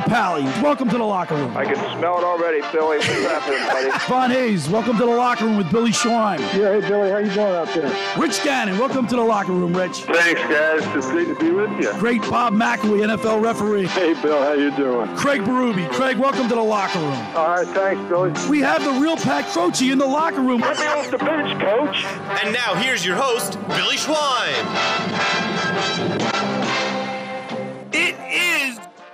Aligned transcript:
locker 0.00 0.10
Papale, 0.10 0.62
welcome 0.62 0.88
to 0.88 0.98
the 0.98 1.04
locker 1.04 1.34
room. 1.34 1.56
I 1.56 1.64
can 1.64 1.76
smell 1.98 2.18
it 2.18 2.24
already, 2.24 2.60
Billy. 2.72 2.98
What's 2.98 3.06
happening, 3.06 3.90
buddy? 3.90 4.06
Von 4.06 4.30
Hayes, 4.30 4.68
welcome 4.68 4.96
to 4.98 5.04
the 5.04 5.10
locker 5.10 5.44
room 5.44 5.56
with 5.56 5.70
Billy 5.70 5.90
Schwein. 5.90 6.38
Yeah, 6.38 6.80
hey 6.80 6.80
Billy, 6.80 7.10
how 7.10 7.18
you 7.18 7.30
doing 7.30 7.54
out 7.54 7.68
there? 7.68 7.92
Rich 8.16 8.42
Gannon, 8.42 8.78
welcome 8.78 9.06
to 9.06 9.16
the 9.16 9.22
locker 9.22 9.52
room, 9.52 9.74
Rich. 9.76 10.04
Thanks, 10.04 10.40
guys. 10.42 10.82
It's 10.96 11.06
great 11.06 11.28
to 11.28 11.34
be 11.36 11.50
with 11.50 11.70
you. 11.80 11.92
Great 11.94 12.22
Bob 12.22 12.54
McElwee, 12.54 13.06
NFL 13.06 13.42
referee. 13.42 13.86
Hey 13.86 14.14
Bill, 14.20 14.42
how 14.42 14.52
you 14.52 14.70
doing? 14.76 15.14
Craig 15.16 15.42
Berube. 15.42 15.90
Craig, 15.90 16.16
welcome 16.18 16.48
to 16.48 16.54
the 16.54 16.62
locker 16.62 16.98
room. 16.98 17.36
All 17.36 17.48
right, 17.48 17.66
thanks, 17.68 18.02
Billy. 18.08 18.32
We 18.48 18.60
have 18.60 18.82
the 18.84 18.92
real 19.00 19.16
Pat 19.16 19.46
Croce 19.46 19.90
in 19.90 19.98
the 19.98 20.06
locker 20.06 20.40
room. 20.40 20.60
Let 20.60 20.78
me 20.78 20.86
off 20.86 21.10
the 21.10 21.18
bench, 21.18 21.60
coach. 21.60 22.04
And 22.42 22.52
now 22.52 22.74
here's 22.74 23.04
your 23.04 23.16
host, 23.16 23.58
Billy 23.68 23.96
Schwein. 23.96 24.60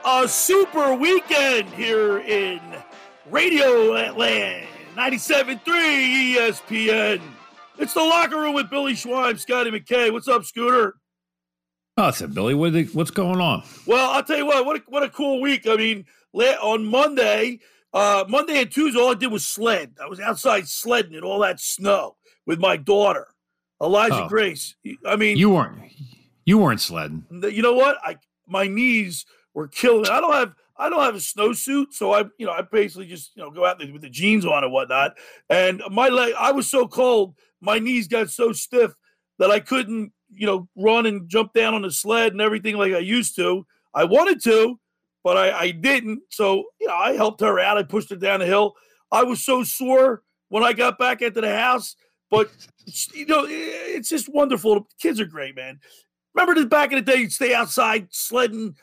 A 0.09 0.29
super 0.29 0.95
weekend 0.95 1.69
here 1.71 2.19
in 2.21 2.61
Radio 3.29 3.91
Land, 4.17 4.67
97.3 4.97 5.59
ESPN. 6.37 7.21
It's 7.79 7.93
the 7.93 8.01
locker 8.05 8.37
room 8.37 8.55
with 8.55 8.71
Billy 8.71 8.93
Schwein, 8.93 9.37
Scotty 9.39 9.71
McKay. 9.73 10.13
What's 10.13 10.29
up, 10.29 10.45
Scooter? 10.45 10.95
Oh, 11.97 12.05
I 12.05 12.11
said, 12.13 12.35
Billy, 12.35 12.55
what 12.55 12.73
the, 12.73 12.85
what's 12.93 13.11
going 13.11 13.41
on? 13.41 13.65
Well, 13.87 14.11
I'll 14.13 14.23
tell 14.23 14.37
you 14.39 14.47
what, 14.47 14.65
what 14.65 14.77
a, 14.77 14.83
what 14.87 15.03
a 15.03 15.09
cool 15.09 15.41
week. 15.41 15.67
I 15.67 15.75
mean, 15.77 16.05
on 16.35 16.85
Monday, 16.85 17.59
uh, 17.93 18.25
Monday 18.29 18.63
and 18.63 18.71
Tuesday, 18.71 19.01
all 19.01 19.11
I 19.11 19.15
did 19.15 19.33
was 19.33 19.47
sled. 19.47 19.95
I 20.01 20.07
was 20.07 20.21
outside 20.21 20.69
sledding 20.69 21.15
in 21.15 21.25
all 21.25 21.41
that 21.41 21.59
snow 21.59 22.17
with 22.47 22.61
my 22.61 22.77
daughter, 22.77 23.27
Elijah 23.83 24.25
Oh. 24.25 24.29
Grace. 24.29 24.77
I 25.05 25.17
mean, 25.17 25.37
You 25.37 25.51
weren't 25.51 25.79
you 26.45 26.59
weren't 26.59 26.81
sledding. 26.81 27.25
you 27.51 27.61
know 27.63 27.73
what? 27.73 27.97
I 28.05 28.17
my 28.47 28.69
knees 28.69 29.27
were 29.57 29.67
killing. 29.67 30.09
I 30.09 30.21
don't 30.21 30.35
have 30.35 30.55
I 30.77 30.91
don't 30.91 31.03
have 31.03 31.15
a 31.15 31.19
snowsuit, 31.19 31.87
so 31.93 32.13
I 32.13 32.25
you 32.39 32.47
know 32.47 32.53
I 32.53 32.63
basically 32.63 33.07
just 33.07 33.33
you 33.35 33.43
know 33.43 33.51
go 33.51 33.65
out 33.65 33.79
there 33.79 33.91
with 33.93 34.03
the 34.03 34.11
jeans 34.11 34.45
on 34.45 34.63
and 34.63 34.73
whatnot. 34.73 35.15
And 35.51 35.83
my 35.91 36.09
leg, 36.09 36.35
I 36.39 36.53
was 36.53 36.71
so 36.71 36.87
cold, 36.87 37.35
my 37.61 37.79
knees 37.81 38.07
got 38.07 38.31
so 38.31 38.53
stiff 38.53 38.93
that 39.39 39.51
I 39.51 39.59
couldn't 39.59 40.13
you 40.31 40.47
know 40.47 40.69
run 40.77 41.07
and 41.07 41.29
jump 41.29 41.55
down 41.55 41.75
on 41.75 41.83
the 41.83 41.91
sled 41.91 42.33
and 42.33 42.41
everything 42.41 42.77
like 42.77 42.93
I 42.93 42.99
used 42.99 43.35
to. 43.37 43.67
I 43.95 44.05
wanted 44.05 44.43
to, 44.45 44.79
but 45.25 45.39
I, 45.39 45.59
I 45.59 45.71
didn't. 45.71 46.21
So 46.31 46.65
you 46.79 46.87
know 46.87 46.95
I 46.95 47.15
helped 47.15 47.41
her 47.41 47.59
out. 47.59 47.79
I 47.79 47.83
pushed 47.83 48.11
her 48.11 48.17
down 48.17 48.41
the 48.41 48.47
hill. 48.47 48.75
I 49.11 49.25
was 49.25 49.45
so 49.45 49.65
sore 49.65 50.23
when 50.51 50.63
I 50.63 50.75
got 50.75 50.99
back 50.99 51.23
into 51.23 51.41
the 51.41 51.57
house, 51.57 51.97
but 52.31 52.51
you 53.15 53.25
know 53.25 53.47
it's 53.49 54.11
just 54.11 54.29
wonderful. 54.29 54.87
Kids 55.01 55.19
are 55.19 55.25
great, 55.27 55.57
man. 55.57 55.81
Remember 56.35 56.61
that 56.61 56.69
back 56.69 56.93
in 56.93 56.97
the 56.97 57.03
day, 57.03 57.17
you'd 57.17 57.33
stay 57.33 57.55
outside 57.55 58.09
sledding 58.11 58.77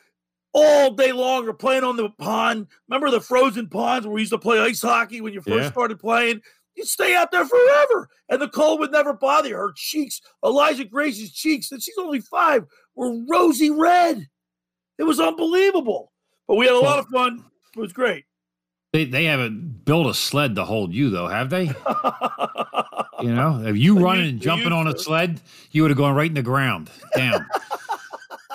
all 0.54 0.90
day 0.92 1.12
long 1.12 1.46
or 1.48 1.52
playing 1.52 1.84
on 1.84 1.96
the 1.96 2.08
pond. 2.10 2.68
Remember 2.88 3.10
the 3.10 3.20
frozen 3.20 3.68
ponds 3.68 4.06
where 4.06 4.14
we 4.14 4.20
used 4.22 4.32
to 4.32 4.38
play 4.38 4.58
ice 4.60 4.80
hockey 4.80 5.20
when 5.20 5.32
you 5.34 5.40
first 5.40 5.64
Yeah. 5.64 5.70
started 5.70 5.98
playing? 5.98 6.40
You'd 6.76 6.88
stay 6.88 7.14
out 7.14 7.30
there 7.30 7.44
forever, 7.46 8.08
and 8.28 8.40
the 8.42 8.48
cold 8.48 8.80
would 8.80 8.90
never 8.90 9.12
bother 9.12 9.48
you. 9.50 9.56
Her 9.56 9.72
cheeks, 9.76 10.20
Elijah 10.44 10.84
Grace's 10.84 11.32
cheeks, 11.32 11.70
and 11.70 11.80
she's 11.82 11.94
only 11.98 12.20
five, 12.20 12.64
were 12.96 13.12
rosy 13.28 13.70
red. 13.70 14.28
It 14.98 15.04
was 15.04 15.20
unbelievable. 15.20 16.12
But 16.48 16.56
we 16.56 16.66
had 16.66 16.74
a 16.74 16.78
lot 16.80 16.98
of 16.98 17.06
fun. 17.08 17.44
It 17.76 17.80
was 17.80 17.92
great. 17.92 18.24
They 18.92 19.04
they 19.04 19.24
haven't 19.24 19.84
built 19.84 20.06
a 20.06 20.14
sled 20.14 20.54
to 20.56 20.64
hold 20.64 20.92
you 20.94 21.10
though, 21.10 21.26
have 21.28 21.50
they? 21.50 21.70
You 23.22 23.32
know, 23.32 23.62
if 23.64 23.76
you 23.76 23.98
running 24.00 24.28
and 24.28 24.40
jumping 24.40 24.72
on 24.72 24.86
a 24.86 24.98
sled, 24.98 25.40
you 25.70 25.80
would 25.82 25.90
have 25.90 25.96
gone 25.96 26.14
right 26.14 26.26
in 26.28 26.34
the 26.34 26.42
ground, 26.42 26.90
down. 27.16 27.46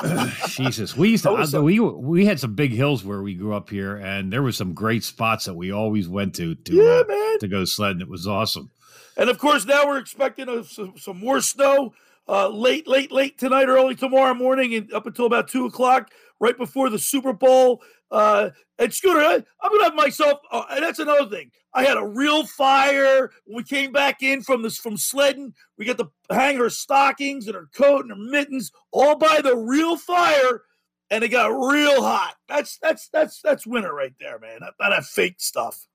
Jesus, 0.48 0.96
we 0.96 1.10
used 1.10 1.24
to. 1.24 1.62
We 1.62 1.80
we 1.80 2.26
had 2.26 2.40
some 2.40 2.56
big 2.56 2.72
hills 2.72 3.04
where 3.04 3.22
we 3.22 3.34
grew 3.36 3.54
up 3.54 3.70
here, 3.70 3.98
and 3.98 4.32
there 4.32 4.42
was 4.42 4.56
some 4.58 4.74
great 4.74 5.04
spots 5.04 5.46
that 5.46 5.56
we 5.56 5.72
always 5.72 6.08
went 6.08 6.36
to 6.36 6.56
to 6.56 6.74
yeah, 6.74 7.04
uh, 7.16 7.38
to 7.40 7.48
go 7.48 7.66
sledding. 7.66 8.02
It 8.02 8.10
was 8.10 8.28
awesome. 8.28 8.72
And 9.18 9.30
of 9.30 9.38
course, 9.38 9.66
now 9.66 9.86
we're 9.86 9.98
expecting 9.98 10.48
a, 10.48 10.64
some, 10.64 10.94
some 10.98 11.20
more 11.20 11.42
snow 11.42 11.94
uh, 12.30 12.48
late, 12.48 12.88
late, 12.88 13.12
late 13.12 13.38
tonight, 13.38 13.68
early 13.68 13.96
tomorrow 13.96 14.34
morning, 14.34 14.74
and 14.76 14.94
up 14.94 15.06
until 15.06 15.26
about 15.26 15.50
two 15.50 15.66
o'clock, 15.66 16.12
right 16.40 16.58
before 16.58 16.90
the 16.90 17.00
Super 17.00 17.34
Bowl. 17.34 17.82
Uh, 18.12 18.52
and 18.78 18.94
Scooter, 18.94 19.20
I, 19.20 19.44
I'm 19.62 19.72
gonna 19.72 19.84
have 19.84 19.96
myself. 19.96 20.40
Uh, 20.52 20.64
and 20.70 20.84
that's 20.84 21.00
another 21.00 21.30
thing. 21.30 21.52
I 21.74 21.84
had 21.84 21.98
a 21.98 22.06
real 22.06 22.46
fire 22.46 23.32
when 23.46 23.58
we 23.58 23.64
came 23.64 23.92
back 23.92 24.24
in 24.24 24.42
from 24.42 24.64
this 24.64 24.78
from 24.78 24.98
sledding. 24.98 25.54
We 25.78 25.86
got 25.86 25.98
to 26.00 26.10
hang 26.32 26.58
her 26.58 26.70
stockings 26.70 27.46
and 27.48 27.56
her 27.56 27.70
coat 27.76 28.02
and 28.06 28.12
her 28.12 28.32
mittens 28.32 28.72
all 28.92 29.16
by 29.16 29.42
the 29.42 29.56
real 29.56 29.96
fire, 29.98 30.64
and 31.12 31.24
it 31.24 31.30
got 31.30 31.48
real 31.48 32.02
hot. 32.02 32.36
That's 32.48 32.78
that's 32.82 33.10
that's 33.14 33.42
that's 33.42 33.68
winter 33.68 33.94
right 33.94 34.14
there, 34.20 34.40
man. 34.40 34.60
Not, 34.62 34.74
that 34.80 35.06
fake 35.06 35.36
stuff. 35.38 35.88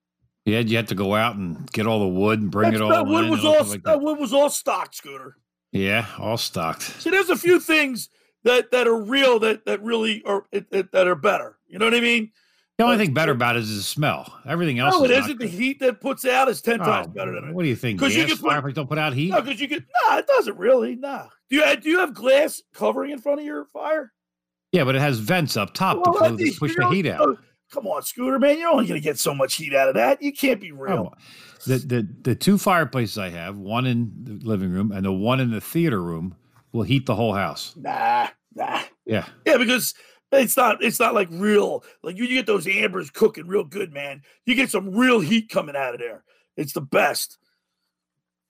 Had 0.47 0.69
you 0.71 0.77
had 0.77 0.89
to 0.89 0.95
go 0.95 1.15
out 1.15 1.37
and 1.37 1.71
get 1.73 1.87
all 1.87 2.01
the 2.01 2.09
wood 2.09 2.41
and 2.41 2.51
bring 2.51 2.71
That's- 2.73 2.81
it 2.81 2.85
all 2.85 2.91
that 2.91 3.07
wood 3.07 3.31
was 3.31 3.45
all 3.45 3.65
like 3.65 3.83
that 3.83 3.85
that. 3.85 4.01
wood 4.03 4.19
was 4.19 4.33
all 4.33 4.51
stock, 4.51 4.95
Scooter. 4.95 5.37
Yeah, 5.73 6.07
all 6.19 6.37
stocked. 6.37 6.83
See, 7.01 7.11
there's 7.11 7.31
a 7.31 7.37
few 7.37 7.59
things 7.59 8.09
that 8.45 8.71
that 8.71 8.87
are 8.87 9.03
real 9.03 9.39
that 9.41 9.65
that 9.65 9.83
really 9.83 10.23
are 10.25 10.45
that 10.53 10.95
are 11.09 11.15
better. 11.17 11.59
You 11.67 11.79
know 11.81 11.87
what 11.87 11.95
I 11.95 12.01
mean? 12.01 12.31
The 12.79 12.85
only 12.85 12.97
thing 12.97 13.15
better 13.15 13.33
about 13.33 13.57
it 13.57 13.61
is 13.61 13.77
the 13.77 13.83
smell. 13.83 14.41
Everything 14.47 14.81
else. 14.81 14.95
No, 14.95 15.05
it 15.05 15.11
is 15.13 15.27
isn't. 15.27 15.39
The 15.39 15.47
heat 15.47 15.79
that 15.79 16.01
puts 16.01 16.25
out 16.25 16.49
is 16.49 16.61
ten 16.61 16.81
oh, 16.81 16.85
times 16.85 17.07
Oh, 17.09 17.13
better 17.13 17.33
than 17.33 17.51
it. 17.51 17.55
What 17.55 17.63
do 17.63 17.69
you 17.69 17.77
think? 17.77 18.01
Because 18.01 18.17
you 18.17 18.27
can 18.27 18.37
put, 18.37 18.75
don't 18.75 18.89
put 18.89 18.99
out 18.99 19.13
heat. 19.13 19.31
No, 19.31 19.41
because 19.41 19.61
you 19.61 19.69
get 19.69 19.85
nah, 20.09 20.19
it 20.19 20.27
doesn't 20.27 20.59
really. 20.59 20.97
Nah. 20.97 21.27
Do 21.51 21.57
you 21.57 21.77
do 21.77 21.89
you 21.89 22.01
have 22.01 22.15
glass 22.15 22.61
covering 22.73 23.13
in 23.13 23.21
front 23.21 23.39
of 23.39 23.47
your 23.47 23.67
fire? 23.67 24.13
Yeah, 24.73 24.83
but 24.83 24.97
it 24.97 25.01
has 25.01 25.21
vents 25.21 25.57
up 25.57 25.73
top 25.73 25.99
Well, 26.05 26.31
to 26.31 26.37
to 26.37 26.59
push 26.59 26.75
the 26.75 26.89
heat 26.89 27.07
out. 27.07 27.21
know, 27.21 27.37
Come 27.71 27.87
on, 27.87 28.03
Scooter, 28.03 28.39
man. 28.39 28.59
You're 28.59 28.71
only 28.71 28.87
gonna 28.87 29.01
get 29.01 29.19
so 29.19 29.35
much 29.35 29.55
heat 29.55 29.75
out 29.75 29.89
of 29.89 29.95
that. 29.95 30.21
You 30.21 30.33
can't 30.33 30.61
be 30.61 30.73
real. 30.73 31.07
on. 31.07 31.15
The, 31.67 31.79
the 31.79 32.09
the 32.23 32.35
two 32.35 32.59
fireplaces 32.59 33.19
I 33.19 33.31
have, 33.31 33.57
one 33.57 33.87
in 33.87 34.13
the 34.23 34.47
living 34.47 34.71
room 34.71 34.93
and 34.93 35.05
the 35.05 35.13
one 35.13 35.41
in 35.41 35.51
the 35.51 35.61
theater 35.61 36.03
room, 36.03 36.35
will 36.73 36.83
heat 36.83 37.07
the 37.07 37.15
whole 37.15 37.35
house. 37.35 37.75
Nah, 37.77 38.29
nah. 38.55 38.81
Yeah, 39.07 39.27
Yeah, 39.47 39.59
because 39.59 39.95
it's 40.35 40.57
not 40.57 40.83
it's 40.83 41.01
not 41.01 41.15
like 41.15 41.29
real 41.31 41.85
like 42.03 42.17
you, 42.17 42.25
you 42.25 42.37
get 42.37 42.47
those 42.47 42.67
ambers 42.67 43.11
cooking 43.11 43.47
real 43.47 43.65
good, 43.65 43.93
man. 43.93 44.23
You 44.47 44.55
get 44.55 44.71
some 44.71 44.95
real 44.95 45.21
heat 45.21 45.49
coming 45.49 45.77
out 45.77 45.95
of 45.95 46.01
there. 46.01 46.25
It's 46.57 46.73
the 46.73 46.81
best. 46.81 47.39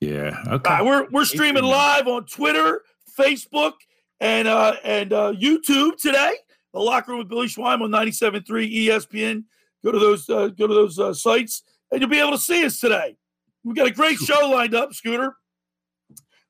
yeah. 0.01 0.43
Okay. 0.47 0.71
right, 0.71 0.85
we're 0.85 1.09
we're 1.11 1.25
streaming 1.25 1.65
live 1.65 2.07
on 2.07 2.27
Twitter, 2.27 2.83
Facebook, 3.19 3.75
and 4.21 4.49
uh 4.49 4.77
and 4.85 5.13
uh 5.13 5.33
YouTube 5.33 5.97
today. 5.97 6.35
The 6.73 6.81
locker 6.81 7.13
room 7.13 7.21
with 7.21 7.29
Billy 7.29 7.47
Schwein 7.47 7.81
on 7.83 7.91
97.3 7.91 8.45
ESPN. 8.45 9.45
Go 9.85 9.93
to 9.93 9.99
those 9.99 10.29
uh, 10.29 10.49
go 10.49 10.67
to 10.67 10.75
those 10.75 10.99
uh, 10.99 11.15
sites, 11.15 11.63
and 11.91 12.01
you'll 12.01 12.11
be 12.11 12.19
able 12.19 12.33
to 12.33 12.39
see 12.39 12.65
us 12.65 12.81
today. 12.81 13.17
We've 13.63 13.77
got 13.77 13.87
a 13.87 13.93
great 13.93 14.19
show 14.19 14.49
lined 14.49 14.75
up, 14.75 14.93
Scooter. 14.93 15.37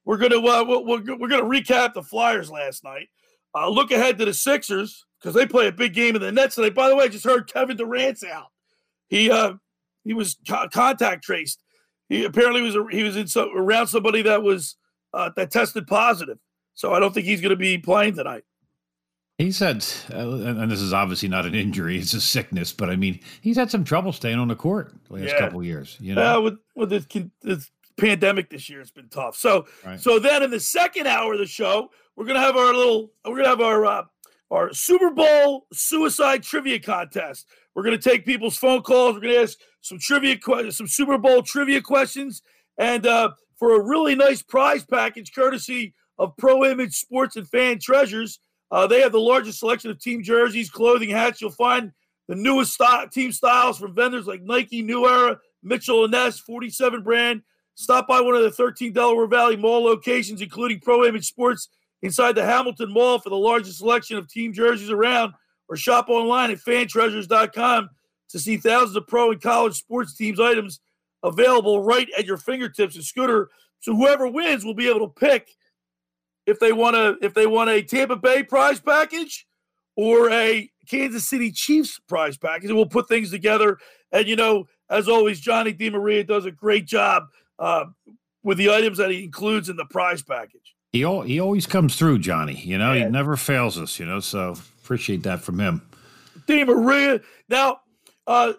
We're 0.04 0.16
gonna 0.16 0.38
uh, 0.38 0.64
we're, 0.64 0.80
we're 0.80 1.16
we're 1.16 1.28
gonna 1.28 1.44
recap 1.44 1.94
the 1.94 2.02
Flyers 2.02 2.50
last 2.50 2.84
night. 2.84 3.08
Uh, 3.54 3.68
look 3.68 3.90
ahead 3.90 4.18
to 4.18 4.24
the 4.24 4.34
Sixers 4.34 5.04
because 5.24 5.34
they 5.34 5.46
play 5.46 5.66
a 5.68 5.72
big 5.72 5.94
game 5.94 6.14
in 6.14 6.20
the 6.20 6.30
Nets 6.30 6.54
today. 6.54 6.68
By 6.68 6.88
the 6.90 6.96
way, 6.96 7.04
I 7.04 7.08
just 7.08 7.24
heard 7.24 7.50
Kevin 7.50 7.78
Durant's 7.78 8.22
out. 8.22 8.48
He 9.08 9.30
uh 9.30 9.54
he 10.04 10.12
was 10.12 10.36
co- 10.46 10.68
contact 10.68 11.24
traced. 11.24 11.62
He 12.10 12.24
apparently 12.24 12.60
was 12.60 12.76
he 12.90 13.02
was 13.02 13.16
in 13.16 13.26
so, 13.26 13.50
around 13.50 13.86
somebody 13.86 14.20
that 14.22 14.42
was 14.42 14.76
uh, 15.14 15.30
that 15.36 15.50
tested 15.50 15.86
positive. 15.86 16.38
So 16.74 16.92
I 16.92 17.00
don't 17.00 17.14
think 17.14 17.24
he's 17.24 17.40
going 17.40 17.50
to 17.50 17.56
be 17.56 17.78
playing 17.78 18.16
tonight. 18.16 18.42
He 19.38 19.50
said, 19.52 19.84
uh, 20.12 20.16
and 20.18 20.70
this 20.70 20.80
is 20.80 20.92
obviously 20.92 21.28
not 21.28 21.46
an 21.46 21.54
injury; 21.54 21.98
it's 21.98 22.12
a 22.12 22.20
sickness. 22.20 22.72
But 22.72 22.90
I 22.90 22.96
mean, 22.96 23.20
he's 23.40 23.56
had 23.56 23.70
some 23.70 23.84
trouble 23.84 24.12
staying 24.12 24.38
on 24.38 24.48
the 24.48 24.56
court 24.56 24.92
the 25.08 25.14
last 25.14 25.24
Yeah. 25.28 25.38
couple 25.38 25.60
of 25.60 25.64
years. 25.64 25.96
You 26.00 26.14
know, 26.14 26.38
Uh, 26.38 26.40
with 26.42 26.58
with 26.74 26.90
this, 26.90 27.06
this 27.40 27.70
pandemic 27.96 28.50
this 28.50 28.68
year, 28.68 28.80
it's 28.80 28.90
been 28.90 29.08
tough. 29.08 29.36
So 29.36 29.66
Right. 29.84 29.98
so 30.00 30.18
then 30.18 30.42
in 30.42 30.50
the 30.50 30.60
second 30.60 31.06
hour 31.06 31.32
of 31.32 31.38
the 31.38 31.46
show, 31.46 31.90
we're 32.14 32.26
gonna 32.26 32.40
have 32.40 32.56
our 32.56 32.74
little 32.74 33.12
we're 33.24 33.36
gonna 33.36 33.48
have 33.48 33.60
our 33.60 33.86
uh, 33.86 34.02
our 34.54 34.72
Super 34.72 35.10
Bowl 35.10 35.66
suicide 35.72 36.44
trivia 36.44 36.78
contest. 36.78 37.46
We're 37.74 37.82
gonna 37.82 37.98
take 37.98 38.24
people's 38.24 38.56
phone 38.56 38.82
calls. 38.82 39.14
We're 39.14 39.22
gonna 39.22 39.34
ask 39.34 39.58
some 39.80 39.98
trivia 39.98 40.38
some 40.70 40.86
Super 40.86 41.18
Bowl 41.18 41.42
trivia 41.42 41.82
questions, 41.82 42.40
and 42.78 43.04
uh, 43.06 43.32
for 43.58 43.74
a 43.74 43.84
really 43.84 44.14
nice 44.14 44.42
prize 44.42 44.84
package, 44.84 45.34
courtesy 45.34 45.92
of 46.18 46.36
Pro 46.36 46.64
Image 46.64 46.94
Sports 46.94 47.34
and 47.36 47.48
Fan 47.48 47.80
Treasures. 47.80 48.38
Uh, 48.70 48.86
they 48.86 49.00
have 49.00 49.12
the 49.12 49.20
largest 49.20 49.58
selection 49.58 49.90
of 49.90 50.00
team 50.00 50.22
jerseys, 50.22 50.70
clothing, 50.70 51.10
hats. 51.10 51.40
You'll 51.40 51.50
find 51.50 51.92
the 52.28 52.36
newest 52.36 52.74
style, 52.74 53.08
team 53.08 53.32
styles 53.32 53.78
from 53.78 53.94
vendors 53.94 54.26
like 54.26 54.42
Nike, 54.42 54.82
New 54.82 55.06
Era, 55.06 55.38
Mitchell 55.62 56.04
and 56.04 56.12
Ness, 56.12 56.38
47 56.38 57.02
brand. 57.02 57.42
Stop 57.74 58.06
by 58.06 58.20
one 58.20 58.36
of 58.36 58.42
the 58.42 58.52
13 58.52 58.92
Delaware 58.92 59.26
Valley 59.26 59.56
Mall 59.56 59.82
locations, 59.82 60.40
including 60.40 60.78
Pro 60.78 61.04
Image 61.04 61.26
Sports 61.26 61.68
inside 62.04 62.34
the 62.34 62.44
Hamilton 62.44 62.92
Mall 62.92 63.18
for 63.18 63.30
the 63.30 63.36
largest 63.36 63.78
selection 63.78 64.18
of 64.18 64.28
team 64.28 64.52
jerseys 64.52 64.90
around, 64.90 65.32
or 65.68 65.76
shop 65.76 66.10
online 66.10 66.50
at 66.50 66.58
fantreasures.com 66.58 67.88
to 68.28 68.38
see 68.38 68.58
thousands 68.58 68.94
of 68.94 69.06
pro 69.06 69.30
and 69.30 69.40
college 69.40 69.74
sports 69.74 70.14
teams 70.14 70.38
items 70.38 70.80
available 71.22 71.82
right 71.82 72.06
at 72.18 72.26
your 72.26 72.36
fingertips. 72.36 72.94
And 72.94 73.04
Scooter, 73.04 73.48
so 73.80 73.96
whoever 73.96 74.28
wins 74.28 74.66
will 74.66 74.74
be 74.74 74.88
able 74.88 75.08
to 75.08 75.14
pick 75.18 75.48
if 76.46 76.60
they 76.60 76.72
want 76.72 76.94
to 76.94 77.16
if 77.24 77.32
they 77.32 77.46
want 77.46 77.70
a 77.70 77.82
Tampa 77.82 78.16
Bay 78.16 78.42
prize 78.42 78.80
package 78.80 79.46
or 79.96 80.30
a 80.30 80.70
Kansas 80.86 81.26
City 81.26 81.50
Chiefs 81.50 81.98
prize 82.06 82.36
package, 82.36 82.68
and 82.68 82.76
we'll 82.76 82.84
put 82.84 83.08
things 83.08 83.30
together. 83.30 83.78
And 84.12 84.28
you 84.28 84.36
know, 84.36 84.66
as 84.90 85.08
always, 85.08 85.40
Johnny 85.40 85.72
DiMaria 85.72 86.26
does 86.26 86.44
a 86.44 86.50
great 86.50 86.84
job 86.84 87.24
uh, 87.58 87.86
with 88.42 88.58
the 88.58 88.70
items 88.70 88.98
that 88.98 89.10
he 89.10 89.24
includes 89.24 89.70
in 89.70 89.76
the 89.76 89.86
prize 89.86 90.22
package. 90.22 90.73
He 90.94 91.02
al- 91.04 91.22
he 91.22 91.40
always 91.40 91.66
comes 91.66 91.96
through, 91.96 92.20
Johnny. 92.20 92.54
You 92.64 92.78
know, 92.78 92.92
Yeah. 92.92 93.06
he 93.06 93.10
never 93.10 93.36
fails 93.36 93.76
us. 93.76 93.98
You 93.98 94.06
know, 94.06 94.20
so 94.20 94.54
appreciate 94.82 95.24
that 95.24 95.40
from 95.42 95.58
him. 95.58 95.82
DiMaria. 96.46 97.20
Now, 97.48 97.80
uh, 98.28 98.52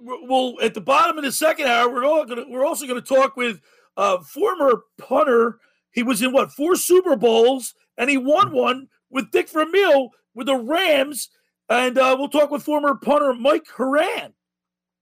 we'll 0.00 0.60
at 0.62 0.74
the 0.74 0.80
bottom 0.80 1.18
of 1.18 1.24
the 1.24 1.32
second 1.32 1.66
hour, 1.66 1.88
we're 1.90 2.04
all 2.04 2.24
gonna 2.24 2.44
we're 2.48 2.64
also 2.64 2.86
going 2.86 3.02
to 3.02 3.06
talk 3.14 3.36
with 3.36 3.60
uh, 3.96 4.18
former 4.20 4.82
punter. 4.96 5.58
He 5.90 6.04
was 6.04 6.22
in 6.22 6.32
what 6.32 6.52
four 6.52 6.76
Super 6.76 7.16
Bowls, 7.16 7.74
and 7.98 8.08
he 8.08 8.16
won 8.16 8.52
one 8.52 8.86
with 9.10 9.32
Dick 9.32 9.48
Vermeil 9.50 10.10
with 10.34 10.46
the 10.46 10.56
Rams. 10.56 11.30
And 11.68 11.98
uh, 11.98 12.14
we'll 12.16 12.28
talk 12.28 12.50
with 12.52 12.62
former 12.62 12.94
punter 12.94 13.34
Mike 13.34 13.66
Horan. 13.76 14.34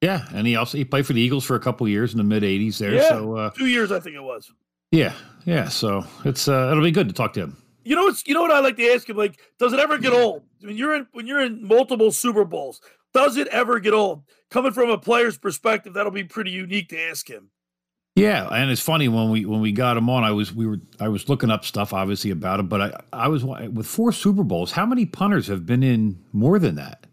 Yeah, 0.00 0.24
and 0.32 0.46
he 0.46 0.56
also 0.56 0.78
he 0.78 0.84
played 0.86 1.06
for 1.06 1.12
the 1.12 1.20
Eagles 1.20 1.44
for 1.44 1.56
a 1.56 1.60
couple 1.60 1.86
years 1.88 2.12
in 2.12 2.16
the 2.18 2.24
mid 2.24 2.42
'80s 2.42 2.78
there. 2.78 2.94
Yeah. 2.94 3.08
So 3.10 3.36
uh, 3.36 3.50
Two 3.50 3.66
years, 3.66 3.92
I 3.92 4.00
think 4.00 4.16
it 4.16 4.22
was. 4.22 4.50
Yeah, 4.90 5.14
yeah. 5.44 5.68
So 5.68 6.04
it's 6.24 6.48
uh, 6.48 6.68
it'll 6.70 6.82
be 6.82 6.90
good 6.90 7.08
to 7.08 7.14
talk 7.14 7.32
to 7.34 7.40
him. 7.40 7.56
You 7.84 7.96
know 7.96 8.04
what's 8.04 8.26
you 8.26 8.34
know 8.34 8.42
what 8.42 8.50
I 8.50 8.60
like 8.60 8.76
to 8.76 8.86
ask 8.88 9.08
him? 9.08 9.16
Like, 9.16 9.40
does 9.58 9.72
it 9.72 9.80
ever 9.80 9.98
get 9.98 10.12
old? 10.12 10.42
When 10.60 10.76
you're 10.76 10.94
in 10.94 11.06
when 11.12 11.26
you're 11.26 11.40
in 11.40 11.66
multiple 11.66 12.12
Super 12.12 12.44
Bowls, 12.44 12.80
does 13.12 13.36
it 13.36 13.48
ever 13.48 13.80
get 13.80 13.94
old? 13.94 14.24
Coming 14.50 14.72
from 14.72 14.90
a 14.90 14.98
player's 14.98 15.38
perspective, 15.38 15.94
that'll 15.94 16.12
be 16.12 16.24
pretty 16.24 16.50
unique 16.50 16.88
to 16.90 17.00
ask 17.00 17.28
him. 17.28 17.50
Yeah, 18.16 18.48
and 18.52 18.70
it's 18.70 18.80
funny 18.80 19.08
when 19.08 19.30
we 19.30 19.46
when 19.46 19.60
we 19.60 19.72
got 19.72 19.96
him 19.96 20.10
on, 20.10 20.24
I 20.24 20.32
was 20.32 20.52
we 20.52 20.66
were 20.66 20.78
I 20.98 21.08
was 21.08 21.28
looking 21.28 21.50
up 21.50 21.64
stuff 21.64 21.92
obviously 21.92 22.30
about 22.30 22.60
him, 22.60 22.68
but 22.68 22.80
I 22.80 23.00
I 23.12 23.28
was 23.28 23.44
with 23.44 23.86
four 23.86 24.12
Super 24.12 24.42
Bowls. 24.42 24.72
How 24.72 24.84
many 24.84 25.06
punters 25.06 25.46
have 25.46 25.64
been 25.64 25.82
in 25.82 26.22
more 26.32 26.58
than 26.58 26.74
that? 26.74 27.06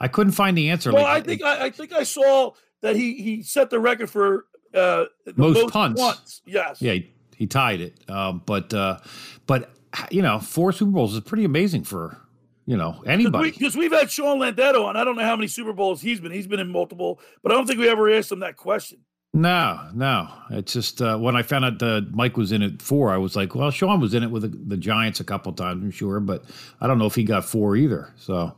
I 0.00 0.08
couldn't 0.08 0.32
find 0.32 0.56
the 0.56 0.70
answer. 0.70 0.92
Well, 0.92 1.02
like, 1.02 1.22
I 1.22 1.26
think 1.26 1.42
I, 1.42 1.66
I 1.66 1.70
think 1.70 1.92
I 1.92 2.02
saw 2.02 2.52
that 2.80 2.96
he 2.96 3.14
he 3.22 3.42
set 3.42 3.70
the 3.70 3.78
record 3.78 4.10
for 4.10 4.46
uh, 4.74 5.04
the 5.26 5.34
Most 5.36 5.70
punts. 5.70 6.42
Yes. 6.46 6.80
yeah, 6.80 6.94
he, 6.94 7.12
he 7.38 7.46
tied 7.46 7.80
it. 7.80 7.94
Um, 8.10 8.42
but 8.44 8.74
uh, 8.74 8.98
but 9.46 9.70
you 10.10 10.22
know, 10.22 10.40
four 10.40 10.72
Super 10.72 10.90
Bowls 10.90 11.14
is 11.14 11.20
pretty 11.20 11.44
amazing 11.44 11.84
for 11.84 12.18
you 12.66 12.76
know 12.76 13.00
anybody. 13.06 13.52
Because 13.52 13.76
we, 13.76 13.84
have 13.84 13.92
had 13.92 14.10
Sean 14.10 14.40
Landeta 14.40 14.84
on. 14.84 14.96
I 14.96 15.04
don't 15.04 15.14
know 15.14 15.22
how 15.22 15.36
many 15.36 15.46
Super 15.46 15.72
Bowls 15.72 16.02
he's 16.02 16.18
been. 16.18 16.32
He's 16.32 16.48
been 16.48 16.58
in 16.58 16.68
multiple, 16.68 17.20
but 17.44 17.52
I 17.52 17.54
don't 17.54 17.66
think 17.66 17.78
we 17.78 17.88
ever 17.88 18.10
asked 18.10 18.32
him 18.32 18.40
that 18.40 18.56
question. 18.56 18.98
No, 19.32 19.88
no. 19.94 20.28
It's 20.50 20.72
just 20.72 21.00
uh, 21.00 21.16
when 21.16 21.36
I 21.36 21.42
found 21.42 21.64
out 21.64 21.78
that 21.78 22.08
Mike 22.12 22.36
was 22.36 22.50
in 22.50 22.60
it 22.62 22.82
four, 22.82 23.12
I 23.12 23.18
was 23.18 23.36
like, 23.36 23.54
well, 23.54 23.70
Sean 23.70 24.00
was 24.00 24.14
in 24.14 24.24
it 24.24 24.30
with 24.32 24.42
the, 24.42 24.48
the 24.48 24.76
Giants 24.76 25.20
a 25.20 25.24
couple 25.24 25.52
times, 25.52 25.84
I'm 25.84 25.90
sure, 25.92 26.18
but 26.18 26.44
I 26.80 26.88
don't 26.88 26.98
know 26.98 27.06
if 27.06 27.14
he 27.14 27.24
got 27.24 27.44
four 27.44 27.76
either. 27.76 28.12
So 28.16 28.56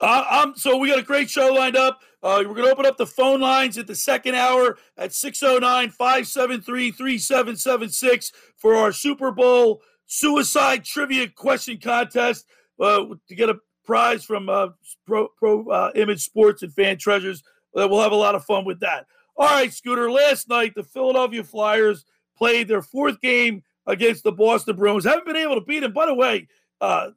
Uh, 0.00 0.24
um, 0.30 0.54
so 0.56 0.76
we 0.76 0.88
got 0.88 0.98
a 0.98 1.02
great 1.02 1.28
show 1.28 1.52
lined 1.52 1.76
up. 1.76 2.00
Uh, 2.22 2.42
we're 2.46 2.54
going 2.54 2.66
to 2.66 2.72
open 2.72 2.86
up 2.86 2.96
the 2.96 3.06
phone 3.06 3.40
lines 3.40 3.78
at 3.78 3.86
the 3.86 3.94
second 3.94 4.34
hour 4.34 4.76
at 4.96 5.12
609 5.12 5.90
573 5.90 6.90
3776 6.90 8.32
for 8.56 8.74
our 8.74 8.92
Super 8.92 9.30
Bowl 9.30 9.80
suicide 10.06 10.84
trivia 10.84 11.28
question 11.28 11.78
contest 11.78 12.46
uh, 12.80 13.04
to 13.28 13.34
get 13.34 13.48
a 13.48 13.58
prize 13.84 14.24
from 14.24 14.48
uh, 14.48 14.68
Pro, 15.06 15.28
Pro 15.38 15.68
uh, 15.68 15.90
Image 15.94 16.22
Sports 16.22 16.62
and 16.62 16.72
Fan 16.74 16.98
Treasures. 16.98 17.42
Uh, 17.76 17.86
we'll 17.88 18.02
have 18.02 18.12
a 18.12 18.16
lot 18.16 18.34
of 18.34 18.44
fun 18.44 18.64
with 18.64 18.80
that. 18.80 19.06
All 19.36 19.46
right, 19.46 19.72
Scooter. 19.72 20.10
Last 20.10 20.48
night, 20.48 20.74
the 20.74 20.82
Philadelphia 20.82 21.44
Flyers 21.44 22.04
played 22.36 22.68
their 22.68 22.82
fourth 22.82 23.20
game 23.20 23.62
against 23.86 24.24
the 24.24 24.32
Boston 24.32 24.76
Bruins. 24.76 25.04
Haven't 25.04 25.26
been 25.26 25.36
able 25.36 25.54
to 25.54 25.60
beat 25.60 25.80
them. 25.80 25.92
By 25.92 26.06
the 26.06 26.14
way, 26.14 26.48
uh, 26.80 27.10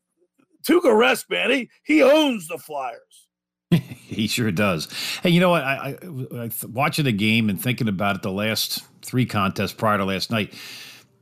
Tuukka 0.67 0.83
Rask, 0.83 1.29
man, 1.29 1.51
he, 1.51 1.69
he 1.83 2.03
owns 2.03 2.47
the 2.47 2.57
Flyers. 2.57 3.27
he 3.71 4.27
sure 4.27 4.51
does. 4.51 4.87
Hey, 5.23 5.29
you 5.29 5.39
know 5.39 5.49
what? 5.49 5.63
I, 5.63 5.97
I, 6.01 6.43
I 6.43 6.51
watching 6.67 7.05
the 7.05 7.11
game 7.13 7.49
and 7.49 7.61
thinking 7.61 7.87
about 7.87 8.17
it 8.17 8.21
the 8.21 8.31
last 8.31 8.83
three 9.01 9.25
contests 9.25 9.73
prior 9.73 9.97
to 9.97 10.05
last 10.05 10.29
night, 10.29 10.53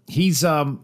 he's 0.08 0.44
um 0.44 0.84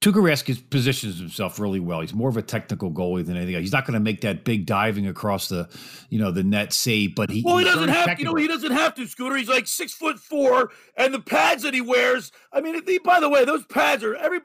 Tuukka 0.00 0.14
Rask 0.14 0.70
positions 0.70 1.18
himself 1.18 1.60
really 1.60 1.78
well. 1.78 2.00
He's 2.00 2.14
more 2.14 2.30
of 2.30 2.38
a 2.38 2.42
technical 2.42 2.90
goalie 2.90 3.24
than 3.24 3.36
anything. 3.36 3.54
else. 3.54 3.60
He's 3.64 3.72
not 3.72 3.84
going 3.84 3.94
to 3.94 4.00
make 4.00 4.22
that 4.22 4.44
big 4.44 4.64
diving 4.64 5.06
across 5.06 5.50
the, 5.50 5.68
you 6.08 6.18
know, 6.18 6.30
the 6.30 6.42
net 6.42 6.72
save, 6.72 7.14
but 7.14 7.28
he. 7.28 7.42
Well, 7.44 7.58
he 7.58 7.64
doesn't 7.64 7.90
have, 7.90 8.18
you 8.18 8.24
know, 8.24 8.34
he 8.34 8.46
doesn't 8.46 8.72
have 8.72 8.94
to, 8.94 9.06
Scooter. 9.06 9.36
He's 9.36 9.50
like 9.50 9.66
six 9.66 9.92
foot 9.92 10.18
four, 10.18 10.70
and 10.96 11.12
the 11.12 11.20
pads 11.20 11.64
that 11.64 11.74
he 11.74 11.82
wears. 11.82 12.32
I 12.50 12.62
mean, 12.62 12.80
by 13.04 13.20
the 13.20 13.28
way, 13.28 13.44
those 13.44 13.66
pads 13.66 14.02
are 14.02 14.14
every. 14.16 14.40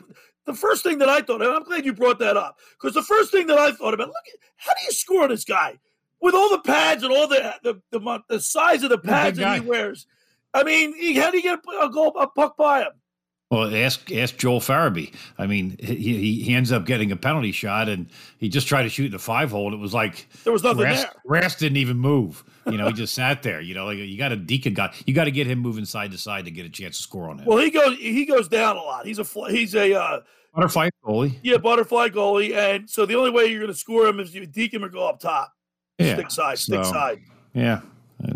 The 0.45 0.53
first 0.53 0.83
thing 0.83 0.99
that 0.99 1.09
I 1.09 1.21
thought, 1.21 1.41
and 1.41 1.51
I'm 1.51 1.63
glad 1.63 1.85
you 1.85 1.93
brought 1.93 2.19
that 2.19 2.37
up, 2.37 2.59
because 2.73 2.93
the 2.93 3.01
first 3.01 3.31
thing 3.31 3.47
that 3.47 3.57
I 3.57 3.71
thought 3.71 3.93
about, 3.93 4.09
look, 4.09 4.15
at 4.27 4.39
how 4.57 4.73
do 4.73 4.85
you 4.85 4.91
score 4.91 5.23
on 5.23 5.29
this 5.29 5.43
guy 5.43 5.79
with 6.21 6.35
all 6.35 6.49
the 6.49 6.59
pads 6.59 7.03
and 7.03 7.11
all 7.11 7.27
the 7.27 7.55
the 7.63 7.81
the, 7.91 8.23
the 8.29 8.39
size 8.39 8.83
of 8.83 8.89
the 8.89 8.97
pads 8.97 9.39
that 9.39 9.61
he 9.61 9.67
wears? 9.67 10.05
I 10.53 10.63
mean, 10.63 10.95
he, 10.95 11.15
how 11.15 11.31
do 11.31 11.37
you 11.37 11.43
get 11.43 11.59
a, 11.67 11.85
a 11.85 11.89
goal, 11.89 12.15
a 12.19 12.27
puck 12.27 12.55
by 12.57 12.81
him? 12.81 12.93
Well, 13.51 13.75
ask 13.75 14.11
ask 14.11 14.37
Joel 14.37 14.59
Farabee. 14.59 15.13
I 15.37 15.45
mean, 15.45 15.77
he, 15.79 15.95
he 15.95 16.43
he 16.43 16.53
ends 16.55 16.71
up 16.71 16.85
getting 16.85 17.11
a 17.11 17.15
penalty 17.15 17.51
shot, 17.51 17.87
and 17.89 18.07
he 18.39 18.49
just 18.49 18.67
tried 18.67 18.83
to 18.83 18.89
shoot 18.89 19.05
in 19.05 19.11
the 19.11 19.19
five 19.19 19.51
hole, 19.51 19.67
and 19.67 19.75
it 19.75 19.79
was 19.79 19.93
like 19.93 20.27
There 20.43 20.51
was 20.51 20.63
nothing 20.63 20.83
Rask, 20.85 21.05
there. 21.27 21.41
Rask 21.41 21.59
didn't 21.59 21.77
even 21.77 21.97
move. 21.97 22.43
You 22.65 22.77
know, 22.77 22.87
he 22.87 22.93
just 22.93 23.13
sat 23.15 23.43
there. 23.43 23.61
You 23.61 23.75
know, 23.75 23.85
like 23.85 23.99
you 23.99 24.17
got 24.17 24.31
a 24.31 24.35
deacon 24.35 24.73
guy. 24.73 24.91
You 25.05 25.13
got 25.13 25.25
to 25.25 25.31
get 25.31 25.45
him 25.45 25.59
moving 25.59 25.85
side 25.85 26.11
to 26.11 26.17
side 26.17 26.45
to 26.45 26.51
get 26.51 26.65
a 26.65 26.69
chance 26.69 26.97
to 26.97 27.03
score 27.03 27.29
on 27.29 27.37
him. 27.37 27.45
Well, 27.45 27.59
he 27.59 27.69
goes 27.69 27.95
he 27.99 28.25
goes 28.25 28.47
down 28.47 28.77
a 28.77 28.81
lot. 28.81 29.05
He's 29.05 29.19
a 29.19 29.23
he's 29.49 29.75
a 29.75 29.93
uh, 29.93 30.19
Butterfly 30.55 30.89
goalie. 31.05 31.35
yeah 31.43 31.57
butterfly 31.57 32.09
goalie, 32.09 32.55
and 32.55 32.89
so 32.89 33.05
the 33.05 33.13
only 33.15 33.29
way 33.29 33.45
you're 33.45 33.59
going 33.61 33.71
to 33.71 33.77
score 33.77 34.07
him 34.07 34.19
is 34.19 34.33
you 34.33 34.45
deke 34.47 34.73
him 34.73 34.83
or 34.83 34.89
go 34.89 35.07
up 35.07 35.19
top, 35.19 35.53
Yeah. 35.99 36.15
stick 36.15 36.31
side, 36.31 36.57
stick 36.57 36.83
so- 36.83 36.91
side. 36.91 37.19
Yeah. 37.53 37.81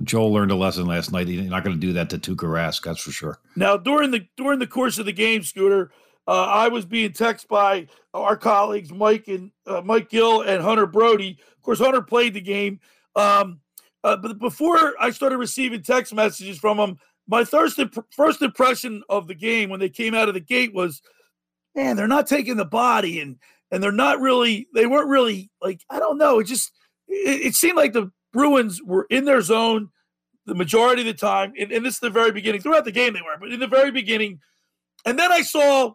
Joel 0.03 0.33
learned 0.33 0.51
a 0.51 0.55
lesson 0.55 0.85
last 0.85 1.11
night. 1.11 1.27
He's 1.27 1.49
not 1.49 1.63
going 1.63 1.75
to 1.75 1.79
do 1.79 1.93
that 1.93 2.09
to 2.09 2.17
Tuukka 2.17 2.47
Rask, 2.47 2.83
that's 2.83 3.01
for 3.01 3.11
sure. 3.11 3.39
Now, 3.55 3.77
during 3.77 4.11
the 4.11 4.27
during 4.37 4.59
the 4.59 4.67
course 4.67 4.97
of 4.99 5.05
the 5.05 5.13
game, 5.13 5.43
Scooter, 5.43 5.91
uh, 6.27 6.45
I 6.45 6.67
was 6.67 6.85
being 6.85 7.11
texted 7.11 7.47
by 7.47 7.87
our 8.13 8.35
colleagues 8.35 8.91
Mike 8.91 9.27
and 9.27 9.51
uh, 9.65 9.81
Mike 9.83 10.09
Gill 10.09 10.41
and 10.41 10.61
Hunter 10.61 10.85
Brody. 10.85 11.37
Of 11.57 11.63
course, 11.63 11.79
Hunter 11.79 12.01
played 12.01 12.33
the 12.33 12.41
game, 12.41 12.79
um, 13.15 13.61
uh, 14.03 14.17
but 14.17 14.39
before 14.39 14.95
I 14.99 15.11
started 15.11 15.37
receiving 15.37 15.81
text 15.81 16.13
messages 16.13 16.57
from 16.57 16.77
him, 16.77 16.99
my 17.27 17.43
first 17.43 17.79
imp- 17.79 18.05
first 18.11 18.41
impression 18.41 19.03
of 19.09 19.27
the 19.27 19.35
game 19.35 19.69
when 19.69 19.79
they 19.79 19.89
came 19.89 20.13
out 20.13 20.27
of 20.27 20.33
the 20.33 20.39
gate 20.39 20.73
was, 20.73 21.01
man, 21.75 21.95
they're 21.95 22.07
not 22.07 22.27
taking 22.27 22.57
the 22.57 22.65
body 22.65 23.19
and 23.21 23.37
and 23.71 23.81
they're 23.83 23.91
not 23.91 24.19
really 24.19 24.67
they 24.73 24.87
weren't 24.87 25.09
really 25.09 25.49
like 25.61 25.81
I 25.89 25.99
don't 25.99 26.17
know. 26.17 26.39
It 26.39 26.45
just 26.45 26.71
it 27.07 27.55
seemed 27.55 27.77
like 27.77 27.93
the 27.93 28.11
Bruins 28.31 28.81
were 28.81 29.07
in 29.09 29.25
their 29.25 29.41
zone 29.41 29.89
the 30.45 30.55
majority 30.55 31.01
of 31.01 31.07
the 31.07 31.13
time, 31.13 31.53
and, 31.59 31.71
and 31.71 31.85
this 31.85 31.95
is 31.95 31.99
the 31.99 32.09
very 32.09 32.31
beginning. 32.31 32.61
Throughout 32.61 32.85
the 32.85 32.91
game, 32.91 33.13
they 33.13 33.21
were, 33.21 33.37
but 33.39 33.51
in 33.51 33.59
the 33.59 33.67
very 33.67 33.91
beginning, 33.91 34.39
and 35.05 35.17
then 35.17 35.31
I 35.31 35.41
saw 35.41 35.93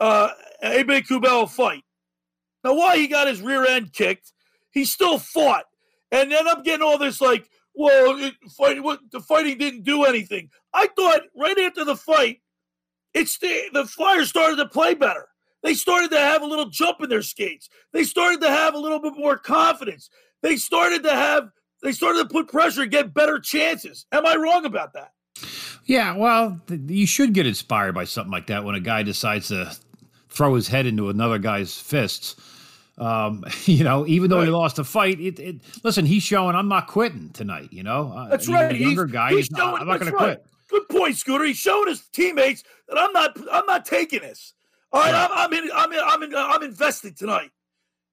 uh 0.00 0.30
Aube-Kubel 0.62 1.46
fight. 1.50 1.82
Now, 2.64 2.74
why 2.74 2.96
he 2.96 3.06
got 3.06 3.28
his 3.28 3.40
rear 3.40 3.66
end 3.66 3.92
kicked, 3.92 4.32
he 4.70 4.84
still 4.84 5.18
fought, 5.18 5.64
and 6.10 6.32
then 6.32 6.48
I'm 6.48 6.62
getting 6.62 6.84
all 6.84 6.98
this 6.98 7.20
like, 7.20 7.48
well, 7.74 8.18
it, 8.18 8.34
fight, 8.56 8.82
what, 8.82 9.00
the 9.12 9.20
fighting 9.20 9.58
didn't 9.58 9.82
do 9.84 10.04
anything. 10.04 10.48
I 10.72 10.88
thought 10.96 11.20
right 11.36 11.58
after 11.58 11.84
the 11.84 11.96
fight, 11.96 12.40
it's 13.12 13.38
the 13.38 13.68
the 13.72 13.84
Flyers 13.84 14.28
started 14.28 14.56
to 14.56 14.66
play 14.66 14.94
better. 14.94 15.28
They 15.62 15.74
started 15.74 16.10
to 16.12 16.18
have 16.18 16.42
a 16.42 16.46
little 16.46 16.70
jump 16.70 17.02
in 17.02 17.08
their 17.08 17.22
skates. 17.22 17.68
They 17.92 18.04
started 18.04 18.40
to 18.42 18.48
have 18.48 18.74
a 18.74 18.78
little 18.78 19.00
bit 19.00 19.14
more 19.16 19.36
confidence. 19.36 20.08
They 20.46 20.54
started 20.56 21.02
to 21.02 21.10
have 21.10 21.50
they 21.82 21.90
started 21.90 22.20
to 22.20 22.28
put 22.28 22.46
pressure 22.46 22.82
and 22.82 22.90
get 22.90 23.12
better 23.12 23.40
chances. 23.40 24.06
Am 24.12 24.24
I 24.24 24.36
wrong 24.36 24.64
about 24.64 24.92
that? 24.92 25.10
Yeah, 25.86 26.14
well, 26.16 26.60
th- 26.68 26.82
you 26.86 27.04
should 27.04 27.32
get 27.34 27.48
inspired 27.48 27.96
by 27.96 28.04
something 28.04 28.30
like 28.30 28.46
that 28.46 28.62
when 28.62 28.76
a 28.76 28.80
guy 28.80 29.02
decides 29.02 29.48
to 29.48 29.76
throw 30.28 30.54
his 30.54 30.68
head 30.68 30.86
into 30.86 31.08
another 31.08 31.38
guy's 31.38 31.76
fists. 31.76 32.36
Um, 32.96 33.42
you 33.64 33.82
know, 33.82 34.06
even 34.06 34.30
though 34.30 34.40
he 34.42 34.48
lost 34.50 34.78
a 34.78 34.84
fight, 34.84 35.18
it, 35.18 35.40
it 35.40 35.56
listen, 35.82 36.06
he's 36.06 36.22
showing 36.22 36.54
I'm 36.54 36.68
not 36.68 36.86
quitting 36.86 37.30
tonight. 37.30 37.72
You 37.72 37.82
know, 37.82 38.12
Uh, 38.16 38.28
That's 38.28 38.46
he's 38.46 38.54
right. 38.54 38.70
A 38.70 38.78
younger 38.78 39.06
he's, 39.06 39.12
guy, 39.12 39.30
he's 39.30 39.38
he's 39.48 39.50
not, 39.50 39.80
I'm 39.80 39.88
not 39.88 39.98
going 39.98 40.12
to 40.12 40.16
right. 40.16 40.38
quit. 40.38 40.46
Good 40.68 40.88
point, 40.96 41.16
Scooter. 41.16 41.44
He's 41.44 41.56
showing 41.56 41.88
his 41.88 42.06
teammates 42.12 42.62
that 42.88 42.98
I'm 42.98 43.12
not. 43.12 43.36
I'm 43.50 43.66
not 43.66 43.84
taking 43.84 44.20
this. 44.20 44.54
All 44.92 45.00
right, 45.00 45.12
Right. 45.12 45.28
I'm, 45.28 45.52
I'm 45.52 45.64
in. 45.64 45.70
I'm 45.74 45.92
in. 45.92 46.00
I'm 46.04 46.22
in. 46.22 46.34
I'm 46.36 46.62
invested 46.62 47.16
tonight, 47.16 47.50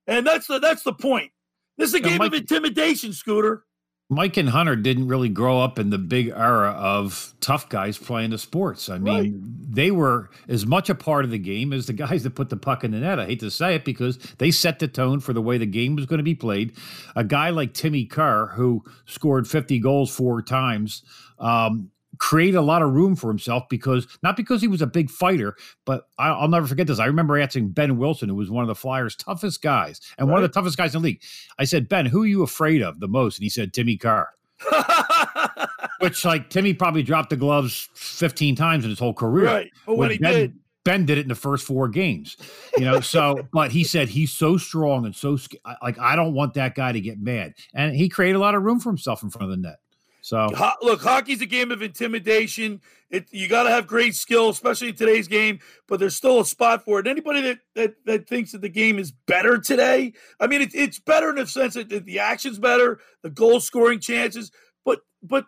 and 0.08 0.26
that's 0.26 0.48
the 0.48 0.58
that's 0.58 0.82
the 0.82 0.94
point. 0.94 1.32
This 1.78 1.90
is 1.90 1.96
a 1.96 2.00
game 2.00 2.22
of 2.22 2.34
intimidation, 2.34 3.14
Scooter. 3.14 3.64
Mike 4.10 4.38
and 4.38 4.50
Hunter 4.50 4.76
didn't 4.76 5.08
really 5.08 5.30
grow 5.30 5.60
up 5.60 5.80
in 5.80 5.90
the 5.90 5.98
big 5.98 6.28
era 6.28 6.70
of 6.72 7.34
tough 7.40 7.68
guys 7.70 7.98
playing 7.98 8.30
the 8.30 8.38
sports. 8.38 8.90
I 8.90 9.00
mean, 9.00 9.14
Right. 9.16 9.34
they 9.76 9.92
were 9.92 10.30
as 10.48 10.68
much 10.68 10.90
a 10.90 10.94
part 10.96 11.26
of 11.26 11.32
the 11.32 11.40
game 11.40 11.74
as 11.74 11.88
the 11.88 11.94
guys 12.04 12.22
that 12.24 12.36
put 12.36 12.50
the 12.50 12.58
puck 12.58 12.84
in 12.84 12.92
the 12.92 13.00
net. 13.00 13.20
I 13.20 13.26
hate 13.26 13.40
to 13.40 13.50
say 13.50 13.74
it 13.76 13.86
because 13.86 14.18
they 14.38 14.52
set 14.52 14.78
the 14.80 14.88
tone 14.88 15.20
for 15.20 15.34
the 15.34 15.42
way 15.42 15.58
the 15.58 15.66
game 15.66 15.96
was 15.96 16.06
going 16.06 16.20
to 16.20 16.24
be 16.24 16.36
played. 16.36 16.74
A 17.16 17.24
guy 17.24 17.50
like 17.50 17.74
Timmy 17.74 18.06
Kerr, 18.06 18.48
who 18.54 18.84
scored 19.06 19.48
50 19.48 19.80
goals 19.80 20.14
four 20.16 20.42
times, 20.44 21.02
um, 21.40 21.90
create 22.20 22.56
a 22.56 22.62
lot 22.62 22.82
of 22.82 22.94
room 22.94 23.16
for 23.16 23.28
himself 23.28 23.64
because 23.70 24.08
not 24.22 24.38
because 24.38 24.62
he 24.62 24.68
was 24.68 24.82
a 24.82 24.88
big 24.88 25.10
fighter, 25.10 25.56
but 25.86 26.08
I, 26.18 26.42
will 26.42 26.48
never 26.48 26.68
forget 26.68 26.88
this. 26.88 27.00
I 27.00 27.06
remember 27.06 27.38
asking 27.38 27.70
Behn 27.70 27.98
Wilson, 27.98 28.30
who 28.30 28.36
was 28.36 28.50
one 28.50 28.64
of 28.64 28.68
the 28.68 28.76
Flyers' 28.76 29.16
toughest 29.16 29.62
guys 29.62 30.00
and 30.18 30.28
right. 30.28 30.34
one 30.34 30.44
of 30.44 30.50
the 30.50 30.54
toughest 30.54 30.78
guys 30.78 30.96
in 30.96 31.02
the 31.02 31.08
league. 31.08 31.22
I 31.58 31.66
said, 31.66 31.90
Ben, 31.90 32.06
who 32.06 32.24
are 32.24 32.28
you 32.28 32.44
afraid 32.44 32.82
of 32.82 33.00
the 33.00 33.08
most? 33.08 33.38
And 33.38 33.44
he 33.44 33.50
said, 33.50 33.74
Timmy 33.74 33.98
Kerr. 33.98 34.30
Which, 36.00 36.26
like, 36.26 36.50
Timmy 36.50 36.74
probably 36.74 37.04
dropped 37.04 37.30
the 37.30 37.38
gloves 37.38 37.90
15 37.94 38.56
times 38.56 38.84
in 38.84 38.90
his 38.90 39.00
whole 39.00 39.14
career. 39.14 39.46
Right. 39.46 39.72
But 39.86 39.98
when 39.98 40.12
he 40.12 40.18
ben, 40.18 40.34
did, 40.34 40.54
Ben 40.84 41.06
did 41.06 41.18
it 41.18 41.22
in 41.22 41.30
the 41.30 41.36
first 41.36 41.66
four 41.66 41.88
games, 41.88 42.38
you 42.78 42.86
know. 42.86 43.00
So, 43.00 43.48
but 43.54 43.72
he 43.72 43.84
said 43.84 44.10
he's 44.10 44.32
so 44.32 44.58
strong 44.58 45.06
and 45.06 45.16
so 45.16 45.38
like 45.82 45.98
I 45.98 46.16
don't 46.16 46.34
want 46.34 46.56
that 46.56 46.76
guy 46.76 46.92
to 46.92 47.00
get 47.00 47.20
mad, 47.20 47.54
and 47.74 47.96
he 47.96 48.10
created 48.10 48.36
a 48.36 48.40
lot 48.40 48.54
of 48.56 48.64
room 48.64 48.80
for 48.80 48.90
himself 48.90 49.24
in 49.24 49.30
front 49.30 49.46
of 49.46 49.50
the 49.52 49.58
net. 49.58 49.78
So 50.24 50.48
look, 50.82 51.02
hockey's 51.02 51.42
a 51.42 51.46
game 51.46 51.70
of 51.70 51.82
intimidation. 51.82 52.80
It 53.10 53.28
you 53.32 53.50
got 53.50 53.64
to 53.64 53.70
have 53.70 53.86
great 53.86 54.16
skill, 54.16 54.48
especially 54.48 54.88
in 54.88 54.96
today's 54.96 55.28
game. 55.28 55.60
But 55.86 56.00
there's 56.00 56.16
still 56.16 56.40
a 56.40 56.46
spot 56.46 56.86
for 56.86 57.02
it. 57.02 57.08
Anybody 57.08 57.42
that 57.42 57.60
that, 57.76 57.96
that 58.06 58.30
thinks 58.30 58.54
that 58.54 58.62
the 58.62 58.70
game 58.70 59.00
is 59.00 59.12
better 59.12 59.58
today, 59.58 60.14
I 60.40 60.48
mean, 60.48 60.62
it, 60.62 60.74
it's 60.74 60.98
better 60.98 61.32
in 61.32 61.36
the 61.36 61.46
sense 61.46 61.74
that 61.74 61.90
the 61.90 62.20
action's 62.20 62.58
better, 62.58 63.02
the 63.22 63.30
goal 63.30 63.60
scoring 63.60 64.00
chances. 64.00 64.50
But 64.86 65.02
but 65.22 65.46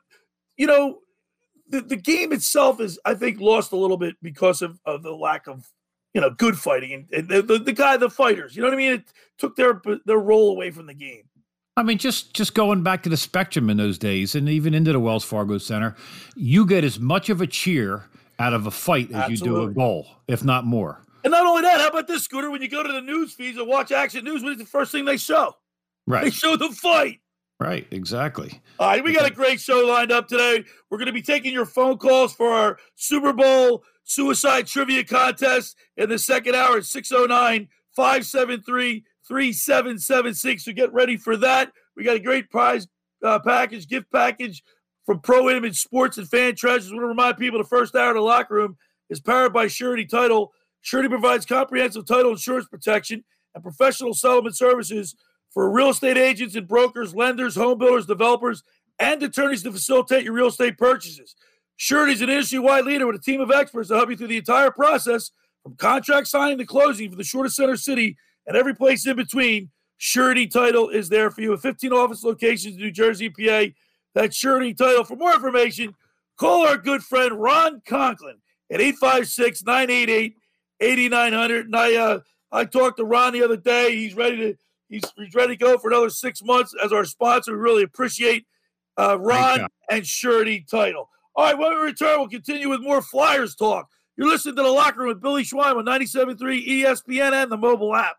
you 0.57 0.67
know, 0.67 0.99
the, 1.69 1.79
the 1.79 1.95
game 1.95 2.33
itself 2.33 2.81
is, 2.81 2.99
I 3.05 3.13
think, 3.13 3.39
lost 3.39 3.71
a 3.71 3.77
little 3.77 3.97
bit 3.97 4.15
because 4.21 4.61
of, 4.61 4.81
of 4.85 5.03
the 5.03 5.13
lack 5.15 5.47
of, 5.47 5.69
you 6.13 6.19
know, 6.19 6.31
good 6.31 6.57
fighting 6.57 6.91
and, 6.91 7.07
and 7.13 7.29
the, 7.29 7.41
the, 7.41 7.59
the, 7.59 7.73
guy, 7.73 7.95
the 7.95 8.09
fighters. 8.09 8.57
You 8.57 8.61
know 8.61 8.67
what 8.67 8.75
I 8.75 8.77
mean? 8.77 8.91
It 8.91 9.13
took 9.37 9.55
their 9.55 9.81
their 10.05 10.19
role 10.19 10.51
away 10.51 10.71
from 10.71 10.85
the 10.85 10.93
game. 10.93 11.23
I 11.77 11.83
mean, 11.83 11.97
just 11.97 12.33
just 12.33 12.53
going 12.53 12.83
back 12.83 13.03
to 13.03 13.09
the 13.09 13.17
spectrum 13.17 13.69
in 13.69 13.77
those 13.77 13.97
days, 13.97 14.33
and 14.33 14.47
even 14.47 14.73
into 14.73 14.93
the 14.93 14.99
Wells 14.99 15.25
Fargo 15.25 15.57
Center, 15.57 15.95
you 16.35 16.65
get 16.65 16.83
as 16.83 16.99
much 16.99 17.29
of 17.29 17.41
a 17.41 17.47
cheer 17.47 18.05
out 18.39 18.53
of 18.53 18.65
a 18.65 18.71
fight 18.71 19.09
as 19.09 19.31
Absolutely. 19.31 19.61
you 19.61 19.65
do 19.67 19.71
a 19.71 19.73
goal, 19.73 20.07
if 20.27 20.43
not 20.43 20.65
more. 20.65 21.01
And 21.25 21.31
not 21.31 21.45
only 21.45 21.63
that, 21.63 21.81
how 21.81 21.87
about 21.87 22.07
this, 22.07 22.23
Scooter? 22.23 22.49
When 22.49 22.61
you 22.61 22.69
go 22.69 22.83
to 22.83 22.91
the 22.91 23.01
news 23.01 23.33
feeds 23.33 23.57
and 23.57 23.67
watch 23.67 23.91
Action 23.91 24.23
News, 24.23 24.43
what 24.43 24.53
is 24.53 24.59
the 24.59 24.65
first 24.65 24.91
thing 24.91 25.05
they 25.05 25.17
show? 25.17 25.55
Right. 26.07 26.25
They 26.25 26.29
show 26.29 26.55
the 26.55 26.69
fight. 26.69 27.19
Right, 27.59 27.87
exactly. 27.89 28.61
All 28.79 28.87
right, 28.87 29.03
we 29.03 29.13
got 29.13 29.25
a 29.25 29.33
great 29.33 29.61
show 29.61 29.79
lined 29.85 30.11
up 30.11 30.27
today. 30.27 30.63
We're 30.89 30.97
going 30.97 31.07
to 31.07 31.13
be 31.13 31.21
taking 31.21 31.53
your 31.53 31.65
phone 31.65 31.97
calls 31.97 32.33
for 32.33 32.49
our 32.49 32.77
Super 32.95 33.31
Bowl 33.33 33.83
suicide 34.03 34.67
trivia 34.67 35.03
contest 35.03 35.75
in 35.97 36.09
the 36.09 36.19
second 36.19 36.55
hour 36.55 36.77
at 36.77 36.85
609 36.85 37.69
573 37.95 39.03
3776. 39.27 40.65
So 40.65 40.71
get 40.73 40.93
ready 40.93 41.17
for 41.17 41.37
that. 41.37 41.71
We 41.95 42.03
got 42.03 42.15
a 42.15 42.19
great 42.19 42.49
prize 42.49 42.87
uh, 43.23 43.39
package, 43.39 43.87
gift 43.87 44.11
package 44.11 44.63
from 45.05 45.19
Pro 45.19 45.49
Image 45.49 45.79
Sports 45.79 46.17
and 46.17 46.27
Fan 46.27 46.55
Treasures. 46.55 46.91
I 46.91 46.95
want 46.95 47.03
to 47.03 47.07
remind 47.07 47.37
people 47.37 47.59
the 47.59 47.65
first 47.65 47.95
hour 47.95 48.09
in 48.09 48.15
the 48.15 48.21
locker 48.21 48.55
room 48.55 48.77
is 49.09 49.19
powered 49.19 49.53
by 49.53 49.67
Surety 49.67 50.05
Title. 50.05 50.51
Surety 50.81 51.09
provides 51.09 51.45
comprehensive 51.45 52.05
title 52.05 52.31
insurance 52.31 52.67
protection 52.67 53.23
and 53.53 53.63
professional 53.63 54.13
settlement 54.13 54.55
services 54.55 55.15
for 55.51 55.71
real 55.71 55.89
estate 55.89 56.17
agents 56.17 56.55
and 56.55 56.67
brokers, 56.67 57.15
lenders, 57.15 57.55
home 57.55 57.77
builders, 57.77 58.05
developers, 58.05 58.63
and 58.99 59.21
attorneys 59.23 59.63
to 59.63 59.71
facilitate 59.71 60.23
your 60.23 60.33
real 60.33 60.47
estate 60.47 60.77
purchases. 60.77 61.35
Surety 61.77 62.13
is 62.13 62.21
an 62.21 62.29
industry-wide 62.29 62.85
leader 62.85 63.07
with 63.07 63.15
a 63.15 63.21
team 63.21 63.41
of 63.41 63.51
experts 63.51 63.89
to 63.89 63.95
help 63.95 64.09
you 64.09 64.15
through 64.15 64.27
the 64.27 64.37
entire 64.37 64.71
process, 64.71 65.31
from 65.63 65.75
contract 65.75 66.27
signing 66.27 66.57
to 66.57 66.65
closing 66.65 67.09
for 67.09 67.15
the 67.15 67.23
shortest 67.23 67.55
center 67.55 67.75
city 67.75 68.17
and 68.47 68.57
every 68.57 68.75
place 68.75 69.05
in 69.05 69.15
between. 69.15 69.69
Surety 69.97 70.45
Title 70.45 70.89
is 70.89 71.07
there 71.07 71.31
for 71.31 71.41
you 71.41 71.53
at 71.53 71.61
15 71.61 71.93
office 71.93 72.23
locations 72.23 72.75
in 72.75 72.81
New 72.81 72.91
Jersey, 72.91 73.29
PA. 73.29 73.65
That's 74.13 74.35
Surety 74.35 74.73
Title. 74.73 75.05
For 75.05 75.15
more 75.15 75.33
information, 75.33 75.95
call 76.37 76.67
our 76.67 76.77
good 76.77 77.01
friend 77.01 77.33
Ron 77.33 77.81
Conklin 77.85 78.37
at 78.71 78.81
856 78.81 79.63
988 79.63 80.35
8900. 80.81 81.65
And 81.67 81.75
I, 81.75 81.95
uh, 81.95 82.19
I 82.51 82.65
talked 82.65 82.97
to 82.97 83.05
Ron 83.05 83.33
the 83.33 83.43
other 83.43 83.57
day. 83.57 83.95
He's 83.95 84.15
ready 84.15 84.37
to 84.37 84.57
He's, 84.89 85.03
he's 85.17 85.33
ready 85.33 85.57
to 85.57 85.63
go 85.63 85.77
for 85.77 85.89
another 85.89 86.09
six 86.09 86.43
months 86.43 86.73
as 86.83 86.93
our 86.93 87.05
sponsor. 87.05 87.53
We 87.53 87.59
really 87.59 87.83
appreciate 87.83 88.45
uh, 88.97 89.17
Ron 89.19 89.67
and 89.89 90.05
Surety 90.05 90.65
Title. 90.69 91.09
All 91.35 91.45
right, 91.45 91.57
when 91.57 91.71
we 91.71 91.81
return, 91.81 92.19
we'll 92.19 92.29
continue 92.29 92.69
with 92.69 92.81
more 92.81 93.01
Flyers 93.01 93.55
talk. 93.55 93.89
You're 94.15 94.29
listening 94.29 94.55
to 94.55 94.63
The 94.63 94.69
Locker 94.69 94.99
Room 94.99 95.09
with 95.09 95.21
Billy 95.21 95.43
Schwein 95.43 95.75
on 95.75 95.85
97.3 95.85 96.37
ESPN 96.65 97.33
and 97.33 97.51
the 97.51 97.57
mobile 97.57 97.93
app. 97.93 98.15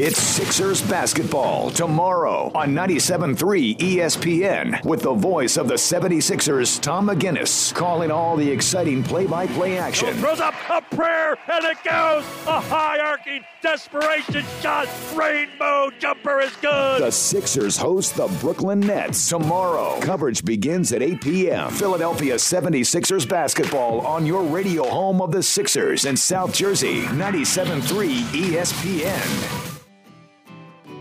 It's 0.00 0.22
Sixers 0.22 0.80
basketball 0.80 1.72
tomorrow 1.72 2.52
on 2.54 2.68
97.3 2.68 3.78
ESPN 3.78 4.84
with 4.84 5.02
the 5.02 5.12
voice 5.12 5.56
of 5.56 5.66
the 5.66 5.74
76ers, 5.74 6.80
Tom 6.80 7.08
McGinnis, 7.08 7.74
calling 7.74 8.12
all 8.12 8.36
the 8.36 8.48
exciting 8.48 9.02
play-by-play 9.02 9.76
action. 9.76 10.14
Throws 10.18 10.38
up 10.38 10.54
a 10.70 10.82
prayer, 10.94 11.36
and 11.50 11.64
it 11.64 11.78
goes! 11.82 12.22
A 12.46 12.60
high-arcing 12.60 13.42
desperation 13.60 14.44
shot! 14.60 14.88
Rainbow 15.16 15.90
jumper 15.98 16.38
is 16.42 16.54
good! 16.62 17.02
The 17.02 17.10
Sixers 17.10 17.76
host 17.76 18.14
the 18.14 18.28
Brooklyn 18.40 18.78
Nets 18.78 19.28
tomorrow. 19.28 19.98
Coverage 20.00 20.44
begins 20.44 20.92
at 20.92 21.02
8 21.02 21.20
p.m. 21.20 21.72
Philadelphia 21.72 22.36
76ers 22.36 23.28
basketball 23.28 24.02
on 24.02 24.26
your 24.26 24.44
radio 24.44 24.88
home 24.88 25.20
of 25.20 25.32
the 25.32 25.42
Sixers 25.42 26.04
in 26.04 26.16
South 26.16 26.54
Jersey, 26.54 27.00
97.3 27.06 28.20
ESPN. 28.26 29.74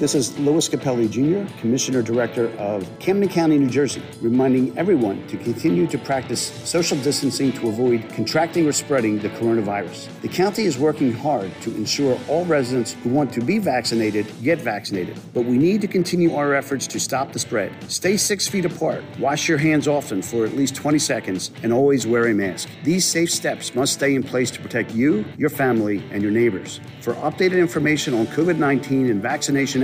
This 0.00 0.16
is 0.16 0.36
Louis 0.40 0.68
Cappelli 0.68 1.08
Jr., 1.08 1.48
Commissioner 1.60 2.02
Director 2.02 2.48
of 2.58 2.88
Camden 2.98 3.28
County, 3.28 3.58
New 3.58 3.70
Jersey, 3.70 4.02
reminding 4.20 4.76
everyone 4.76 5.24
to 5.28 5.36
continue 5.36 5.86
to 5.86 5.96
practice 5.98 6.50
social 6.68 6.98
distancing 6.98 7.52
to 7.52 7.68
avoid 7.68 8.08
contracting 8.08 8.66
or 8.66 8.72
spreading 8.72 9.20
the 9.20 9.28
coronavirus. 9.28 10.08
The 10.20 10.26
county 10.26 10.64
is 10.64 10.78
working 10.78 11.12
hard 11.12 11.52
to 11.60 11.72
ensure 11.76 12.18
all 12.26 12.44
residents 12.44 12.94
who 13.04 13.10
want 13.10 13.32
to 13.34 13.40
be 13.40 13.60
vaccinated 13.60 14.26
get 14.42 14.60
vaccinated, 14.60 15.16
but 15.32 15.44
we 15.44 15.56
need 15.56 15.80
to 15.82 15.86
continue 15.86 16.34
our 16.34 16.54
efforts 16.54 16.88
to 16.88 16.98
stop 16.98 17.32
the 17.32 17.38
spread. 17.38 17.72
Stay 17.88 18.16
six 18.16 18.48
feet 18.48 18.64
apart, 18.64 19.04
wash 19.20 19.48
your 19.48 19.58
hands 19.58 19.86
often 19.86 20.22
for 20.22 20.44
at 20.44 20.56
least 20.56 20.74
20 20.74 20.98
seconds, 20.98 21.52
and 21.62 21.72
always 21.72 22.04
wear 22.04 22.26
a 22.26 22.34
mask. 22.34 22.68
These 22.82 23.06
safe 23.06 23.30
steps 23.30 23.76
must 23.76 23.92
stay 23.92 24.16
in 24.16 24.24
place 24.24 24.50
to 24.50 24.60
protect 24.60 24.92
you, 24.92 25.24
your 25.38 25.50
family, 25.50 26.02
and 26.10 26.20
your 26.20 26.32
neighbors. 26.32 26.80
For 27.00 27.14
updated 27.14 27.58
information 27.58 28.12
on 28.12 28.26
COVID 28.26 28.58
19 28.58 29.08
and 29.08 29.22
vaccination 29.22 29.83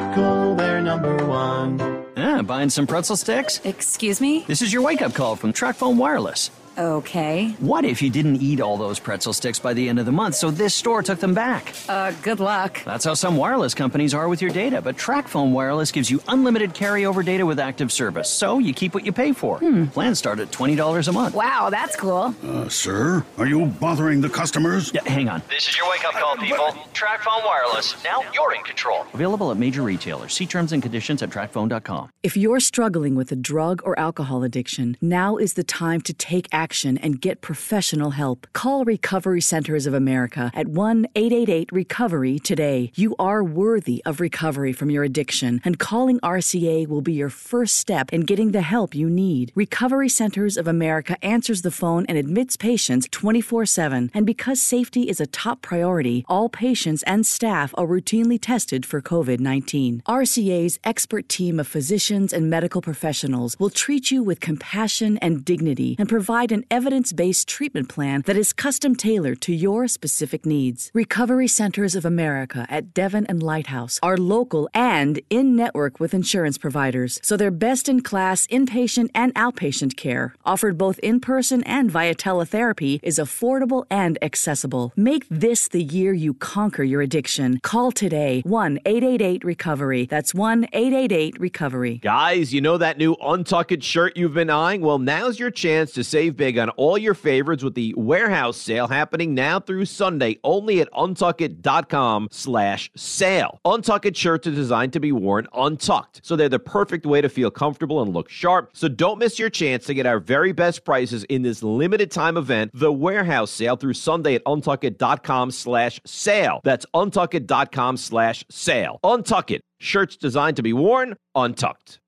electrical. 0.00 0.54
They're 0.56 0.80
number 0.80 1.26
one. 1.26 1.80
Ah, 2.16 2.42
buying 2.42 2.70
some 2.70 2.86
pretzel 2.86 3.16
sticks? 3.16 3.60
Excuse 3.64 4.20
me? 4.20 4.44
This 4.46 4.62
is 4.62 4.72
your 4.72 4.82
wake 4.82 5.02
up 5.02 5.14
call 5.14 5.36
from 5.36 5.52
Tracfone 5.52 5.96
Wireless. 5.96 6.50
Okay. 6.80 7.50
What 7.58 7.84
if 7.84 8.00
you 8.00 8.08
didn't 8.08 8.36
eat 8.36 8.58
all 8.58 8.78
those 8.78 8.98
pretzel 8.98 9.34
sticks 9.34 9.58
by 9.58 9.74
the 9.74 9.86
end 9.90 9.98
of 9.98 10.06
the 10.06 10.12
month, 10.12 10.36
so 10.36 10.50
this 10.50 10.74
store 10.74 11.02
took 11.02 11.18
them 11.20 11.34
back? 11.34 11.74
Uh, 11.90 12.12
good 12.22 12.40
luck. 12.40 12.82
That's 12.86 13.04
how 13.04 13.12
some 13.12 13.36
wireless 13.36 13.74
companies 13.74 14.14
are 14.14 14.28
with 14.28 14.40
your 14.40 14.50
data, 14.50 14.80
but 14.80 14.96
Tracfone 14.96 15.52
Wireless 15.52 15.92
gives 15.92 16.10
you 16.10 16.22
unlimited 16.28 16.72
carryover 16.72 17.22
data 17.22 17.44
with 17.44 17.60
active 17.60 17.92
service, 17.92 18.30
so 18.30 18.58
you 18.58 18.72
keep 18.72 18.94
what 18.94 19.04
you 19.04 19.12
pay 19.12 19.32
for. 19.34 19.58
Hmm. 19.58 19.88
Plans 19.88 20.18
start 20.18 20.40
at 20.40 20.52
$20 20.52 21.08
a 21.08 21.12
month. 21.12 21.34
Wow, 21.34 21.68
that's 21.68 21.96
cool. 21.96 22.34
Uh, 22.42 22.66
sir, 22.70 23.26
are 23.36 23.46
you 23.46 23.66
bothering 23.66 24.22
the 24.22 24.30
customers? 24.30 24.90
Yeah, 24.94 25.02
hang 25.04 25.28
on. 25.28 25.42
This 25.50 25.68
is 25.68 25.76
your 25.76 25.86
wake 25.90 26.06
up 26.06 26.14
call, 26.14 26.36
people. 26.36 26.68
Tracfone 26.94 27.44
Wireless. 27.44 28.02
Now 28.04 28.22
you're 28.32 28.54
in 28.54 28.62
control. 28.62 29.04
Available 29.12 29.50
at 29.50 29.58
major 29.58 29.82
retailers. 29.82 30.32
See 30.32 30.46
terms 30.46 30.72
and 30.72 30.82
conditions 30.82 31.22
at 31.22 31.28
tracfone.com. 31.28 32.08
If 32.22 32.38
you're 32.38 32.60
struggling 32.60 33.16
with 33.16 33.30
a 33.32 33.36
drug 33.36 33.82
or 33.84 33.98
alcohol 33.98 34.44
addiction, 34.44 34.96
now 35.02 35.36
is 35.36 35.52
the 35.52 35.64
time 35.64 36.00
to 36.02 36.14
take 36.14 36.48
action 36.52 36.69
and 36.70 37.20
get 37.20 37.40
professional 37.40 38.10
help. 38.10 38.46
Call 38.52 38.84
Recovery 38.84 39.40
Centers 39.40 39.86
of 39.86 39.94
America 39.94 40.52
at 40.54 40.68
1 40.68 41.06
888 41.16 41.68
Recovery 41.72 42.38
today. 42.38 42.92
You 42.94 43.16
are 43.18 43.42
worthy 43.42 44.02
of 44.06 44.20
recovery 44.20 44.72
from 44.72 44.88
your 44.88 45.02
addiction, 45.02 45.60
and 45.64 45.80
calling 45.80 46.20
RCA 46.20 46.86
will 46.86 47.00
be 47.00 47.12
your 47.12 47.28
first 47.28 47.76
step 47.76 48.12
in 48.12 48.20
getting 48.20 48.52
the 48.52 48.62
help 48.62 48.94
you 48.94 49.10
need. 49.10 49.50
Recovery 49.56 50.08
Centers 50.08 50.56
of 50.56 50.68
America 50.68 51.16
answers 51.24 51.62
the 51.62 51.72
phone 51.72 52.06
and 52.06 52.16
admits 52.16 52.56
patients 52.56 53.08
24 53.10 53.66
7. 53.66 54.10
And 54.14 54.24
because 54.24 54.62
safety 54.62 55.08
is 55.08 55.20
a 55.20 55.26
top 55.26 55.62
priority, 55.62 56.24
all 56.28 56.48
patients 56.48 57.02
and 57.02 57.26
staff 57.26 57.74
are 57.76 57.86
routinely 57.86 58.38
tested 58.40 58.86
for 58.86 59.02
COVID 59.02 59.40
19. 59.40 60.02
RCA's 60.06 60.78
expert 60.84 61.28
team 61.28 61.58
of 61.58 61.66
physicians 61.66 62.32
and 62.32 62.48
medical 62.48 62.80
professionals 62.80 63.56
will 63.58 63.70
treat 63.70 64.12
you 64.12 64.22
with 64.22 64.38
compassion 64.38 65.18
and 65.18 65.44
dignity 65.44 65.96
and 65.98 66.08
provide 66.50 66.58
an 66.58 66.66
evidence 66.70 67.12
based 67.12 67.48
treatment 67.48 67.88
plan 67.88 68.22
that 68.26 68.36
is 68.36 68.52
custom 68.52 68.94
tailored 68.94 69.40
to 69.40 69.52
your 69.52 69.88
specific 69.88 70.44
needs. 70.46 70.90
Recovery 70.94 71.48
Centers 71.48 71.96
of 71.96 72.04
America 72.04 72.66
at 72.68 72.94
Devon 72.94 73.26
and 73.28 73.42
Lighthouse 73.42 73.98
are 74.02 74.16
local 74.16 74.68
and 74.74 75.20
in 75.30 75.56
network 75.56 76.00
with 76.00 76.14
insurance 76.14 76.58
providers, 76.58 77.20
so 77.22 77.36
they're 77.36 77.50
best 77.68 77.88
in 77.88 78.00
class 78.00 78.46
inpatient 78.48 79.10
and 79.14 79.34
outpatient 79.34 79.96
care, 79.96 80.34
offered 80.44 80.76
both 80.76 80.98
in 81.00 81.20
person 81.20 81.62
and 81.64 81.90
via 81.90 82.14
teletherapy, 82.14 82.98
is 83.02 83.18
affordable 83.18 83.84
and 83.90 84.18
accessible. 84.22 84.92
Make 84.96 85.24
this 85.30 85.68
the 85.68 85.82
year 85.82 86.12
you 86.12 86.34
conquer 86.34 86.84
your 86.84 87.02
addiction. 87.02 87.60
Call 87.62 87.92
today 87.92 88.42
1 88.44 88.78
888 88.84 89.44
Recovery. 89.44 90.06
That's 90.06 90.34
1 90.34 90.66
888 90.72 91.40
Recovery. 91.40 91.98
Guys, 91.98 92.52
you 92.52 92.60
know 92.60 92.78
that 92.78 92.98
new 92.98 93.14
Untucked 93.20 93.82
shirt 93.82 94.16
you've 94.16 94.34
been 94.34 94.50
eyeing? 94.50 94.80
Well, 94.80 94.98
now's 94.98 95.38
your 95.38 95.50
chance 95.50 95.92
to 95.92 96.04
save 96.04 96.36
big 96.40 96.56
on 96.56 96.70
all 96.70 96.96
your 96.96 97.12
favorites 97.12 97.62
with 97.62 97.74
the 97.74 97.92
warehouse 97.98 98.56
sale 98.56 98.88
happening 98.88 99.34
now 99.34 99.60
through 99.60 99.84
Sunday 99.84 100.38
only 100.42 100.80
at 100.80 100.90
untuckit.com 100.92 102.28
slash 102.30 102.90
sale. 102.96 103.60
Untucked 103.66 104.16
shirts 104.16 104.46
are 104.46 104.50
designed 104.52 104.94
to 104.94 105.00
be 105.00 105.12
worn 105.12 105.46
untucked, 105.52 106.22
so 106.24 106.36
they're 106.36 106.48
the 106.48 106.58
perfect 106.58 107.04
way 107.04 107.20
to 107.20 107.28
feel 107.28 107.50
comfortable 107.50 108.00
and 108.00 108.14
look 108.14 108.30
sharp. 108.30 108.70
So 108.72 108.88
don't 108.88 109.18
miss 109.18 109.38
your 109.38 109.50
chance 109.50 109.84
to 109.84 109.92
get 109.92 110.06
our 110.06 110.18
very 110.18 110.52
best 110.52 110.82
prices 110.82 111.24
in 111.24 111.42
this 111.42 111.62
limited 111.62 112.10
time 112.10 112.38
event, 112.38 112.70
the 112.72 112.90
warehouse 112.90 113.50
sale 113.50 113.76
through 113.76 113.92
Sunday 113.92 114.34
at 114.36 114.44
untuckit.com 114.44 115.50
slash 115.50 116.00
sale. 116.06 116.62
That's 116.64 116.86
untuckit.com 116.94 117.98
slash 117.98 118.46
sale. 118.48 118.98
Untuck 119.04 119.50
it. 119.50 119.60
Shirts 119.78 120.16
designed 120.16 120.56
to 120.56 120.62
be 120.62 120.72
worn 120.72 121.16
untucked. 121.34 122.00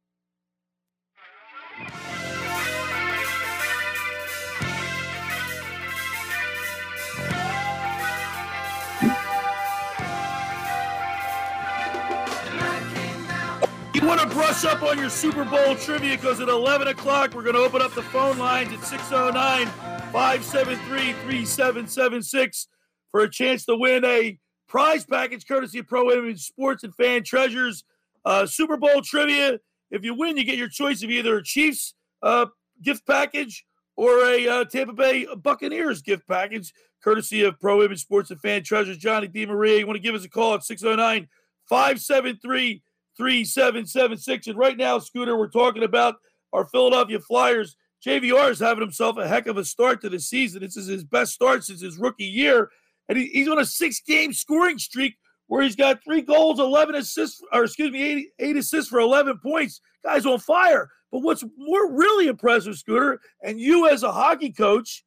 You 14.02 14.08
want 14.08 14.20
to 14.20 14.26
brush 14.26 14.64
up 14.64 14.82
on 14.82 14.98
your 14.98 15.08
Super 15.08 15.44
Bowl 15.44 15.76
trivia 15.76 16.16
because 16.16 16.40
at 16.40 16.48
11 16.48 16.88
o'clock 16.88 17.34
we're 17.34 17.44
going 17.44 17.54
to 17.54 17.60
open 17.60 17.80
up 17.80 17.94
the 17.94 18.02
phone 18.02 18.36
lines 18.36 18.72
at 18.72 18.82
609 18.82 19.68
573 20.12 21.12
3776 21.12 22.66
for 23.12 23.20
a 23.20 23.30
chance 23.30 23.64
to 23.66 23.76
win 23.76 24.04
a 24.04 24.40
prize 24.66 25.04
package 25.04 25.46
courtesy 25.46 25.78
of 25.78 25.86
Pro 25.86 26.10
Image 26.10 26.44
Sports 26.44 26.82
and 26.82 26.92
Fan 26.96 27.22
Treasures. 27.22 27.84
Uh, 28.24 28.44
Super 28.44 28.76
Bowl 28.76 29.02
trivia. 29.02 29.60
If 29.92 30.02
you 30.02 30.14
win, 30.14 30.36
you 30.36 30.42
get 30.42 30.58
your 30.58 30.68
choice 30.68 31.04
of 31.04 31.10
either 31.10 31.36
a 31.36 31.44
Chiefs 31.44 31.94
uh, 32.24 32.46
gift 32.82 33.06
package 33.06 33.64
or 33.94 34.28
a 34.28 34.48
uh, 34.48 34.64
Tampa 34.64 34.94
Bay 34.94 35.28
Buccaneers 35.36 36.02
gift 36.02 36.26
package, 36.26 36.74
courtesy 37.04 37.44
of 37.44 37.60
Pro 37.60 37.84
Image 37.84 38.00
Sports 38.00 38.32
and 38.32 38.40
Fan 38.40 38.64
Treasures. 38.64 38.98
Johnny 38.98 39.28
DiMaria, 39.28 39.78
you 39.78 39.86
want 39.86 39.96
to 39.96 40.02
give 40.02 40.16
us 40.16 40.24
a 40.24 40.28
call 40.28 40.54
at 40.54 40.64
609 40.64 41.28
573 41.68 42.82
3776. 43.22 44.48
And 44.48 44.58
right 44.58 44.76
now, 44.76 44.98
Scooter, 44.98 45.36
we're 45.36 45.46
talking 45.46 45.84
about 45.84 46.16
our 46.52 46.66
Philadelphia 46.66 47.20
Flyers. 47.20 47.76
JVR 48.04 48.50
is 48.50 48.58
having 48.58 48.80
himself 48.82 49.16
a 49.16 49.28
heck 49.28 49.46
of 49.46 49.58
a 49.58 49.64
start 49.64 50.00
to 50.00 50.08
the 50.08 50.18
season. 50.18 50.60
This 50.60 50.76
is 50.76 50.88
his 50.88 51.04
best 51.04 51.32
start 51.32 51.62
since 51.62 51.80
his 51.80 51.98
rookie 51.98 52.24
year. 52.24 52.68
And 53.08 53.16
he, 53.16 53.26
he's 53.26 53.46
on 53.46 53.60
a 53.60 53.64
six 53.64 54.00
game 54.00 54.32
scoring 54.32 54.76
streak 54.76 55.14
where 55.46 55.62
he's 55.62 55.76
got 55.76 56.02
three 56.02 56.22
goals, 56.22 56.58
11 56.58 56.96
assists, 56.96 57.40
or 57.52 57.62
excuse 57.62 57.92
me, 57.92 58.02
eight, 58.02 58.26
eight 58.40 58.56
assists 58.56 58.90
for 58.90 58.98
11 58.98 59.38
points. 59.40 59.80
Guy's 60.04 60.26
on 60.26 60.40
fire. 60.40 60.90
But 61.12 61.20
what's 61.20 61.44
more 61.56 61.92
really 61.92 62.26
impressive, 62.26 62.76
Scooter, 62.76 63.20
and 63.44 63.60
you 63.60 63.88
as 63.88 64.02
a 64.02 64.10
hockey 64.10 64.50
coach, 64.50 65.04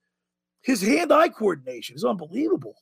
his 0.62 0.82
hand 0.82 1.12
eye 1.12 1.30
coordination 1.30 1.98
is 1.98 2.06
unbelievable. 2.06 2.76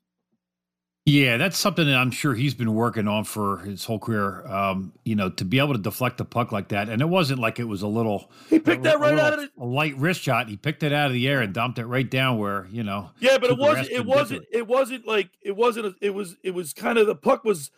Yeah, 1.06 1.36
that's 1.36 1.58
something 1.58 1.86
that 1.86 1.98
I'm 1.98 2.12
sure 2.12 2.34
he's 2.34 2.54
been 2.54 2.74
working 2.74 3.10
on 3.10 3.26
for 3.26 3.58
his 3.58 3.84
whole 3.84 4.00
career. 4.00 4.48
Um, 4.48 4.94
you 5.04 5.16
know, 5.16 5.30
to 5.32 5.44
be 5.44 5.60
able 5.60 5.74
to 5.74 5.80
deflect 5.80 6.18
the 6.18 6.24
puck 6.24 6.54
like 6.54 6.70
that, 6.70 6.88
and 6.88 7.02
it 7.02 7.10
wasn't 7.10 7.40
like 7.40 7.60
it 7.60 7.66
was 7.66 7.82
a 7.82 7.88
little. 7.88 8.32
He 8.50 8.58
picked 8.58 8.84
that 8.84 9.02
right 9.02 9.20
out 9.20 9.34
of 9.34 9.40
the, 9.42 9.50
a 9.62 9.66
light 9.66 9.98
wrist 9.98 10.22
shot. 10.22 10.48
He 10.48 10.56
picked 10.56 10.82
it 10.82 10.94
out 10.94 11.08
of 11.08 11.14
the 11.14 11.28
air 11.28 11.42
and 11.42 11.54
dumped 11.54 11.78
it 11.78 11.88
right 11.88 12.10
down 12.10 12.38
where 12.38 12.68
you 12.72 12.84
know. 12.84 13.10
Yeah, 13.20 13.38
but 13.38 13.50
it 13.52 13.58
wasn't. 13.58 13.90
It 13.90 14.06
wasn't. 14.06 14.44
to 14.50 14.58
It 14.58 14.66
wasn't 14.66 15.06
like 15.06 15.30
it 15.42 15.58
wasn't. 15.58 15.88
A, 15.88 15.96
it 16.00 16.14
was. 16.14 16.38
It 16.42 16.52
was 16.52 16.72
kind 16.72 16.98
of 16.98 17.06
the 17.06 17.16
puck 17.16 17.44
was 17.44 17.70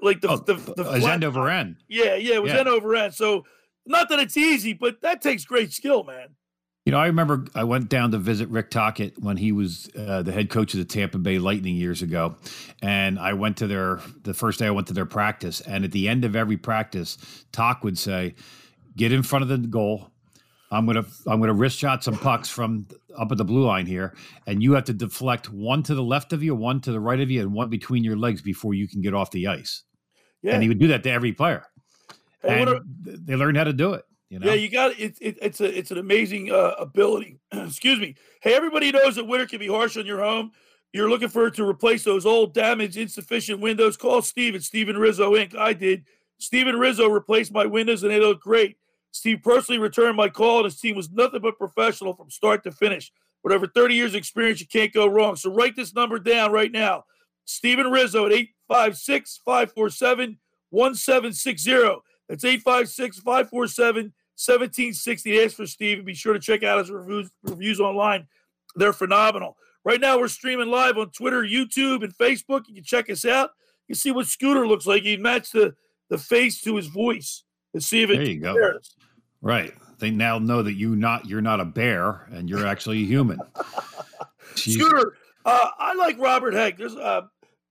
like 0.00 0.22
the 0.22 0.28
Oh, 0.30 0.36
the, 0.38 0.54
the 0.54 0.84
flat 0.84 1.02
end 1.04 1.24
over 1.24 1.50
end. 1.50 1.76
Yeah, 1.86 2.14
yeah, 2.14 2.36
it 2.36 2.42
was 2.42 2.52
Yeah. 2.52 2.60
end 2.60 2.68
over 2.68 2.96
end. 2.96 3.12
So 3.12 3.44
not 3.84 4.08
that 4.08 4.20
it's 4.20 4.38
easy, 4.38 4.72
but 4.72 5.02
that 5.02 5.20
takes 5.20 5.44
great 5.44 5.72
skill, 5.74 6.02
man. 6.02 6.28
You 6.88 6.92
know, 6.92 7.00
I 7.00 7.06
remember 7.08 7.44
I 7.54 7.64
went 7.64 7.90
down 7.90 8.12
to 8.12 8.18
visit 8.18 8.48
Rick 8.48 8.70
Tocchet 8.70 9.18
when 9.18 9.36
he 9.36 9.52
was 9.52 9.90
uh, 9.94 10.22
the 10.22 10.32
head 10.32 10.48
coach 10.48 10.72
of 10.72 10.78
the 10.78 10.86
Tampa 10.86 11.18
Bay 11.18 11.38
Lightning 11.38 11.76
years 11.76 12.00
ago, 12.00 12.36
and 12.80 13.18
I 13.18 13.34
went 13.34 13.58
to 13.58 13.66
their 13.66 14.00
the 14.22 14.32
first 14.32 14.58
day 14.58 14.68
I 14.68 14.70
went 14.70 14.86
to 14.86 14.94
their 14.94 15.04
practice, 15.04 15.60
and 15.60 15.84
at 15.84 15.92
the 15.92 16.08
end 16.08 16.24
of 16.24 16.34
every 16.34 16.56
practice, 16.56 17.18
Tock 17.52 17.84
would 17.84 17.98
say, 17.98 18.36
"Get 18.96 19.12
in 19.12 19.22
front 19.22 19.42
of 19.42 19.50
the 19.50 19.58
goal. 19.58 20.10
I'm 20.70 20.86
gonna 20.86 21.04
I'm 21.26 21.40
gonna 21.40 21.52
wrist 21.52 21.76
shot 21.76 22.02
some 22.02 22.16
pucks 22.16 22.48
from 22.48 22.86
up 23.18 23.30
at 23.30 23.36
the 23.36 23.44
blue 23.44 23.66
line 23.66 23.84
here, 23.84 24.14
and 24.46 24.62
you 24.62 24.72
have 24.72 24.84
to 24.84 24.94
deflect 24.94 25.52
one 25.52 25.82
to 25.82 25.94
the 25.94 26.02
left 26.02 26.32
of 26.32 26.42
you, 26.42 26.54
one 26.54 26.80
to 26.80 26.90
the 26.90 27.00
right 27.00 27.20
of 27.20 27.30
you, 27.30 27.42
and 27.42 27.52
one 27.52 27.68
between 27.68 28.02
your 28.02 28.16
legs 28.16 28.40
before 28.40 28.72
you 28.72 28.88
can 28.88 29.02
get 29.02 29.12
off 29.12 29.30
the 29.30 29.46
ice." 29.46 29.82
Yeah. 30.40 30.54
And 30.54 30.62
he 30.62 30.70
would 30.70 30.78
do 30.78 30.86
that 30.86 31.02
to 31.02 31.10
every 31.10 31.34
player, 31.34 31.66
Hey, 32.40 32.62
and 32.62 32.70
a- 32.70 32.80
they 33.04 33.36
learned 33.36 33.58
how 33.58 33.64
to 33.64 33.74
do 33.74 33.92
it. 33.92 34.06
You 34.30 34.38
know, 34.38 34.48
Yeah, 34.48 34.54
you 34.54 34.68
got 34.70 34.98
it. 34.98 35.16
it 35.20 35.38
it's 35.40 35.60
a 35.60 35.78
it's 35.78 35.90
an 35.90 35.98
amazing 35.98 36.50
uh, 36.52 36.74
ability. 36.78 37.38
Excuse 37.52 37.98
me. 37.98 38.14
Hey, 38.42 38.54
everybody 38.54 38.92
knows 38.92 39.16
that 39.16 39.24
winter 39.26 39.46
can 39.46 39.58
be 39.58 39.68
harsh 39.68 39.96
on 39.96 40.06
your 40.06 40.22
home. 40.22 40.52
You're 40.92 41.08
looking 41.08 41.28
for 41.28 41.46
it 41.46 41.54
to 41.54 41.68
replace 41.68 42.04
those 42.04 42.24
old, 42.24 42.54
damaged, 42.54 42.96
insufficient 42.96 43.60
windows. 43.60 43.96
Call 43.96 44.22
Steve 44.22 44.54
at 44.54 44.62
Steven 44.62 44.96
Rizzo 44.96 45.32
Inc. 45.34 45.54
I 45.56 45.72
did. 45.72 46.04
Steven 46.38 46.76
Rizzo 46.78 47.08
replaced 47.08 47.52
my 47.52 47.66
windows 47.66 48.02
and 48.02 48.12
they 48.12 48.20
look 48.20 48.40
great. 48.40 48.76
Steve 49.10 49.40
personally 49.42 49.78
returned 49.78 50.16
my 50.16 50.28
call, 50.28 50.58
and 50.58 50.66
his 50.66 50.78
team 50.80 50.94
was 50.94 51.10
nothing 51.10 51.40
but 51.40 51.58
professional 51.58 52.14
from 52.14 52.30
start 52.30 52.62
to 52.64 52.70
finish. 52.70 53.10
With 53.42 53.52
over 53.52 53.66
30 53.66 53.94
years' 53.94 54.14
experience, 54.14 54.60
you 54.60 54.66
can't 54.66 54.92
go 54.92 55.06
wrong. 55.06 55.36
So 55.36 55.52
write 55.52 55.76
this 55.76 55.94
number 55.94 56.18
down 56.18 56.52
right 56.52 56.70
now. 56.70 57.04
Steven 57.44 57.90
Rizzo 57.90 58.26
at 58.26 58.32
856 58.32 59.40
547 59.44 60.38
1760. 60.70 62.02
That's 62.28 62.44
856 62.44 63.18
547 63.20 64.12
1760. 64.38 65.42
Ask 65.42 65.56
for 65.56 65.66
Steve 65.66 66.04
be 66.04 66.14
sure 66.14 66.32
to 66.32 66.38
check 66.38 66.62
out 66.62 66.78
his 66.78 66.90
reviews, 66.90 67.30
reviews 67.42 67.80
online. 67.80 68.26
They're 68.76 68.92
phenomenal. 68.92 69.56
Right 69.84 70.00
now, 70.00 70.18
we're 70.18 70.28
streaming 70.28 70.68
live 70.68 70.96
on 70.96 71.10
Twitter, 71.10 71.42
YouTube, 71.42 72.04
and 72.04 72.16
Facebook. 72.16 72.62
You 72.68 72.74
can 72.74 72.84
check 72.84 73.10
us 73.10 73.24
out. 73.24 73.50
You 73.86 73.94
can 73.94 74.00
see 74.00 74.10
what 74.12 74.26
Scooter 74.26 74.66
looks 74.66 74.86
like. 74.86 75.04
You 75.04 75.18
match 75.18 75.50
the, 75.50 75.74
the 76.08 76.18
face 76.18 76.60
to 76.62 76.76
his 76.76 76.86
voice 76.86 77.42
and 77.74 77.82
see 77.82 78.02
if 78.02 78.10
it 78.10 78.16
There 78.16 78.26
you 78.26 78.40
go. 78.40 78.78
Right. 79.40 79.74
They 79.98 80.10
now 80.10 80.38
know 80.38 80.62
that 80.62 80.74
you 80.74 80.94
not 80.94 81.26
you're 81.26 81.40
not 81.40 81.60
a 81.60 81.64
bear 81.64 82.28
and 82.30 82.48
you're 82.48 82.66
actually 82.66 83.02
a 83.02 83.06
human. 83.06 83.40
Scooter, 84.54 85.14
uh, 85.44 85.70
I 85.78 85.94
like 85.94 86.18
Robert 86.18 86.54
Hagg. 86.54 86.76
There's 86.76 86.94
uh, 86.94 87.22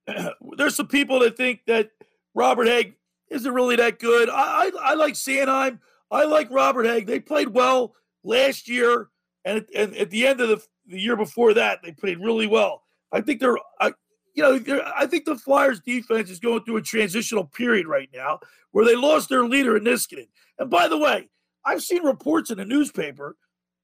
there's 0.57 0.75
some 0.75 0.87
people 0.87 1.19
that 1.19 1.37
think 1.37 1.61
that 1.67 1.91
Robert 2.33 2.67
Hagg 2.67 2.95
isn't 3.29 3.53
really 3.53 3.77
that 3.77 3.99
good. 3.99 4.29
I 4.29 4.65
I, 4.65 4.71
I 4.81 4.93
like 4.95 5.13
Sanheim. 5.13 5.79
I 6.09 6.25
like 6.25 6.49
Robert 6.51 6.85
Hagg. 6.85 7.05
They 7.05 7.19
played 7.19 7.49
well 7.49 7.93
last 8.23 8.69
year, 8.69 9.09
and 9.45 9.59
at, 9.59 9.65
and 9.75 9.95
at 9.97 10.09
the 10.09 10.25
end 10.27 10.41
of 10.41 10.49
the, 10.49 10.61
the 10.85 10.99
year 10.99 11.15
before 11.15 11.53
that, 11.53 11.79
they 11.83 11.91
played 11.91 12.19
really 12.19 12.47
well. 12.47 12.83
I 13.11 13.21
think 13.21 13.39
they're, 13.39 13.57
I, 13.79 13.93
you 14.33 14.43
know, 14.43 14.57
they're, 14.57 14.85
I 14.85 15.05
think 15.07 15.25
the 15.25 15.35
Flyers 15.37 15.81
defense 15.81 16.29
is 16.29 16.39
going 16.39 16.63
through 16.63 16.77
a 16.77 16.81
transitional 16.81 17.45
period 17.45 17.87
right 17.87 18.09
now 18.13 18.39
where 18.71 18.85
they 18.85 18.95
lost 18.95 19.29
their 19.29 19.45
leader 19.45 19.75
in 19.77 19.83
Niskanen. 19.83 20.27
And 20.59 20.69
by 20.69 20.87
the 20.87 20.97
way, 20.97 21.29
I've 21.65 21.81
seen 21.81 22.03
reports 22.03 22.49
in 22.49 22.57
the 22.57 22.65
newspaper 22.65 23.35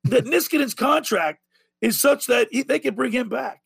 that 0.05 0.25
Niskanen's 0.25 0.73
contract 0.73 1.39
is 1.81 1.99
such 1.99 2.27
that 2.27 2.47
he, 2.51 2.63
they 2.63 2.79
can 2.79 2.95
bring 2.95 3.11
him 3.11 3.29
back. 3.29 3.61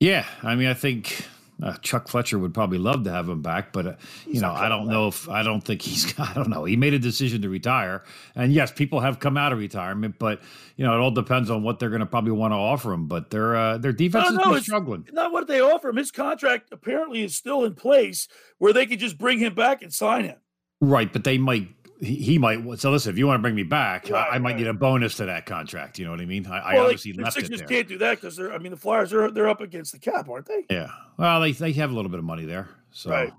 Yeah, 0.00 0.26
I 0.42 0.54
mean, 0.54 0.68
I 0.68 0.74
think 0.74 1.26
uh, 1.62 1.76
Chuck 1.78 2.08
Fletcher 2.08 2.38
would 2.38 2.54
probably 2.54 2.78
love 2.78 3.04
to 3.04 3.10
have 3.10 3.28
him 3.28 3.42
back, 3.42 3.72
but 3.72 3.86
uh, 3.86 3.94
you 4.26 4.40
know, 4.40 4.52
I 4.52 4.68
don't 4.68 4.86
know 4.86 5.08
if 5.08 5.28
I 5.28 5.42
don't 5.42 5.60
think 5.60 5.82
he's. 5.82 6.14
I 6.18 6.32
don't 6.34 6.48
know. 6.48 6.64
He 6.64 6.76
made 6.76 6.94
a 6.94 6.98
decision 6.98 7.42
to 7.42 7.48
retire, 7.48 8.04
and 8.34 8.52
yes, 8.52 8.70
people 8.70 9.00
have 9.00 9.18
come 9.18 9.36
out 9.36 9.52
of 9.52 9.58
retirement, 9.58 10.16
but 10.18 10.40
you 10.76 10.84
know, 10.84 10.94
it 10.94 10.98
all 10.98 11.10
depends 11.10 11.50
on 11.50 11.62
what 11.62 11.78
they're 11.78 11.90
going 11.90 12.00
to 12.00 12.06
probably 12.06 12.32
want 12.32 12.52
to 12.52 12.56
offer 12.56 12.92
him. 12.92 13.06
But 13.08 13.30
their 13.30 13.56
uh, 13.56 13.78
their 13.78 13.92
defense 13.92 14.30
no, 14.32 14.54
is 14.54 14.64
struggling. 14.64 15.06
Not 15.12 15.32
what 15.32 15.48
they 15.48 15.60
offer 15.60 15.88
him. 15.88 15.96
His 15.96 16.10
contract 16.10 16.68
apparently 16.72 17.22
is 17.22 17.36
still 17.36 17.64
in 17.64 17.74
place, 17.74 18.28
where 18.58 18.72
they 18.72 18.86
could 18.86 19.00
just 19.00 19.18
bring 19.18 19.38
him 19.38 19.54
back 19.54 19.82
and 19.82 19.92
sign 19.92 20.24
him. 20.24 20.36
Right, 20.80 21.12
but 21.12 21.24
they 21.24 21.38
might 21.38 21.77
he, 22.00 22.14
he 22.16 22.38
might. 22.38 22.78
So 22.80 22.90
listen, 22.90 23.10
if 23.12 23.18
you 23.18 23.26
want 23.26 23.38
to 23.38 23.42
bring 23.42 23.54
me 23.54 23.62
back, 23.64 24.08
Right, 24.08 24.28
I, 24.32 24.36
I 24.36 24.38
might 24.38 24.50
right. 24.50 24.58
need 24.58 24.66
a 24.66 24.74
bonus 24.74 25.16
to 25.16 25.26
that 25.26 25.46
contract. 25.46 25.98
You 25.98 26.04
know 26.04 26.12
what 26.12 26.20
I 26.20 26.26
mean? 26.26 26.46
I, 26.46 26.58
I 26.58 26.78
obviously 26.78 27.12
the 27.12 27.22
left 27.22 27.36
it 27.36 27.40
Sixers 27.46 27.58
there. 27.60 27.68
can't 27.68 27.88
do 27.88 27.98
that 27.98 28.20
because 28.20 28.36
they're. 28.36 28.52
I 28.52 28.58
mean, 28.58 28.70
the 28.70 28.76
Flyers 28.78 29.12
are 29.12 29.30
they're 29.30 29.48
up 29.48 29.60
against 29.60 29.92
the 29.92 29.98
cap, 29.98 30.28
aren't 30.28 30.46
they? 30.46 30.64
Yeah. 30.70 30.90
Well, 31.16 31.40
they 31.40 31.52
they 31.52 31.72
have 31.72 31.90
a 31.90 31.94
little 31.94 32.10
bit 32.10 32.18
of 32.18 32.24
money 32.24 32.44
there. 32.44 32.68
So 32.90 33.10
Right. 33.10 33.32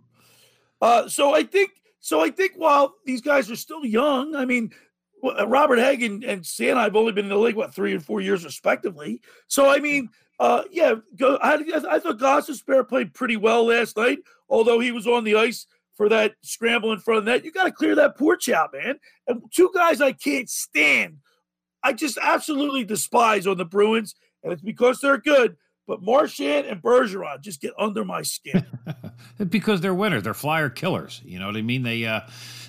Uh, 0.81 1.07
so 1.07 1.33
I 1.33 1.43
think 1.43 1.71
so. 1.99 2.21
I 2.21 2.29
think 2.31 2.53
while 2.55 2.95
these 3.05 3.21
guys 3.21 3.49
are 3.51 3.55
still 3.55 3.85
young, 3.85 4.35
I 4.35 4.45
mean, 4.45 4.71
uh, 5.23 5.47
Robert 5.47 5.79
Hagan 5.79 6.23
and 6.23 6.45
i've 6.77 6.95
only 6.95 7.11
been 7.11 7.25
in 7.25 7.29
the 7.29 7.37
league 7.37 7.55
what 7.55 7.73
three 7.73 7.93
and 7.93 8.03
four 8.03 8.21
years 8.21 8.45
respectively. 8.45 9.21
So 9.47 9.69
I 9.69 9.79
mean, 9.79 10.09
uh, 10.39 10.63
yeah, 10.71 10.95
go. 11.17 11.35
I, 11.41 11.55
I 11.89 11.99
thought 11.99 12.17
Gostisbehere 12.17 12.87
played 12.87 13.13
pretty 13.13 13.35
well 13.37 13.65
last 13.65 13.97
night, 13.97 14.19
although 14.49 14.79
he 14.79 14.91
was 14.91 15.05
on 15.07 15.23
the 15.25 15.35
ice 15.35 15.65
for 15.99 16.07
that 16.07 16.35
scramble 16.41 16.93
in 16.93 16.99
front 16.99 17.17
of 17.17 17.25
that. 17.25 17.43
You 17.43 17.51
got 17.51 17.65
to 17.65 17.73
clear 17.73 17.93
that 17.95 18.17
porch 18.17 18.47
out, 18.47 18.71
man. 18.71 18.95
And 19.27 19.41
two 19.53 19.69
guys 19.75 19.99
I 19.99 20.13
can't 20.13 20.49
stand. 20.49 21.17
I 21.83 21.91
just 21.91 22.17
absolutely 22.21 22.85
despise 22.85 23.45
on 23.45 23.57
the 23.57 23.65
Bruins, 23.65 24.15
and 24.41 24.53
it's 24.53 24.61
because 24.61 25.01
they're 25.01 25.17
good. 25.17 25.57
But 25.87 26.01
Marchand 26.01 26.67
and 26.67 26.81
Bergeron 26.81 27.41
just 27.41 27.59
get 27.59 27.73
under 27.77 28.05
my 28.05 28.21
skin. 28.21 28.65
because 29.49 29.81
they're 29.81 29.93
winners, 29.93 30.23
they're 30.23 30.33
flyer 30.33 30.69
killers. 30.69 31.19
You 31.25 31.37
know 31.37 31.47
what 31.47 31.57
I 31.57 31.63
mean? 31.63 31.83
They 31.83 32.05
uh, 32.05 32.21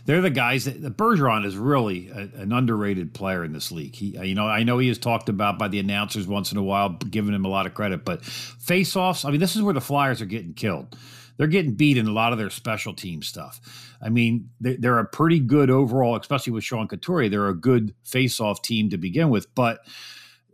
they're 0.06 0.22
the 0.22 0.30
guys 0.30 0.64
that 0.64 0.96
Bergeron 0.96 1.46
is 1.46 1.56
really 1.56 2.08
a, 2.08 2.30
an 2.40 2.52
underrated 2.52 3.14
player 3.14 3.44
in 3.44 3.52
this 3.52 3.70
league. 3.70 3.94
He, 3.94 4.18
you 4.26 4.34
know, 4.34 4.48
I 4.48 4.64
know 4.64 4.78
he 4.78 4.88
is 4.88 4.98
talked 4.98 5.28
about 5.28 5.56
by 5.56 5.68
the 5.68 5.78
announcers 5.78 6.26
once 6.26 6.50
in 6.50 6.58
a 6.58 6.64
while, 6.64 6.88
giving 6.88 7.32
him 7.32 7.44
a 7.44 7.48
lot 7.48 7.66
of 7.66 7.74
credit, 7.74 8.04
but 8.04 8.24
face-offs. 8.24 9.24
I 9.24 9.30
mean, 9.30 9.38
this 9.38 9.54
is 9.54 9.62
where 9.62 9.74
the 9.74 9.80
Flyers 9.80 10.20
are 10.20 10.26
getting 10.26 10.52
killed. 10.52 10.96
They're 11.40 11.46
getting 11.48 11.72
beat 11.72 11.96
in 11.96 12.06
a 12.06 12.12
lot 12.12 12.34
of 12.34 12.38
their 12.38 12.50
special 12.50 12.92
team 12.92 13.22
stuff. 13.22 13.96
I 14.02 14.10
mean, 14.10 14.50
they- 14.60 14.76
they're 14.76 14.98
a 14.98 15.06
pretty 15.06 15.40
good 15.40 15.70
overall, 15.70 16.14
especially 16.16 16.52
with 16.52 16.64
Sean 16.64 16.86
Couturier. 16.86 17.30
They're 17.30 17.48
a 17.48 17.54
good 17.54 17.94
face-off 18.04 18.60
team 18.60 18.90
to 18.90 18.98
begin 18.98 19.30
with, 19.30 19.46
but 19.54 19.80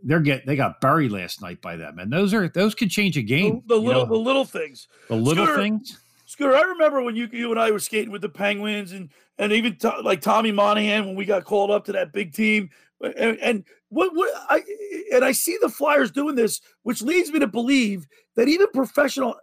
they're 0.01 0.21
get 0.21 0.45
they 0.45 0.55
got 0.55 0.79
buried 0.79 1.11
last 1.11 1.41
night 1.41 1.61
by 1.61 1.75
them, 1.75 1.99
and 1.99 2.09
those 2.13 2.33
are 2.33 2.47
those 2.47 2.73
could 2.73 2.89
change 2.89 3.17
a 3.17 3.21
game. 3.21 3.63
the 3.67 3.75
you 3.75 3.81
little 3.81 4.03
know? 4.05 4.13
the 4.13 4.17
little 4.17 4.45
things. 4.45 4.87
The 5.09 5.17
little 5.17 5.45
Scooter- 5.45 5.61
things? 5.61 5.99
Scooter, 6.25 6.55
I 6.55 6.61
remember 6.61 7.01
when 7.01 7.17
you 7.17 7.27
you 7.33 7.51
and 7.51 7.59
I 7.59 7.69
were 7.71 7.79
skating 7.79 8.09
with 8.11 8.21
the 8.21 8.29
Penguins 8.29 8.93
and 8.93 9.09
and 9.37 9.51
even 9.51 9.75
to, 9.79 9.99
like 10.03 10.21
Tommy 10.21 10.53
Monahan 10.53 11.05
when 11.05 11.15
we 11.17 11.25
got 11.25 11.43
called 11.43 11.69
up 11.69 11.83
to 11.85 11.91
that 11.91 12.13
big 12.13 12.31
team. 12.31 12.69
And, 13.01 13.37
and 13.39 13.63
what 13.89 14.15
what 14.15 14.31
I 14.49 14.61
and 15.13 15.25
I 15.25 15.33
see 15.33 15.57
the 15.61 15.67
Flyers 15.67 16.11
doing 16.11 16.35
this, 16.35 16.61
which 16.83 17.01
leads 17.01 17.29
me 17.29 17.39
to 17.39 17.47
believe 17.47 18.07
that 18.37 18.47
even 18.47 18.67
professional 18.73 19.35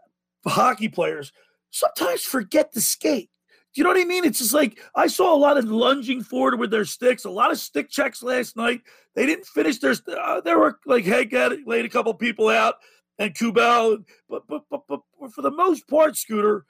hockey 0.46 0.88
players 0.88 1.32
sometimes 1.70 2.22
forget 2.22 2.72
to 2.72 2.80
skate. 2.80 3.30
Do 3.74 3.80
you 3.80 3.84
know 3.84 3.90
what 3.90 4.00
I 4.00 4.04
mean? 4.04 4.24
It's 4.24 4.38
just 4.38 4.54
like 4.54 4.78
I 4.94 5.08
saw 5.08 5.34
a 5.34 5.36
lot 5.36 5.58
of 5.58 5.64
lunging 5.64 6.22
forward 6.22 6.60
with 6.60 6.70
their 6.70 6.84
sticks, 6.84 7.24
a 7.24 7.30
lot 7.30 7.50
of 7.50 7.58
stick 7.58 7.90
checks 7.90 8.22
last 8.22 8.56
night. 8.56 8.82
They 9.16 9.26
didn't 9.26 9.46
finish 9.46 9.78
their. 9.78 9.94
Uh, 10.06 10.40
there 10.40 10.58
were 10.58 10.78
like 10.86 11.04
Hank 11.04 11.32
had 11.32 11.52
laid 11.66 11.84
a 11.84 11.88
couple 11.88 12.14
people 12.14 12.48
out 12.48 12.76
and 13.18 13.34
Kubel, 13.34 13.98
but 14.28 14.46
but 14.46 14.62
but 14.70 14.82
but 14.86 15.00
for 15.32 15.42
the 15.42 15.50
most 15.50 15.88
part, 15.88 16.16
Scooter, 16.16 16.64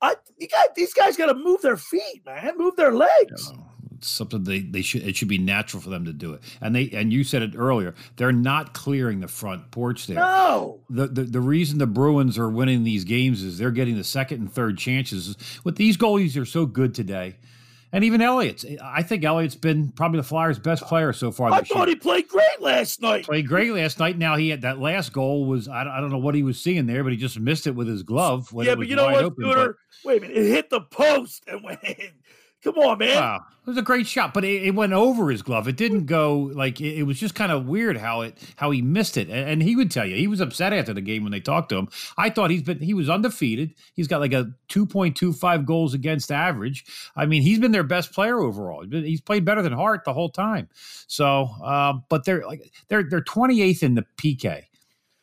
I 0.00 0.14
you 0.38 0.46
got 0.46 0.74
these 0.76 0.94
guys 0.94 1.16
got 1.16 1.26
to 1.26 1.34
move 1.34 1.62
their 1.62 1.76
feet, 1.76 2.22
man, 2.24 2.56
move 2.56 2.76
their 2.76 2.92
legs. 2.92 3.08
It's 3.30 3.52
something 4.04 4.44
they, 4.44 4.60
they 4.60 4.82
should 4.82 5.02
it 5.06 5.16
should 5.16 5.28
be 5.28 5.38
natural 5.38 5.82
for 5.82 5.90
them 5.90 6.04
to 6.04 6.12
do 6.12 6.32
it. 6.32 6.42
And 6.60 6.74
they 6.74 6.90
and 6.90 7.12
you 7.12 7.24
said 7.24 7.42
it 7.42 7.52
earlier, 7.56 7.94
they're 8.16 8.32
not 8.32 8.74
clearing 8.74 9.20
the 9.20 9.28
front 9.28 9.70
porch 9.70 10.06
there. 10.06 10.16
No. 10.16 10.80
The, 10.90 11.06
the 11.06 11.22
the 11.24 11.40
reason 11.40 11.78
the 11.78 11.86
Bruins 11.86 12.38
are 12.38 12.48
winning 12.48 12.84
these 12.84 13.04
games 13.04 13.42
is 13.42 13.58
they're 13.58 13.70
getting 13.70 13.96
the 13.96 14.04
second 14.04 14.40
and 14.40 14.52
third 14.52 14.78
chances. 14.78 15.36
With 15.64 15.76
these 15.76 15.96
goalies 15.96 16.40
are 16.40 16.46
so 16.46 16.66
good 16.66 16.94
today. 16.94 17.36
And 17.92 18.04
even 18.04 18.20
Elliott's. 18.20 18.64
I 18.82 19.02
think 19.02 19.24
Elliott's 19.24 19.56
been 19.56 19.90
probably 19.90 20.18
the 20.18 20.24
Flyers' 20.24 20.60
best 20.60 20.84
player 20.84 21.12
so 21.12 21.32
far 21.32 21.50
I 21.50 21.62
thought 21.62 21.88
year. 21.88 21.96
he 21.96 21.96
played 21.96 22.28
great 22.28 22.60
last 22.60 23.02
night. 23.02 23.24
Played 23.24 23.48
great 23.48 23.72
last 23.72 23.98
night. 23.98 24.16
Now 24.16 24.36
he 24.36 24.48
had 24.48 24.62
that 24.62 24.78
last 24.78 25.12
goal 25.12 25.46
was 25.46 25.66
I 25.68 25.82
don't, 25.82 25.92
I 25.92 26.00
don't 26.00 26.10
know 26.10 26.18
what 26.18 26.36
he 26.36 26.44
was 26.44 26.60
seeing 26.60 26.86
there, 26.86 27.02
but 27.02 27.12
he 27.12 27.18
just 27.18 27.40
missed 27.40 27.66
it 27.66 27.74
with 27.74 27.88
his 27.88 28.04
glove. 28.04 28.52
When 28.52 28.66
yeah, 28.66 28.72
it 28.72 28.76
but 28.76 28.86
you 28.86 28.94
know 28.94 29.06
what, 29.06 29.24
open, 29.24 29.44
Scooter? 29.44 29.76
Wait 30.04 30.18
a 30.18 30.20
minute, 30.20 30.36
it 30.36 30.46
hit 30.46 30.70
the 30.70 30.82
post 30.82 31.42
and 31.48 31.64
went 31.64 31.82
in. 31.82 32.10
Come 32.62 32.74
on, 32.76 32.98
man. 32.98 33.16
Wow, 33.16 33.36
it 33.36 33.66
was 33.66 33.78
a 33.78 33.82
great 33.82 34.06
shot, 34.06 34.34
but 34.34 34.44
it, 34.44 34.64
it 34.64 34.74
went 34.74 34.92
over 34.92 35.30
his 35.30 35.40
glove. 35.40 35.66
It 35.66 35.78
didn't 35.78 36.04
go 36.04 36.50
like 36.52 36.78
it, 36.78 36.98
it 36.98 37.02
was 37.04 37.18
just 37.18 37.34
kind 37.34 37.50
of 37.50 37.66
weird 37.66 37.96
how 37.96 38.20
it 38.20 38.36
how 38.56 38.70
he 38.70 38.82
missed 38.82 39.16
it. 39.16 39.30
And, 39.30 39.48
and 39.48 39.62
he 39.62 39.76
would 39.76 39.90
tell 39.90 40.04
you 40.04 40.16
he 40.16 40.26
was 40.26 40.40
upset 40.40 40.74
after 40.74 40.92
the 40.92 41.00
game 41.00 41.22
when 41.22 41.32
they 41.32 41.40
talked 41.40 41.70
to 41.70 41.76
him. 41.76 41.88
I 42.18 42.28
thought 42.28 42.50
he's 42.50 42.62
been 42.62 42.80
he 42.80 42.92
was 42.92 43.08
undefeated. 43.08 43.74
He's 43.94 44.08
got 44.08 44.20
like 44.20 44.34
a 44.34 44.52
two 44.68 44.84
point 44.84 45.16
two 45.16 45.32
five 45.32 45.64
goals 45.64 45.94
against 45.94 46.30
average. 46.30 46.84
I 47.16 47.24
mean, 47.24 47.40
he's 47.40 47.58
been 47.58 47.72
their 47.72 47.82
best 47.82 48.12
player 48.12 48.38
overall. 48.40 48.84
He's 48.90 49.22
played 49.22 49.46
better 49.46 49.62
than 49.62 49.72
Hart 49.72 50.04
the 50.04 50.12
whole 50.12 50.30
time. 50.30 50.68
So, 51.06 51.48
um, 51.64 52.04
but 52.10 52.26
they're 52.26 52.46
like 52.46 52.70
they're 52.88 53.04
they're 53.08 53.22
twenty 53.22 53.62
eighth 53.62 53.82
in 53.82 53.94
the 53.94 54.04
PK. 54.18 54.64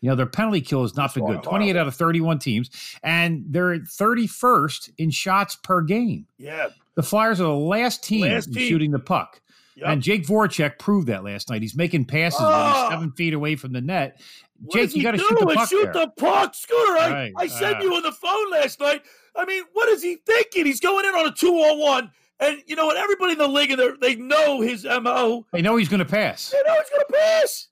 You 0.02 0.10
know, 0.10 0.16
their 0.16 0.28
penalty 0.28 0.62
kill 0.62 0.84
has 0.84 0.96
not 0.96 1.14
been 1.14 1.26
good. 1.26 1.42
28 1.42 1.76
out 1.76 1.88
of 1.88 1.96
31 1.96 2.38
teams. 2.38 2.70
And 3.02 3.44
they're 3.50 3.80
31st 3.80 4.92
in 5.00 5.10
shots 5.10 5.56
per 5.56 5.82
game. 5.82 6.28
Yeah. 6.38 6.68
The 6.98 7.04
Flyers 7.04 7.40
are 7.40 7.44
the 7.46 7.54
last 7.54 8.04
team 8.04 8.22
Last 8.24 8.52
team. 8.54 8.68
shooting 8.68 8.92
the 8.92 9.00
puck. 9.00 9.40
Yep. 9.76 9.88
And 9.88 10.02
Jake 10.02 10.26
Voracek 10.26 10.80
proved 10.80 11.08
that 11.08 11.24
last 11.24 11.50
night. 11.50 11.62
He's 11.62 11.76
making 11.76 12.06
passes 12.06 12.42
when 12.42 12.50
Oh. 12.52 12.74
he's 12.82 12.90
seven 12.92 13.12
feet 13.12 13.34
away 13.36 13.56
from 13.56 13.72
the 13.72 13.80
net. 13.82 14.20
What 14.60 14.74
Jake, 14.76 14.96
you 14.96 15.04
got 15.04 15.12
to 15.12 15.20
shoot 15.20 15.40
the 15.40 15.46
puck. 15.46 15.70
Shoot 15.70 15.94
there. 15.94 16.06
the 16.06 16.12
puck, 16.18 16.56
Scooter. 16.56 16.98
I, 16.98 17.10
Right, 17.12 17.34
I 17.38 17.46
said 17.48 17.76
uh. 17.76 17.80
you 17.84 17.94
on 17.96 18.02
the 18.02 18.12
phone 18.12 18.50
last 18.52 18.80
night. 18.80 19.04
I 19.36 19.46
mean, 19.46 19.62
what 19.74 19.88
is 19.90 20.02
he 20.02 20.16
thinking? 20.26 20.66
He's 20.66 20.80
going 20.80 21.06
in 21.06 21.14
on 21.14 21.28
a 21.28 21.32
two 21.32 21.54
on 21.54 21.80
one, 21.80 22.12
and 22.40 22.58
you 22.66 22.76
know 22.76 22.88
what? 22.88 22.98
Everybody 22.98 23.34
in 23.34 23.38
the 23.38 23.48
league, 23.48 23.78
they 24.02 24.16
know 24.16 24.60
his 24.62 24.84
mo. 24.84 25.46
They 25.54 25.62
know 25.62 25.76
he's 25.76 25.90
going 25.90 26.00
to 26.00 26.06
pass. 26.06 26.50
They 26.50 26.58
know 26.66 26.74
he's 26.74 26.90
going 26.90 27.04
to 27.08 27.14
pass. 27.14 27.68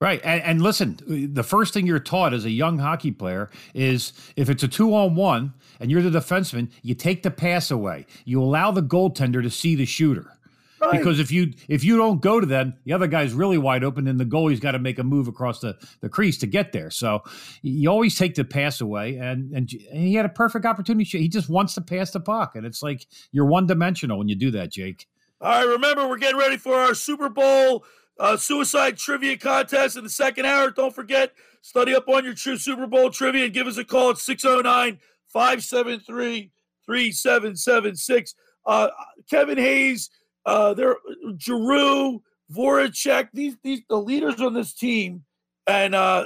Right. 0.00 0.20
And, 0.22 0.42
and 0.42 0.62
listen, 0.62 0.98
the 1.34 1.42
first 1.42 1.74
thing 1.74 1.86
you're 1.86 1.98
taught 1.98 2.32
as 2.32 2.44
a 2.44 2.50
young 2.50 2.78
hockey 2.78 3.10
player 3.10 3.50
is 3.74 4.12
if 4.36 4.48
it's 4.48 4.62
a 4.62 4.68
two 4.68 4.94
on 4.94 5.16
one 5.16 5.54
and 5.80 5.90
you're 5.90 6.02
the 6.02 6.16
defenseman, 6.16 6.70
you 6.82 6.94
take 6.94 7.24
the 7.24 7.32
pass 7.32 7.72
away. 7.72 8.06
You 8.24 8.40
allow 8.40 8.70
the 8.70 8.82
goaltender 8.82 9.42
to 9.42 9.50
see 9.50 9.74
the 9.74 9.86
shooter. 9.86 10.38
Right. 10.80 10.96
Because 10.96 11.18
if 11.18 11.32
you 11.32 11.54
if 11.66 11.82
you 11.82 11.96
don't 11.96 12.22
go 12.22 12.38
to 12.38 12.46
them, 12.46 12.74
the 12.84 12.92
other 12.92 13.08
guy's 13.08 13.32
really 13.32 13.58
wide 13.58 13.82
open, 13.82 14.06
and 14.06 14.20
the 14.20 14.24
goalie's 14.24 14.60
got 14.60 14.72
to 14.72 14.78
make 14.78 15.00
a 15.00 15.02
move 15.02 15.26
across 15.26 15.58
the, 15.58 15.76
the 16.00 16.08
crease 16.08 16.38
to 16.38 16.46
get 16.46 16.70
there. 16.70 16.90
So 16.90 17.24
you 17.62 17.90
always 17.90 18.16
take 18.16 18.36
the 18.36 18.44
pass 18.44 18.80
away, 18.80 19.16
and, 19.16 19.50
and 19.52 19.68
and 19.90 20.00
he 20.00 20.14
had 20.14 20.24
a 20.24 20.28
perfect 20.28 20.64
opportunity. 20.64 21.18
He 21.18 21.28
just 21.28 21.48
wants 21.48 21.74
to 21.74 21.80
pass 21.80 22.12
the 22.12 22.20
puck, 22.20 22.54
and 22.54 22.64
it's 22.64 22.80
like 22.80 23.08
you're 23.32 23.46
one 23.46 23.66
dimensional 23.66 24.18
when 24.18 24.28
you 24.28 24.36
do 24.36 24.52
that, 24.52 24.70
Jake. 24.70 25.08
All 25.40 25.50
right, 25.50 25.66
remember, 25.66 26.06
we're 26.06 26.18
getting 26.18 26.38
ready 26.38 26.56
for 26.56 26.74
our 26.74 26.94
Super 26.94 27.28
Bowl 27.28 27.84
uh, 28.18 28.36
suicide 28.36 28.96
trivia 28.96 29.36
contest 29.36 29.96
in 29.96 30.04
the 30.04 30.10
second 30.10 30.46
hour. 30.46 30.70
Don't 30.70 30.94
forget, 30.94 31.32
study 31.62 31.94
up 31.94 32.08
on 32.08 32.24
your 32.24 32.34
true 32.34 32.56
Super 32.56 32.86
Bowl 32.86 33.10
trivia 33.10 33.44
and 33.44 33.54
give 33.54 33.66
us 33.66 33.76
a 33.76 33.84
call 33.84 34.10
at 34.10 34.18
609 34.18 34.98
573 35.28 36.50
3776. 36.86 38.34
Uh, 38.66 38.88
Kevin 39.30 39.58
Hayes, 39.58 40.10
uh, 40.46 40.74
there, 40.74 40.96
Giroux, 41.38 42.22
Voracek, 42.52 43.28
these, 43.32 43.56
these, 43.62 43.80
the 43.88 43.96
leaders 43.96 44.40
on 44.40 44.54
this 44.54 44.74
team, 44.74 45.24
and 45.66 45.94
uh, 45.94 46.24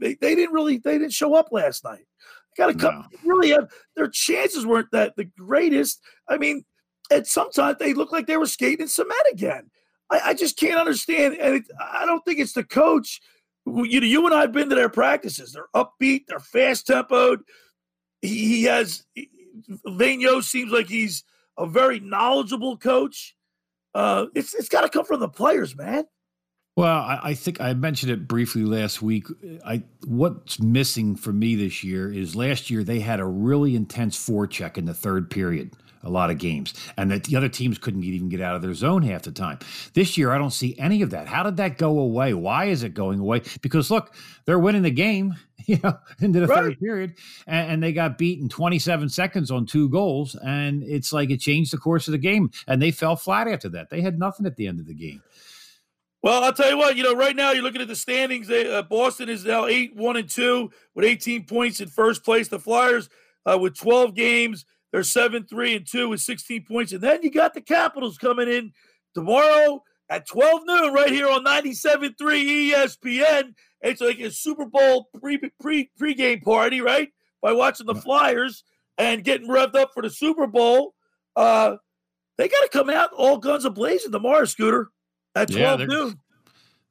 they, 0.00 0.14
they 0.14 0.34
didn't 0.34 0.54
really, 0.54 0.78
they 0.78 0.98
didn't 0.98 1.12
show 1.12 1.34
up 1.34 1.48
last 1.52 1.84
night. 1.84 2.04
Got 2.56 2.68
to 2.68 2.74
come, 2.74 3.06
really 3.24 3.50
have, 3.50 3.70
their 3.94 4.08
chances 4.08 4.66
weren't 4.66 4.90
that 4.90 5.14
the 5.16 5.24
greatest. 5.38 6.00
I 6.28 6.38
mean, 6.38 6.64
and 7.10 7.26
sometimes 7.26 7.76
they 7.78 7.94
looked 7.94 8.12
like 8.12 8.26
they 8.26 8.36
were 8.36 8.46
skating 8.46 8.82
in 8.82 8.88
cement 8.88 9.20
again. 9.32 9.70
I, 10.10 10.20
I 10.26 10.34
just 10.34 10.58
can't 10.58 10.78
understand, 10.78 11.36
and 11.36 11.56
it, 11.56 11.64
I 11.80 12.06
don't 12.06 12.24
think 12.24 12.38
it's 12.38 12.52
the 12.52 12.64
coach. 12.64 13.20
You 13.66 14.00
know, 14.00 14.06
you 14.06 14.24
and 14.24 14.34
I 14.34 14.42
have 14.42 14.52
been 14.52 14.70
to 14.70 14.74
their 14.74 14.88
practices. 14.88 15.52
They're 15.52 15.68
upbeat, 15.74 16.26
they're 16.26 16.40
fast 16.40 16.86
tempoed. 16.86 17.40
He, 18.22 18.48
he 18.48 18.62
has 18.64 19.04
Vigneault 19.86 20.44
seems 20.44 20.72
like 20.72 20.88
he's 20.88 21.24
a 21.58 21.66
very 21.66 22.00
knowledgeable 22.00 22.76
coach. 22.76 23.34
Uh, 23.94 24.26
it's 24.34 24.54
it's 24.54 24.68
got 24.68 24.82
to 24.82 24.88
come 24.88 25.04
from 25.04 25.20
the 25.20 25.28
players, 25.28 25.76
man. 25.76 26.04
Well, 26.76 26.86
I, 26.86 27.18
I, 27.24 27.34
think 27.34 27.60
I 27.60 27.74
mentioned 27.74 28.12
it 28.12 28.28
briefly 28.28 28.62
last 28.62 29.02
week. 29.02 29.26
I 29.66 29.82
what's 30.06 30.60
missing 30.60 31.16
for 31.16 31.32
me 31.32 31.56
this 31.56 31.82
year 31.82 32.12
is 32.12 32.36
last 32.36 32.70
year 32.70 32.84
they 32.84 33.00
had 33.00 33.18
a 33.18 33.26
really 33.26 33.74
intense 33.74 34.16
forecheck 34.16 34.78
in 34.78 34.84
the 34.84 34.94
third 34.94 35.28
period 35.28 35.72
a 36.02 36.10
lot 36.10 36.30
of 36.30 36.38
games, 36.38 36.74
and 36.96 37.10
that 37.10 37.24
the 37.24 37.36
other 37.36 37.48
teams 37.48 37.78
couldn't 37.78 38.04
even 38.04 38.28
get 38.28 38.40
out 38.40 38.56
of 38.56 38.62
their 38.62 38.74
zone 38.74 39.02
half 39.02 39.22
the 39.22 39.32
time. 39.32 39.58
This 39.94 40.16
year, 40.16 40.32
I 40.32 40.38
don't 40.38 40.52
see 40.52 40.78
any 40.78 41.02
of 41.02 41.10
that. 41.10 41.26
How 41.26 41.42
did 41.42 41.56
that 41.56 41.78
go 41.78 41.98
away? 41.98 42.34
Why 42.34 42.66
is 42.66 42.82
it 42.82 42.94
going 42.94 43.18
away? 43.20 43.42
Because 43.62 43.90
look, 43.90 44.14
they're 44.44 44.58
winning 44.58 44.82
the 44.82 44.90
game, 44.90 45.34
you 45.66 45.78
know, 45.82 45.98
into 46.20 46.40
the 46.40 46.46
right. 46.46 46.58
third 46.58 46.80
period, 46.80 47.14
and, 47.46 47.72
and, 47.72 47.82
they 47.82 47.92
got 47.92 48.18
beaten 48.18 48.48
27 48.48 49.08
seconds 49.08 49.50
on 49.50 49.66
two 49.66 49.88
goals, 49.88 50.34
and 50.36 50.82
it's 50.82 51.12
like 51.12 51.30
it 51.30 51.40
changed 51.40 51.72
the 51.72 51.78
course 51.78 52.08
of 52.08 52.12
the 52.12 52.18
game, 52.18 52.50
and 52.66 52.80
they 52.80 52.90
fell 52.90 53.16
flat 53.16 53.48
after 53.48 53.68
that. 53.70 53.90
They 53.90 54.00
had 54.00 54.18
nothing 54.18 54.46
at 54.46 54.56
the 54.56 54.66
end 54.66 54.80
of 54.80 54.86
the 54.86 54.94
game. 54.94 55.22
Well, 56.22 56.42
I'll 56.42 56.52
tell 56.52 56.70
you 56.70 56.78
what. 56.78 56.96
You 56.96 57.04
know, 57.04 57.14
right 57.14 57.36
now 57.36 57.52
you're 57.52 57.62
looking 57.62 57.80
at 57.80 57.88
the 57.88 57.96
standings. 57.96 58.48
They, 58.48 58.72
uh, 58.72 58.82
Boston 58.82 59.28
is 59.28 59.44
now 59.44 59.66
eight, 59.66 59.94
one, 59.94 60.16
and 60.16 60.28
two 60.28 60.70
with 60.94 61.04
18 61.04 61.44
points 61.44 61.80
in 61.80 61.88
first 61.88 62.24
place. 62.24 62.48
The 62.48 62.58
Flyers 62.58 63.08
uh, 63.46 63.58
with 63.58 63.76
12 63.78 64.14
games 64.14 64.64
they're 64.92 65.02
7 65.02 65.46
3 65.46 65.76
and 65.76 65.86
2 65.86 66.08
with 66.08 66.20
16 66.20 66.64
points. 66.64 66.92
And 66.92 67.02
then 67.02 67.22
you 67.22 67.30
got 67.30 67.54
the 67.54 67.60
Capitals 67.60 68.18
coming 68.18 68.48
in 68.48 68.72
tomorrow 69.14 69.82
at 70.10 70.26
12 70.26 70.62
noon 70.66 70.92
right 70.92 71.10
here 71.10 71.28
on 71.28 71.44
97.3 71.44 72.14
ESPN. 72.72 73.54
It's 73.82 74.00
like 74.00 74.18
a 74.20 74.30
Super 74.30 74.66
Bowl 74.66 75.08
pre 75.20 75.38
pre 75.60 75.90
pregame 76.00 76.42
party, 76.42 76.80
right? 76.80 77.08
By 77.42 77.52
watching 77.52 77.86
the 77.86 77.94
Flyers 77.94 78.64
and 78.96 79.22
getting 79.22 79.48
revved 79.48 79.76
up 79.76 79.90
for 79.94 80.02
the 80.02 80.10
Super 80.10 80.46
Bowl. 80.46 80.94
Uh, 81.36 81.76
they 82.36 82.48
got 82.48 82.62
to 82.62 82.68
come 82.68 82.90
out 82.90 83.10
all 83.16 83.38
guns 83.38 83.64
a 83.64 83.70
blazing 83.70 84.12
tomorrow, 84.12 84.44
Scooter, 84.44 84.88
at 85.34 85.50
12 85.50 85.80
yeah, 85.80 85.86
noon. 85.86 86.18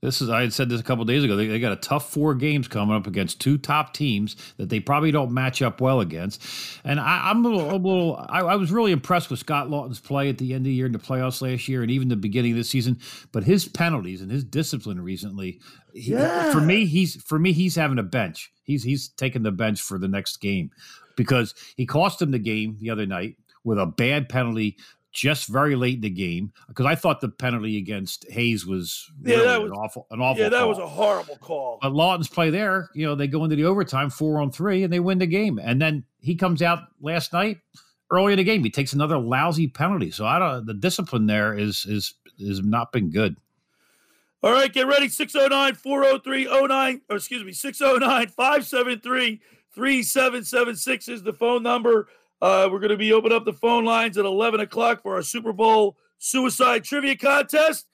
This 0.07 0.21
is 0.21 0.29
I 0.29 0.39
had 0.39 0.53
said 0.53 0.69
this 0.69 0.79
a 0.79 0.83
couple 0.85 1.03
days 1.03 1.25
ago. 1.25 1.35
They, 1.35 1.47
they, 1.47 1.59
got 1.59 1.73
a 1.73 1.75
tough 1.75 2.09
four 2.09 2.33
games 2.33 2.69
coming 2.69 2.95
up 2.95 3.07
against 3.07 3.41
two 3.41 3.57
top 3.57 3.93
teams 3.93 4.37
that 4.55 4.69
they 4.69 4.79
probably 4.79 5.11
don't 5.11 5.33
match 5.33 5.61
up 5.61 5.81
well 5.81 5.99
against. 5.99 6.41
And 6.85 6.97
I, 6.97 7.29
am 7.29 7.43
a 7.43 7.49
little, 7.49 7.69
a 7.69 7.75
little 7.75 8.25
I, 8.29 8.39
I, 8.39 8.55
was 8.55 8.71
really 8.71 8.93
impressed 8.93 9.29
with 9.29 9.39
Scott 9.39 9.69
Laughton's 9.69 9.99
play 9.99 10.29
at 10.29 10.37
the 10.37 10.53
end 10.53 10.61
of 10.61 10.69
the 10.69 10.73
year 10.73 10.85
in 10.85 10.93
the 10.93 10.97
playoffs 10.97 11.41
last 11.41 11.67
year, 11.67 11.81
and 11.81 11.91
even 11.91 12.07
the 12.07 12.15
beginning 12.15 12.51
of 12.51 12.57
this 12.57 12.69
season. 12.69 12.99
But 13.33 13.43
his 13.43 13.67
penalties 13.67 14.21
and 14.21 14.31
his 14.31 14.45
discipline 14.45 15.01
recently, 15.01 15.59
he, 15.93 16.13
yeah. 16.13 16.53
for 16.53 16.61
me, 16.61 16.85
he's 16.85 17.21
for 17.23 17.37
me 17.37 17.51
he's 17.51 17.75
having 17.75 17.99
a 17.99 18.03
bench. 18.03 18.49
He's 18.63 18.83
he's 18.83 19.09
taking 19.09 19.43
the 19.43 19.51
bench 19.51 19.81
for 19.81 19.99
the 19.99 20.07
next 20.07 20.37
game 20.37 20.71
because 21.17 21.53
he 21.75 21.85
cost 21.85 22.21
him 22.21 22.31
the 22.31 22.39
game 22.39 22.77
the 22.79 22.91
other 22.91 23.05
night 23.05 23.35
with 23.65 23.77
a 23.77 23.85
bad 23.85 24.29
penalty 24.29 24.77
just 25.17 25.47
very 25.47 25.75
late 25.75 25.95
in 25.95 26.01
the 26.01 26.09
game 26.11 26.53
because 26.67 26.85
I 26.85 26.93
thought 26.93 27.21
the 27.21 27.29
penalty 27.29 27.79
against 27.79 28.29
Hayes 28.29 28.67
was 28.67 29.11
really 29.19 29.39
yeah, 29.39 29.45
that 29.45 29.61
was, 29.63 29.71
an 29.71 29.77
awful, 29.77 30.07
an 30.11 30.21
awful. 30.21 30.43
Yeah, 30.43 30.49
that 30.49 30.59
call. 30.59 30.69
was 30.69 30.77
a 30.77 30.87
horrible 30.87 31.37
call. 31.37 31.79
But 31.81 31.95
Laughton's 31.95 32.29
play 32.29 32.51
there, 32.51 32.91
you 32.93 33.03
know, 33.03 33.15
they 33.15 33.25
go 33.25 33.43
into 33.43 33.55
the 33.55 33.65
overtime 33.65 34.11
four 34.11 34.39
on 34.39 34.51
three 34.51 34.83
and 34.83 34.93
they 34.93 34.99
win 34.99 35.17
the 35.17 35.25
game. 35.25 35.57
And 35.57 35.81
then 35.81 36.03
he 36.19 36.35
comes 36.35 36.61
out 36.61 36.81
last 37.01 37.33
night 37.33 37.57
early 38.11 38.33
in 38.33 38.37
the 38.37 38.43
game. 38.43 38.63
He 38.63 38.69
takes 38.69 38.93
another 38.93 39.17
lousy 39.17 39.67
penalty. 39.67 40.11
So 40.11 40.23
I 40.27 40.37
don't. 40.37 40.67
The 40.67 40.75
discipline 40.75 41.25
there 41.25 41.57
is 41.57 41.87
is 41.87 42.13
is 42.37 42.61
not 42.61 42.91
been 42.91 43.09
good. 43.09 43.37
All 44.43 44.51
right, 44.51 44.71
get 44.71 44.85
ready. 44.85 45.09
609 45.09 45.73
403 45.73 46.67
09, 46.67 47.01
or 47.09 47.15
excuse 47.15 47.43
me, 47.43 47.53
609 47.53 48.27
573 48.27 49.41
3776 49.73 51.07
is 51.07 51.23
the 51.23 51.33
phone 51.33 51.63
number. 51.63 52.07
Uh, 52.41 52.69
we're 52.71 52.79
going 52.79 52.91
to 52.91 52.97
be 52.97 53.13
opening 53.13 53.35
up 53.35 53.45
the 53.45 53.53
phone 53.53 53.83
lines 53.83 54.17
at 54.17 54.25
11 54.25 54.59
o'clock 54.59 55.01
for 55.01 55.15
our 55.15 55.21
Super 55.21 55.53
Bowl 55.53 55.97
suicide 56.19 56.83
trivia 56.83 57.15
contest. 57.15 57.87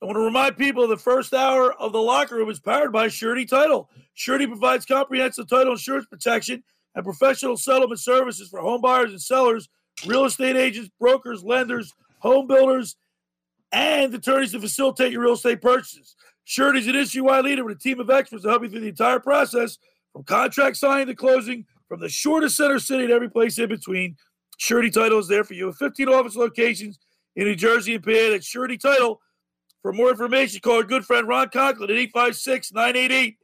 I 0.00 0.06
want 0.06 0.16
to 0.16 0.22
remind 0.22 0.56
people 0.56 0.86
the 0.86 0.96
first 0.96 1.32
hour 1.32 1.72
of 1.74 1.92
the 1.92 2.00
locker 2.00 2.36
room 2.36 2.48
is 2.48 2.60
powered 2.60 2.92
by 2.92 3.08
Surety 3.08 3.44
Title. 3.44 3.88
Surety 4.14 4.46
provides 4.46 4.84
comprehensive 4.84 5.48
title 5.48 5.72
insurance 5.72 6.06
protection 6.06 6.62
and 6.94 7.04
professional 7.04 7.56
settlement 7.56 8.00
services 8.00 8.48
for 8.48 8.60
home 8.60 8.80
buyers 8.80 9.12
and 9.12 9.22
sellers, 9.22 9.68
real 10.06 10.24
estate 10.24 10.56
agents, 10.56 10.90
brokers, 10.98 11.44
lenders, 11.44 11.92
home 12.18 12.46
builders, 12.46 12.96
and 13.72 14.14
attorneys 14.14 14.52
to 14.52 14.60
facilitate 14.60 15.12
your 15.12 15.22
real 15.22 15.32
estate 15.32 15.60
purchases. 15.60 16.14
Surety 16.44 16.80
is 16.80 16.86
an 16.86 16.94
industry-wide 16.94 17.44
leader 17.44 17.64
with 17.64 17.76
a 17.76 17.80
team 17.80 18.00
of 18.00 18.10
experts 18.10 18.42
to 18.42 18.48
help 18.48 18.62
you 18.62 18.68
through 18.68 18.80
the 18.80 18.88
entire 18.88 19.20
process, 19.20 19.78
from 20.12 20.24
contract 20.24 20.76
signing 20.76 21.06
to 21.06 21.14
closing 21.14 21.64
from 21.92 22.00
the 22.00 22.08
shortest 22.08 22.56
center 22.56 22.78
city 22.78 23.06
to 23.06 23.12
every 23.12 23.28
place 23.28 23.58
in 23.58 23.68
between, 23.68 24.16
Surety 24.56 24.90
Title 24.90 25.18
is 25.18 25.28
there 25.28 25.44
for 25.44 25.52
you. 25.52 25.70
15 25.74 26.08
office 26.08 26.34
locations 26.34 26.98
in 27.36 27.44
New 27.44 27.54
Jersey 27.54 27.94
and 27.96 28.02
PA. 28.02 28.30
That's 28.30 28.46
Surety 28.46 28.78
Title. 28.78 29.20
For 29.82 29.92
more 29.92 30.08
information, 30.08 30.60
call 30.60 30.76
our 30.76 30.84
good 30.84 31.04
friend 31.04 31.28
Ron 31.28 31.50
Conklin 31.50 31.90
at 31.90 31.96
856 31.98 32.72
988 32.72 33.36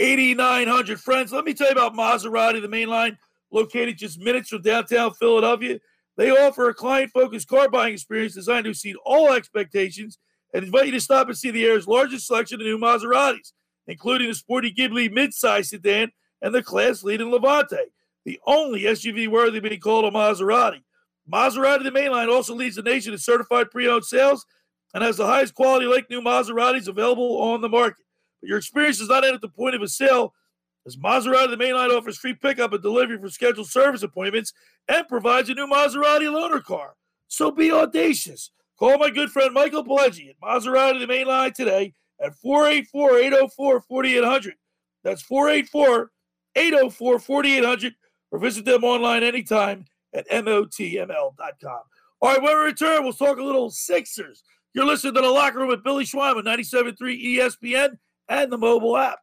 8900. 0.00 1.00
Friends, 1.00 1.30
let 1.30 1.44
me 1.44 1.54
tell 1.54 1.68
you 1.68 1.72
about 1.74 1.94
Maserati, 1.94 2.60
the 2.60 2.66
main 2.66 2.88
line, 2.88 3.16
located 3.52 3.96
just 3.96 4.18
minutes 4.18 4.48
from 4.48 4.62
downtown 4.62 5.14
Philadelphia. 5.14 5.78
They 6.16 6.30
offer 6.30 6.68
a 6.68 6.74
client 6.74 7.12
focused 7.14 7.46
car 7.46 7.68
buying 7.68 7.94
experience 7.94 8.34
designed 8.34 8.64
to 8.64 8.70
exceed 8.70 8.96
all 9.06 9.32
expectations 9.32 10.18
and 10.52 10.64
invite 10.64 10.86
you 10.86 10.92
to 10.92 11.00
stop 11.00 11.28
and 11.28 11.38
see 11.38 11.52
the 11.52 11.64
air's 11.64 11.86
largest 11.86 12.26
selection 12.26 12.60
of 12.60 12.66
new 12.66 12.76
Maseratis, 12.76 13.52
including 13.86 14.26
the 14.26 14.34
sporty 14.34 14.74
Ghibli 14.74 15.14
midsize 15.14 15.66
sedan 15.66 16.10
and 16.42 16.54
the 16.54 16.62
class 16.62 17.02
leading 17.02 17.30
Levante, 17.30 17.90
the 18.24 18.40
only 18.46 18.82
SUV 18.82 19.28
worthy 19.28 19.60
being 19.60 19.80
called 19.80 20.04
a 20.04 20.10
Maserati. 20.10 20.82
Maserati, 21.30 21.82
the 21.82 21.90
mainline, 21.90 22.28
also 22.28 22.54
leads 22.54 22.76
the 22.76 22.82
nation 22.82 23.12
in 23.12 23.18
certified 23.18 23.70
pre-owned 23.70 24.04
sales 24.04 24.44
and 24.92 25.02
has 25.02 25.16
the 25.16 25.26
highest 25.26 25.54
quality 25.54 25.86
like 25.86 26.08
new 26.10 26.20
Maseratis 26.20 26.88
available 26.88 27.40
on 27.40 27.60
the 27.60 27.68
market. 27.68 28.04
But 28.40 28.48
your 28.48 28.58
experience 28.58 28.98
does 28.98 29.08
not 29.08 29.24
end 29.24 29.34
at 29.34 29.40
the 29.40 29.48
point 29.48 29.74
of 29.74 29.82
a 29.82 29.88
sale, 29.88 30.34
as 30.86 30.96
Maserati, 30.96 31.50
the 31.50 31.56
mainline, 31.56 31.96
offers 31.96 32.18
free 32.18 32.34
pickup 32.34 32.72
and 32.72 32.82
delivery 32.82 33.18
for 33.18 33.30
scheduled 33.30 33.68
service 33.68 34.02
appointments 34.02 34.52
and 34.86 35.08
provides 35.08 35.48
a 35.48 35.54
new 35.54 35.66
Maserati 35.66 36.28
loaner 36.28 36.62
car. 36.62 36.94
So 37.26 37.50
be 37.50 37.72
audacious. 37.72 38.50
Call 38.78 38.98
my 38.98 39.08
good 39.08 39.30
friend 39.30 39.54
Michael 39.54 39.84
Pileggi 39.84 40.30
at 40.30 40.40
Maserati, 40.40 41.00
the 41.00 41.12
mainline 41.12 41.54
today 41.54 41.94
at 42.20 42.34
484 42.36 43.18
804 43.18 43.80
4800. 43.80 44.54
That's 45.02 45.22
484 45.22 46.10
804 46.56 47.18
4800 47.18 47.94
or 48.30 48.38
visit 48.38 48.64
them 48.64 48.84
online 48.84 49.22
anytime 49.22 49.84
at 50.14 50.28
MOTML.com. 50.28 51.80
All 52.20 52.30
right, 52.30 52.42
when 52.42 52.56
we 52.56 52.64
return, 52.64 53.02
we'll 53.02 53.12
talk 53.12 53.38
a 53.38 53.42
little 53.42 53.70
Sixers. 53.70 54.42
You're 54.72 54.86
listening 54.86 55.14
to 55.14 55.20
The 55.20 55.28
Locker 55.28 55.58
Room 55.58 55.68
with 55.68 55.84
Billy 55.84 56.04
Schwein 56.04 56.36
on 56.36 56.44
97.3 56.44 56.96
ESPN 57.38 57.98
and 58.28 58.50
the 58.50 58.58
mobile 58.58 58.96
app. 58.96 59.18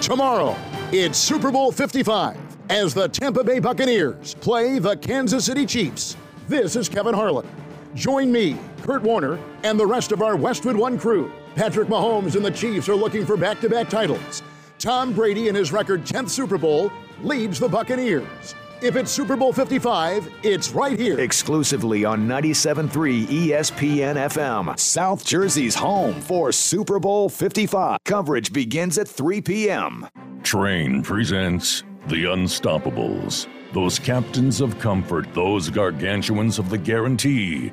Tomorrow, 0.00 0.56
it's 0.92 1.16
Super 1.16 1.50
Bowl 1.50 1.72
55 1.72 2.36
as 2.70 2.92
the 2.92 3.08
Tampa 3.08 3.44
Bay 3.44 3.58
Buccaneers 3.58 4.34
play 4.34 4.78
the 4.78 4.96
Kansas 4.96 5.44
City 5.44 5.64
Chiefs. 5.64 6.16
This 6.48 6.76
is 6.76 6.88
Kevin 6.88 7.14
Harlan. 7.14 7.46
Join 7.94 8.32
me, 8.32 8.58
Kurt 8.82 9.02
Warner, 9.02 9.38
and 9.62 9.78
the 9.78 9.86
rest 9.86 10.10
of 10.10 10.20
our 10.20 10.36
Westwood 10.36 10.76
One 10.76 10.98
crew 10.98 11.32
Patrick 11.54 11.88
Mahomes 11.88 12.34
and 12.34 12.44
the 12.44 12.50
Chiefs 12.50 12.88
are 12.88 12.96
looking 12.96 13.24
for 13.24 13.36
back 13.36 13.60
to 13.60 13.68
back 13.68 13.88
titles. 13.88 14.42
Tom 14.78 15.12
Brady, 15.12 15.48
in 15.48 15.54
his 15.54 15.72
record 15.72 16.04
10th 16.04 16.28
Super 16.28 16.58
Bowl, 16.58 16.90
leads 17.22 17.60
the 17.60 17.68
Buccaneers. 17.68 18.54
If 18.82 18.96
it's 18.96 19.12
Super 19.12 19.36
Bowl 19.36 19.52
55, 19.52 20.28
it's 20.42 20.70
right 20.70 20.98
here. 20.98 21.20
Exclusively 21.20 22.04
on 22.04 22.26
97.3 22.26 23.26
ESPN 23.26 24.16
FM, 24.16 24.76
South 24.78 25.24
Jersey's 25.24 25.76
home 25.76 26.20
for 26.20 26.50
Super 26.50 26.98
Bowl 26.98 27.28
55. 27.28 27.98
Coverage 28.04 28.52
begins 28.52 28.98
at 28.98 29.06
3 29.06 29.40
p.m. 29.40 30.08
Trane 30.42 31.04
presents 31.04 31.84
The 32.08 32.24
Unstoppables. 32.24 33.46
Those 33.72 33.98
captains 33.98 34.60
of 34.60 34.78
comfort, 34.80 35.32
those 35.32 35.70
gargantuans 35.70 36.58
of 36.58 36.68
the 36.68 36.78
guarantee. 36.78 37.72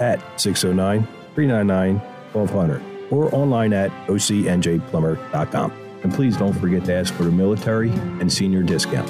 at 0.00 0.20
609 0.40 1.06
399 1.34 1.98
1200 2.32 3.12
or 3.12 3.34
online 3.34 3.72
at 3.72 3.90
ocnjplumber.com. 4.06 5.72
And 6.02 6.14
please 6.14 6.36
don't 6.36 6.52
forget 6.52 6.84
to 6.84 6.94
ask 6.94 7.12
for 7.14 7.24
the 7.24 7.30
military 7.30 7.90
and 7.90 8.32
senior 8.32 8.62
discount. 8.62 9.08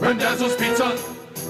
Rendazzo's 0.00 0.56
Pizza! 0.56 0.96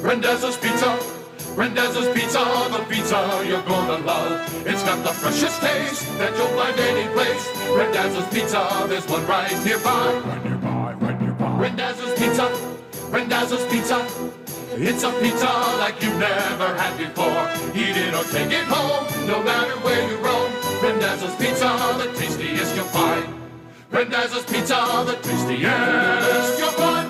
Rendazzo's 0.03 0.57
Pizza! 0.59 1.20
Rendezvous 1.61 2.15
Pizza, 2.15 2.39
the 2.73 2.83
pizza 2.89 3.45
you're 3.47 3.61
gonna 3.65 3.99
love. 4.07 4.67
It's 4.67 4.83
got 4.83 5.05
the 5.05 5.13
freshest 5.13 5.61
taste 5.61 6.09
that 6.17 6.35
you'll 6.35 6.49
find 6.57 6.75
any 6.81 7.07
place. 7.13 7.45
Rendezvous 7.77 8.25
Pizza, 8.33 8.87
there's 8.89 9.07
one 9.07 9.27
right 9.27 9.53
nearby. 9.63 10.23
Right 10.25 10.43
nearby, 10.43 10.95
right 10.95 11.21
nearby. 11.21 11.59
Rendezvous 11.59 12.17
Pizza, 12.17 12.47
Rendezvous 13.11 13.69
Pizza. 13.69 13.99
It's 14.73 15.03
a 15.03 15.13
pizza 15.21 15.53
like 15.77 16.03
you've 16.03 16.17
never 16.17 16.69
had 16.81 16.97
before. 16.97 17.45
Eat 17.77 17.95
it 17.95 18.15
or 18.15 18.25
take 18.33 18.51
it 18.51 18.65
home, 18.65 19.05
no 19.27 19.43
matter 19.43 19.77
where 19.85 20.01
you 20.09 20.17
roam. 20.17 20.51
Rendezvous 20.83 21.37
Pizza, 21.37 21.69
the 21.99 22.07
tastiest 22.19 22.75
you'll 22.75 22.87
find. 22.87 23.35
Rendezvous 23.91 24.45
Pizza, 24.45 24.81
the 25.05 25.17
tastiest 25.21 26.59
you'll 26.59 26.71
find. 26.81 27.10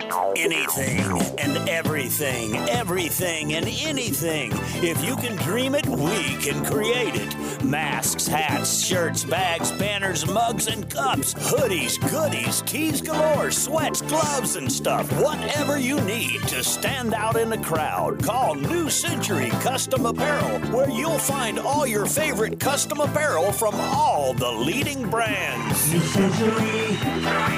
Anything 0.00 1.00
and 1.38 1.68
everything, 1.68 2.56
everything 2.68 3.54
and 3.54 3.66
anything. 3.66 4.52
If 4.76 5.04
you 5.04 5.16
can 5.16 5.34
dream 5.36 5.74
it, 5.74 5.86
we 5.86 6.36
can 6.36 6.64
create 6.64 7.14
it. 7.16 7.64
Masks, 7.64 8.26
hats, 8.26 8.80
shirts, 8.80 9.24
bags, 9.24 9.72
banners, 9.72 10.24
mugs, 10.26 10.68
and 10.68 10.88
cups, 10.88 11.34
hoodies, 11.34 11.98
goodies, 12.10 12.62
keys 12.66 13.00
galore, 13.00 13.50
sweats, 13.50 14.00
gloves, 14.02 14.54
and 14.54 14.70
stuff. 14.70 15.10
Whatever 15.20 15.78
you 15.78 16.00
need 16.02 16.42
to 16.48 16.62
stand 16.62 17.12
out 17.12 17.36
in 17.36 17.50
the 17.50 17.58
crowd, 17.58 18.22
call 18.22 18.54
New 18.54 18.88
Century 18.90 19.50
Custom 19.60 20.06
Apparel, 20.06 20.60
where 20.70 20.90
you'll 20.90 21.18
find 21.18 21.58
all 21.58 21.86
your 21.86 22.06
favorite 22.06 22.60
custom 22.60 23.00
apparel 23.00 23.50
from 23.52 23.74
all 23.74 24.32
the 24.34 24.50
leading 24.50 25.10
brands. 25.10 25.92
New 25.92 26.00
Century, 26.00 26.94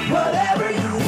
whatever 0.09 0.71
you. 0.71 1.00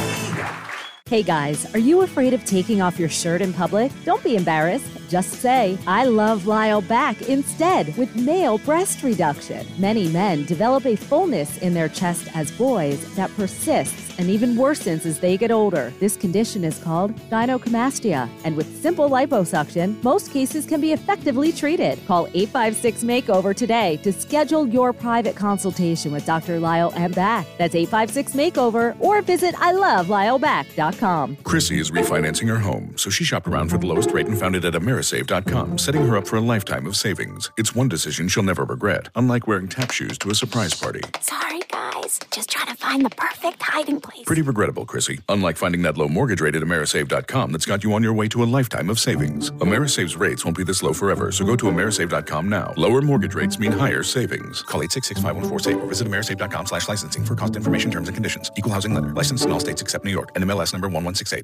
Hey 1.14 1.22
guys, 1.22 1.72
are 1.76 1.80
you 1.80 2.02
afraid 2.02 2.34
of 2.34 2.44
taking 2.44 2.82
off 2.82 2.98
your 2.98 3.08
shirt 3.08 3.44
in 3.44 3.54
public? 3.54 3.92
Don't 4.04 4.24
be 4.24 4.36
embarrassed. 4.36 4.90
Just 5.14 5.34
say, 5.34 5.78
I 5.86 6.06
love 6.06 6.48
Lyle 6.48 6.82
back 6.82 7.22
instead 7.30 7.96
with 7.98 8.16
male 8.16 8.58
breast 8.58 9.04
reduction. 9.04 9.64
Many 9.78 10.08
men 10.08 10.44
develop 10.46 10.88
a 10.88 10.96
fullness 10.96 11.60
in 11.60 11.76
their 11.76 11.88
chest 11.88 12.28
as 12.34 12.50
boys 12.50 13.14
that 13.14 13.30
persists 13.36 14.18
and 14.18 14.28
even 14.30 14.56
worsens 14.56 15.06
as 15.06 15.20
they 15.20 15.38
get 15.38 15.52
older. 15.52 15.94
This 16.00 16.18
condition 16.18 16.64
is 16.64 16.80
called 16.80 17.16
gynecomastia, 17.30 18.28
and 18.44 18.56
with 18.56 18.82
simple 18.82 19.10
liposuction, 19.10 20.02
most 20.04 20.32
cases 20.32 20.66
can 20.66 20.82
be 20.82 20.94
effectively 20.94 21.52
treated. 21.52 22.00
Call 22.08 22.28
856 22.34 23.04
Makeover 23.04 23.56
today 23.56 23.98
to 23.98 24.12
schedule 24.12 24.68
your 24.68 24.94
private 24.94 25.36
consultation 25.36 26.12
with 26.12 26.26
Dr. 26.26 26.60
Lyle 26.60 26.92
and 26.96 27.14
Back. 27.14 27.46
That's 27.58 27.76
856 27.76 28.34
Makeover 28.34 28.96
or 29.00 29.22
visit 29.22 29.54
ilovelyleback.com. 29.56 31.38
Chrissy 31.44 31.80
is 31.80 31.92
refinancing 31.92 32.48
her 32.48 32.60
home, 32.60 32.98
so 32.98 33.10
she 33.10 33.24
shopped 33.24 33.48
around 33.48 33.70
for 33.70 33.78
the 33.78 33.86
lowest 33.86 34.12
rate 34.12 34.28
and 34.28 34.40
found 34.40 34.56
it 34.56 34.66
at 34.66 34.74
Amerisave.com, 35.04 35.78
setting 35.78 36.06
her 36.06 36.16
up 36.16 36.26
for 36.28 36.38
a 36.38 36.42
lifetime 36.42 36.86
of 36.86 36.96
savings. 36.96 37.52
It's 37.58 37.76
one 37.76 37.90
decision 37.90 38.28
she'll 38.30 38.44
never 38.44 38.64
regret, 38.64 39.10
unlike 39.16 39.48
wearing 39.48 39.68
tap 39.68 39.92
shoes 39.92 40.18
to 40.20 40.30
a 40.30 40.36
surprise 40.36 40.74
party. 40.74 41.02
Sorry, 41.20 41.60
guys. 41.70 42.20
Just 42.32 42.50
trying 42.50 42.68
to 42.68 42.76
find 42.76 43.06
the 43.06 43.10
perfect 43.10 43.62
hiding 43.62 44.00
place. 44.00 44.24
Pretty 44.26 44.42
regrettable, 44.42 44.86
Chrissy. 44.86 45.20
Unlike 45.28 45.58
finding 45.58 45.82
that 45.82 45.98
low 45.98 46.08
mortgage 46.08 46.40
rate 46.40 46.56
at 46.56 46.62
Amerisave.com 46.62 47.52
that's 47.52 47.66
got 47.66 47.84
you 47.84 47.94
on 47.94 48.02
your 48.02 48.14
way 48.14 48.30
to 48.30 48.44
a 48.44 48.46
lifetime 48.46 48.90
of 48.90 48.98
savings. 48.98 49.52
Amerisave's 49.52 50.16
rates 50.16 50.46
won't 50.46 50.56
be 50.58 50.64
this 50.64 50.82
low 50.82 50.94
forever, 50.94 51.32
so 51.34 51.44
go 51.44 51.58
to 51.58 51.66
Amerisave.com 51.66 52.48
now. 52.48 52.74
Lower 52.78 53.02
mortgage 53.02 53.36
rates 53.36 53.60
mean 53.60 53.74
higher 53.74 54.04
savings. 54.04 54.62
Call 54.62 54.82
866-514-SAVE 54.82 55.82
or 55.82 55.88
visit 55.88 56.08
Amerisave.com 56.08 56.66
slash 56.66 56.88
licensing 56.88 57.26
for 57.26 57.36
cost 57.36 57.58
information, 57.58 57.92
terms, 57.92 58.08
and 58.08 58.16
conditions. 58.16 58.52
Equal 58.56 58.72
housing 58.72 58.94
lender. 58.94 59.14
Licensed 59.14 59.44
in 59.44 59.52
all 59.52 59.60
states 59.60 59.82
except 59.82 60.06
New 60.06 60.12
York. 60.12 60.30
And 60.36 60.46
MLS 60.46 60.72
number 60.72 60.88
1168. 60.88 61.44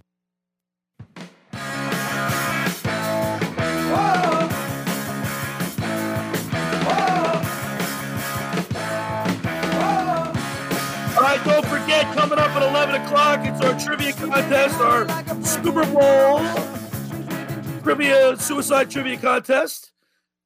Coming 12.15 12.39
up 12.39 12.51
at 12.51 12.63
11 12.63 13.01
o'clock, 13.01 13.39
it's 13.43 13.61
our 13.61 13.77
trivia 13.79 14.13
contest, 14.13 14.79
our 14.79 15.43
Super 15.43 15.85
Bowl 15.85 16.39
trivia, 17.81 18.37
suicide 18.37 18.89
trivia 18.89 19.17
contest. 19.17 19.91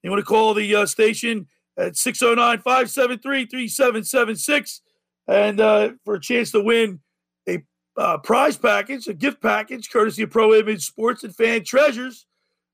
You 0.02 0.10
want 0.10 0.20
to 0.20 0.26
call 0.26 0.54
the 0.54 0.76
uh, 0.76 0.86
station 0.86 1.48
at 1.78 1.98
609 1.98 2.60
573 2.60 3.46
3776 3.46 4.82
and 5.28 5.60
uh, 5.60 5.92
for 6.04 6.16
a 6.16 6.22
chance 6.22 6.52
to 6.52 6.62
win 6.62 7.00
a 7.48 7.64
uh, 7.98 8.18
prize 8.18 8.58
package, 8.58 9.08
a 9.08 9.14
gift 9.14 9.42
package, 9.42 9.90
courtesy 9.90 10.24
of 10.24 10.32
Pro 10.32 10.54
Image 10.54 10.86
Sports 10.86 11.24
and 11.24 11.36
Fan 11.36 11.64
Treasures. 11.64 12.26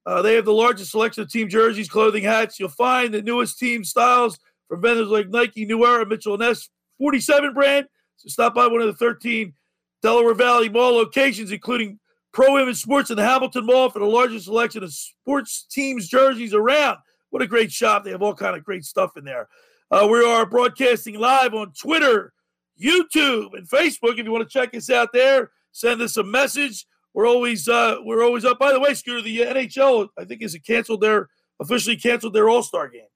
Uh, 0.05 0.21
they 0.21 0.35
have 0.35 0.45
the 0.45 0.53
largest 0.53 0.91
selection 0.91 1.23
of 1.23 1.31
team 1.31 1.49
jerseys, 1.49 1.89
clothing, 1.89 2.23
hats. 2.23 2.59
You'll 2.59 2.69
find 2.69 3.13
the 3.13 3.21
newest 3.21 3.59
team 3.59 3.83
styles 3.83 4.39
from 4.67 4.81
vendors 4.81 5.09
like 5.09 5.29
Nike, 5.29 5.65
New 5.65 5.85
Era, 5.85 6.05
Mitchell 6.05 6.37
& 6.37 6.39
Ness, 6.39 6.69
47 6.99 7.53
brand. 7.53 7.87
So 8.19 8.27
stop 8.27 8.53
by 8.53 8.67
one 8.67 8.81
of 8.81 8.87
the 8.87 8.93
13 8.93 9.53
Delaware 10.01 10.33
Valley 10.33 10.67
Mall 10.67 10.91
locations, 10.91 11.53
including 11.53 11.99
Pro 12.33 12.59
Image 12.59 12.81
Sports 12.81 13.09
in 13.09 13.15
the 13.15 13.23
Hamilton 13.23 13.65
Mall 13.65 13.89
for 13.89 13.99
the 13.99 14.05
largest 14.05 14.45
selection 14.45 14.83
of 14.83 14.93
sports 14.93 15.65
teams 15.71 16.09
jerseys 16.09 16.53
around. 16.53 16.97
What 17.29 17.41
a 17.41 17.47
great 17.47 17.71
shop. 17.71 18.03
They 18.03 18.11
have 18.11 18.21
all 18.21 18.35
kind 18.35 18.57
of 18.57 18.65
great 18.65 18.83
stuff 18.83 19.15
in 19.15 19.23
there. 19.23 19.47
Uh, 19.89 20.05
we 20.11 20.23
are 20.23 20.45
broadcasting 20.45 21.17
live 21.17 21.53
on 21.53 21.71
Twitter, 21.71 22.33
YouTube, 22.81 23.53
and 23.53 23.67
Facebook. 23.69 24.19
If 24.19 24.25
you 24.25 24.31
want 24.31 24.47
to 24.47 24.51
check 24.51 24.75
us 24.75 24.89
out 24.89 25.13
there, 25.13 25.51
send 25.71 26.01
us 26.01 26.17
a 26.17 26.23
message. 26.23 26.85
We're 27.13 27.27
always 27.27 27.69
uh, 27.69 27.97
we're 28.03 28.23
always 28.23 28.43
up. 28.43 28.59
By 28.59 28.73
the 28.73 28.81
way, 28.81 28.93
Scooter, 28.93 29.21
the 29.21 29.39
NHL 29.39 30.09
I 30.17 30.25
think 30.25 30.41
is 30.41 30.57
canceled 30.65 31.01
their 31.01 31.29
officially 31.61 31.95
canceled 31.95 32.33
their 32.33 32.49
All 32.49 32.63
Star 32.63 32.89
game. 32.89 33.08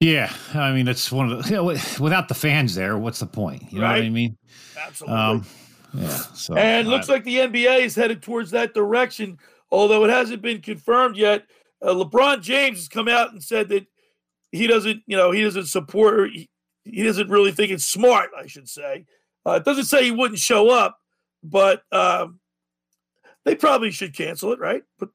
Yeah, 0.00 0.32
I 0.54 0.72
mean 0.72 0.86
it's 0.86 1.10
one 1.10 1.30
of 1.32 1.42
the 1.42 1.48
you 1.50 1.56
know, 1.56 1.64
without 1.64 2.28
the 2.28 2.34
fans 2.34 2.74
there, 2.74 2.96
what's 2.96 3.18
the 3.18 3.26
point? 3.26 3.72
You 3.72 3.80
know 3.80 3.86
Right. 3.86 3.98
what 3.98 4.04
I 4.04 4.10
mean? 4.10 4.36
Absolutely. 4.80 5.16
Um, 5.18 5.46
yeah. 5.94 6.08
So 6.34 6.54
and 6.54 6.86
I- 6.86 6.90
looks 6.90 7.08
like 7.08 7.24
the 7.24 7.38
NBA 7.40 7.80
is 7.80 7.96
headed 7.96 8.22
towards 8.22 8.50
that 8.52 8.74
direction, 8.74 9.38
although 9.70 10.04
it 10.04 10.10
hasn't 10.10 10.40
been 10.42 10.60
confirmed 10.60 11.16
yet. 11.16 11.46
Uh, 11.82 11.94
LeBron 11.94 12.42
James 12.42 12.78
has 12.78 12.88
come 12.88 13.08
out 13.08 13.32
and 13.32 13.42
said 13.42 13.68
that 13.70 13.86
he 14.52 14.66
doesn't, 14.66 15.02
you 15.06 15.16
know, 15.16 15.30
he 15.32 15.42
doesn't 15.42 15.66
support, 15.66 16.14
or 16.20 16.26
he, 16.26 16.48
he 16.84 17.02
doesn't 17.02 17.28
really 17.28 17.52
think 17.52 17.70
it's 17.72 17.84
smart. 17.84 18.30
I 18.38 18.46
should 18.46 18.68
say. 18.68 19.04
Uh, 19.46 19.52
it 19.52 19.64
doesn't 19.64 19.84
say 19.84 20.04
he 20.04 20.10
wouldn't 20.10 20.38
show 20.40 20.70
up, 20.70 20.98
but 21.42 21.82
um, 21.92 22.38
they 23.44 23.54
probably 23.54 23.90
should 23.90 24.14
cancel 24.14 24.52
it, 24.52 24.58
right? 24.58 24.82
But 24.98 25.08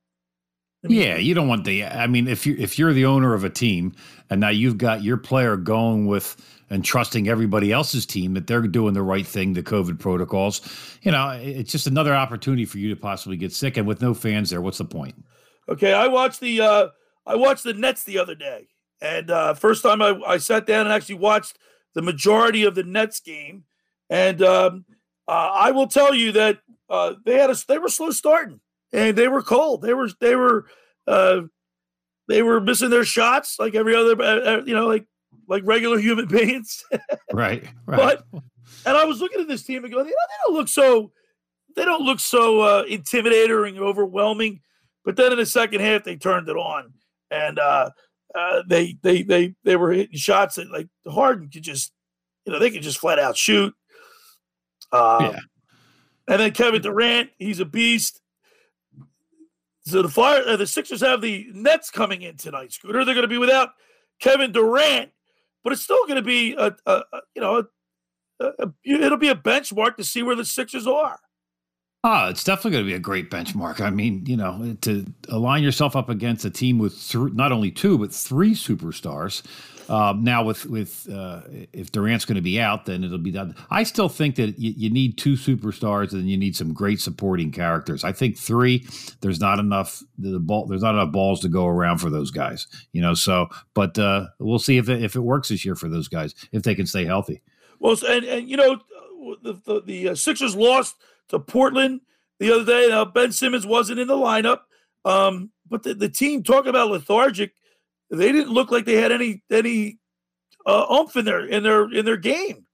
Yeah, 0.83 1.17
you 1.17 1.33
don't 1.33 1.47
want 1.47 1.65
the. 1.65 1.85
I 1.85 2.07
mean, 2.07 2.27
if 2.27 2.45
you 2.45 2.55
if 2.57 2.79
you're 2.79 2.93
the 2.93 3.05
owner 3.05 3.33
of 3.33 3.43
a 3.43 3.49
team 3.49 3.93
and 4.33 4.41
now 4.41 4.49
you've 4.49 4.77
got 4.77 5.03
your 5.03 5.17
player 5.17 5.55
going 5.55 6.07
with 6.07 6.35
and 6.69 6.83
trusting 6.83 7.27
everybody 7.27 7.71
else's 7.71 8.05
team 8.05 8.33
that 8.33 8.47
they're 8.47 8.63
doing 8.63 8.93
the 8.93 9.03
right 9.03 9.27
thing, 9.27 9.53
the 9.53 9.61
COVID 9.61 9.99
protocols, 9.99 10.61
you 11.03 11.11
know, 11.11 11.29
it's 11.41 11.71
just 11.71 11.85
another 11.85 12.15
opportunity 12.15 12.65
for 12.65 12.79
you 12.79 12.89
to 12.89 12.99
possibly 12.99 13.37
get 13.37 13.53
sick. 13.53 13.77
And 13.77 13.85
with 13.85 14.01
no 14.01 14.15
fans 14.15 14.49
there, 14.49 14.59
what's 14.59 14.79
the 14.79 14.85
point? 14.85 15.13
Okay, 15.69 15.93
I 15.93 16.07
watched 16.07 16.39
the 16.39 16.61
uh 16.61 16.87
I 17.25 17.35
watched 17.35 17.63
the 17.63 17.73
Nets 17.73 18.03
the 18.03 18.17
other 18.17 18.35
day, 18.35 18.67
and 19.01 19.29
uh 19.29 19.53
first 19.53 19.83
time 19.83 20.01
I, 20.01 20.19
I 20.25 20.37
sat 20.37 20.65
down 20.65 20.87
and 20.87 20.93
actually 20.93 21.15
watched 21.15 21.57
the 21.93 22.01
majority 22.01 22.63
of 22.63 22.75
the 22.75 22.83
Nets 22.83 23.19
game, 23.19 23.63
and 24.09 24.41
um, 24.41 24.85
uh, 25.27 25.51
I 25.53 25.71
will 25.71 25.87
tell 25.87 26.13
you 26.13 26.31
that 26.33 26.59
uh, 26.89 27.13
they 27.25 27.37
had 27.37 27.49
a 27.49 27.55
they 27.67 27.77
were 27.77 27.89
slow 27.89 28.11
starting, 28.11 28.59
and 28.91 29.17
they 29.17 29.27
were 29.27 29.41
cold. 29.41 29.81
They 29.81 29.93
were 29.93 30.09
they 30.19 30.35
were 30.35 30.65
uh, 31.07 31.41
they 32.27 32.41
were 32.41 32.61
missing 32.61 32.89
their 32.89 33.03
shots 33.03 33.57
like 33.59 33.75
every 33.75 33.95
other 33.95 34.21
uh, 34.21 34.39
uh, 34.39 34.61
you 34.65 34.73
know 34.73 34.87
like 34.87 35.05
like 35.47 35.63
regular 35.65 35.97
human 35.97 36.27
beings. 36.29 36.83
Right. 37.31 37.63
Right. 37.85 38.19
But 38.31 38.43
and 38.85 38.97
I 38.97 39.05
was 39.05 39.21
looking 39.21 39.41
at 39.41 39.47
this 39.47 39.63
team 39.63 39.83
and 39.83 39.93
going, 39.93 40.05
you 40.05 40.11
know, 40.11 40.17
they 40.29 40.47
don't 40.47 40.55
look 40.55 40.67
so 40.67 41.11
they 41.75 41.85
don't 41.85 42.03
look 42.03 42.19
so 42.19 42.61
uh, 42.61 42.83
intimidating 42.83 43.75
and 43.75 43.79
overwhelming. 43.79 44.61
But 45.05 45.15
then 45.15 45.31
in 45.31 45.37
the 45.37 45.45
second 45.45 45.81
half, 45.81 46.03
they 46.03 46.15
turned 46.15 46.47
it 46.47 46.55
on, 46.55 46.93
and 47.29 47.59
uh, 47.59 47.89
uh, 48.35 48.63
they 48.67 48.97
they 49.03 49.23
they 49.23 49.53
they 49.63 49.75
were 49.75 49.91
hitting 49.91 50.17
shots 50.17 50.55
that 50.55 50.71
like 50.71 50.87
Harden 51.07 51.49
could 51.49 51.61
just, 51.63 51.91
you 52.45 52.53
know, 52.53 52.59
they 52.59 52.71
could 52.71 52.83
just 52.83 52.99
flat 52.99 53.19
out 53.19 53.35
shoot. 53.35 53.73
Um, 54.91 55.25
Yeah. 55.25 55.39
And 56.25 56.39
then 56.39 56.51
Kevin 56.51 56.81
Durant, 56.81 57.31
he's 57.37 57.59
a 57.59 57.65
beast. 57.65 58.21
So 59.85 60.01
the 60.01 60.09
fire, 60.09 60.43
uh, 60.47 60.55
the 60.55 60.67
Sixers 60.67 61.01
have 61.01 61.21
the 61.21 61.47
Nets 61.53 61.89
coming 61.89 62.21
in 62.21 62.37
tonight. 62.37 62.71
Scooter, 62.71 63.03
they're 63.03 63.13
going 63.13 63.23
to 63.23 63.27
be 63.27 63.37
without 63.37 63.69
Kevin 64.19 64.51
Durant, 64.51 65.11
but 65.63 65.73
it's 65.73 65.81
still 65.81 66.05
going 66.05 66.15
to 66.15 66.21
be 66.21 66.53
a, 66.53 66.75
a, 66.85 66.91
a 66.91 67.19
you 67.35 67.41
know, 67.41 67.65
a, 68.39 68.69
it'll 68.85 69.17
be 69.17 69.29
a 69.29 69.35
benchmark 69.35 69.97
to 69.97 70.03
see 70.03 70.23
where 70.23 70.35
the 70.35 70.45
Sixers 70.45 70.87
are. 70.87 71.19
Oh, 72.05 72.27
it's 72.27 72.43
definitely 72.43 72.71
going 72.71 72.83
to 72.83 72.89
be 72.89 72.95
a 72.95 72.99
great 72.99 73.31
benchmark. 73.31 73.79
I 73.79 73.89
mean, 73.89 74.25
you 74.25 74.35
know, 74.35 74.75
to 74.81 75.05
align 75.29 75.63
yourself 75.63 75.95
up 75.95 76.09
against 76.09 76.43
a 76.43 76.49
team 76.49 76.77
with 76.77 76.93
th- 77.09 77.31
not 77.31 77.53
only 77.53 77.71
two 77.71 77.97
but 77.97 78.13
three 78.13 78.53
superstars. 78.53 79.41
Um, 79.89 80.23
now, 80.23 80.43
with 80.43 80.65
with 80.65 81.09
uh, 81.09 81.41
if 81.71 81.91
Durant's 81.93 82.25
going 82.25 82.35
to 82.35 82.41
be 82.41 82.59
out, 82.59 82.85
then 82.85 83.05
it'll 83.05 83.17
be 83.17 83.31
done. 83.31 83.55
I 83.69 83.83
still 83.83 84.09
think 84.09 84.35
that 84.35 84.59
you, 84.59 84.73
you, 84.75 84.89
need 84.89 85.17
two 85.17 85.33
superstars 85.33 86.13
and 86.13 86.29
you 86.29 86.37
need 86.37 86.55
some 86.55 86.73
great 86.73 87.01
supporting 87.01 87.51
characters. 87.51 88.05
I 88.05 88.13
think 88.13 88.37
three, 88.37 88.87
there's 89.19 89.41
not 89.41 89.59
enough 89.59 90.01
the 90.17 90.39
ball. 90.39 90.65
There's 90.65 90.83
not 90.83 90.95
enough 90.95 91.11
balls 91.11 91.41
to 91.41 91.49
go 91.49 91.67
around 91.67 91.97
for 91.97 92.09
those 92.09 92.31
guys. 92.31 92.65
You 92.93 93.01
know, 93.01 93.13
so 93.13 93.47
but 93.73 93.99
uh, 93.99 94.27
we'll 94.39 94.59
see 94.59 94.77
if 94.77 94.87
it, 94.87 95.03
if 95.03 95.15
it 95.15 95.21
works 95.21 95.49
this 95.49 95.65
year 95.65 95.75
for 95.75 95.89
those 95.89 96.07
guys 96.07 96.33
if 96.51 96.63
they 96.63 96.75
can 96.75 96.85
stay 96.85 97.05
healthy. 97.05 97.41
Well, 97.79 97.97
and 98.07 98.23
and 98.25 98.49
you 98.49 98.55
know, 98.55 98.79
the 99.41 99.53
the, 99.65 99.81
the 99.81 100.09
uh, 100.09 100.15
Sixers 100.15 100.55
lost 100.55 100.95
to 101.29 101.39
Portland 101.39 102.01
the 102.39 102.51
other 102.51 102.65
day. 102.65 102.89
Now 102.89 103.05
Ben 103.05 103.31
Simmons 103.31 103.65
wasn't 103.65 103.99
in 103.99 104.07
the 104.07 104.15
lineup, 104.15 104.61
um, 105.05 105.51
but 105.69 105.83
the, 105.83 105.93
the 105.93 106.09
team 106.09 106.43
talk 106.43 106.65
about 106.65 106.89
lethargic 106.89 107.53
they 108.13 108.31
didn't 108.31 108.53
look 108.53 108.71
like 108.71 108.85
they 108.85 108.95
had 108.95 109.11
any 109.11 109.43
any 109.51 109.97
uh, 110.65 110.85
oomph 110.91 111.15
in 111.15 111.25
their 111.25 111.45
in 111.45 111.63
their 111.63 111.91
in 111.91 112.05
their 112.05 112.17
game. 112.17 112.65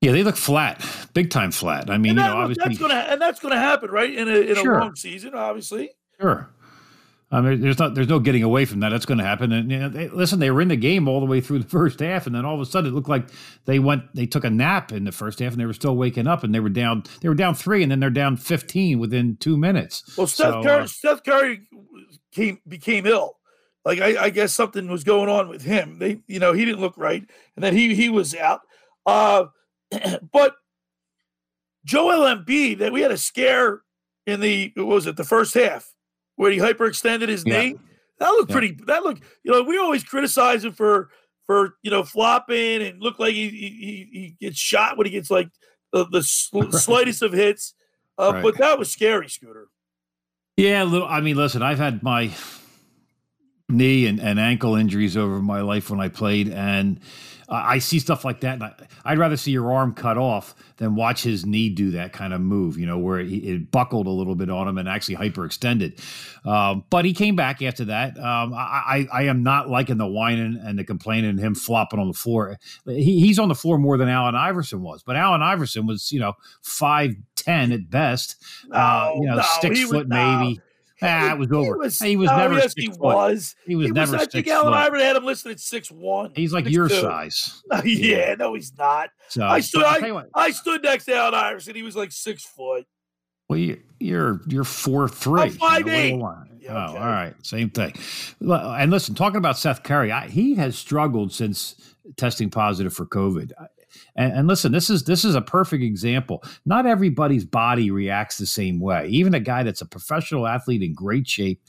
Yeah, 0.00 0.12
they 0.12 0.22
look 0.22 0.36
flat, 0.36 0.84
big 1.14 1.30
time 1.30 1.50
flat. 1.50 1.88
I 1.88 1.96
mean, 1.96 2.16
that, 2.16 2.28
you 2.28 2.34
know, 2.34 2.42
obviously 2.42 2.64
that's 2.64 2.78
gonna 2.78 3.06
and 3.08 3.20
that's 3.20 3.40
gonna 3.40 3.58
happen, 3.58 3.90
right? 3.90 4.12
In 4.12 4.28
a 4.28 4.36
in 4.36 4.56
sure. 4.56 4.78
a 4.78 4.80
long 4.80 4.96
season, 4.96 5.34
obviously. 5.34 5.90
Sure. 6.20 6.50
I 7.30 7.40
mean, 7.40 7.60
there's 7.60 7.78
not 7.78 7.94
there's 7.94 8.08
no 8.08 8.18
getting 8.18 8.42
away 8.42 8.64
from 8.64 8.80
that. 8.80 8.90
That's 8.90 9.06
going 9.06 9.18
to 9.18 9.24
happen. 9.24 9.50
And 9.50 9.70
you 9.70 9.78
know, 9.78 9.88
they, 9.88 10.08
listen, 10.08 10.38
they 10.38 10.50
were 10.50 10.60
in 10.60 10.68
the 10.68 10.76
game 10.76 11.08
all 11.08 11.20
the 11.20 11.26
way 11.26 11.40
through 11.40 11.60
the 11.60 11.68
first 11.68 12.00
half, 12.00 12.26
and 12.26 12.34
then 12.34 12.44
all 12.44 12.54
of 12.54 12.60
a 12.60 12.66
sudden 12.66 12.90
it 12.90 12.94
looked 12.94 13.08
like 13.08 13.28
they 13.64 13.78
went 13.78 14.02
they 14.14 14.26
took 14.26 14.44
a 14.44 14.50
nap 14.50 14.92
in 14.92 15.04
the 15.04 15.12
first 15.12 15.38
half, 15.38 15.52
and 15.52 15.60
they 15.60 15.66
were 15.66 15.72
still 15.72 15.96
waking 15.96 16.26
up, 16.26 16.44
and 16.44 16.54
they 16.54 16.60
were 16.60 16.68
down 16.68 17.04
they 17.20 17.28
were 17.28 17.34
down 17.34 17.54
three, 17.54 17.82
and 17.82 17.90
then 17.90 18.00
they're 18.00 18.10
down 18.10 18.36
fifteen 18.36 18.98
within 18.98 19.36
two 19.38 19.56
minutes. 19.56 20.16
Well, 20.16 20.26
Steph 20.26 20.52
so, 20.52 20.62
Curry, 20.62 20.82
uh, 20.82 20.86
Steph 20.86 21.24
Curry 21.24 21.68
came 22.32 22.60
became 22.68 23.06
ill 23.06 23.36
like 23.84 24.00
I, 24.00 24.24
I, 24.24 24.30
guess 24.30 24.54
something 24.54 24.88
was 24.88 25.04
going 25.04 25.28
on 25.28 25.48
with 25.48 25.62
him. 25.62 25.98
They, 25.98 26.20
you 26.26 26.38
know, 26.38 26.52
he 26.52 26.64
didn't 26.64 26.80
look 26.80 26.96
right, 26.96 27.22
and 27.56 27.62
then 27.62 27.76
he 27.76 27.94
he 27.94 28.08
was 28.08 28.34
out. 28.34 28.60
Uh, 29.04 29.46
but 30.32 30.56
Joel 31.84 32.34
Embiid, 32.34 32.78
that 32.78 32.92
we 32.92 33.02
had 33.02 33.10
a 33.10 33.18
scare 33.18 33.82
in 34.26 34.40
the 34.40 34.72
what 34.76 34.86
was 34.86 35.06
it 35.06 35.16
the 35.16 35.24
first 35.24 35.54
half 35.54 35.93
where 36.36 36.50
he 36.50 36.58
hyperextended 36.58 37.28
his 37.28 37.44
yeah. 37.46 37.60
knee. 37.60 37.76
That 38.18 38.30
looked 38.30 38.50
yeah. 38.50 38.54
pretty. 38.54 38.78
That 38.86 39.02
looked, 39.02 39.22
you 39.42 39.52
know, 39.52 39.62
we 39.62 39.78
always 39.78 40.04
criticize 40.04 40.64
him 40.64 40.72
for 40.72 41.10
for 41.46 41.74
you 41.82 41.90
know 41.90 42.02
flopping 42.02 42.82
and 42.82 43.02
look 43.02 43.18
like 43.18 43.34
he 43.34 43.48
he, 43.48 44.08
he 44.12 44.36
gets 44.40 44.58
shot 44.58 44.96
when 44.96 45.06
he 45.06 45.12
gets 45.12 45.30
like 45.30 45.48
the, 45.92 46.06
the 46.06 46.22
sl- 46.22 46.70
slightest 46.70 47.22
of 47.22 47.32
hits. 47.32 47.74
Uh, 48.18 48.32
right. 48.34 48.42
But 48.42 48.58
that 48.58 48.78
was 48.78 48.90
scary, 48.90 49.28
Scooter. 49.28 49.68
Yeah, 50.56 50.84
little. 50.84 51.08
I 51.08 51.20
mean, 51.20 51.36
listen, 51.36 51.62
I've 51.62 51.78
had 51.78 52.02
my 52.02 52.30
knee 53.68 54.06
and, 54.06 54.20
and 54.20 54.38
ankle 54.38 54.76
injuries 54.76 55.16
over 55.16 55.40
my 55.40 55.62
life 55.62 55.90
when 55.90 56.00
I 56.00 56.08
played, 56.08 56.48
and 56.48 57.00
I 57.56 57.78
see 57.78 57.98
stuff 57.98 58.24
like 58.24 58.40
that, 58.40 58.54
and 58.54 58.64
I, 59.04 59.12
would 59.12 59.18
rather 59.18 59.36
see 59.36 59.50
your 59.50 59.72
arm 59.72 59.94
cut 59.94 60.18
off 60.18 60.54
than 60.76 60.94
watch 60.94 61.22
his 61.22 61.44
knee 61.46 61.68
do 61.68 61.92
that 61.92 62.12
kind 62.12 62.32
of 62.32 62.40
move. 62.40 62.78
You 62.78 62.86
know, 62.86 62.98
where 62.98 63.20
it, 63.20 63.30
it 63.30 63.70
buckled 63.70 64.06
a 64.06 64.10
little 64.10 64.34
bit 64.34 64.50
on 64.50 64.66
him 64.68 64.78
and 64.78 64.88
actually 64.88 65.16
hyperextended. 65.16 66.00
Um, 66.46 66.84
but 66.90 67.04
he 67.04 67.12
came 67.12 67.36
back 67.36 67.62
after 67.62 67.86
that. 67.86 68.18
Um, 68.18 68.54
I, 68.54 69.06
I, 69.12 69.20
I, 69.20 69.22
am 69.24 69.42
not 69.42 69.68
liking 69.68 69.96
the 69.96 70.06
whining 70.06 70.60
and 70.62 70.78
the 70.78 70.84
complaining 70.84 71.30
and 71.30 71.40
him 71.40 71.54
flopping 71.54 71.98
on 71.98 72.08
the 72.08 72.14
floor. 72.14 72.58
He, 72.86 73.20
he's 73.20 73.38
on 73.38 73.48
the 73.48 73.54
floor 73.54 73.78
more 73.78 73.96
than 73.96 74.08
Allen 74.08 74.34
Iverson 74.34 74.82
was, 74.82 75.02
but 75.02 75.16
Allen 75.16 75.42
Iverson 75.42 75.86
was 75.86 76.12
you 76.12 76.20
know 76.20 76.34
five 76.62 77.14
ten 77.36 77.72
at 77.72 77.90
best. 77.90 78.36
No, 78.68 78.76
uh, 78.76 79.12
you 79.14 79.26
know, 79.26 79.36
no, 79.36 79.42
six 79.60 79.80
foot 79.82 79.92
was, 79.92 80.06
maybe. 80.08 80.60
Ah, 81.02 81.32
it 81.32 81.38
was 81.38 81.50
over. 81.50 81.64
He 81.64 81.78
was, 81.78 81.98
he 81.98 82.16
was 82.16 82.30
oh, 82.30 82.36
never. 82.36 82.54
Yes, 82.54 82.74
he 82.76 82.88
was. 82.88 83.56
He 83.66 83.74
was 83.74 83.86
he 83.86 83.92
never. 83.92 84.12
Was, 84.12 84.22
I 84.22 84.26
think 84.26 84.46
Allen 84.48 84.72
Iverson 84.72 85.06
had 85.06 85.16
him 85.16 85.24
listed 85.24 85.52
at 85.52 85.60
six 85.60 85.90
one. 85.90 86.32
He's 86.34 86.52
like 86.52 86.68
your 86.68 86.88
two. 86.88 87.00
size. 87.00 87.62
yeah, 87.84 88.34
no, 88.36 88.54
he's 88.54 88.72
not. 88.78 89.10
So, 89.28 89.44
I 89.44 89.60
stood. 89.60 89.84
I, 89.84 90.22
I, 90.34 90.50
stood 90.52 90.82
next 90.82 91.06
to 91.06 91.16
Allen 91.16 91.34
Iverson. 91.34 91.74
He 91.74 91.82
was 91.82 91.96
like 91.96 92.12
six 92.12 92.44
foot. 92.44 92.86
Well, 93.48 93.58
you, 93.58 93.80
you're 93.98 94.40
you're 94.46 94.64
four 94.64 95.08
three. 95.08 95.42
I'm 95.42 95.50
five 95.50 95.88
eight. 95.88 96.16
Yeah, 96.60 96.88
okay. 96.88 96.96
Oh, 96.96 97.00
all 97.00 97.06
right, 97.06 97.34
same 97.42 97.70
thing. 97.70 97.94
And 98.40 98.90
listen, 98.90 99.14
talking 99.14 99.36
about 99.36 99.58
Seth 99.58 99.82
Curry, 99.82 100.12
I, 100.12 100.28
he 100.28 100.54
has 100.54 100.78
struggled 100.78 101.32
since 101.32 101.94
testing 102.16 102.50
positive 102.50 102.94
for 102.94 103.04
COVID. 103.04 103.52
And, 104.16 104.32
and, 104.32 104.48
listen, 104.48 104.72
this 104.72 104.90
is 104.90 105.04
this 105.04 105.24
is 105.24 105.34
a 105.34 105.40
perfect 105.40 105.82
example. 105.82 106.42
Not 106.64 106.86
everybody's 106.86 107.44
body 107.44 107.90
reacts 107.90 108.38
the 108.38 108.46
same 108.46 108.80
way. 108.80 109.08
Even 109.08 109.34
a 109.34 109.40
guy 109.40 109.62
that's 109.62 109.80
a 109.80 109.86
professional 109.86 110.46
athlete 110.46 110.82
in 110.82 110.94
great 110.94 111.28
shape, 111.28 111.60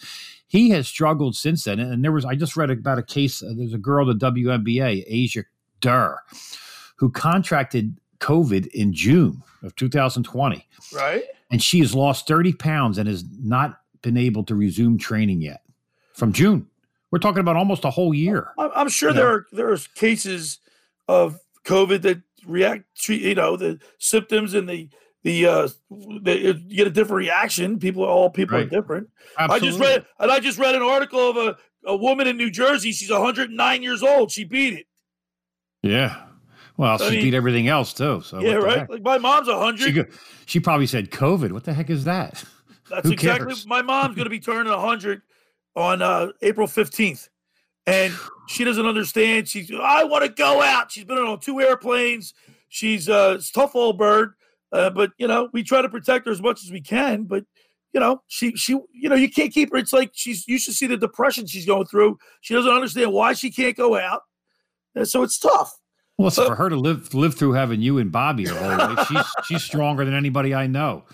he 0.47 0.69
has 0.69 0.87
struggled 0.87 1.35
since 1.35 1.63
then. 1.63 1.79
And 1.79 2.03
there 2.03 2.11
was 2.11 2.25
I 2.25 2.35
just 2.35 2.55
read 2.55 2.69
about 2.69 2.99
a 2.99 3.03
case. 3.03 3.41
Uh, 3.41 3.53
there's 3.55 3.73
a 3.73 3.79
girl 3.79 4.09
at 4.09 4.19
the 4.19 4.31
WNBA, 4.31 5.03
Asia 5.07 5.43
Durr, 5.81 6.19
who 6.97 7.09
contracted 7.09 7.99
COVID 8.19 8.67
in 8.67 8.93
June 8.93 9.41
of 9.63 9.75
2020. 9.75 10.67
Right. 10.93 11.23
And 11.51 11.61
she 11.61 11.79
has 11.79 11.93
lost 11.93 12.27
30 12.27 12.53
pounds 12.53 12.97
and 12.97 13.07
has 13.07 13.23
not 13.39 13.79
been 14.01 14.17
able 14.17 14.43
to 14.45 14.55
resume 14.55 14.97
training 14.97 15.41
yet 15.41 15.61
from 16.13 16.31
June. 16.31 16.67
We're 17.11 17.19
talking 17.19 17.39
about 17.39 17.55
almost 17.55 17.85
a 17.85 17.89
whole 17.89 18.13
year. 18.13 18.49
I'm 18.57 18.89
sure 18.89 19.13
there 19.13 19.27
are 19.27 19.45
there 19.51 19.71
are 19.71 19.77
cases 19.95 20.59
of 21.07 21.39
COVID 21.65 22.01
that 22.03 22.21
react 22.45 22.83
to 23.03 23.15
you 23.15 23.35
know 23.35 23.57
the 23.57 23.79
symptoms 23.99 24.53
and 24.53 24.69
the 24.69 24.89
the 25.23 25.45
uh 25.45 25.67
the, 25.89 26.61
you 26.67 26.77
get 26.77 26.87
a 26.87 26.91
different 26.91 27.17
reaction. 27.17 27.79
People, 27.79 28.03
all 28.03 28.29
people 28.29 28.57
right. 28.57 28.67
are 28.67 28.69
different. 28.69 29.09
Absolutely. 29.37 29.67
I 29.67 29.71
just 29.71 29.79
read 29.79 30.05
and 30.19 30.31
I 30.31 30.39
just 30.39 30.59
read 30.59 30.75
an 30.75 30.83
article 30.83 31.29
of 31.31 31.37
a, 31.37 31.57
a 31.85 31.95
woman 31.97 32.27
in 32.27 32.37
New 32.37 32.51
Jersey. 32.51 32.91
She's 32.91 33.11
109 33.11 33.83
years 33.83 34.03
old. 34.03 34.31
She 34.31 34.43
beat 34.43 34.73
it. 34.73 34.85
Yeah. 35.81 36.21
Well, 36.77 36.97
she 36.97 37.09
mean, 37.09 37.21
beat 37.23 37.33
everything 37.33 37.67
else 37.67 37.93
too. 37.93 38.21
So 38.21 38.39
yeah, 38.39 38.55
right. 38.55 38.79
Heck? 38.79 38.89
Like 38.89 39.01
my 39.01 39.17
mom's 39.17 39.47
100. 39.47 39.79
She, 39.79 40.03
she 40.45 40.59
probably 40.59 40.87
said 40.87 41.09
COVID. 41.09 41.51
What 41.51 41.63
the 41.63 41.73
heck 41.73 41.89
is 41.89 42.03
that? 42.03 42.43
That's 42.89 43.03
Who 43.07 43.13
exactly. 43.13 43.47
Cares? 43.47 43.65
My 43.65 43.81
mom's 43.81 44.15
going 44.15 44.25
to 44.25 44.29
be 44.29 44.39
turning 44.39 44.71
100 44.71 45.21
on 45.75 46.01
uh, 46.01 46.27
April 46.41 46.67
15th 46.67 47.29
and 47.87 48.13
she 48.47 48.63
doesn't 48.63 48.85
understand. 48.85 49.47
She's 49.47 49.71
I 49.71 50.03
want 50.03 50.23
to 50.23 50.29
go 50.29 50.61
out. 50.61 50.91
She's 50.91 51.05
been 51.05 51.17
on 51.17 51.39
two 51.39 51.59
airplanes. 51.61 52.33
She's 52.69 53.07
a 53.07 53.39
tough 53.53 53.75
old 53.75 53.97
bird, 53.97 54.33
uh, 54.71 54.89
but 54.89 55.11
you 55.17 55.27
know 55.27 55.49
we 55.53 55.63
try 55.63 55.81
to 55.81 55.89
protect 55.89 56.25
her 56.25 56.31
as 56.31 56.41
much 56.41 56.63
as 56.63 56.71
we 56.71 56.81
can. 56.81 57.23
But 57.23 57.45
you 57.93 57.99
know 57.99 58.21
she 58.27 58.55
she 58.55 58.73
you 58.93 59.09
know 59.09 59.15
you 59.15 59.29
can't 59.29 59.53
keep 59.53 59.71
her. 59.71 59.77
It's 59.77 59.93
like 59.93 60.11
she's 60.13 60.47
you 60.47 60.57
should 60.57 60.73
see 60.73 60.87
the 60.87 60.97
depression 60.97 61.45
she's 61.45 61.65
going 61.65 61.85
through. 61.85 62.17
She 62.41 62.53
doesn't 62.53 62.71
understand 62.71 63.13
why 63.13 63.33
she 63.33 63.51
can't 63.51 63.75
go 63.75 63.97
out, 63.97 64.21
and 64.95 65.07
so 65.07 65.23
it's 65.23 65.39
tough. 65.39 65.77
Well, 66.17 66.31
so 66.31 66.47
for 66.47 66.55
her 66.55 66.69
to 66.69 66.75
live 66.75 67.13
live 67.13 67.35
through 67.35 67.53
having 67.53 67.81
you 67.81 67.97
and 67.97 68.11
Bobby 68.11 68.45
her 68.45 68.55
whole 68.55 68.77
life, 68.77 69.07
she's 69.07 69.25
she's 69.45 69.63
stronger 69.63 70.05
than 70.05 70.13
anybody 70.13 70.53
I 70.53 70.67
know. 70.67 71.03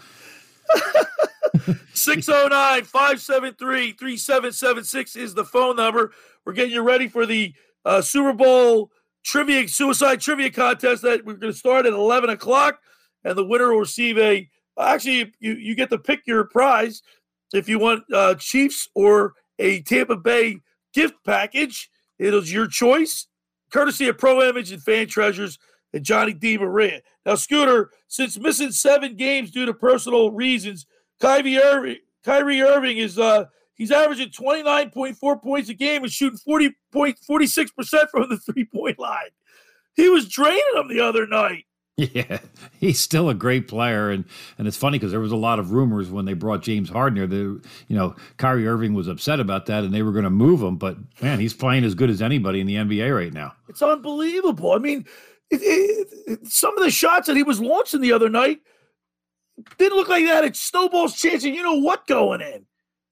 609 1.93 2.85
573 2.85 3.91
3776 3.93 5.15
is 5.15 5.33
the 5.33 5.43
phone 5.43 5.75
number. 5.75 6.11
We're 6.45 6.53
getting 6.53 6.73
you 6.73 6.81
ready 6.81 7.07
for 7.07 7.25
the 7.25 7.53
uh, 7.85 8.01
Super 8.01 8.33
Bowl 8.33 8.91
trivia 9.23 9.67
suicide 9.67 10.19
trivia 10.21 10.49
contest 10.49 11.03
that 11.03 11.25
we're 11.25 11.35
going 11.35 11.53
to 11.53 11.57
start 11.57 11.85
at 11.85 11.93
11 11.93 12.29
o'clock. 12.29 12.79
And 13.23 13.37
the 13.37 13.45
winner 13.45 13.71
will 13.71 13.79
receive 13.79 14.17
a 14.17 14.49
actually, 14.79 15.33
you, 15.39 15.53
you 15.53 15.75
get 15.75 15.89
to 15.91 15.97
pick 15.97 16.25
your 16.25 16.45
prize 16.45 17.01
if 17.53 17.69
you 17.69 17.77
want 17.79 18.03
uh, 18.13 18.35
Chiefs 18.35 18.89
or 18.95 19.33
a 19.59 19.81
Tampa 19.81 20.17
Bay 20.17 20.57
gift 20.93 21.15
package. 21.25 21.89
It 22.17 22.33
is 22.33 22.51
your 22.51 22.67
choice, 22.67 23.27
courtesy 23.71 24.07
of 24.07 24.17
Pro 24.17 24.41
Image 24.41 24.71
and 24.71 24.81
Fan 24.81 25.07
Treasures 25.07 25.59
and 25.93 26.03
Johnny 26.03 26.33
D. 26.33 26.57
Maria. 26.57 27.01
Now, 27.25 27.35
Scooter, 27.35 27.91
since 28.07 28.39
missing 28.39 28.71
seven 28.71 29.15
games 29.15 29.51
due 29.51 29.65
to 29.65 29.73
personal 29.73 30.31
reasons, 30.31 30.85
Kyrie 31.19 31.57
Irving, 31.57 31.97
Kyrie 32.23 32.61
Irving 32.61 32.97
is 32.97 33.19
uh 33.19 33.45
he's 33.81 33.91
averaging 33.91 34.29
29.4 34.29 35.41
points 35.41 35.69
a 35.69 35.73
game 35.73 36.03
and 36.03 36.11
shooting 36.11 36.37
40.46% 36.47 38.09
from 38.11 38.29
the 38.29 38.37
three-point 38.37 38.99
line. 38.99 39.31
He 39.95 40.07
was 40.07 40.27
draining 40.27 40.61
them 40.75 40.87
the 40.87 41.01
other 41.01 41.25
night. 41.25 41.65
Yeah, 41.97 42.37
he's 42.79 42.99
still 42.99 43.27
a 43.29 43.33
great 43.33 43.67
player, 43.67 44.11
and 44.11 44.23
and 44.57 44.67
it's 44.67 44.77
funny 44.77 44.97
because 44.97 45.11
there 45.11 45.19
was 45.19 45.31
a 45.31 45.37
lot 45.37 45.59
of 45.59 45.71
rumors 45.71 46.09
when 46.09 46.25
they 46.25 46.33
brought 46.33 46.61
James 46.61 46.89
Harden 46.89 47.17
here. 47.17 47.27
The 47.27 47.61
you 47.87 47.97
know 47.97 48.15
Kyrie 48.37 48.67
Irving 48.67 48.93
was 48.93 49.07
upset 49.07 49.39
about 49.39 49.65
that, 49.65 49.83
and 49.83 49.93
they 49.93 50.01
were 50.01 50.13
going 50.13 50.23
to 50.23 50.29
move 50.29 50.61
him. 50.61 50.77
But 50.77 50.97
man, 51.21 51.39
he's 51.39 51.53
playing 51.53 51.83
as 51.83 51.93
good 51.93 52.09
as 52.09 52.21
anybody 52.21 52.61
in 52.61 52.67
the 52.67 52.75
NBA 52.75 53.13
right 53.13 53.33
now. 53.33 53.53
It's 53.67 53.81
unbelievable. 53.81 54.71
I 54.71 54.77
mean, 54.77 55.05
it, 55.49 55.61
it, 55.61 56.07
it, 56.27 56.47
some 56.47 56.77
of 56.77 56.83
the 56.83 56.91
shots 56.91 57.27
that 57.27 57.35
he 57.35 57.43
was 57.43 57.59
launching 57.59 57.99
the 57.99 58.13
other 58.13 58.29
night 58.29 58.61
didn't 59.77 59.97
look 59.97 60.07
like 60.07 60.25
that. 60.25 60.45
It 60.45 60.55
snowballs 60.55 61.19
chance, 61.19 61.43
and 61.43 61.53
you 61.53 61.61
know 61.61 61.75
what 61.75 62.07
going 62.07 62.39
in. 62.39 62.65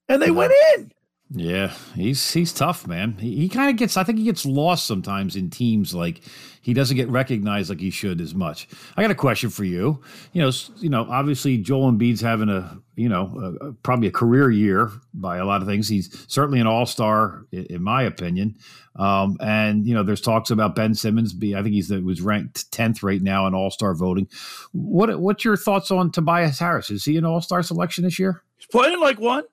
And 0.09 0.21
they 0.21 0.31
went 0.31 0.53
in. 0.75 0.91
Yeah, 1.31 1.71
he's 1.93 2.31
he's 2.31 2.51
tough, 2.51 2.87
man. 2.87 3.13
He, 3.19 3.35
he 3.35 3.49
kind 3.49 3.69
of 3.69 3.75
gets. 3.75 3.97
I 3.97 4.03
think 4.03 4.17
he 4.17 4.23
gets 4.23 4.47
lost 4.47 4.87
sometimes 4.87 5.35
in 5.35 5.51
teams. 5.51 5.93
Like 5.93 6.21
he 6.59 6.73
doesn't 6.73 6.97
get 6.97 7.07
recognized 7.07 7.69
like 7.69 7.79
he 7.79 7.91
should 7.91 8.19
as 8.19 8.33
much. 8.33 8.67
I 8.97 9.03
got 9.03 9.11
a 9.11 9.15
question 9.15 9.51
for 9.51 9.63
you. 9.63 10.01
You 10.33 10.41
know, 10.41 10.51
you 10.77 10.89
know, 10.89 11.05
obviously 11.07 11.59
Joel 11.59 11.91
Embiid's 11.91 12.21
having 12.21 12.49
a 12.49 12.79
you 12.95 13.09
know 13.09 13.57
a, 13.61 13.73
probably 13.73 14.07
a 14.07 14.11
career 14.11 14.49
year 14.49 14.89
by 15.13 15.37
a 15.37 15.45
lot 15.45 15.61
of 15.61 15.67
things. 15.67 15.87
He's 15.87 16.25
certainly 16.27 16.59
an 16.59 16.65
all 16.65 16.87
star 16.87 17.45
in, 17.51 17.65
in, 17.65 17.83
my 17.83 18.01
opinion. 18.01 18.55
Um, 18.95 19.37
and 19.39 19.85
you 19.85 19.93
know, 19.93 20.01
there's 20.01 20.21
talks 20.21 20.49
about 20.49 20.75
Ben 20.75 20.95
Simmons. 20.95 21.31
Be 21.31 21.55
I 21.55 21.61
think 21.61 21.75
he's 21.75 21.89
the, 21.89 22.01
was 22.01 22.23
ranked 22.23 22.71
tenth 22.71 23.03
right 23.03 23.21
now 23.21 23.45
in 23.45 23.53
all 23.53 23.69
star 23.69 23.93
voting. 23.93 24.27
What 24.71 25.19
what's 25.19 25.45
your 25.45 25.57
thoughts 25.57 25.91
on 25.91 26.11
Tobias 26.11 26.57
Harris? 26.57 26.89
Is 26.89 27.05
he 27.05 27.17
an 27.17 27.25
all 27.25 27.39
star 27.41 27.61
selection 27.61 28.03
this 28.03 28.17
year? 28.17 28.41
He's 28.57 28.65
playing 28.65 28.99
like 28.99 29.19
one. 29.19 29.43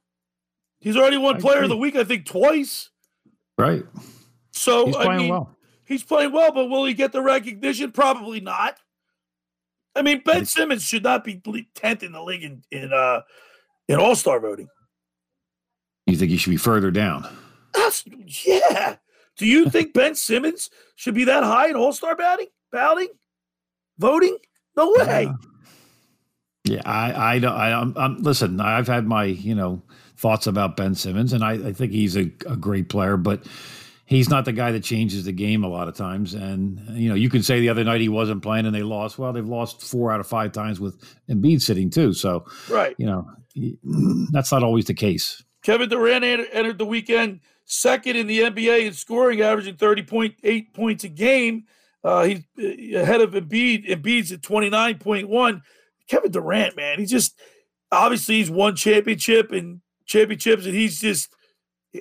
He's 0.81 0.97
already 0.97 1.19
won 1.19 1.37
I 1.37 1.41
Player 1.41 1.57
agree. 1.57 1.65
of 1.65 1.71
the 1.71 1.77
Week, 1.77 1.97
I 1.97 2.05
think, 2.05 2.27
twice. 2.27 2.91
Right. 3.59 3.85
So 4.53 4.87
he's 4.87 4.97
playing 4.97 5.11
I 5.11 5.17
mean, 5.19 5.29
well. 5.29 5.57
He's 5.85 6.03
playing 6.03 6.33
well, 6.33 6.53
but 6.53 6.69
will 6.69 6.85
he 6.85 6.95
get 6.95 7.13
the 7.13 7.23
recognition? 7.23 7.93
Probably 7.93 8.41
not. 8.41 8.79
I 9.95 10.03
mean, 10.03 10.21
Ben 10.25 10.45
Simmons 10.45 10.83
should 10.83 11.05
not 11.05 11.25
be 11.25 11.41
tenth 11.75 12.03
in 12.03 12.13
the 12.13 12.23
league 12.23 12.43
in 12.43 12.63
in, 12.71 12.93
uh, 12.93 13.23
in 13.89 13.99
All 13.99 14.15
Star 14.15 14.41
voting. 14.41 14.69
You 16.07 16.17
think 16.17 16.31
he 16.31 16.37
should 16.37 16.51
be 16.51 16.57
further 16.57 16.91
down? 16.91 17.27
That's, 17.73 18.05
yeah. 18.45 18.97
Do 19.37 19.47
you 19.47 19.71
think 19.71 19.95
Ben 19.95 20.15
Simmons 20.15 20.71
should 20.97 21.15
be 21.15 21.25
that 21.25 21.45
high 21.45 21.69
in 21.69 21.77
All 21.77 21.93
Star 21.93 22.17
batting, 22.17 22.49
batting, 22.73 23.09
voting? 23.99 24.37
No 24.77 24.93
way. 24.99 25.31
Yeah, 26.65 26.83
I, 26.85 27.35
I 27.35 27.39
don't. 27.39 27.53
I, 27.53 27.73
I'm, 27.73 27.95
I'm, 27.97 28.23
listen. 28.23 28.61
I've 28.61 28.89
had 28.89 29.07
my, 29.07 29.25
you 29.25 29.55
know, 29.55 29.83
thoughts 30.17 30.47
about 30.47 30.77
Ben 30.77 30.95
Simmons, 30.95 31.33
and 31.33 31.45
I, 31.45 31.53
I 31.53 31.73
think 31.73 31.93
he's 31.93 32.17
a, 32.17 32.33
a, 32.47 32.57
great 32.57 32.89
player, 32.89 33.17
but 33.17 33.45
he's 34.07 34.31
not 34.31 34.45
the 34.45 34.53
guy 34.53 34.73
that 34.73 34.83
changes 34.83 35.25
the 35.25 35.33
game 35.33 35.63
a 35.63 35.69
lot 35.69 35.89
of 35.89 35.95
times. 35.95 36.33
And 36.35 36.81
you 36.99 37.09
know, 37.09 37.15
you 37.15 37.29
can 37.29 37.43
say 37.43 37.61
the 37.61 37.69
other 37.69 37.85
night 37.85 38.01
he 38.01 38.09
wasn't 38.09 38.43
playing 38.43 38.67
and 38.67 38.75
they 38.75 38.83
lost. 38.83 39.19
Well, 39.19 39.33
they've 39.33 39.47
lost 39.47 39.83
four 39.83 40.11
out 40.11 40.21
of 40.21 40.27
five 40.27 40.53
times 40.53 40.81
with 40.81 40.99
Embiid 41.29 41.61
sitting 41.61 41.91
too. 41.91 42.15
So, 42.15 42.47
right, 42.71 42.95
you 42.99 43.07
know, 43.07 43.29
that's 44.33 44.53
not 44.53 44.63
always 44.63 44.87
the 44.87 44.95
case. 44.95 45.43
Kevin 45.63 45.89
Durant 45.89 46.25
entered 46.25 46.79
the 46.79 46.87
weekend 46.87 47.41
second 47.65 48.17
in 48.17 48.27
the 48.27 48.41
NBA 48.41 48.87
in 48.87 48.93
scoring, 48.95 49.43
averaging 49.43 49.77
thirty 49.77 50.03
point 50.03 50.37
eight 50.43 50.73
points 50.73 51.05
a 51.05 51.09
game. 51.09 51.65
Uh, 52.03 52.25
he's 52.25 52.45
uh, 52.59 53.01
ahead 53.01 53.21
of 53.21 53.33
Embiid. 53.33 53.89
Embiid's 53.89 54.33
at 54.33 54.43
twenty 54.43 54.71
nine 54.71 54.99
point 54.99 55.29
one. 55.29 55.63
Kevin 56.09 56.31
Durant, 56.31 56.77
man, 56.77 57.01
he 57.01 57.05
just 57.05 57.39
obviously 57.91 58.37
he's 58.37 58.51
won 58.51 58.77
championship 58.77 59.51
and 59.53 59.81
championships, 60.07 60.67
and 60.67 60.75
he's 60.75 61.01
just 61.01 61.29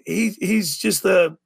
he's 0.06 0.38
he's 0.38 0.78
just 0.78 1.06
a 1.06 1.38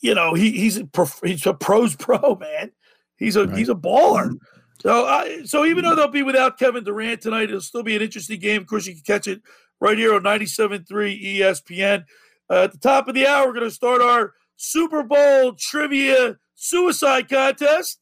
you 0.00 0.14
know 0.14 0.34
he 0.34 0.52
he's 0.52 0.78
a 0.78 0.88
he's 1.22 1.46
a 1.46 1.54
pros 1.54 1.96
pro 1.98 2.36
man. 2.36 2.72
He's 3.16 3.36
a 3.36 3.46
right. 3.46 3.56
he's 3.56 3.68
a 3.68 3.74
baller. 3.74 4.34
So 4.80 5.06
I, 5.06 5.42
so 5.44 5.64
even 5.64 5.84
though 5.84 5.94
they'll 5.94 6.08
be 6.08 6.22
without 6.22 6.58
Kevin 6.58 6.84
Durant 6.84 7.20
tonight, 7.20 7.44
it'll 7.44 7.60
still 7.60 7.82
be 7.82 7.96
an 7.96 8.02
interesting 8.02 8.38
game. 8.38 8.60
Of 8.60 8.68
course, 8.68 8.86
you 8.86 8.94
can 8.94 9.02
catch 9.02 9.26
it 9.26 9.40
right 9.80 9.96
here 9.96 10.14
on 10.14 10.22
97.3 10.22 10.86
ESPN. 10.86 12.04
Uh, 12.50 12.64
at 12.64 12.72
the 12.72 12.78
top 12.78 13.08
of 13.08 13.14
the 13.14 13.26
hour, 13.26 13.46
we're 13.46 13.54
going 13.54 13.64
to 13.64 13.70
start 13.70 14.02
our 14.02 14.34
Super 14.56 15.02
Bowl 15.02 15.54
trivia 15.58 16.36
suicide 16.54 17.28
contest. 17.28 18.00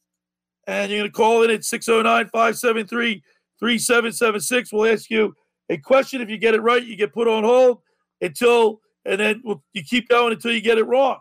And 0.67 0.91
you're 0.91 0.99
going 0.99 1.11
to 1.11 1.15
call 1.15 1.43
in 1.43 1.51
at 1.51 1.63
609 1.63 2.27
573 2.27 3.23
3776. 3.59 4.73
We'll 4.73 4.91
ask 4.91 5.09
you 5.09 5.33
a 5.69 5.77
question. 5.77 6.21
If 6.21 6.29
you 6.29 6.37
get 6.37 6.55
it 6.55 6.61
right, 6.61 6.83
you 6.83 6.95
get 6.95 7.13
put 7.13 7.27
on 7.27 7.43
hold 7.43 7.79
until, 8.21 8.81
and 9.05 9.19
then 9.19 9.43
you 9.73 9.83
keep 9.83 10.09
going 10.09 10.33
until 10.33 10.51
you 10.51 10.61
get 10.61 10.77
it 10.77 10.85
wrong. 10.85 11.19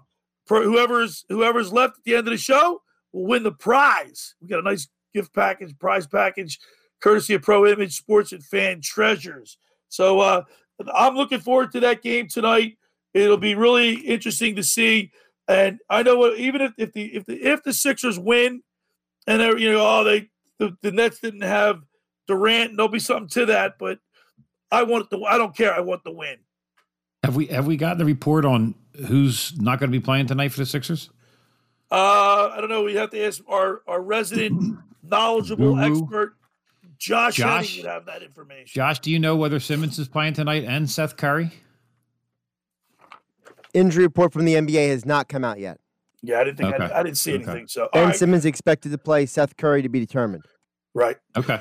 Whoever's 0.49 1.25
whoever's 1.29 1.73
left 1.73 1.99
at 1.99 2.05
the 2.05 2.17
end 2.17 2.27
of 2.29 2.33
the 2.33 2.37
show 2.37 2.83
will 3.13 3.27
win 3.27 3.43
the 3.43 3.53
prize. 3.53 4.35
We 4.41 4.49
got 4.49 4.59
a 4.59 4.63
nice 4.63 4.89
gift 5.15 5.35
package, 5.35 5.79
prize 5.79 6.07
package, 6.07 6.59
courtesy 7.01 7.35
of 7.35 7.43
Pro 7.43 7.67
Image 7.67 7.97
Sports 7.97 8.33
and 8.33 8.45
Fan 8.45 8.81
Treasures. 8.83 9.59
So 9.89 10.21
uh, 10.21 10.43
I'm 10.95 11.15
looking 11.15 11.41
forward 11.41 11.73
to 11.73 11.81
that 11.81 12.03
game 12.03 12.29
tonight. 12.29 12.77
It'll 13.15 13.37
be 13.37 13.55
really 13.55 13.95
interesting 13.95 14.57
to 14.57 14.63
see. 14.63 15.13
And 15.47 15.79
I 15.89 16.03
know 16.03 16.35
even 16.35 16.61
if, 16.61 16.73
if 16.77 16.93
the 16.93 17.15
if 17.15 17.27
the 17.27 17.43
if 17.43 17.63
the 17.63 17.73
Sixers 17.73 18.19
win, 18.19 18.63
and 19.27 19.41
they're 19.41 19.59
you 19.59 19.73
know 19.73 19.87
oh 20.01 20.05
they 20.05 20.31
the, 20.59 20.77
the 20.83 20.93
Nets 20.93 21.21
didn't 21.21 21.43
have 21.43 21.83
Durant, 22.27 22.77
there'll 22.77 22.89
be 22.89 22.99
something 22.99 23.29
to 23.31 23.47
that. 23.47 23.75
But 23.79 23.99
I 24.71 24.83
want 24.83 25.11
the 25.11 25.21
I 25.23 25.39
don't 25.39 25.57
care. 25.57 25.75
I 25.75 25.81
want 25.81 26.03
the 26.05 26.13
win. 26.13 26.37
Have 27.25 27.37
we 27.37 27.47
have 27.47 27.67
we 27.67 27.79
got 27.79 27.97
the 27.97 28.05
report 28.05 28.45
on 28.45 28.75
who's 29.07 29.59
not 29.59 29.81
going 29.81 29.91
to 29.91 29.99
be 29.99 30.03
playing 30.03 30.27
tonight 30.27 30.53
for 30.53 30.59
the 30.59 30.67
Sixers? 30.67 31.09
Uh, 31.91 32.51
I 32.53 32.57
don't 32.61 32.69
know. 32.69 32.83
We 32.83 32.95
have 32.97 33.11
to 33.11 33.25
ask 33.25 33.43
our 33.49 33.81
our 33.87 34.03
resident 34.03 34.79
knowledgeable 35.03 35.75
Guru. 35.75 36.03
expert, 36.03 36.37
Josh. 36.99 37.37
Josh 37.37 37.79
would 37.79 37.87
have 37.87 38.05
that 38.07 38.23
information. 38.23 38.67
Josh, 38.67 38.99
do 38.99 39.11
you 39.11 39.19
know 39.19 39.37
whether 39.37 39.59
Simmons 39.59 39.99
is 39.99 40.07
playing 40.07 40.35
tonight 40.35 40.65
and 40.65 40.91
Seth 40.91 41.17
Curry? 41.17 41.51
Injury 43.73 44.05
report 44.05 44.33
from 44.33 44.45
the 44.45 44.55
NBA 44.55 44.89
has 44.91 45.07
not 45.07 45.29
come 45.29 45.45
out 45.45 45.59
yet. 45.59 45.81
Yeah, 46.23 46.41
I 46.41 46.45
didn't 46.45 46.59
think 46.59 46.75
okay. 46.75 46.85
I, 46.85 47.01
I, 47.01 47.03
didn't 47.03 47.19
see 47.19 47.35
anything. 47.35 47.69
So 47.69 47.89
Ben 47.93 48.09
right. 48.09 48.17
Simmons 48.17 48.45
expected 48.45 48.93
to 48.93 48.99
play. 48.99 49.25
Seth 49.25 49.57
Curry 49.57 49.83
to 49.83 49.89
be 49.89 49.99
determined. 49.99 50.45
Right. 50.95 51.17
Okay. 51.37 51.61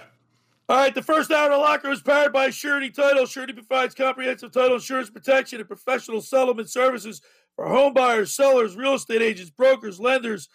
All 0.70 0.78
right, 0.78 0.96
the 0.96 1.02
first 1.02 1.30
hour 1.30 1.48
of 1.48 1.52
the 1.52 1.58
locker 1.58 1.92
is 1.92 2.02
powered 2.02 2.32
by 2.32 2.50
Surety 2.50 2.90
Title. 2.90 3.26
Surety 3.26 3.52
provides 3.52 3.94
comprehensive 3.94 4.54
title 4.54 4.76
insurance 4.76 5.10
protection 5.10 5.60
and 5.60 5.68
professional 5.68 6.22
settlement 6.22 6.70
services 6.70 7.22
for 7.58 7.68
home 7.68 7.94
buyers, 7.94 8.34
sellers, 8.34 8.78
real 8.78 8.94
estate 8.94 9.22
agents, 9.22 9.52
brokers, 9.52 10.00
lenders, 10.00 10.48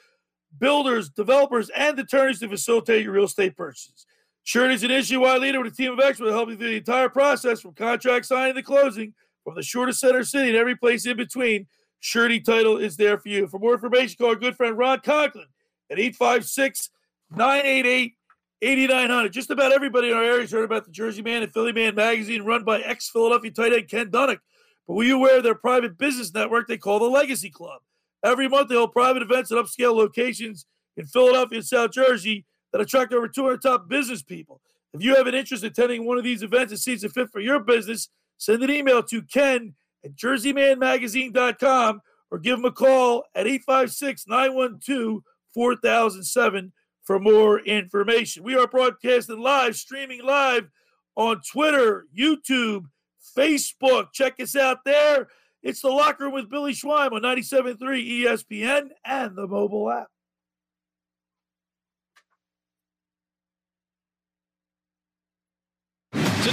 builders, 0.58 1.10
developers, 1.10 1.68
and 1.76 1.98
attorneys 1.98 2.40
to 2.40 2.48
facilitate 2.48 3.04
your 3.04 3.12
real 3.12 3.24
estate 3.24 3.54
purchases. 3.54 4.06
Surety 4.44 4.76
is 4.76 4.82
an 4.82 4.90
issue-wide 4.90 5.42
leader 5.42 5.62
with 5.62 5.74
a 5.74 5.76
team 5.76 5.92
of 5.92 6.00
experts 6.00 6.30
helping 6.30 6.56
through 6.56 6.70
the 6.70 6.76
entire 6.76 7.10
process 7.10 7.60
from 7.60 7.74
contract 7.74 8.24
signing 8.24 8.54
to 8.54 8.62
closing, 8.62 9.12
from 9.44 9.56
the 9.56 9.62
shortest 9.62 10.00
center 10.00 10.24
city 10.24 10.48
and 10.48 10.56
every 10.56 10.74
place 10.74 11.04
in 11.04 11.18
between. 11.18 11.66
Surety 12.00 12.40
Title 12.40 12.78
is 12.78 12.96
there 12.96 13.18
for 13.18 13.28
you. 13.28 13.46
For 13.46 13.58
more 13.58 13.74
information, 13.74 14.16
call 14.18 14.30
our 14.30 14.36
good 14.36 14.56
friend 14.56 14.78
Ron 14.78 15.00
Conklin 15.00 15.48
at 15.90 15.98
856 15.98 16.88
988 17.30 18.14
8,900. 18.60 19.32
Just 19.32 19.50
about 19.50 19.72
everybody 19.72 20.10
in 20.10 20.16
our 20.16 20.22
area 20.22 20.40
has 20.40 20.50
heard 20.50 20.64
about 20.64 20.84
the 20.84 20.90
Jersey 20.90 21.22
Man 21.22 21.42
and 21.42 21.52
Philly 21.52 21.72
Man 21.72 21.94
magazine 21.94 22.42
run 22.42 22.64
by 22.64 22.80
ex 22.80 23.08
Philadelphia 23.08 23.50
tight 23.50 23.72
end 23.72 23.88
Ken 23.88 24.10
Dunek. 24.10 24.38
But 24.86 24.94
were 24.94 25.04
you 25.04 25.16
aware 25.16 25.38
of 25.38 25.44
their 25.44 25.54
private 25.54 25.96
business 25.96 26.34
network 26.34 26.66
they 26.66 26.78
call 26.78 26.98
the 26.98 27.06
Legacy 27.06 27.50
Club? 27.50 27.80
Every 28.24 28.48
month 28.48 28.68
they 28.68 28.74
hold 28.74 28.92
private 28.92 29.22
events 29.22 29.52
at 29.52 29.58
upscale 29.58 29.94
locations 29.94 30.66
in 30.96 31.06
Philadelphia 31.06 31.58
and 31.58 31.66
South 31.66 31.92
Jersey 31.92 32.46
that 32.72 32.80
attract 32.80 33.12
over 33.12 33.28
200 33.28 33.62
top 33.62 33.88
business 33.88 34.22
people. 34.22 34.60
If 34.92 35.02
you 35.02 35.14
have 35.14 35.26
an 35.26 35.34
interest 35.34 35.62
in 35.62 35.70
attending 35.70 36.04
one 36.04 36.18
of 36.18 36.24
these 36.24 36.42
events 36.42 36.72
and 36.72 36.80
sees 36.80 37.04
a 37.04 37.08
fit 37.08 37.30
for 37.30 37.40
your 37.40 37.60
business, 37.60 38.08
send 38.38 38.62
an 38.62 38.70
email 38.70 39.02
to 39.04 39.22
ken 39.22 39.74
at 40.04 40.16
jerseymanmagazine.com 40.16 42.00
or 42.30 42.38
give 42.38 42.58
him 42.58 42.64
a 42.64 42.72
call 42.72 43.24
at 43.34 43.46
856 43.46 44.26
912 44.26 45.22
4007 45.54 46.72
for 47.08 47.18
more 47.18 47.60
information. 47.60 48.42
We 48.42 48.54
are 48.54 48.66
broadcasting 48.66 49.40
live, 49.40 49.76
streaming 49.76 50.22
live 50.22 50.68
on 51.16 51.40
Twitter, 51.40 52.04
YouTube, 52.14 52.84
Facebook. 53.34 54.12
Check 54.12 54.34
us 54.40 54.54
out 54.54 54.84
there. 54.84 55.28
It's 55.62 55.80
the 55.80 55.88
locker 55.88 56.24
room 56.24 56.34
with 56.34 56.50
Billy 56.50 56.74
Schwein 56.74 57.12
on 57.12 57.22
97.3 57.22 57.78
ESPN 57.80 58.88
and 59.06 59.34
the 59.34 59.46
mobile 59.46 59.90
app. 59.90 60.08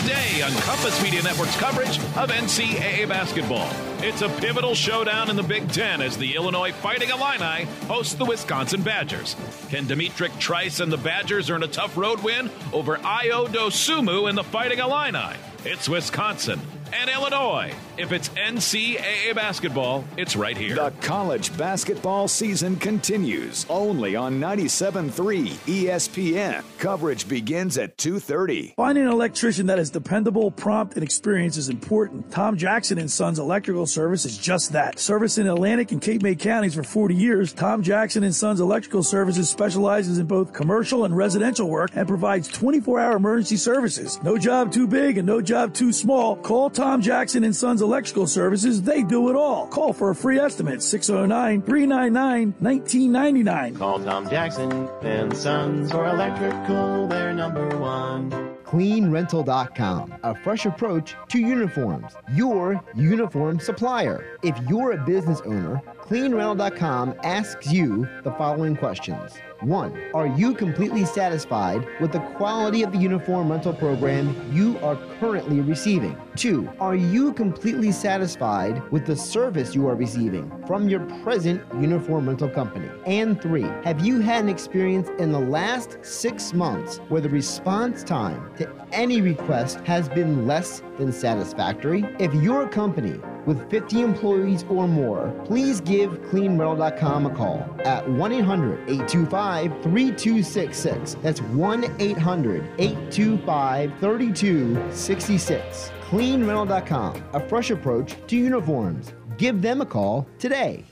Today 0.02 0.42
on 0.42 0.52
Compass 0.64 1.02
Media 1.02 1.24
Network's 1.24 1.56
coverage 1.56 2.00
of 2.18 2.30
NCAA 2.30 3.08
basketball. 3.08 3.70
It's 4.00 4.22
a 4.22 4.28
pivotal 4.28 4.76
showdown 4.76 5.30
in 5.30 5.38
the 5.38 5.44
Big 5.44 5.72
Ten 5.72 6.02
as 6.02 6.18
the 6.18 6.36
Illinois 6.36 6.74
Fighting 6.74 7.12
Illini 7.12 7.64
host 7.88 8.18
the 8.18 8.26
Wisconsin 8.26 8.82
Badgers. 8.82 9.38
Can 9.70 9.88
D'Mitrik 9.88 10.38
Trice 10.38 10.82
and 10.82 10.92
the 10.92 10.98
Badgers 10.98 11.50
earn 11.50 11.64
a 11.64 11.68
tough 11.68 11.96
road 11.96 12.22
win 12.24 12.52
over 12.74 12.98
Ayo 12.98 13.48
Dosunmu 13.48 14.28
and 14.28 14.38
the 14.38 14.44
Fighting 14.44 14.80
Illini? 14.80 15.38
It's 15.64 15.88
Wisconsin 15.88 16.60
and 16.92 17.10
Illinois. 17.10 17.74
If 17.98 18.12
it's 18.12 18.28
NCAA 18.30 19.34
basketball, 19.36 20.04
it's 20.18 20.36
right 20.36 20.58
here. 20.58 20.76
The 20.76 20.92
college 21.00 21.58
basketball 21.58 22.28
season 22.28 22.76
continues 22.76 23.66
only 23.70 24.18
on 24.18 24.38
97.3 24.38 25.48
ESPN. 25.66 26.62
Coverage 26.78 27.30
begins 27.30 27.78
at 27.78 27.96
2.30. 27.96 28.76
Finding 28.76 29.06
an 29.06 29.14
electrician 29.14 29.68
that 29.68 29.80
is 29.80 29.92
dependable, 29.92 30.52
prompt, 30.52 30.96
and 30.96 31.04
experienced 31.04 31.58
is 31.58 31.70
important. 31.70 32.30
Tom 32.30 32.58
Jackson 32.58 32.98
and 32.98 33.10
Sons 33.10 33.40
Electrical 33.40 33.86
Service 33.86 34.26
is 34.26 34.38
just 34.38 34.74
that. 34.74 35.00
Service 35.00 35.38
in 35.38 35.48
Atlantic 35.48 35.94
and 35.94 36.02
Cape 36.02 36.22
May 36.22 36.36
counties 36.36 36.76
for 36.76 36.84
40 36.84 37.16
years, 37.16 37.54
Tom 37.54 37.82
Jackson 37.82 38.26
and 38.26 38.36
Sons 38.36 38.60
Electrical 38.60 39.04
Services 39.04 39.50
specializes 39.50 40.18
in 40.18 40.26
both 40.26 40.52
commercial 40.52 41.06
and 41.06 41.16
residential 41.16 41.70
work 41.70 41.92
and 41.96 42.10
provides 42.10 42.52
24-hour 42.52 43.16
emergency 43.16 43.56
services. 43.56 44.22
No 44.22 44.38
job 44.38 44.74
too 44.74 44.86
big 44.86 45.18
and 45.18 45.26
no 45.26 45.40
job 45.42 45.74
too 45.74 45.94
small. 45.94 46.36
Call 46.36 46.70
Tom 46.70 47.02
Jackson 47.02 47.46
and 47.46 47.56
Sons 47.56 47.85
Electrical 47.86 48.26
Services, 48.26 48.82
they 48.82 49.04
do 49.04 49.30
it 49.30 49.36
all. 49.36 49.68
Call 49.68 49.94
for 49.94 50.10
a 50.10 50.16
free 50.16 50.40
estimate 50.40 50.82
609 50.82 51.62
399 51.62 52.56
1999. 52.60 53.76
Call 53.76 54.04
Tom 54.04 54.28
Jackson 54.28 54.90
and 55.04 55.36
Sons 55.38 55.92
for 55.92 56.08
electrical, 56.08 57.08
they're 57.08 57.34
number 57.34 57.70
one. 57.78 58.32
CleanRental.com, 58.66 60.16
a 60.24 60.36
fresh 60.36 60.66
approach 60.66 61.16
to 61.30 61.40
uniforms. 61.40 62.14
Your 62.34 62.84
uniform 62.96 63.60
supplier. 63.60 64.38
If 64.42 64.58
you're 64.68 64.94
a 64.94 65.06
business 65.06 65.40
owner, 65.46 65.82
CleanRental.com 66.02 67.16
asks 67.24 67.72
you 67.72 68.08
the 68.24 68.32
following 68.32 68.76
questions. 68.76 69.34
One, 69.66 70.00
are 70.14 70.28
you 70.28 70.54
completely 70.54 71.06
satisfied 71.06 71.88
with 72.00 72.12
the 72.12 72.20
quality 72.38 72.84
of 72.84 72.92
the 72.92 73.00
uniform 73.00 73.50
rental 73.50 73.74
program 73.74 74.36
you 74.54 74.78
are 74.84 74.96
currently 75.20 75.60
receiving? 75.60 76.16
Two, 76.36 76.70
are 76.80 76.94
you 76.94 77.34
completely 77.34 77.92
satisfied 77.92 78.80
with 78.92 79.08
the 79.08 79.16
service 79.16 79.74
you 79.74 79.88
are 79.88 79.96
receiving 79.96 80.52
from 80.68 80.88
your 80.88 81.00
present 81.24 81.64
uniform 81.82 82.28
rental 82.28 82.48
company? 82.48 82.92
And 83.08 83.42
three, 83.42 83.66
have 83.84 84.06
you 84.06 84.20
had 84.20 84.44
an 84.44 84.50
experience 84.50 85.10
in 85.18 85.32
the 85.32 85.40
last 85.40 85.98
six 86.04 86.54
months 86.54 86.98
where 87.10 87.22
the 87.22 87.30
response 87.30 88.04
time 88.04 88.54
to 88.58 88.72
any 88.92 89.20
request 89.20 89.80
has 89.80 90.08
been 90.08 90.46
less 90.46 90.84
than 91.00 91.12
satisfactory? 91.12 92.06
If 92.20 92.36
your 92.36 92.70
company 92.70 93.20
with 93.48 93.70
50 93.70 94.02
employees 94.02 94.66
or 94.70 94.88
more, 94.88 95.34
please 95.46 95.80
give 95.82 96.12
cleanrental.com 96.24 97.26
a 97.28 97.30
call 97.36 97.64
at 97.84 98.08
1 98.10 98.32
800 98.32 98.80
825 98.90 99.55
3266. 99.64 101.16
That's 101.22 101.42
1 101.42 101.96
800 102.00 102.64
825 102.78 104.00
3266. 104.00 105.92
Cleanrental.com, 106.02 107.24
a 107.34 107.40
fresh 107.48 107.72
approach 107.72 108.16
to 108.28 108.36
uniforms. 108.36 109.14
Give 109.38 109.62
them 109.62 109.82
a 109.82 109.86
call 109.86 110.28
today. 110.40 110.86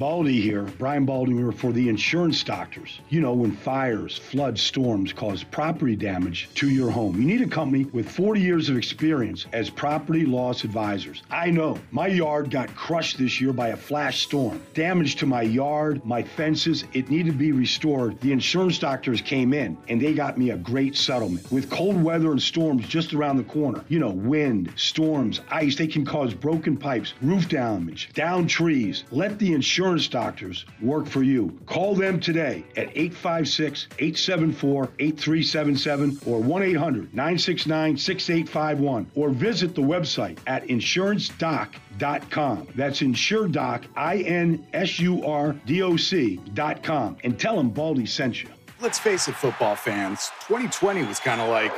Baldy 0.00 0.40
here, 0.40 0.62
Brian 0.78 1.06
Baldinger 1.06 1.52
for 1.52 1.72
the 1.72 1.90
insurance 1.90 2.42
doctors. 2.42 3.02
You 3.10 3.20
know, 3.20 3.34
when 3.34 3.52
fires, 3.52 4.16
floods, 4.16 4.62
storms 4.62 5.12
cause 5.12 5.44
property 5.44 5.94
damage 5.94 6.48
to 6.54 6.70
your 6.70 6.90
home, 6.90 7.20
you 7.20 7.26
need 7.26 7.42
a 7.42 7.46
company 7.46 7.84
with 7.84 8.10
40 8.10 8.40
years 8.40 8.70
of 8.70 8.78
experience 8.78 9.44
as 9.52 9.68
property 9.68 10.24
loss 10.24 10.64
advisors. 10.64 11.22
I 11.30 11.50
know 11.50 11.78
my 11.90 12.06
yard 12.06 12.50
got 12.50 12.74
crushed 12.74 13.18
this 13.18 13.42
year 13.42 13.52
by 13.52 13.68
a 13.68 13.76
flash 13.76 14.22
storm. 14.22 14.62
Damage 14.72 15.16
to 15.16 15.26
my 15.26 15.42
yard, 15.42 16.02
my 16.02 16.22
fences, 16.22 16.84
it 16.94 17.10
needed 17.10 17.32
to 17.32 17.38
be 17.38 17.52
restored. 17.52 18.18
The 18.22 18.32
insurance 18.32 18.78
doctors 18.78 19.20
came 19.20 19.52
in 19.52 19.76
and 19.88 20.00
they 20.00 20.14
got 20.14 20.38
me 20.38 20.48
a 20.48 20.56
great 20.56 20.96
settlement. 20.96 21.52
With 21.52 21.68
cold 21.68 22.02
weather 22.02 22.30
and 22.30 22.40
storms 22.40 22.88
just 22.88 23.12
around 23.12 23.36
the 23.36 23.44
corner, 23.44 23.84
you 23.88 23.98
know, 23.98 24.12
wind, 24.12 24.72
storms, 24.76 25.42
ice, 25.50 25.76
they 25.76 25.86
can 25.86 26.06
cause 26.06 26.32
broken 26.32 26.78
pipes, 26.78 27.12
roof 27.20 27.50
damage, 27.50 28.08
down 28.14 28.46
trees. 28.46 29.04
Let 29.10 29.38
the 29.38 29.52
insurance 29.52 29.89
doctors 30.08 30.64
work 30.80 31.06
for 31.06 31.22
you. 31.22 31.58
Call 31.66 31.94
them 31.94 32.18
today 32.20 32.64
at 32.76 32.88
856 32.96 33.88
874 33.98 34.90
8377 34.98 36.18
or 36.26 36.40
1 36.40 36.62
800 36.62 37.14
969 37.14 37.96
6851 37.96 39.10
or 39.14 39.30
visit 39.30 39.74
the 39.74 39.82
website 39.82 40.38
at 40.46 40.64
insurancedoc.com. 40.64 42.68
That's 42.74 43.00
insuredoc, 43.00 43.84
I 43.96 44.18
N 44.18 44.66
S 44.72 44.98
U 45.00 45.26
R 45.26 45.52
D 45.66 45.82
O 45.82 45.96
C.com. 45.96 47.16
And 47.24 47.38
tell 47.38 47.56
them 47.56 47.70
Baldy 47.70 48.06
sent 48.06 48.42
you. 48.42 48.48
Let's 48.80 48.98
face 48.98 49.28
it, 49.28 49.34
football 49.34 49.76
fans, 49.76 50.30
2020 50.48 51.04
was 51.04 51.20
kind 51.20 51.40
of 51.40 51.48
like. 51.48 51.72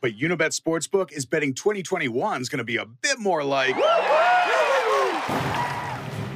But 0.00 0.16
Unibet 0.16 0.58
Sportsbook 0.58 1.12
is 1.12 1.26
betting 1.26 1.52
2021 1.52 2.40
is 2.40 2.48
going 2.48 2.58
to 2.58 2.64
be 2.64 2.76
a 2.76 2.86
bit 2.86 3.18
more 3.18 3.44
like. 3.44 3.76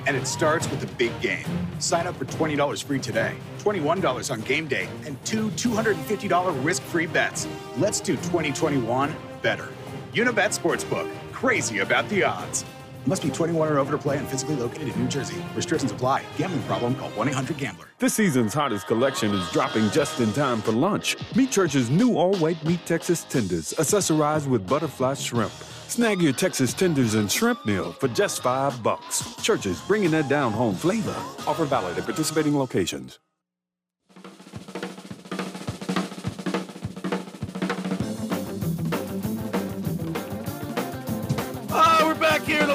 And 0.06 0.16
it 0.16 0.26
starts 0.26 0.70
with 0.70 0.82
a 0.84 0.96
big 0.96 1.18
game. 1.20 1.44
Sign 1.78 2.06
up 2.06 2.16
for 2.16 2.24
$20 2.26 2.84
free 2.84 2.98
today, 2.98 3.34
$21 3.58 4.30
on 4.30 4.40
game 4.42 4.66
day, 4.66 4.88
and 5.06 5.22
two 5.24 5.48
$250 5.50 6.64
risk 6.64 6.82
free 6.82 7.06
bets. 7.06 7.46
Let's 7.76 8.00
do 8.00 8.16
2021 8.16 9.14
better. 9.42 9.68
Unibet 10.12 10.58
Sportsbook, 10.58 11.10
crazy 11.32 11.78
about 11.78 12.08
the 12.08 12.24
odds. 12.24 12.64
Must 13.06 13.22
be 13.22 13.30
21 13.30 13.68
or 13.68 13.78
over 13.78 13.92
to 13.92 13.98
play 13.98 14.16
and 14.16 14.26
physically 14.26 14.56
located 14.56 14.88
in 14.88 15.00
New 15.02 15.08
Jersey. 15.08 15.36
Restrictions 15.54 15.92
apply. 15.92 16.22
Gambling 16.36 16.62
problem? 16.62 16.94
Call 16.94 17.10
1 17.10 17.28
800 17.28 17.58
Gambler. 17.58 17.86
This 17.98 18.14
season's 18.14 18.54
hottest 18.54 18.86
collection 18.86 19.32
is 19.32 19.50
dropping 19.50 19.90
just 19.90 20.20
in 20.20 20.32
time 20.32 20.62
for 20.62 20.72
lunch. 20.72 21.16
Meat 21.36 21.50
Church's 21.50 21.90
new 21.90 22.16
all 22.16 22.34
white 22.36 22.62
meat 22.64 22.80
Texas 22.86 23.24
tenders, 23.24 23.72
accessorized 23.74 24.46
with 24.46 24.66
butterfly 24.66 25.14
shrimp. 25.14 25.52
Snag 25.88 26.20
your 26.20 26.32
Texas 26.32 26.72
tenders 26.72 27.14
and 27.14 27.30
shrimp 27.30 27.64
meal 27.66 27.92
for 27.92 28.08
just 28.08 28.42
five 28.42 28.82
bucks. 28.82 29.36
Churches 29.42 29.80
bringing 29.82 30.10
that 30.10 30.28
down 30.28 30.52
home 30.52 30.74
flavor. 30.74 31.14
Offer 31.46 31.66
valid 31.66 31.98
at 31.98 32.04
participating 32.04 32.58
locations. 32.58 33.18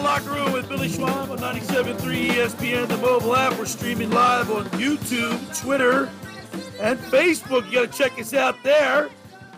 Locker 0.10 0.32
room 0.32 0.51
with 0.53 0.68
Billy 0.68 0.88
Schwein 0.88 1.30
on 1.30 1.38
97.3 1.38 2.30
ESPN, 2.30 2.88
the 2.88 2.97
mobile 2.97 3.36
app. 3.36 3.55
We're 3.60 3.66
streaming 3.66 4.10
live 4.10 4.49
on 4.49 4.66
YouTube, 4.70 5.62
Twitter, 5.62 6.10
and 6.80 6.97
Facebook. 6.97 7.68
You 7.68 7.86
got 7.86 7.91
to 7.91 7.95
check 7.95 8.20
us 8.20 8.34
out 8.34 8.55
there. 8.64 9.12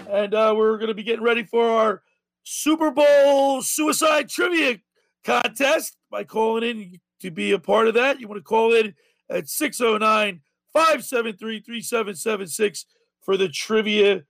And 0.10 0.34
uh, 0.34 0.54
we're 0.58 0.76
going 0.76 0.89
to 0.89 0.93
be 0.93 1.04
getting 1.04 1.24
ready 1.24 1.45
for 1.45 1.70
our 1.70 2.02
Super 2.43 2.91
Bowl 2.91 3.62
suicide 3.62 4.28
trivia 4.28 4.80
contest 5.24 5.95
by 6.10 6.26
calling 6.26 6.70
in 6.70 6.99
to 7.22 7.32
be 7.32 7.54
a 7.54 7.60
part 7.60 7.88
of 7.88 7.93
that. 7.93 8.20
You 8.20 8.28
want 8.28 8.39
to 8.39 8.43
call 8.43 8.74
in 8.74 8.93
at 9.30 9.47
609 9.47 10.41
573 10.74 11.62
3776 11.62 12.86
for 13.22 13.38
the 13.38 13.47
trivia 13.47 14.24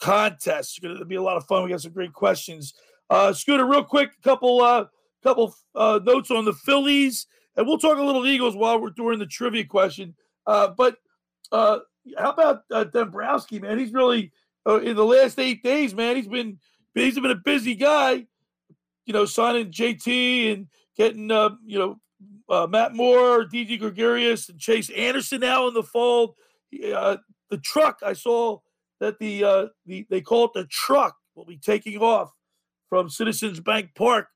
contest. 0.00 0.70
It's 0.70 0.78
going 0.80 0.98
to 0.98 1.04
be 1.04 1.14
a 1.14 1.22
lot 1.22 1.36
of 1.36 1.46
fun. 1.46 1.62
We 1.62 1.70
got 1.70 1.82
some 1.82 1.92
great 1.92 2.14
questions. 2.14 2.74
Uh, 3.08 3.32
Scooter, 3.32 3.64
real 3.64 3.84
quick, 3.84 4.10
a 4.18 4.22
couple 4.24 4.60
uh, 4.60 4.86
couple 5.28 5.54
uh, 5.74 6.00
notes 6.04 6.30
on 6.30 6.46
the 6.46 6.54
Phillies, 6.54 7.26
and 7.56 7.66
we'll 7.66 7.78
talk 7.78 7.98
a 7.98 8.02
little 8.02 8.26
Eagles 8.26 8.56
while 8.56 8.80
we're 8.80 8.90
doing 8.90 9.18
the 9.18 9.26
trivia 9.26 9.64
question. 9.64 10.14
Uh, 10.46 10.68
but 10.68 10.96
uh, 11.52 11.80
how 12.16 12.30
about 12.30 12.62
uh, 12.70 12.86
man? 13.60 13.78
He's 13.78 13.92
really 13.92 14.32
uh, 14.66 14.80
in 14.80 14.96
the 14.96 15.04
last 15.04 15.38
eight 15.38 15.62
days, 15.62 15.94
man. 15.94 16.16
He's 16.16 16.28
been 16.28 16.58
he's 16.94 17.16
been 17.16 17.30
a 17.30 17.34
busy 17.34 17.74
guy. 17.74 18.26
You 19.04 19.12
know, 19.14 19.26
signing 19.26 19.70
JT 19.70 20.52
and 20.52 20.66
getting 20.96 21.30
uh, 21.30 21.50
you 21.66 21.78
know 21.78 22.00
uh, 22.48 22.66
Matt 22.66 22.94
Moore, 22.94 23.44
Didi 23.44 23.76
Gregorius, 23.76 24.48
and 24.48 24.58
Chase 24.58 24.88
Anderson 24.90 25.40
now 25.40 25.68
in 25.68 25.74
the 25.74 25.82
fold. 25.82 26.36
The 26.70 27.58
truck 27.62 28.00
I 28.04 28.14
saw 28.14 28.60
that 29.00 29.18
the 29.18 29.70
the 29.84 30.06
they 30.08 30.22
call 30.22 30.46
it 30.46 30.52
the 30.54 30.64
truck 30.66 31.16
will 31.34 31.44
be 31.44 31.58
taking 31.58 31.98
off 31.98 32.32
from 32.88 33.10
Citizens 33.10 33.60
Bank 33.60 33.90
Park 33.94 34.28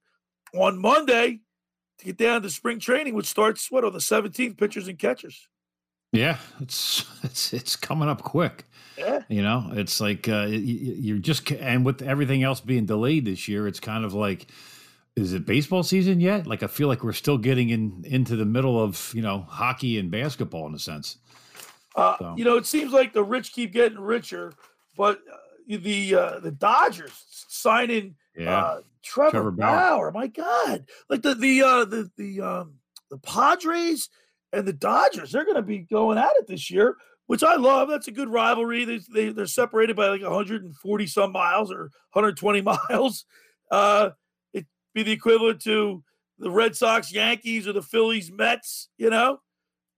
on 0.55 0.79
Monday 0.81 1.41
to 1.99 2.05
get 2.05 2.17
down 2.17 2.43
to 2.43 2.51
spring 2.51 2.79
training, 2.79 3.15
which 3.15 3.27
starts 3.27 3.71
what 3.71 3.85
on 3.85 3.93
the 3.93 3.99
17th, 3.99 4.57
pitchers 4.59 4.89
and 4.89 4.99
catchers. 4.99 5.49
Yeah, 6.13 6.37
it's 6.61 7.07
it's 7.23 7.53
it's 7.55 7.75
coming 7.77 8.09
up 8.09 8.23
quick. 8.23 8.65
Yeah. 8.99 9.23
You 9.29 9.43
know, 9.43 9.71
it's 9.73 10.01
like 10.01 10.29
uh, 10.29 10.47
you're 10.51 11.19
just 11.19 11.51
and 11.53 11.85
with 11.87 12.03
everything 12.03 12.43
else 12.43 12.61
being 12.61 12.85
delayed 12.85 13.25
this 13.25 13.49
year, 13.49 13.67
it's 13.67 13.81
kind 13.81 14.05
of 14.05 14.13
like, 14.13 14.49
is 15.17 15.33
it 15.33 15.47
baseball 15.47 15.83
season 15.83 16.21
yet? 16.21 16.47
Like 16.47 16.63
I 16.63 16.67
feel 16.67 16.89
like 16.89 17.03
we're 17.03 17.15
still 17.15 17.39
getting 17.39 17.71
in 17.71 18.05
into 18.07 18.37
the 18.37 18.45
middle 18.45 18.83
of 18.83 19.11
you 19.15 19.23
know 19.23 19.47
hockey 19.49 19.99
and 19.99 20.11
basketball 20.11 20.67
in 20.67 20.75
a 20.75 20.79
sense. 20.79 21.17
Uh, 21.97 22.17
So- 22.19 22.35
You 22.37 22.45
know, 22.45 22.57
it 22.59 22.67
seems 22.67 22.93
like 22.93 23.15
the 23.15 23.25
rich 23.25 23.53
keep 23.53 23.73
getting 23.73 23.99
richer, 23.99 24.53
but 24.99 25.21
uh, 25.33 25.77
the 25.79 26.15
uh, 26.15 26.39
the 26.41 26.53
Dodgers 26.53 27.25
signing 27.49 28.17
Yeah. 28.37 28.57
uh, 28.57 28.81
Trevor, 29.03 29.31
Trevor 29.31 29.51
Bauer. 29.51 29.77
Bauer. 29.77 30.13
My 30.13 30.27
God, 30.27 30.87
like 31.09 31.23
the 31.23 31.35
the 31.35 31.63
uh, 31.63 31.85
the 31.85 32.11
the 32.17 32.41
um, 32.41 32.75
the 33.11 33.19
Padres 33.19 34.09
and 34.53 34.67
the 34.67 34.73
Dodgers, 34.73 35.33
they're 35.33 35.45
going 35.45 35.57
to 35.57 35.63
be 35.63 35.79
going 35.79 36.19
at 36.19 36.33
it 36.39 36.47
this 36.47 36.71
year, 36.71 36.97
which 37.27 37.43
I 37.43 37.57
love. 37.57 37.89
That's 37.89 38.09
a 38.09 38.13
good 38.13 38.29
rivalry. 38.29 38.85
They, 38.85 39.01
they 39.13 39.29
they're 39.31 39.47
separated 39.47 39.97
by 39.97 40.09
like 40.09 40.23
140 40.23 41.07
some 41.07 41.33
miles 41.33 41.73
or 41.73 41.91
120 42.13 42.61
miles. 42.91 43.25
Uh, 43.71 44.11
it'd 44.53 44.67
be 44.95 45.03
the 45.03 45.13
equivalent 45.13 45.61
to 45.63 46.03
the 46.39 46.51
Red 46.51 46.77
Sox, 46.77 47.13
Yankees, 47.13 47.67
or 47.67 47.73
the 47.73 47.83
Phillies, 47.83 48.31
Mets. 48.31 48.89
You 48.99 49.11
know, 49.11 49.41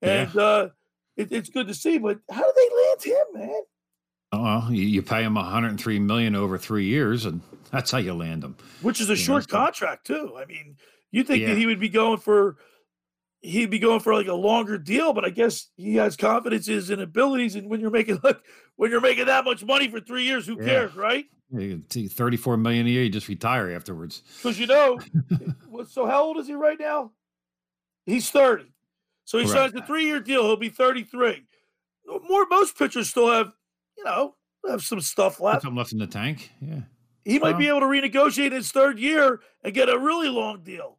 and 0.03 0.37
uh, 0.37 0.69
it, 1.17 1.31
it's 1.31 1.51
good 1.51 1.69
to 1.69 1.75
see. 1.75 1.99
But 1.99 2.19
how 2.31 2.43
do 2.43 2.53
they 2.57 2.71
land 2.77 3.03
him, 3.05 3.49
man? 3.49 3.63
Well, 4.43 4.69
you, 4.73 4.83
you 4.83 5.03
pay 5.03 5.23
him 5.23 5.35
103 5.35 5.99
million 5.99 6.35
over 6.35 6.59
three 6.59 6.87
years, 6.87 7.25
and 7.25 7.41
that's 7.71 7.91
how 7.91 7.99
you 7.99 8.15
land 8.15 8.45
him. 8.45 8.57
Which 8.83 9.01
is 9.01 9.09
a 9.11 9.13
You 9.13 9.19
know, 9.19 9.25
short 9.25 9.45
so- 9.45 9.57
contract 9.57 10.07
too. 10.07 10.35
I 10.37 10.45
mean, 10.47 10.77
you 11.11 11.25
think 11.25 11.43
Yeah. 11.43 11.49
that 11.49 11.59
he 11.59 11.67
would 11.67 11.81
be 11.81 11.89
going 11.89 12.19
for, 12.19 12.57
he'd 13.41 13.71
be 13.71 13.79
going 13.79 14.01
for 14.01 14.15
like 14.15 14.27
a 14.29 14.35
longer 14.35 14.79
deal, 14.79 15.13
but 15.13 15.25
I 15.25 15.31
guess 15.31 15.69
he 15.77 15.97
has 15.97 16.17
confidences 16.17 16.91
and 16.91 17.01
abilities. 17.03 17.55
And 17.55 17.69
when 17.69 17.81
you're 17.81 17.91
making 17.91 18.21
look, 18.25 18.43
when 18.77 18.91
you're 18.91 19.01
making 19.01 19.27
that 19.27 19.45
much 19.45 19.65
money 19.65 19.89
for 19.89 20.01
three 20.01 20.25
years, 20.25 20.47
who 20.47 20.57
Yeah. 20.59 20.65
cares, 20.67 20.95
right? 20.97 21.27
You 21.51 21.83
34 22.09 22.57
million 22.57 22.87
a 22.87 22.91
year, 22.91 23.05
you 23.05 23.11
just 23.11 23.29
retire 23.29 23.71
afterwards. 23.71 24.23
Because 24.43 24.59
you 24.59 24.67
know, 24.67 24.99
so 25.89 26.07
how 26.07 26.25
old 26.25 26.39
is 26.39 26.47
he 26.49 26.55
right 26.55 26.79
now? 26.81 27.13
He's 28.07 28.29
30. 28.31 28.73
So 29.25 29.39
he 29.39 29.45
Correct. 29.45 29.73
signs 29.73 29.83
a 29.83 29.87
three 29.87 30.05
year 30.05 30.21
deal. 30.21 30.43
He'll 30.45 30.57
be 30.57 30.69
33. 30.69 31.47
More 32.29 32.47
most 32.51 32.77
pitchers 32.77 33.09
still 33.09 33.31
have, 33.31 33.53
you 33.97 34.05
know, 34.05 34.35
have 34.69 34.83
some 34.83 35.01
stuff 35.01 35.41
left. 35.41 35.63
Some 35.63 35.77
left 35.77 35.93
in 35.93 35.99
the 35.99 36.07
tank. 36.07 36.51
Yeah. 36.61 36.81
He 37.25 37.39
might 37.39 37.57
be 37.57 37.69
able 37.69 37.81
to 37.81 37.87
renegotiate 37.87 38.53
his 38.53 38.71
third 38.71 38.99
year 38.99 39.41
and 39.63 39.73
get 39.73 39.89
a 39.89 39.99
really 39.99 40.29
long 40.29 40.63
deal. 40.63 40.99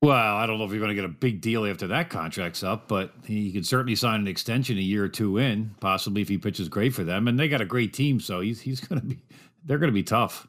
Well, 0.00 0.36
I 0.36 0.46
don't 0.46 0.58
know 0.58 0.64
if 0.64 0.70
you're 0.70 0.80
going 0.80 0.88
to 0.88 0.96
get 0.96 1.04
a 1.04 1.08
big 1.08 1.40
deal 1.40 1.64
after 1.64 1.86
that 1.86 2.10
contract's 2.10 2.64
up, 2.64 2.88
but 2.88 3.12
he 3.24 3.52
could 3.52 3.66
certainly 3.66 3.94
sign 3.94 4.20
an 4.20 4.26
extension 4.26 4.76
a 4.76 4.80
year 4.80 5.04
or 5.04 5.08
two 5.08 5.38
in, 5.38 5.76
possibly 5.80 6.22
if 6.22 6.28
he 6.28 6.38
pitches 6.38 6.68
great 6.68 6.92
for 6.92 7.04
them. 7.04 7.28
And 7.28 7.38
they 7.38 7.48
got 7.48 7.60
a 7.60 7.66
great 7.66 7.92
team, 7.92 8.18
so 8.18 8.40
he's 8.40 8.60
he's 8.60 8.80
going 8.80 9.00
to 9.00 9.06
be 9.06 9.22
they're 9.64 9.78
going 9.78 9.92
to 9.92 9.94
be 9.94 10.02
tough. 10.02 10.48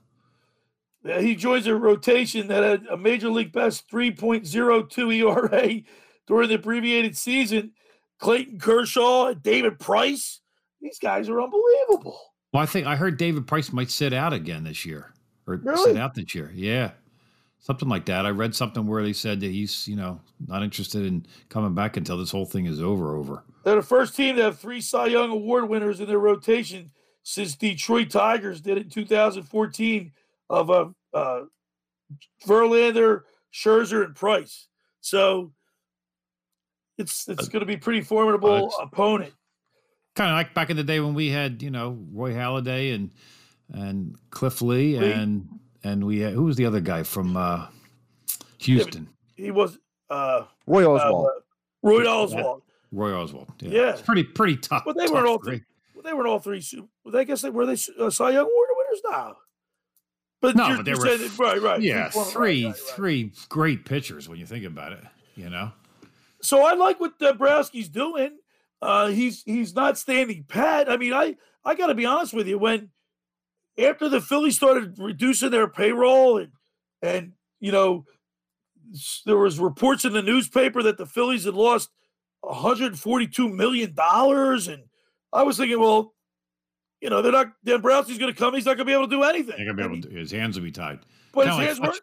Yeah, 1.04 1.20
he 1.20 1.36
joins 1.36 1.68
a 1.68 1.76
rotation 1.76 2.48
that 2.48 2.64
had 2.64 2.88
a 2.88 2.98
major 2.98 3.30
league 3.30 3.52
best 3.52 3.92
3.02 3.92 5.18
ERA 5.18 5.82
during 6.28 6.50
the 6.50 6.56
abbreviated 6.56 7.18
season. 7.18 7.74
Clayton 8.20 8.58
Kershaw 8.58 9.28
and 9.28 9.44
David 9.44 9.80
Price. 9.80 10.40
These 10.84 11.00
guys 11.00 11.30
are 11.30 11.42
unbelievable. 11.42 12.20
Well, 12.52 12.62
I 12.62 12.66
think 12.68 12.86
I 12.86 12.96
heard 12.98 13.18
David 13.18 13.48
Price 13.48 13.72
might 13.72 13.90
sit 13.90 14.14
out 14.14 14.34
again 14.34 14.66
this 14.66 14.86
year, 14.86 15.14
or 15.48 15.56
Really? 15.56 15.94
sit 15.94 15.98
out 15.98 16.14
this 16.14 16.36
year. 16.36 16.52
Yeah, 16.54 16.92
something 17.60 17.88
like 17.90 18.06
that. 18.06 18.26
I 18.26 18.30
read 18.30 18.54
something 18.54 18.86
where 18.86 19.02
they 19.02 19.14
said 19.14 19.40
that 19.40 19.50
he's 19.50 19.88
you 19.88 19.96
know 19.96 20.20
not 20.46 20.62
interested 20.62 21.06
in 21.06 21.26
coming 21.50 21.74
back 21.74 21.96
until 21.98 22.18
this 22.18 22.30
whole 22.32 22.46
thing 22.46 22.66
is 22.66 22.82
over. 22.82 23.16
Over. 23.16 23.44
They're 23.64 23.78
the 23.78 23.82
first 23.82 24.16
team 24.16 24.36
to 24.36 24.44
have 24.44 24.60
three 24.60 24.82
Cy 24.82 25.08
Young 25.08 25.32
Award 25.32 25.70
winners 25.70 26.00
in 26.02 26.08
their 26.08 26.20
rotation 26.20 26.92
since 27.24 27.56
Detroit 27.56 28.10
Tigers 28.10 28.60
did 28.60 28.78
it 28.78 28.84
in 28.84 28.90
2014 28.90 30.12
of 30.50 30.70
uh, 30.70 30.90
uh, 31.14 31.44
Verlander, 32.46 33.22
Scherzer, 33.54 34.04
and 34.04 34.14
Price. 34.16 34.68
So 35.00 35.54
it's 36.98 37.28
it's 37.30 37.48
going 37.48 37.62
to 37.62 37.66
be 37.66 37.78
pretty 37.78 38.02
formidable 38.02 38.54
it's- 38.68 38.74
opponent. 38.82 39.34
Kind 40.16 40.30
of 40.30 40.36
like 40.36 40.54
back 40.54 40.70
in 40.70 40.78
the 40.78 40.84
day 40.84 41.00
when 41.00 41.14
we 41.16 41.30
had 41.30 41.62
you 41.64 41.72
know 41.72 41.98
Roy 42.12 42.34
Halladay 42.34 42.94
and 42.94 43.10
and 43.74 44.16
Cliff 44.30 44.62
Lee, 44.62 44.98
Lee. 45.00 45.12
and 45.12 45.48
and 45.84 46.06
we 46.06 46.20
had, 46.20 46.34
who 46.34 46.44
was 46.44 46.56
the 46.56 46.66
other 46.66 46.80
guy 46.80 47.04
from 47.04 47.36
uh, 47.36 47.68
Houston? 48.60 49.10
He 49.36 49.52
was 49.52 49.78
uh, 50.10 50.44
Roy 50.68 50.84
uh, 50.96 51.00
Oswalt. 51.00 51.30
Roy 51.82 52.04
Oswalt. 52.06 52.62
Roy 52.92 53.10
Oswalt. 53.12 53.50
Yeah, 53.60 53.70
Yeah. 53.72 53.90
it's 53.92 54.02
pretty 54.02 54.24
pretty 54.24 54.58
tough. 54.58 54.84
Well, 54.86 54.96
they 54.96 55.08
weren't 55.08 55.28
all 55.28 55.40
grade. 55.40 55.62
three. 55.62 55.66
Well, 55.96 56.04
they 56.04 56.14
weren't 56.14 56.28
all 56.28 56.40
three. 56.40 56.62
Super, 56.62 56.88
well, 57.04 57.18
I 57.18 57.24
guess 57.24 57.42
they 57.42 57.50
were 57.50 57.66
they 57.66 57.78
uh, 58.00 58.10
Cy 58.10 58.30
Young 58.32 58.46
Award 58.46 58.68
winners 58.78 59.02
now. 59.10 59.38
But 60.42 60.56
No, 60.56 60.68
you're, 60.68 60.78
but 60.78 60.86
they 60.86 60.94
were 60.94 61.18
that- 61.18 61.40
right, 61.40 61.62
right. 61.62 61.82
Yeah, 61.82 62.10
former- 62.10 62.26
right, 62.28 62.34
three 62.34 62.66
right, 62.66 62.70
right. 62.72 62.78
three 62.96 63.32
great 63.50 63.86
pitchers 63.86 64.30
when 64.30 64.38
you 64.40 64.46
think 64.46 64.66
about 64.66 64.92
it. 64.94 65.04
You 65.36 65.50
know. 65.50 65.72
So 66.42 66.64
I 66.66 66.74
like 66.76 67.00
what 67.00 67.18
Dombrowski's 67.18 67.90
doing. 67.90 68.38
Uh, 68.84 69.08
he's 69.08 69.44
he's 69.44 69.74
not 69.74 69.98
standing 69.98 70.44
pat. 70.48 70.90
I 70.92 70.98
mean, 70.98 71.14
I 71.14 71.36
I 71.64 71.76
got 71.76 71.88
to 71.88 71.96
be 71.96 72.06
honest 72.06 72.34
with 72.34 72.48
you. 72.48 72.58
When 72.58 72.90
after 73.78 74.10
the 74.10 74.22
Phillies 74.22 74.56
started 74.56 74.98
reducing 75.00 75.52
their 75.52 75.68
payroll 75.68 76.38
and 76.38 76.52
and 77.02 77.32
you 77.60 77.72
know 77.72 78.06
there 79.26 79.38
was 79.38 79.60
reports 79.60 80.06
in 80.06 80.14
the 80.14 80.22
newspaper 80.22 80.84
that 80.84 80.98
the 80.98 81.06
Phillies 81.06 81.46
had 81.46 81.54
lost 81.54 81.90
142 82.42 83.48
million 83.50 83.94
dollars, 83.94 84.68
and 84.68 84.84
I 85.32 85.44
was 85.44 85.58
thinking, 85.58 85.80
well, 85.80 86.14
you 87.02 87.10
know, 87.10 87.22
they're 87.22 87.32
not. 87.32 87.54
Dan 87.64 87.82
Dombrowski's 87.82 88.18
going 88.18 88.34
to 88.34 88.38
come. 88.38 88.54
He's 88.54 88.66
not 88.66 88.78
going 88.78 88.86
to 88.86 88.92
be 88.92 88.94
able 88.94 89.08
to 89.08 89.16
do 89.16 89.24
anything. 89.24 89.56
They're 89.58 89.66
gonna 89.74 89.90
be 89.90 89.96
able 89.96 90.02
to, 90.02 90.10
his 90.10 90.32
hands 90.32 90.58
will 90.58 90.64
be 90.66 90.72
tied. 90.72 91.00
But 91.32 91.48
his 91.48 91.56
hands 91.68 91.80
weren't- 91.80 92.02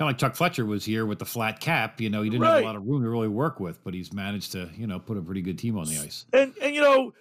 Kind 0.00 0.08
of 0.08 0.14
like 0.14 0.18
Chuck 0.18 0.34
Fletcher 0.34 0.64
was 0.64 0.82
here 0.82 1.04
with 1.04 1.18
the 1.18 1.26
flat 1.26 1.60
cap. 1.60 2.00
You 2.00 2.08
know, 2.08 2.22
he 2.22 2.30
didn't 2.30 2.46
have 2.46 2.62
a 2.62 2.64
lot 2.64 2.74
of 2.74 2.86
room 2.86 3.02
to 3.02 3.10
really 3.10 3.28
work 3.28 3.60
with, 3.60 3.84
but 3.84 3.92
he's 3.92 4.14
managed 4.14 4.52
to, 4.52 4.70
you 4.74 4.86
know, 4.86 4.98
put 4.98 5.18
a 5.18 5.20
pretty 5.20 5.42
good 5.42 5.58
team 5.58 5.76
on 5.76 5.84
the 5.84 5.98
ice. 5.98 6.24
And 6.32 6.54
and 6.62 6.74
you 6.74 6.80
know 6.80 7.12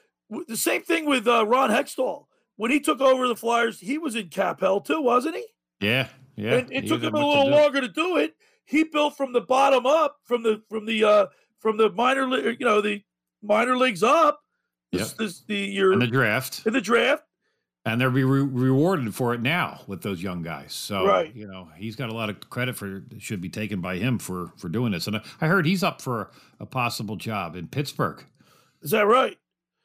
the 0.48 0.56
same 0.56 0.84
thing 0.84 1.06
with 1.06 1.28
uh, 1.28 1.46
Ron 1.46 1.72
Hextall 1.72 2.28
when 2.56 2.72
he 2.72 2.80
took 2.80 3.02
over 3.02 3.28
the 3.28 3.36
Flyers. 3.36 3.82
He 3.82 3.98
was 3.98 4.16
in 4.16 4.30
cap 4.30 4.62
hell 4.62 4.80
too, 4.80 5.02
wasn't 5.02 5.36
he? 5.36 5.46
Yeah, 5.82 6.08
yeah. 6.38 6.54
and 6.54 6.72
it 6.72 6.84
he 6.84 6.88
took 6.90 7.02
him 7.02 7.10
a 7.10 7.12
much 7.12 7.22
to 7.22 7.28
little 7.28 7.50
longer 7.50 7.82
to 7.82 7.90
do 7.90 8.16
it. 8.16 8.34
He 8.64 8.86
built 8.86 9.18
from 9.18 9.34
the 9.34 9.42
bottom 9.42 9.86
up, 9.86 10.16
from 10.24 10.44
the 10.44 10.62
from 10.70 10.86
the 10.86 11.04
uh 11.04 11.26
from 11.60 11.76
the 11.76 11.90
minor 11.92 12.30
league, 12.30 12.62
you 12.62 12.66
know, 12.66 12.80
the 12.80 13.04
minor 13.44 13.76
leagues 13.76 14.04
up. 14.04 14.40
This, 14.94 15.10
Yep. 15.10 15.18
this 15.18 15.42
the 15.42 15.58
your 15.58 15.92
in 15.92 16.00
the 16.00 16.08
draft, 16.08 16.62
in 16.66 16.72
the 16.72 16.80
draft. 16.80 17.24
And 17.90 18.00
they'll 18.02 18.12
be 18.12 18.24
re- 18.24 18.42
rewarded 18.42 19.14
for 19.16 19.34
it 19.34 19.42
now 19.42 19.82
with 19.88 20.02
those 20.02 20.22
young 20.22 20.42
guys. 20.42 20.74
So, 20.74 21.06
Right. 21.06 21.34
you 21.36 21.48
know, 21.48 21.70
he's 21.78 21.96
got 21.96 22.10
a 22.10 22.14
lot 22.14 22.30
of 22.30 22.50
credit 22.50 22.76
for 22.76 23.04
should 23.18 23.42
be 23.42 23.50
taken 23.50 23.82
by 23.82 23.98
him 23.98 24.20
for 24.20 24.54
for 24.58 24.70
doing 24.70 24.92
this. 24.92 25.08
And 25.08 25.18
I- 25.42 25.48
heard 25.48 25.66
he's 25.66 25.84
up 25.84 26.02
for 26.02 26.32
a 26.60 26.66
possible 26.66 27.16
job 27.16 27.56
in 27.56 27.68
Pittsburgh. 27.68 28.24
Is 28.82 28.92
that 28.92 29.06
right? 29.08 29.38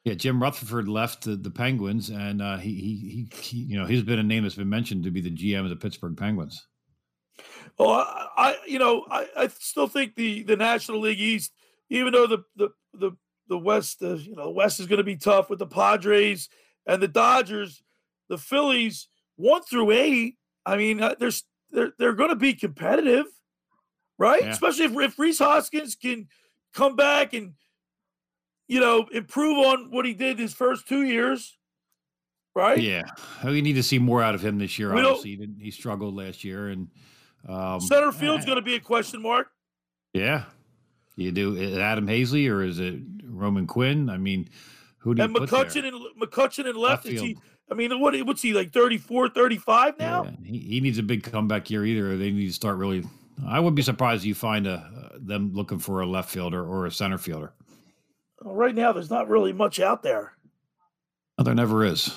Yeah, 0.03 0.13
Jim 0.13 0.41
Rutherford 0.41 0.87
left 0.87 1.23
the, 1.23 1.35
the 1.35 1.49
Penguins, 1.49 2.09
and 2.09 2.39
uh, 2.41 2.57
he, 2.57 2.73
he 2.75 3.27
he 3.41 3.57
you 3.57 3.77
know 3.77 3.85
he's 3.87 4.03
been 4.03 4.19
a 4.19 4.23
name 4.23 4.43
that's 4.43 4.55
been 4.55 4.69
mentioned 4.69 5.03
to 5.05 5.11
be 5.11 5.19
the 5.21 5.31
GM 5.31 5.63
of 5.63 5.69
the 5.69 5.75
Pittsburgh 5.75 6.15
Penguins. 6.15 6.67
Oh, 7.79 7.89
I, 7.91 8.27
I 8.37 8.57
you 8.67 8.79
know, 8.79 9.05
I, 9.09 9.27
I 9.35 9.47
still 9.47 9.87
think 9.87 10.15
the 10.15 10.43
the 10.43 10.55
National 10.55 10.99
League 11.01 11.19
East, 11.19 11.53
even 11.89 12.13
though 12.13 12.27
the 12.27 12.43
the 12.55 12.69
the 12.93 13.11
the 13.47 13.57
West, 13.57 14.01
uh, 14.03 14.13
you 14.13 14.35
know, 14.35 14.45
the 14.45 14.51
West 14.51 14.79
is 14.79 14.85
going 14.87 14.97
to 14.97 15.03
be 15.03 15.15
tough 15.17 15.49
with 15.49 15.59
the 15.59 15.67
Padres 15.67 16.49
and 16.87 17.01
the 17.01 17.07
Dodgers, 17.07 17.81
the 18.29 18.37
Phillies, 18.37 19.07
one 19.35 19.61
through 19.63 19.91
eight. 19.91 20.35
I 20.65 20.77
mean, 20.77 21.01
uh, 21.01 21.15
there's 21.19 21.43
they're 21.71 21.93
they're 21.97 22.13
going 22.13 22.29
to 22.29 22.35
be 22.35 22.53
competitive, 22.53 23.25
right? 24.17 24.41
Yeah. 24.41 24.51
Especially 24.51 24.85
if 24.85 24.97
if 24.97 25.19
Rhys 25.19 25.39
Hoskins 25.39 25.95
can 25.95 26.27
come 26.73 26.95
back 26.95 27.33
and 27.33 27.53
you 28.67 28.79
know 28.79 29.07
improve 29.11 29.57
on 29.65 29.91
what 29.91 30.05
he 30.05 30.13
did 30.13 30.39
his 30.39 30.53
first 30.53 30.87
two 30.87 31.03
years, 31.03 31.57
right? 32.55 32.79
Yeah, 32.79 33.03
we 33.43 33.61
need 33.61 33.73
to 33.73 33.83
see 33.83 33.99
more 33.99 34.23
out 34.23 34.35
of 34.35 34.43
him 34.43 34.57
this 34.57 34.79
year. 34.79 34.93
We 34.93 35.01
Obviously, 35.01 35.31
he, 35.31 35.35
didn't, 35.35 35.59
he 35.59 35.71
struggled 35.71 36.15
last 36.15 36.43
year, 36.43 36.69
and 36.69 36.87
um, 37.47 37.79
Center 37.79 38.11
field's 38.11 38.45
going 38.45 38.57
to 38.57 38.63
be 38.63 38.75
a 38.75 38.79
question 38.79 39.21
mark. 39.21 39.47
yeah, 40.13 40.45
you 41.15 41.31
do 41.31 41.55
is 41.55 41.77
Adam 41.77 42.07
Haseley 42.07 42.49
or 42.49 42.63
is 42.63 42.79
it 42.79 42.95
Roman 43.23 43.67
Quinn? 43.67 44.09
I 44.09 44.17
mean, 44.17 44.49
who 44.97 45.13
do 45.13 45.21
you 45.21 45.25
And 45.25 45.35
put 45.35 45.49
there? 45.49 45.65
McCutchen 45.65 45.85
and 45.87 46.21
McCutchen 46.21 46.67
and 46.67 46.77
left. 46.77 47.05
Left 47.05 47.07
he, 47.07 47.17
field. 47.17 47.43
I 47.69 47.73
mean, 47.73 47.99
what 47.99 48.15
what's 48.25 48.41
he 48.41 48.53
like 48.53 48.71
34, 48.71 49.29
35 49.29 49.99
now? 49.99 50.23
Yeah, 50.23 50.31
he, 50.43 50.59
he 50.59 50.79
needs 50.81 50.97
a 50.97 51.03
big 51.03 51.23
comeback 51.23 51.69
year 51.69 51.85
either. 51.85 52.15
They 52.15 52.31
need 52.31 52.47
to 52.47 52.53
start 52.53 52.77
really. 52.77 53.03
I 53.45 53.59
would 53.59 53.75
be 53.75 53.81
surprised 53.81 54.23
if 54.23 54.27
you 54.27 54.35
find 54.35 54.67
a 54.67 54.73
uh, 54.73 55.17
them 55.19 55.51
looking 55.53 55.79
for 55.79 56.01
a 56.01 56.05
left 56.05 56.29
fielder 56.29 56.63
or 56.63 56.85
a 56.85 56.91
center 56.91 57.17
fielder. 57.17 57.53
Well, 58.41 58.55
right 58.55 58.75
now, 58.75 58.91
there's 58.91 59.09
not 59.09 59.27
really 59.27 59.53
much 59.53 59.79
out 59.79 60.03
there. 60.03 60.33
Oh, 61.37 61.43
there 61.43 61.55
never 61.55 61.83
is. 61.83 62.13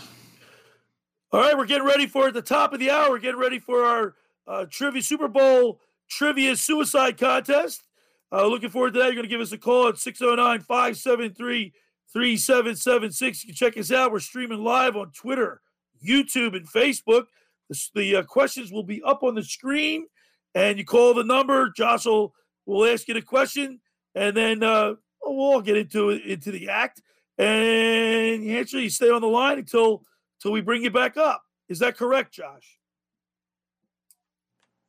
All 1.33 1.41
right, 1.41 1.57
we're 1.57 1.67
getting 1.67 1.87
ready 1.87 2.07
for 2.07 2.29
at 2.29 2.35
the 2.35 2.43
top 2.43 2.73
of 2.73 2.79
the 2.79 2.91
hour. 2.91 3.11
We're 3.11 3.19
getting 3.19 3.41
ready 3.41 3.59
for 3.59 3.85
our 3.85 4.15
uh, 4.47 4.67
trivia 4.71 5.03
Super 5.03 5.29
Bowl 5.29 5.81
trivia 6.09 6.57
suicide 6.57 7.19
contest. 7.19 7.85
Uh, 8.33 8.47
looking 8.47 8.71
forward 8.71 8.95
to 8.95 9.01
that. 9.01 9.07
You're 9.07 9.15
going 9.15 9.25
to 9.25 9.31
give 9.31 9.41
us 9.41 9.53
a 9.53 9.59
call 9.59 9.89
at 9.89 9.99
609 9.99 10.61
573 10.61 11.73
3776. 12.13 13.45
You 13.45 13.49
can 13.49 13.55
check 13.55 13.77
us 13.77 13.93
out. 13.93 14.13
We're 14.13 14.21
streaming 14.21 14.65
live 14.65 14.97
on 14.97 15.13
Twitter, 15.13 15.61
YouTube, 16.05 16.57
and 16.57 16.67
Facebook. 16.67 17.27
The, 17.69 17.89
the 17.95 18.17
uh, 18.17 18.23
questions 18.23 18.73
will 18.73 18.83
be 18.83 19.03
up 19.03 19.23
on 19.23 19.35
the 19.35 19.43
screen, 19.43 20.07
and 20.55 20.79
you 20.79 20.85
call 20.85 21.15
the 21.15 21.25
number. 21.25 21.71
Josh 21.71 22.07
will, 22.07 22.35
will 22.67 22.87
ask 22.87 23.09
you 23.09 23.15
the 23.15 23.23
question, 23.23 23.81
and 24.15 24.37
then 24.37 24.63
uh, 24.63 24.95
we'll 25.23 25.39
all 25.39 25.61
get 25.61 25.77
into 25.77 26.11
it, 26.11 26.25
into 26.25 26.51
the 26.51 26.69
act. 26.69 27.03
And 27.37 28.43
you 28.43 28.59
answer, 28.59 28.81
you 28.81 28.91
stay 28.91 29.11
on 29.11 29.21
the 29.21 29.29
line 29.29 29.59
until 29.59 30.03
until 30.39 30.53
we 30.53 30.61
bring 30.61 30.83
you 30.83 30.91
back 30.91 31.17
up. 31.17 31.43
Is 31.69 31.81
that 31.81 31.97
correct, 31.97 32.33
Josh? 32.33 32.79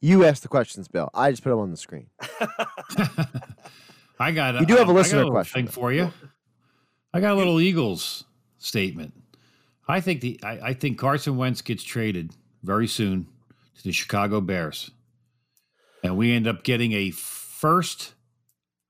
You 0.02 0.24
asked 0.24 0.44
the 0.44 0.48
questions, 0.48 0.88
Bill. 0.88 1.10
I 1.14 1.32
just 1.32 1.44
put 1.44 1.50
them 1.50 1.60
on 1.60 1.72
the 1.72 1.78
screen. 1.78 2.08
I 4.20 4.32
got. 4.32 4.60
You 4.60 4.66
do 4.66 4.78
have 4.78 4.88
a 4.88 4.94
listener 4.94 5.20
little 5.20 5.32
question, 5.32 5.66
thing 5.66 5.72
for 5.72 5.92
you. 5.92 6.12
I 7.14 7.20
got 7.20 7.34
a 7.34 7.36
little 7.36 7.60
Eagles 7.60 8.24
statement. 8.60 9.14
I 9.88 10.00
think 10.02 10.22
the 10.22 10.40
I, 10.44 10.60
I 10.70 10.74
think 10.74 11.00
Carson 11.00 11.38
Wentz 11.38 11.62
gets 11.62 11.84
traded 11.84 12.32
very 12.64 12.88
soon 12.88 13.28
to 13.78 13.84
the 13.84 13.92
Chicago 13.92 14.40
Bears, 14.42 14.92
and 16.04 16.16
we 16.18 16.32
end 16.34 16.48
up 16.48 16.64
getting 16.64 16.92
a 16.94 17.10
first, 17.12 18.14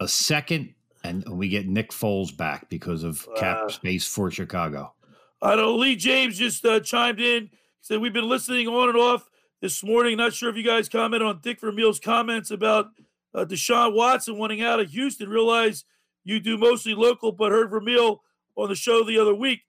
a 0.01 0.07
second, 0.07 0.73
and 1.03 1.27
we 1.29 1.47
get 1.47 1.67
Nick 1.67 1.91
Foles 1.91 2.35
back 2.35 2.69
because 2.69 3.03
of 3.03 3.27
cap 3.37 3.59
Wow. 3.61 3.67
space 3.69 4.05
for 4.07 4.29
Chicago. 4.29 4.93
I 5.41 5.55
know 5.55 5.75
Lee 5.75 5.95
James 5.95 6.37
just 6.37 6.65
uh, 6.65 6.81
chimed 6.81 7.21
in. 7.21 7.43
He 7.43 7.49
said 7.81 8.01
we've 8.01 8.11
been 8.11 8.27
listening 8.27 8.67
on 8.67 8.89
and 8.89 8.97
off 8.97 9.29
this 9.61 9.81
morning. 9.81 10.17
Not 10.17 10.33
sure 10.33 10.49
if 10.49 10.57
you 10.57 10.63
guys 10.63 10.89
commented 10.89 11.25
on 11.25 11.39
Dick 11.41 11.61
Vermeil's 11.61 11.99
comments 12.01 12.51
about 12.51 12.87
uh, 13.33 13.45
Deshaun 13.45 13.93
Watson 13.93 14.37
wanting 14.37 14.61
out 14.61 14.81
of 14.81 14.89
Houston. 14.91 15.29
Realize 15.29 15.85
you 16.29 16.39
do 16.39 16.57
mostly 16.57 16.93
local, 16.93 17.31
but 17.31 17.51
heard 17.51 17.69
Vermeil 17.69 18.21
on 18.55 18.69
the 18.69 18.75
show 18.75 19.03
the 19.03 19.17
other 19.19 19.33
week. 19.35 19.61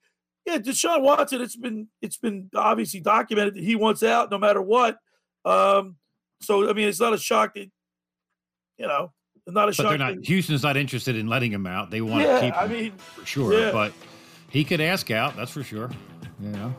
Yeah, 0.46 0.58
Deshaun 0.58 1.02
Watson. 1.02 1.40
It's 1.40 1.56
been 1.56 1.88
it's 2.02 2.16
been 2.16 2.50
obviously 2.54 3.00
documented 3.00 3.54
that 3.54 3.62
he 3.64 3.76
wants 3.76 4.02
out 4.02 4.30
no 4.30 4.38
matter 4.38 4.60
what. 4.62 4.98
Um, 5.44 5.96
so 6.40 6.68
I 6.68 6.72
mean, 6.72 6.88
it's 6.88 7.00
not 7.00 7.12
a 7.12 7.18
shock 7.18 7.54
that 7.54 7.70
you 8.78 8.86
know, 8.86 9.12
not 9.46 9.64
a 9.64 9.66
but 9.68 9.74
shock. 9.76 9.88
they're 9.90 9.98
not. 9.98 10.14
that- 10.16 10.26
Houston's 10.26 10.62
not 10.62 10.76
interested 10.76 11.16
in 11.16 11.26
letting 11.26 11.52
him 11.52 11.66
out. 11.66 11.90
They 11.90 12.00
want 12.00 12.24
Yeah, 12.24 12.34
to 12.34 12.40
keep 12.40 12.54
him 12.54 12.60
I 12.60 12.66
mean, 12.68 12.92
for 12.98 13.26
sure. 13.26 13.52
yeah. 13.58 13.70
But 13.72 13.92
he 14.48 14.64
could 14.64 14.80
ask 14.80 15.10
out. 15.10 15.36
That's 15.36 15.50
for 15.50 15.62
sure. 15.62 15.90
Yeah. 16.40 16.72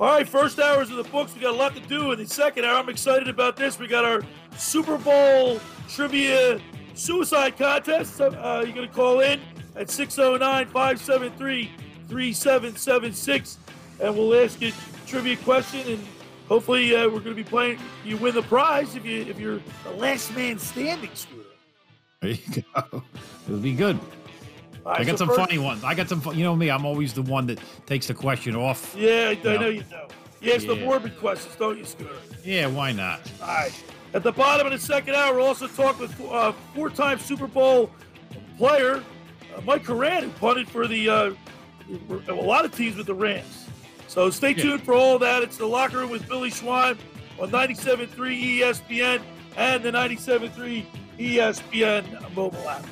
All 0.00 0.06
right, 0.06 0.28
first 0.28 0.60
hours 0.60 0.90
of 0.90 0.96
the 0.96 1.02
books. 1.10 1.34
We 1.34 1.40
got 1.40 1.54
a 1.54 1.56
lot 1.58 1.74
to 1.74 1.80
do 1.80 2.12
in 2.12 2.18
the 2.20 2.26
second 2.26 2.64
hour. 2.64 2.76
I'm 2.78 2.88
excited 2.88 3.26
about 3.28 3.56
this. 3.56 3.80
We 3.80 3.88
got 3.88 4.04
our 4.04 4.22
Super 4.56 4.96
Bowl 4.96 5.60
trivia 5.88 6.60
suicide 6.98 7.56
contest. 7.56 8.20
Uh, 8.20 8.62
you're 8.64 8.74
going 8.74 8.88
to 8.88 8.94
call 8.94 9.20
in 9.20 9.40
at 9.76 9.90
609 9.90 10.66
573 10.66 11.70
3776, 12.08 13.58
and 14.00 14.16
we'll 14.16 14.34
ask 14.34 14.60
you 14.60 14.68
a 14.68 15.06
trivia 15.08 15.36
question. 15.38 15.80
And 15.92 16.04
hopefully, 16.48 16.94
uh, 16.94 17.04
we're 17.04 17.20
going 17.20 17.24
to 17.24 17.34
be 17.34 17.44
playing. 17.44 17.78
You 18.04 18.16
win 18.16 18.34
the 18.34 18.42
prize 18.42 18.96
if 18.96 19.04
you 19.04 19.22
if 19.22 19.38
you're 19.38 19.60
the 19.84 19.90
last 19.96 20.34
man 20.34 20.58
standing, 20.58 21.10
Scooter. 21.14 21.42
There 22.20 22.30
you 22.30 22.62
go. 22.74 23.02
It'll 23.46 23.58
be 23.60 23.74
good. 23.74 23.98
Right, 24.84 25.00
I 25.00 25.04
got 25.04 25.12
so 25.12 25.16
some 25.18 25.28
first- 25.28 25.40
funny 25.40 25.58
ones. 25.58 25.84
I 25.84 25.94
got 25.94 26.08
some. 26.08 26.20
fu- 26.20 26.32
You 26.34 26.44
know 26.44 26.56
me. 26.56 26.70
I'm 26.70 26.84
always 26.86 27.12
the 27.12 27.22
one 27.22 27.46
that 27.46 27.60
takes 27.86 28.06
the 28.08 28.14
question 28.14 28.56
off. 28.56 28.94
Yeah, 28.98 29.34
I, 29.38 29.40
No. 29.44 29.56
know 29.58 29.68
you 29.68 29.82
do. 29.82 29.96
You 30.40 30.52
ask 30.52 30.66
the 30.66 30.76
Yeah. 30.76 30.84
morbid 30.84 31.18
questions, 31.18 31.54
don't 31.56 31.76
you, 31.78 31.84
Scooter? 31.84 32.14
Yeah, 32.44 32.68
why 32.68 32.92
not? 32.92 33.20
All 33.42 33.48
right. 33.48 33.84
At 34.14 34.22
the 34.22 34.32
bottom 34.32 34.66
of 34.66 34.72
the 34.72 34.78
second 34.78 35.14
hour, 35.14 35.34
we'll 35.36 35.46
also 35.46 35.66
talk 35.66 36.00
with 36.00 36.18
uh, 36.20 36.52
four-time 36.74 37.18
Super 37.18 37.46
Bowl 37.46 37.90
player 38.56 39.02
uh, 39.54 39.60
Mike 39.62 39.84
Horan, 39.84 40.24
who 40.24 40.30
punted 40.30 40.68
for 40.68 40.86
the 40.86 41.08
uh, 41.08 41.30
a 42.28 42.32
lot 42.32 42.64
of 42.64 42.74
teams 42.74 42.96
with 42.96 43.06
the 43.06 43.14
Rams. 43.14 43.66
So 44.08 44.30
stay 44.30 44.50
Yeah. 44.50 44.62
tuned 44.62 44.82
for 44.82 44.94
all 44.94 45.18
that. 45.18 45.42
It's 45.42 45.58
the 45.58 45.66
locker 45.66 45.98
room 45.98 46.10
with 46.10 46.26
Billy 46.28 46.50
Schwein 46.50 46.96
on 47.40 47.50
97.3 47.50 48.08
ESPN 48.60 49.20
and 49.56 49.82
the 49.82 49.92
97.3 49.92 50.84
ESPN 51.18 52.34
mobile 52.34 52.68
app. 52.68 52.84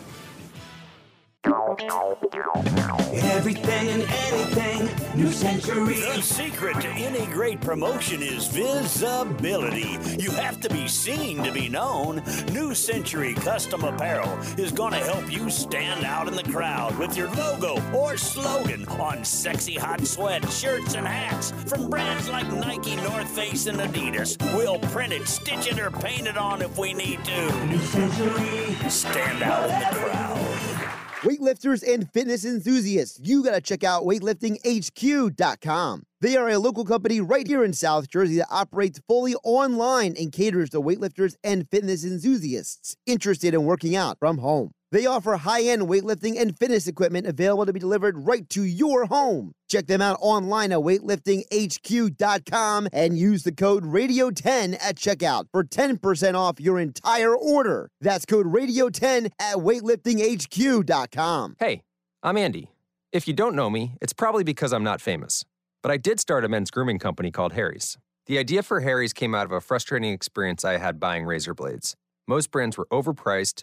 Everything 3.37 3.89
and 3.89 4.03
anything, 4.03 4.89
New 5.17 5.31
Century. 5.31 5.95
The 5.95 6.21
secret 6.21 6.81
to 6.81 6.89
any 6.89 7.25
great 7.27 7.61
promotion 7.61 8.21
is 8.21 8.49
visibility. 8.49 9.97
You 10.19 10.31
have 10.33 10.61
to 10.63 10.69
be 10.69 10.89
seen 10.89 11.45
to 11.45 11.53
be 11.53 11.69
known. 11.69 12.23
New 12.53 12.75
Century 12.75 13.35
Custom 13.35 13.85
Apparel 13.85 14.37
is 14.59 14.73
going 14.73 14.93
to 14.93 14.99
help 14.99 15.31
you 15.31 15.49
stand 15.49 16.05
out 16.05 16.27
in 16.27 16.35
the 16.35 16.43
crowd 16.43 16.99
with 16.99 17.17
your 17.17 17.31
logo 17.35 17.81
or 17.97 18.17
slogan 18.17 18.85
on 18.89 19.25
sexy 19.25 19.75
hot 19.75 20.05
sweat 20.05 20.51
shirts 20.51 20.95
and 20.95 21.07
hats 21.07 21.53
from 21.67 21.89
brands 21.89 22.29
like 22.29 22.51
Nike, 22.53 22.97
North 22.97 23.29
Face, 23.29 23.67
and 23.67 23.79
Adidas. 23.79 24.37
We'll 24.57 24.81
print 24.81 25.13
it, 25.13 25.29
stitch 25.29 25.69
it, 25.69 25.79
or 25.79 25.93
paint 25.93 26.27
it 26.27 26.37
on 26.37 26.61
if 26.63 26.77
we 26.77 26.93
need 26.93 27.25
to. 27.25 27.67
New 27.67 27.79
Century. 27.79 28.91
Stand 28.91 29.43
out 29.45 29.71
in 29.71 29.79
the 29.79 29.97
crowd. 29.97 31.06
Weightlifters 31.27 31.83
and 31.83 32.09
fitness 32.13 32.45
enthusiasts, 32.45 33.19
you 33.21 33.43
got 33.43 33.57
to 33.57 33.61
check 33.61 33.83
out 33.83 34.05
weightliftinghq.com. 34.05 36.03
They 36.21 36.37
are 36.37 36.49
a 36.51 36.59
local 36.61 36.85
company 36.85 37.21
right 37.21 37.45
here 37.45 37.65
in 37.65 37.73
South 37.73 38.09
Jersey 38.09 38.37
that 38.37 38.47
operates 38.49 39.01
fully 39.09 39.35
online 39.43 40.15
and 40.17 40.31
caters 40.31 40.71
to 40.71 40.81
weightlifters 40.81 41.35
and 41.43 41.69
fitness 41.69 42.05
enthusiasts 42.05 42.97
interested 43.07 43.55
in 43.55 43.65
working 43.65 43.97
out 43.97 44.21
from 44.21 44.39
home. 44.39 44.71
They 44.93 45.07
offer 45.07 45.37
high 45.37 45.63
end 45.63 45.83
weightlifting 45.83 46.39
and 46.39 46.57
fitness 46.57 46.87
equipment 46.87 47.27
available 47.27 47.67
to 47.67 47.73
be 47.73 47.81
delivered 47.81 48.27
right 48.27 48.49
to 48.51 48.63
your 48.63 49.07
home. 49.07 49.53
Check 49.69 49.87
them 49.87 50.01
out 50.01 50.19
online 50.21 50.73
at 50.73 50.79
weightliftinghq.com 50.79 52.89
and 52.93 53.19
use 53.19 53.43
the 53.43 53.53
code 53.53 53.85
RADIO10 53.85 54.77
at 54.81 54.97
checkout 54.97 55.47
for 55.51 55.65
10% 55.65 56.35
off 56.35 56.61
your 56.61 56.79
entire 56.79 57.37
order. 57.37 57.91
That's 58.01 58.25
code 58.25 58.47
RADIO10 58.47 59.33
at 59.41 59.57
weightliftinghq.com. 59.57 61.57
Hey, 61.59 61.83
I'm 62.23 62.37
Andy. 62.37 62.71
If 63.13 63.27
you 63.27 63.35
don't 63.35 63.57
know 63.57 63.71
me, 63.71 63.97
it's 64.01 64.13
probably 64.13 64.45
because 64.45 64.73
I'm 64.73 64.85
not 64.85 65.01
famous. 65.01 65.45
But 65.83 65.91
I 65.91 65.97
did 65.97 66.21
start 66.21 66.45
a 66.45 66.49
men's 66.49 66.71
grooming 66.71 66.99
company 66.99 67.31
called 67.31 67.55
Harry's. 67.55 67.97
The 68.27 68.39
idea 68.39 68.63
for 68.63 68.81
Harry's 68.81 69.13
came 69.13 69.35
out 69.35 69.47
of 69.47 69.53
a 69.53 69.61
frustrating 69.61 70.13
experience 70.13 70.65
I 70.65 70.79
had 70.79 70.99
buying 70.99 71.25
razor 71.25 71.55
blades. 71.55 71.95
Most 72.27 72.51
brands 72.51 72.77
were 72.77 72.89
overpriced, 72.91 73.63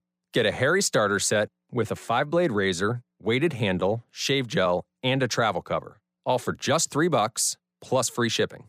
Get 0.33 0.45
a 0.45 0.51
Harry 0.51 0.81
starter 0.81 1.19
set 1.19 1.49
with 1.71 1.91
a 1.91 1.95
five 1.95 2.29
blade 2.29 2.51
razor, 2.53 3.01
weighted 3.21 3.53
handle, 3.53 4.05
shave 4.11 4.47
gel, 4.47 4.83
and 5.03 5.21
a 5.21 5.27
travel 5.27 5.61
cover, 5.61 5.99
all 6.25 6.39
for 6.39 6.53
just 6.53 6.89
three 6.89 7.09
bucks 7.09 7.57
plus 7.81 8.09
free 8.09 8.29
shipping. 8.29 8.65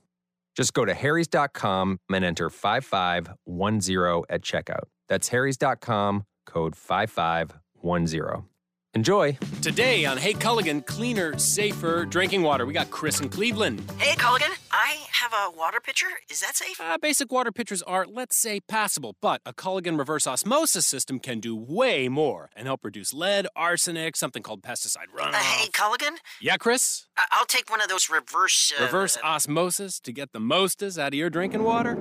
Just 0.57 0.75
go 0.75 0.85
to 0.85 0.93
harrys.com 0.93 1.99
and 2.13 2.25
enter 2.25 2.51
5510 2.51 4.25
at 4.29 4.43
checkout. 4.43 4.85
That's 5.09 5.29
harrys.com, 5.29 6.25
code 6.47 6.77
5510. 6.77 8.52
Enjoy. 8.95 9.39
Today 9.63 10.05
on 10.05 10.19
Hey 10.19 10.35
Culligan, 10.35 10.85
cleaner, 10.85 11.39
safer 11.39 12.05
drinking 12.05 12.43
water. 12.43 12.67
We 12.67 12.75
got 12.75 12.91
Chris 12.91 13.21
in 13.21 13.31
Cleveland. 13.31 13.81
Hey, 13.97 14.15
Culligan, 14.17 14.51
I 14.71 14.99
have 15.13 15.33
a 15.33 15.57
water 15.57 15.81
pitcher. 15.83 16.09
Is 16.31 16.41
that 16.41 16.57
safe? 16.57 16.79
Uh, 16.79 16.99
basic 16.99 17.33
water 17.33 17.51
pitchers 17.51 17.81
are, 17.83 18.05
let's 18.07 18.37
say, 18.37 18.61
passable, 18.61 19.17
but 19.23 19.41
a 19.47 19.55
Culligan 19.55 19.99
reverse 19.99 20.27
osmosis 20.27 20.87
system 20.87 21.21
can 21.21 21.41
do 21.41 21.57
way 21.57 22.11
more 22.11 22.51
and 22.55 22.67
help 22.67 22.85
reduce 22.85 23.15
lead, 23.15 23.47
arsenic, 23.57 24.15
something 24.15 24.43
called 24.43 24.61
pesticide 24.61 25.07
runoff. 25.17 25.33
Uh, 25.33 25.39
hey, 25.39 25.71
Culligan, 25.71 26.17
yeah, 26.43 26.59
Chris? 26.59 27.07
I- 27.17 27.25
I'll 27.31 27.47
take 27.47 27.71
one 27.71 27.81
of 27.81 27.89
those 27.89 28.11
reverse. 28.11 28.75
Uh, 28.79 28.85
Reverse 28.85 29.17
osmosis 29.25 30.01
to 30.01 30.13
get 30.13 30.33
the 30.33 30.41
mostest 30.41 30.99
out 30.99 31.09
of 31.09 31.15
your 31.15 31.31
drinking 31.31 31.63
water? 31.63 31.97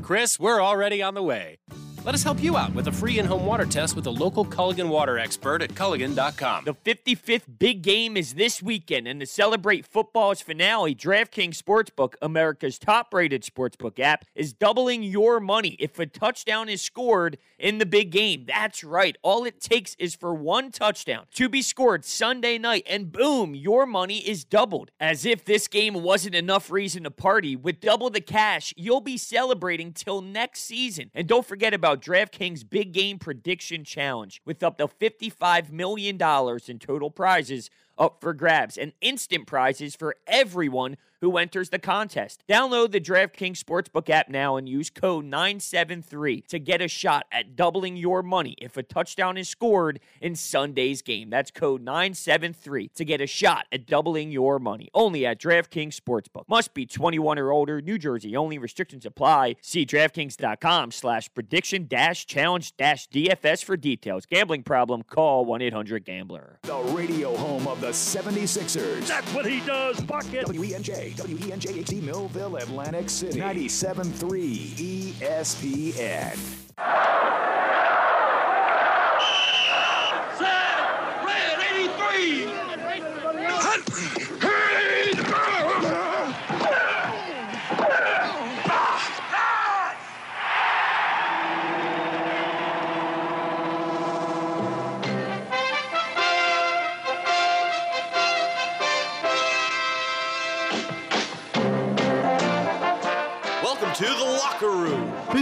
Chris, 0.00 0.38
we're 0.38 0.62
already 0.62 1.02
on 1.02 1.14
the 1.14 1.24
way. 1.24 1.58
Let 2.06 2.14
us 2.14 2.22
help 2.22 2.40
you 2.40 2.56
out 2.56 2.72
with 2.72 2.86
a 2.86 2.92
free 2.92 3.18
in 3.18 3.26
home 3.26 3.44
water 3.44 3.66
test 3.66 3.96
with 3.96 4.06
a 4.06 4.10
local 4.10 4.44
Culligan 4.44 4.88
water 4.88 5.18
expert 5.18 5.60
at 5.60 5.70
Culligan.com. 5.70 6.64
The 6.64 6.74
55th 6.74 7.58
big 7.58 7.82
game 7.82 8.16
is 8.16 8.34
this 8.34 8.62
weekend, 8.62 9.08
and 9.08 9.18
to 9.18 9.26
celebrate 9.26 9.84
football's 9.84 10.40
finale, 10.40 10.94
DraftKings 10.94 11.60
Sportsbook, 11.60 12.14
America's 12.22 12.78
top 12.78 13.12
rated 13.12 13.42
sportsbook 13.42 13.98
app, 13.98 14.24
is 14.36 14.52
doubling 14.52 15.02
your 15.02 15.40
money 15.40 15.70
if 15.80 15.98
a 15.98 16.06
touchdown 16.06 16.68
is 16.68 16.80
scored 16.80 17.38
in 17.58 17.78
the 17.78 17.86
big 17.86 18.10
game. 18.10 18.44
That's 18.46 18.84
right. 18.84 19.16
All 19.22 19.44
it 19.44 19.60
takes 19.60 19.94
is 19.98 20.14
for 20.14 20.34
one 20.34 20.70
touchdown 20.70 21.26
to 21.34 21.48
be 21.48 21.62
scored 21.62 22.04
Sunday 22.04 22.58
night, 22.58 22.86
and 22.88 23.10
boom, 23.10 23.54
your 23.54 23.86
money 23.86 24.18
is 24.18 24.44
doubled. 24.44 24.90
As 25.00 25.24
if 25.24 25.44
this 25.44 25.68
game 25.68 25.94
wasn't 26.02 26.34
enough 26.34 26.70
reason 26.70 27.04
to 27.04 27.10
party, 27.10 27.56
with 27.56 27.80
double 27.80 28.10
the 28.10 28.20
cash, 28.20 28.72
you'll 28.76 29.00
be 29.00 29.16
celebrating 29.16 29.92
till 29.92 30.20
next 30.20 30.60
season. 30.60 31.10
And 31.14 31.26
don't 31.26 31.46
forget 31.46 31.74
about 31.74 32.02
DraftKings 32.02 32.68
Big 32.68 32.92
Game 32.92 33.18
Prediction 33.18 33.84
Challenge 33.84 34.40
with 34.44 34.62
up 34.62 34.78
to 34.78 34.88
$55 34.88 35.70
million 35.70 36.16
in 36.16 36.78
total 36.78 37.10
prizes 37.10 37.70
up 37.98 38.20
for 38.20 38.34
grabs 38.34 38.76
and 38.76 38.92
instant 39.00 39.46
prizes 39.46 39.96
for 39.96 40.16
everyone 40.26 40.96
who 41.26 41.38
enters 41.38 41.70
the 41.70 41.78
contest. 41.80 42.44
Download 42.48 42.92
the 42.92 43.00
DraftKings 43.00 43.58
Sportsbook 43.58 44.08
app 44.08 44.28
now 44.28 44.54
and 44.54 44.68
use 44.68 44.90
code 44.90 45.24
973 45.24 46.42
to 46.42 46.60
get 46.60 46.80
a 46.80 46.86
shot 46.86 47.26
at 47.32 47.56
doubling 47.56 47.96
your 47.96 48.22
money 48.22 48.54
if 48.62 48.76
a 48.76 48.82
touchdown 48.84 49.36
is 49.36 49.48
scored 49.48 49.98
in 50.20 50.36
Sunday's 50.36 51.02
game. 51.02 51.28
That's 51.28 51.50
code 51.50 51.82
973 51.82 52.90
to 52.94 53.04
get 53.04 53.20
a 53.20 53.26
shot 53.26 53.66
at 53.72 53.86
doubling 53.86 54.30
your 54.30 54.60
money. 54.60 54.88
Only 54.94 55.26
at 55.26 55.40
DraftKings 55.40 56.00
Sportsbook. 56.00 56.48
Must 56.48 56.72
be 56.74 56.86
21 56.86 57.40
or 57.40 57.50
older. 57.50 57.80
New 57.80 57.98
Jersey 57.98 58.36
only. 58.36 58.56
Restrictions 58.58 59.04
apply. 59.04 59.56
See 59.60 59.84
DraftKings.com 59.84 60.92
slash 60.92 61.28
prediction 61.34 61.88
dash 61.88 62.24
challenge 62.26 62.76
dash 62.76 63.08
DFS 63.08 63.64
for 63.64 63.76
details. 63.76 64.26
Gambling 64.26 64.62
problem? 64.62 65.02
Call 65.02 65.44
1-800-GAMBLER. 65.46 66.60
The 66.62 66.78
radio 66.94 67.36
home 67.36 67.66
of 67.66 67.80
the 67.80 67.88
76ers. 67.88 69.08
That's 69.08 69.34
what 69.34 69.44
he 69.44 69.58
does, 69.66 70.00
bucket. 70.02 70.46
WENJ, 70.46 71.15
WENJ 71.18 71.66
HD 71.66 72.02
Millville, 72.02 72.56
Atlantic 72.56 73.08
City. 73.10 73.40
97.3 73.40 75.14
ESPN. 75.20 76.38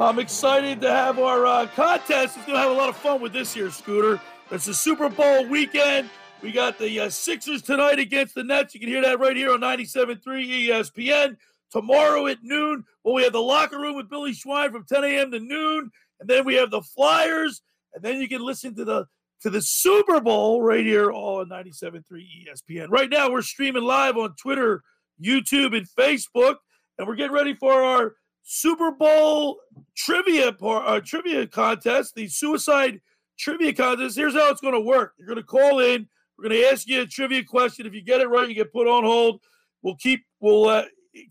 I'm 0.00 0.18
excited 0.18 0.80
to 0.80 0.90
have 0.90 1.20
our 1.20 1.46
uh, 1.46 1.66
contest. 1.68 2.36
It's 2.36 2.46
going 2.46 2.56
to 2.56 2.62
have 2.62 2.70
a 2.72 2.74
lot 2.74 2.88
of 2.88 2.96
fun 2.96 3.20
with 3.20 3.32
this 3.32 3.54
here, 3.54 3.70
Scooter. 3.70 4.20
It's 4.50 4.64
the 4.64 4.74
Super 4.74 5.08
Bowl 5.08 5.46
weekend. 5.46 6.10
We 6.42 6.50
got 6.50 6.80
the 6.80 6.98
uh, 7.00 7.10
Sixers 7.10 7.62
tonight 7.62 8.00
against 8.00 8.34
the 8.34 8.42
Nets. 8.42 8.74
You 8.74 8.80
can 8.80 8.88
hear 8.88 9.02
that 9.02 9.20
right 9.20 9.36
here 9.36 9.52
on 9.52 9.60
97.3 9.60 10.20
ESPN. 10.24 11.36
Tomorrow 11.70 12.26
at 12.26 12.38
noon, 12.42 12.84
well, 13.04 13.14
we 13.14 13.22
have 13.22 13.32
the 13.32 13.40
locker 13.40 13.78
room 13.78 13.94
with 13.94 14.10
Billy 14.10 14.32
Schwein 14.32 14.72
from 14.72 14.84
10 14.84 15.04
a.m. 15.04 15.30
to 15.30 15.38
noon, 15.38 15.90
and 16.18 16.28
then 16.28 16.44
we 16.44 16.54
have 16.54 16.72
the 16.72 16.82
Flyers, 16.82 17.62
and 17.94 18.02
then 18.02 18.20
you 18.20 18.28
can 18.28 18.42
listen 18.42 18.74
to 18.74 18.84
the 18.84 19.06
to 19.42 19.50
the 19.50 19.62
Super 19.62 20.20
Bowl 20.20 20.62
right 20.62 20.84
here, 20.84 21.10
all 21.12 21.40
on 21.40 21.48
97.3 21.48 22.02
ESPN. 22.10 22.88
Right 22.90 23.10
now, 23.10 23.30
we're 23.30 23.42
streaming 23.42 23.82
live 23.82 24.16
on 24.16 24.34
Twitter, 24.36 24.82
YouTube, 25.22 25.76
and 25.76 25.86
Facebook, 25.88 26.56
and 26.98 27.06
we're 27.06 27.16
getting 27.16 27.34
ready 27.34 27.54
for 27.54 27.72
our 27.72 28.14
Super 28.44 28.92
Bowl 28.92 29.58
trivia 29.96 30.52
par- 30.52 30.86
uh, 30.86 31.00
trivia 31.00 31.46
contest, 31.46 32.14
the 32.14 32.28
Suicide 32.28 33.00
Trivia 33.38 33.72
Contest. 33.72 34.16
Here's 34.16 34.34
how 34.34 34.50
it's 34.50 34.60
going 34.60 34.74
to 34.74 34.80
work. 34.80 35.14
You're 35.18 35.26
going 35.26 35.38
to 35.38 35.42
call 35.42 35.80
in. 35.80 36.06
We're 36.36 36.48
going 36.48 36.60
to 36.60 36.68
ask 36.68 36.86
you 36.86 37.02
a 37.02 37.06
trivia 37.06 37.42
question. 37.42 37.86
If 37.86 37.94
you 37.94 38.02
get 38.02 38.20
it 38.20 38.28
right, 38.28 38.48
you 38.48 38.54
get 38.54 38.72
put 38.72 38.86
on 38.86 39.02
hold. 39.02 39.40
We'll 39.82 39.96
keep 39.96 40.24
we'll 40.40 40.68
uh, 40.68 40.84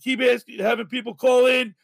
keep 0.03 0.22
asking, 0.22 0.59
having 0.59 0.88
people 0.88 1.14
call 1.14 1.45
in. 1.45 1.76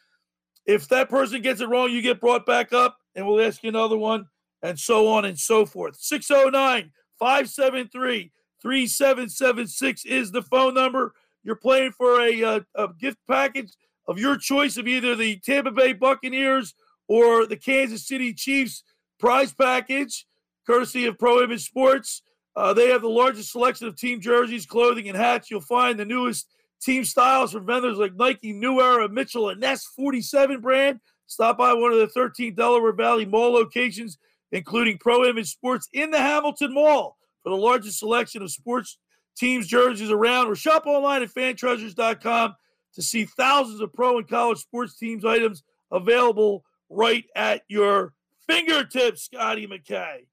If 0.66 0.88
that 0.90 1.10
person 1.10 1.42
gets 1.42 1.62
it 1.62 1.70
wrong, 1.70 1.92
you 1.92 2.02
get 2.02 2.20
brought 2.20 2.46
back 2.46 2.74
up, 2.74 2.98
and 3.16 3.26
we'll 3.26 3.46
ask 3.46 3.64
you 3.64 3.70
another 3.70 3.98
one, 3.98 4.26
and 4.64 4.80
so 4.80 5.08
on 5.08 5.26
and 5.26 5.38
so 5.38 5.66
forth. 5.66 5.96
609 6.00 6.92
573 7.20 8.32
3776 8.62 10.06
is 10.06 10.32
the 10.32 10.42
phone 10.42 10.74
number. 10.74 11.14
You're 11.44 11.56
playing 11.56 11.92
for 11.92 12.22
a, 12.22 12.44
uh, 12.44 12.60
a 12.76 12.90
gift 13.00 13.18
package 13.28 13.72
of 14.10 14.18
your 14.18 14.36
choice 14.36 14.76
of 14.76 14.88
either 14.88 15.16
the 15.16 15.38
Tampa 15.38 15.70
Bay 15.70 15.93
Buccaneers 15.93 16.74
or 17.07 17.45
the 17.45 17.55
Kansas 17.55 18.07
City 18.07 18.34
Chiefs 18.34 18.84
prize 19.20 19.53
package, 19.53 20.26
courtesy 20.66 21.05
of 21.05 21.20
Pro 21.20 21.43
Image 21.43 21.64
Sports. 21.64 22.24
Uh, 22.55 22.74
they 22.74 22.89
have 22.89 23.03
the 23.03 23.07
largest 23.07 23.51
selection 23.51 23.88
of 23.88 23.95
team 23.95 24.20
jerseys, 24.20 24.66
clothing, 24.66 25.07
and 25.07 25.16
hats. 25.16 25.51
You'll 25.51 25.62
find 25.62 25.97
the 25.97 26.05
newest 26.05 26.47
team 26.82 27.05
styles 27.05 27.51
from 27.51 27.68
vendors 27.68 27.97
like 27.97 28.16
Nike, 28.16 28.51
New 28.51 28.82
Era, 28.82 29.07
Mitchell, 29.07 29.49
and 29.49 29.62
Ness 29.62 29.86
47 29.95 30.60
brand. 30.60 30.99
Stop 31.28 31.60
by 31.60 31.74
one 31.74 31.91
of 31.91 31.99
the 31.99 32.07
13 32.07 32.55
Delaware 32.55 32.93
Valley 32.93 33.28
Mall 33.28 33.53
locations, 33.53 34.18
including 34.51 34.97
Pro 34.97 35.24
Image 35.26 35.51
Sports 35.51 35.88
in 35.93 36.10
the 36.10 36.18
Hamilton 36.18 36.74
Mall 36.74 37.16
for 37.43 37.49
the 37.49 37.55
largest 37.55 37.99
selection 37.99 38.41
of 38.41 38.49
sports 38.49 38.97
teams 39.38 39.68
jerseys 39.68 40.10
around, 40.10 40.47
or 40.47 40.55
shop 40.55 40.88
online 40.88 41.22
at 41.22 41.30
fantreasures.com 41.30 42.55
to 42.96 43.02
see 43.02 43.26
thousands 43.26 43.82
of 43.82 43.94
pro 43.94 44.18
and 44.18 44.28
college 44.28 44.60
sports 44.60 44.98
teams 44.98 45.26
items 45.26 45.64
available 45.92 46.64
right 46.90 47.26
at 47.36 47.64
your 47.68 48.14
fingertips, 48.48 49.24
Scotty 49.24 49.68
McKay. 49.68 50.26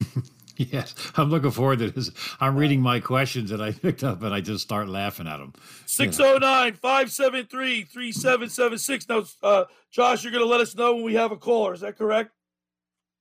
Yes, 0.56 0.94
I'm 1.16 1.30
looking 1.30 1.50
forward 1.50 1.78
to 1.78 1.90
this. 1.90 2.10
I'm 2.38 2.56
reading 2.56 2.80
my 2.80 3.00
questions 3.00 3.50
that 3.50 3.60
I 3.60 3.72
picked 3.72 4.04
up 4.04 4.22
and 4.22 4.34
I 4.34 4.40
just 4.40 4.62
start 4.62 4.88
laughing 4.88 5.26
at 5.26 5.38
them. 5.38 5.54
609 5.86 6.74
573 6.74 7.82
3776. 7.84 9.08
Now, 9.08 9.24
uh, 9.42 9.64
Josh, 9.90 10.22
you're 10.22 10.32
going 10.32 10.44
to 10.44 10.48
let 10.48 10.60
us 10.60 10.74
know 10.76 10.94
when 10.94 11.04
we 11.04 11.14
have 11.14 11.32
a 11.32 11.36
caller. 11.36 11.72
Is 11.72 11.80
that 11.80 11.96
correct? 11.96 12.32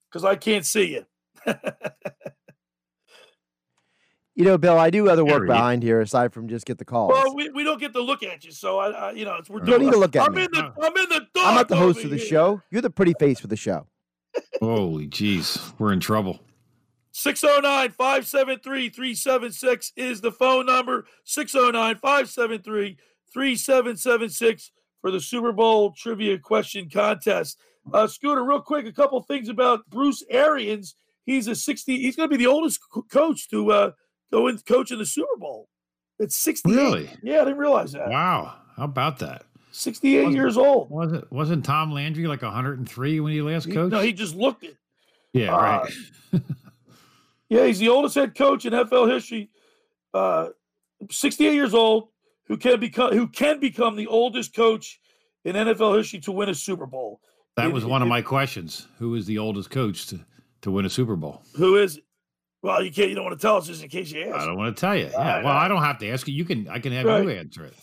Because 0.09 0.26
I 0.26 0.36
can't 0.36 0.65
see 0.65 0.93
you. 0.93 1.05
You 4.36 4.45
know, 4.45 4.57
Bill, 4.57 4.77
I 4.79 4.89
do 4.89 5.09
other 5.09 5.25
work 5.25 5.34
Harry. 5.34 5.47
behind 5.47 5.84
here 5.84 5.99
aside 5.99 6.34
from 6.34 6.47
just 6.47 6.65
get 6.65 6.77
the 6.77 6.86
calls. 6.86 7.11
Well, 7.11 7.36
we, 7.36 7.49
we 7.49 7.63
don't 7.65 7.79
get 7.79 7.91
to 7.93 8.01
look 8.01 8.23
at 8.23 8.45
you, 8.45 8.51
so 8.51 8.79
I, 8.79 8.89
I 8.91 9.11
you 9.11 9.25
know, 9.25 9.36
it's, 9.36 9.49
we're 9.49 9.59
You 9.59 9.65
don't 9.65 9.79
doing. 9.79 9.88
need 9.88 9.93
to 9.93 9.99
look 9.99 10.15
at 10.15 10.27
I'm 10.27 10.34
me. 10.34 10.43
in 10.45 10.51
the 10.51 10.73
I'm 10.82 10.97
in 10.97 11.09
the 11.09 11.27
dark. 11.34 11.47
I'm 11.47 11.55
not 11.55 11.67
the 11.67 11.75
host 11.75 12.03
of 12.05 12.09
the 12.11 12.17
here. 12.17 12.25
show. 12.25 12.61
You're 12.71 12.82
the 12.82 12.89
pretty 12.89 13.13
face 13.19 13.39
for 13.41 13.47
the 13.47 13.57
show. 13.57 13.88
Holy 14.61 15.07
jeez, 15.07 15.73
we're 15.77 15.91
in 15.91 15.99
trouble. 15.99 16.39
609 17.11 17.89
573 17.91 18.88
376 18.89 19.91
is 19.97 20.21
the 20.21 20.32
phone 20.32 20.65
number. 20.67 21.05
609 21.25 21.95
573 21.97 22.97
3776 23.34 24.71
for 25.01 25.11
the 25.11 25.19
Super 25.19 25.51
Bowl 25.51 25.91
trivia 25.91 26.38
question 26.38 26.89
contest. 26.89 27.57
Uh, 27.93 28.07
Scooter, 28.07 28.43
real 28.45 28.61
quick, 28.61 28.86
a 28.86 28.91
couple 28.93 29.21
things 29.23 29.49
about 29.49 29.89
Bruce 29.89 30.23
Arians. 30.29 30.95
He's 31.25 31.47
a 31.47 31.55
60, 31.55 31.97
he's 31.97 32.15
going 32.15 32.29
to 32.29 32.38
be 32.38 32.41
the 32.43 32.49
oldest 32.49 32.79
co- 32.91 33.01
coach 33.03 33.49
to 33.49 33.71
uh, 33.71 33.91
go 34.32 34.47
and 34.47 34.63
coach 34.65 34.91
in 34.91 34.99
the 34.99 35.05
Super 35.05 35.38
Bowl. 35.38 35.67
It's 36.19 36.38
68. 36.38 36.75
Really? 36.75 37.09
Yeah, 37.23 37.41
I 37.41 37.45
didn't 37.45 37.57
realize 37.59 37.91
that. 37.93 38.09
Wow, 38.09 38.55
how 38.77 38.84
about 38.86 39.19
that? 39.19 39.43
68 39.71 40.17
Wasn't- 40.17 40.36
years 40.36 40.57
old. 40.57 40.89
Was 40.89 41.13
it? 41.13 41.32
Wasn't 41.32 41.63
Tom 41.65 41.91
Landry 41.91 42.27
like 42.27 42.41
103 42.41 43.19
when 43.21 43.32
he 43.34 43.41
last 43.41 43.65
He- 43.65 43.71
coached? 43.73 43.91
no, 43.93 43.99
he 44.01 44.13
just 44.13 44.36
looked 44.36 44.63
it. 44.63 44.77
yeah, 45.34 45.55
uh, 45.55 45.61
right. 45.61 45.93
Yeah, 47.49 47.65
he's 47.65 47.79
the 47.79 47.89
oldest 47.89 48.15
head 48.15 48.34
coach 48.34 48.65
in 48.65 48.71
NFL 48.73 49.11
history. 49.11 49.49
Uh, 50.13 50.49
68 51.09 51.53
years 51.53 51.73
old, 51.73 52.07
who 52.45 52.55
can 52.57 52.79
become 52.79 53.11
who 53.13 53.27
can 53.27 53.59
become 53.59 53.95
the 53.97 54.07
oldest 54.07 54.55
coach 54.55 54.99
in 55.43 55.55
NFL 55.55 55.97
history 55.97 56.19
to 56.21 56.32
win 56.32 56.47
a 56.49 56.55
Super 56.55 56.86
Bowl. 56.86 57.19
That 57.57 57.67
It- 57.67 57.73
was 57.73 57.84
one 57.86 58.01
of 58.01 58.07
my 58.07 58.21
questions. 58.21 58.88
Who 58.99 59.15
is 59.15 59.25
the 59.25 59.38
oldest 59.38 59.69
coach 59.69 60.07
to, 60.07 60.19
to 60.61 60.71
win 60.71 60.86
a 60.86 60.89
Super 60.89 61.15
Bowl? 61.17 61.43
Who 61.57 61.75
is 61.75 61.97
it? 61.97 62.03
Well, 62.62 62.84
you 62.84 62.91
can't. 62.91 63.09
You 63.09 63.16
don't 63.16 63.26
want 63.26 63.39
to 63.39 63.41
tell 63.41 63.57
us 63.57 63.68
just 63.68 63.82
in 63.82 63.89
case 63.89 64.12
you 64.12 64.24
ask. 64.24 64.36
I 64.36 64.45
don't 64.45 64.57
want 64.57 64.76
to 64.76 64.80
tell 64.80 64.95
you. 64.95 65.09
Yeah, 65.12 65.36
right, 65.36 65.43
well, 65.43 65.55
I 65.55 65.68
don't 65.68 65.82
have 65.82 65.97
to 65.99 66.09
ask 66.09 66.28
you. 66.28 66.34
You 66.34 66.45
can. 66.45 66.68
I 66.68 66.80
can 66.80 66.93
have 66.93 67.05
you 67.05 67.30
answer 67.30 67.66
it. 67.66 67.74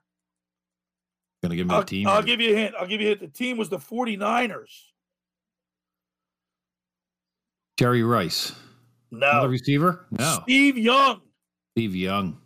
Gonna 1.44 1.56
give 1.56 1.68
me 1.68 1.76
I'll, 1.76 1.82
a 1.82 1.86
team. 1.86 2.08
I'll 2.08 2.24
give 2.24 2.42
you 2.42 2.54
a 2.54 2.58
hint. 2.58 2.76
I'll 2.80 2.88
give 2.88 3.02
you 3.02 3.08
a 3.08 3.10
hint. 3.10 3.22
The 3.22 3.28
team 3.28 3.58
was 3.58 3.70
the 3.70 3.78
49ers. 3.78 4.72
Jerry 7.78 8.02
Rice. 8.04 8.54
No. 9.12 9.30
Another 9.30 9.50
receiver? 9.50 10.06
No. 10.12 10.40
Steve 10.44 10.78
Young. 10.78 11.22
Steve 11.72 11.96
Young. 11.96 12.38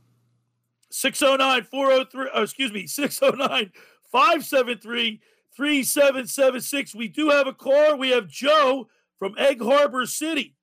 609 0.91 1.63
403, 1.63 2.29
oh, 2.33 2.43
excuse 2.43 2.73
me, 2.73 2.87
609 2.87 3.71
573 4.11 5.21
3776. 5.55 6.95
We 6.95 7.07
do 7.07 7.29
have 7.29 7.47
a 7.47 7.53
caller. 7.53 7.95
We 7.95 8.09
have 8.09 8.27
Joe 8.27 8.87
from 9.19 9.35
Egg 9.37 9.61
Harbor 9.61 10.05
City. 10.05 10.55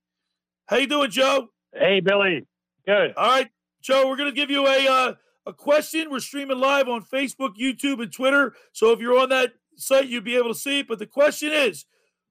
How 0.67 0.77
you 0.77 0.87
doing, 0.87 1.11
Joe? 1.11 1.49
Hey, 1.73 2.01
Billy. 2.01 2.47
Good. 2.87 3.15
All 3.17 3.29
right, 3.29 3.49
Joe, 3.83 4.09
we're 4.09 4.17
going 4.17 4.31
to 4.31 4.35
give 4.35 4.51
you 4.51 4.67
a 4.67 4.89
uh, 4.89 5.15
a 5.47 5.53
question. 5.53 6.11
We're 6.11 6.21
streaming 6.21 6.59
live 6.59 6.89
on 6.89 7.05
Facebook, 7.05 7.57
YouTube, 7.61 8.03
and 8.03 8.13
Twitter. 8.13 8.55
So 8.73 8.93
if 8.93 9.01
you're 9.01 9.19
on 9.19 9.29
that 9.29 9.53
site, 9.77 10.09
you'll 10.09 10.23
be 10.23 10.37
able 10.37 10.53
to 10.53 10.59
see 10.59 10.81
it. 10.81 10.89
But 10.89 10.99
the 10.99 11.07
question 11.07 11.53
is, 11.53 11.85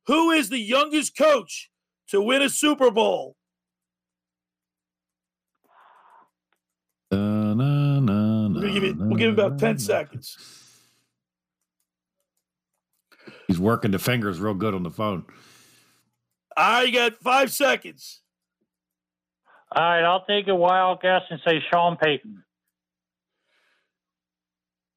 who 0.08 0.32
is 0.32 0.50
the 0.50 0.60
youngest 0.60 1.18
coach 1.18 1.70
to 2.10 2.22
win 2.22 2.42
a 2.42 2.50
Super 2.50 2.92
Bowl? 2.92 3.38
Na, 7.16 8.00
na, 8.00 8.48
We're 8.48 8.62
gonna 8.62 8.74
give 8.74 8.84
it, 8.84 8.98
we'll 8.98 9.18
give 9.18 9.30
him 9.30 9.40
about 9.40 9.60
10 9.60 9.80
seconds. 9.80 10.38
He's 13.48 13.60
working 13.60 13.92
the 13.92 14.00
fingers 14.00 14.40
real 14.40 14.54
good 14.54 14.74
on 14.74 14.84
the 14.84 14.90
phone. 14.90 15.26
I 16.58 16.90
got 16.90 17.16
five 17.18 17.52
seconds. 17.52 18.22
All 19.76 19.84
right, 19.84 20.04
I'll 20.04 20.26
take 20.26 20.48
a 20.48 20.56
wild 20.56 21.02
guess 21.02 21.22
and 21.30 21.40
say 21.46 21.62
Sean 21.72 21.98
Payton. 21.98 22.44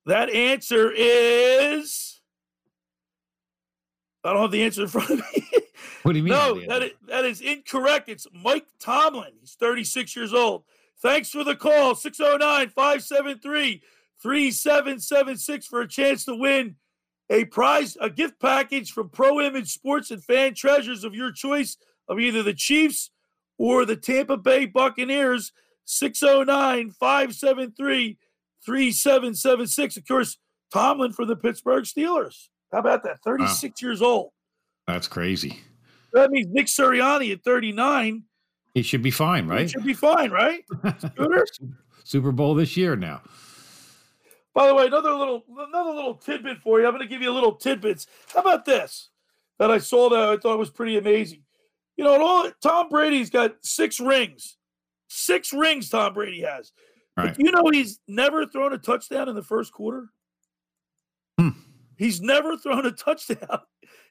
That 0.07 0.31
answer 0.31 0.93
is. 0.95 2.21
I 4.25 4.33
don't 4.33 4.43
have 4.43 4.51
the 4.51 4.63
answer 4.63 4.83
in 4.83 4.89
front 4.89 5.11
of 5.11 5.19
me. 5.19 5.49
What 6.03 6.13
do 6.13 6.19
you 6.19 6.25
mean? 6.25 6.33
no, 6.33 6.55
Andy? 6.55 6.67
that 6.67 6.83
is, 6.83 6.91
that 7.09 7.25
is 7.25 7.41
incorrect. 7.41 8.09
It's 8.09 8.27
Mike 8.33 8.67
Tomlin. 8.79 9.33
He's 9.41 9.55
36 9.55 10.15
years 10.17 10.33
old. 10.33 10.65
Thanks 11.01 11.31
for 11.31 11.45
the 11.45 11.57
call. 11.57 11.95
609 11.95 12.71
573 12.71 13.83
3776 14.21 15.67
for 15.67 15.81
a 15.81 15.89
chance 15.89 16.25
to 16.25 16.35
win 16.35 16.77
a 17.31 17.45
prize, 17.45 17.97
a 18.01 18.11
gift 18.11 18.41
package 18.41 18.93
from 18.93 19.11
Pro 19.11 19.41
Image 19.41 19.73
Sports 19.73 20.11
and 20.11 20.23
fan 20.25 20.55
treasures 20.55 21.05
of 21.05 21.15
your 21.15 21.31
choice 21.31 21.77
of 22.09 22.19
either 22.19 22.43
the 22.43 22.55
Chiefs 22.55 23.11
or 23.59 23.85
the 23.85 23.97
Tampa 23.97 24.37
Bay 24.37 24.67
Buccaneers. 24.67 25.53
609 25.85 26.91
573 26.91 28.19
3776. 28.65 29.97
Of 29.97 30.07
course, 30.07 30.39
Tomlin 30.73 31.13
for 31.13 31.25
the 31.25 31.37
Pittsburgh 31.37 31.85
Steelers. 31.85 32.49
How 32.73 32.81
about 32.81 33.03
that? 33.05 33.23
36 33.25 33.81
years 33.81 34.03
old. 34.03 34.31
That's 34.87 35.09
crazy. 35.09 35.61
That 36.13 36.31
means 36.31 36.49
Nick 36.51 36.67
Sirianni 36.67 37.33
at 37.33 37.43
39 37.43 38.25
He 38.79 38.83
should 38.83 39.03
be 39.03 39.11
fine, 39.11 39.47
he 39.47 39.51
right? 39.51 39.71
should 39.71 39.85
be 39.85 39.93
fine, 39.93 40.31
right? 40.31 40.65
Super 42.05 42.31
Bowl 42.31 42.55
this 42.55 42.77
year 42.77 42.95
now. 42.95 43.21
By 44.55 44.69
the 44.69 44.75
way, 44.75 44.87
another 44.87 45.13
little 45.13 45.45
another 45.51 45.91
little 45.91 46.15
tidbit 46.15 46.59
for 46.59 46.79
you. 46.79 46.87
I'm 46.87 46.93
going 46.93 47.03
to 47.03 47.09
give 47.09 47.21
you 47.21 47.29
a 47.29 47.35
little 47.35 47.57
tidbits. 47.57 48.07
How 48.33 48.41
about 48.41 48.65
this? 48.65 49.11
That 49.59 49.73
I 49.73 49.79
saw 49.79 50.09
that 50.11 50.29
I 50.29 50.37
thought 50.37 50.61
was 50.61 50.71
pretty 50.71 50.97
amazing. 50.97 51.43
You 51.97 52.05
know, 52.05 52.25
all 52.25 52.49
Tom 52.63 52.89
Brady's 52.89 53.31
got 53.31 53.57
six 53.63 53.99
rings. 53.99 54.57
Six 55.09 55.53
rings 55.53 55.89
Tom 55.89 56.15
Brady 56.15 56.43
has. 56.43 56.71
Right. 57.17 57.35
But 57.35 57.39
you 57.41 57.51
know 57.51 57.69
he's 57.73 57.99
never 58.07 58.47
thrown 58.47 58.73
a 58.73 58.79
touchdown 58.79 59.29
in 59.29 59.35
the 59.35 59.43
first 59.43 59.73
quarter. 59.73 60.07
He's 61.97 62.21
never 62.21 62.57
thrown 62.57 62.87
a 62.87 62.93
touchdown 62.93 63.61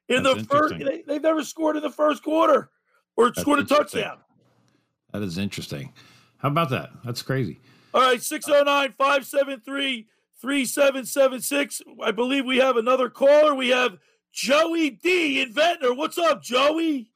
in 0.09 0.17
Hmm. 0.17 0.23
That's 0.23 0.39
the 0.39 0.43
first. 0.43 0.75
They, 0.77 1.03
they've 1.07 1.21
never 1.21 1.41
scored 1.43 1.77
in 1.77 1.83
the 1.83 1.89
first 1.89 2.21
quarter 2.21 2.69
or 3.15 3.27
That's 3.29 3.41
scored 3.41 3.59
a 3.59 3.63
touchdown. 3.63 4.17
That 5.13 5.21
is 5.21 5.37
interesting. 5.37 5.93
How 6.37 6.49
about 6.49 6.69
that? 6.69 6.89
That's 7.03 7.21
crazy. 7.21 7.59
All 7.93 8.01
right, 8.01 8.21
609 8.21 8.93
573 8.97 10.07
3776. 10.39 11.81
I 12.03 12.11
believe 12.11 12.45
we 12.45 12.57
have 12.57 12.77
another 12.77 13.09
caller. 13.09 13.55
We 13.55 13.69
have 13.69 13.97
Joey 14.31 14.91
D 14.91 15.41
in 15.41 15.53
Ventnor. 15.53 15.93
What's 15.93 16.17
up, 16.17 16.43
Joey? 16.43 17.11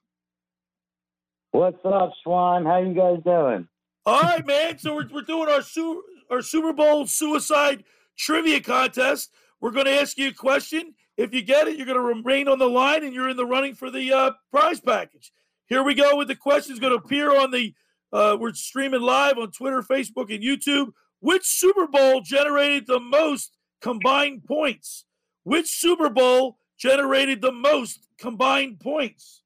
What's 1.52 1.84
up, 1.86 2.14
Swan? 2.24 2.66
How 2.66 2.78
you 2.78 2.94
guys 2.94 3.20
doing? 3.24 3.68
All 4.06 4.22
right, 4.22 4.46
man. 4.46 4.80
So 4.80 4.96
we're, 4.96 5.08
we're 5.14 5.22
doing 5.22 5.50
our, 5.50 5.62
su- 5.62 6.04
our 6.32 6.42
Super 6.42 6.74
Bowl 6.74 7.06
suicide 7.06 7.84
trivia 8.18 8.62
contest. 8.62 9.32
We're 9.60 9.72
going 9.72 9.86
to 9.86 10.00
ask 10.00 10.18
you 10.18 10.30
a 10.30 10.34
question. 10.34 10.96
If 11.18 11.34
you 11.34 11.44
get 11.44 11.68
it, 11.68 11.78
you're 11.78 11.86
going 11.86 11.98
to 11.98 12.02
remain 12.02 12.48
on 12.48 12.58
the 12.58 12.70
line 12.70 13.04
and 13.04 13.14
you're 13.14 13.30
in 13.30 13.38
the 13.38 13.46
running 13.46 13.76
for 13.76 13.92
the 13.92 14.12
uh, 14.12 14.32
prize 14.50 14.80
package. 14.80 15.32
Here 15.72 15.84
we 15.84 15.94
go 15.94 16.18
with 16.18 16.28
the 16.28 16.36
questions 16.36 16.80
going 16.80 16.92
to 16.92 16.98
appear 17.02 17.34
on 17.34 17.50
the, 17.50 17.74
uh, 18.12 18.36
we're 18.38 18.54
streaming 18.54 19.00
live 19.00 19.38
on 19.38 19.52
Twitter, 19.52 19.82
Facebook, 19.82 20.30
and 20.30 20.44
YouTube. 20.44 20.88
Which 21.22 21.46
Super 21.46 21.88
Bowl 21.88 22.20
generated 22.20 22.88
the 22.88 23.00
most 23.00 23.56
combined 23.80 24.44
points? 24.44 25.06
Which 25.46 25.68
Super 25.70 26.10
Bowl 26.10 26.58
generated 26.78 27.40
the 27.40 27.54
most 27.54 28.06
combined 28.20 28.82
points? 28.82 29.44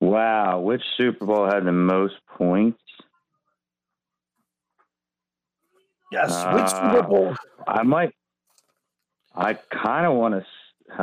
Wow, 0.00 0.60
which 0.60 0.82
Super 0.96 1.26
Bowl 1.26 1.46
had 1.46 1.64
the 1.64 1.72
most 1.72 2.14
points? 2.38 2.78
Yes, 6.12 6.28
which 6.54 6.68
Super 6.68 6.98
Uh, 6.98 7.08
Bowl? 7.08 7.34
I 7.66 7.82
might. 7.82 8.14
I 9.34 9.54
kind 9.54 10.06
of 10.06 10.14
want 10.14 10.34
to. 10.34 10.46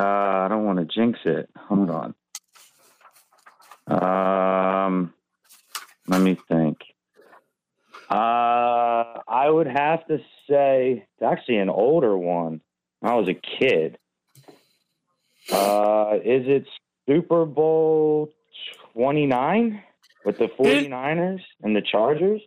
I 0.02 0.48
don't 0.48 0.64
want 0.64 0.78
to 0.78 0.86
jinx 0.86 1.18
it. 1.26 1.50
Hold 1.68 1.90
on. 1.90 2.14
Um, 3.90 5.12
let 6.06 6.20
me 6.20 6.38
think. 6.48 6.78
Uh, 8.08 9.20
I 9.28 9.48
would 9.48 9.66
have 9.66 10.06
to 10.06 10.18
say 10.48 11.06
it's 11.14 11.22
actually 11.22 11.58
an 11.58 11.68
older 11.68 12.16
one. 12.16 12.60
I 13.02 13.14
was 13.14 13.28
a 13.28 13.34
kid. 13.34 13.98
Uh, 15.50 16.18
is 16.24 16.46
it 16.46 16.66
Super 17.08 17.44
Bowl 17.44 18.32
twenty 18.92 19.26
nine 19.26 19.82
with 20.24 20.38
the 20.38 20.48
49ers 20.48 21.40
and 21.62 21.74
the 21.74 21.82
Chargers? 21.82 22.42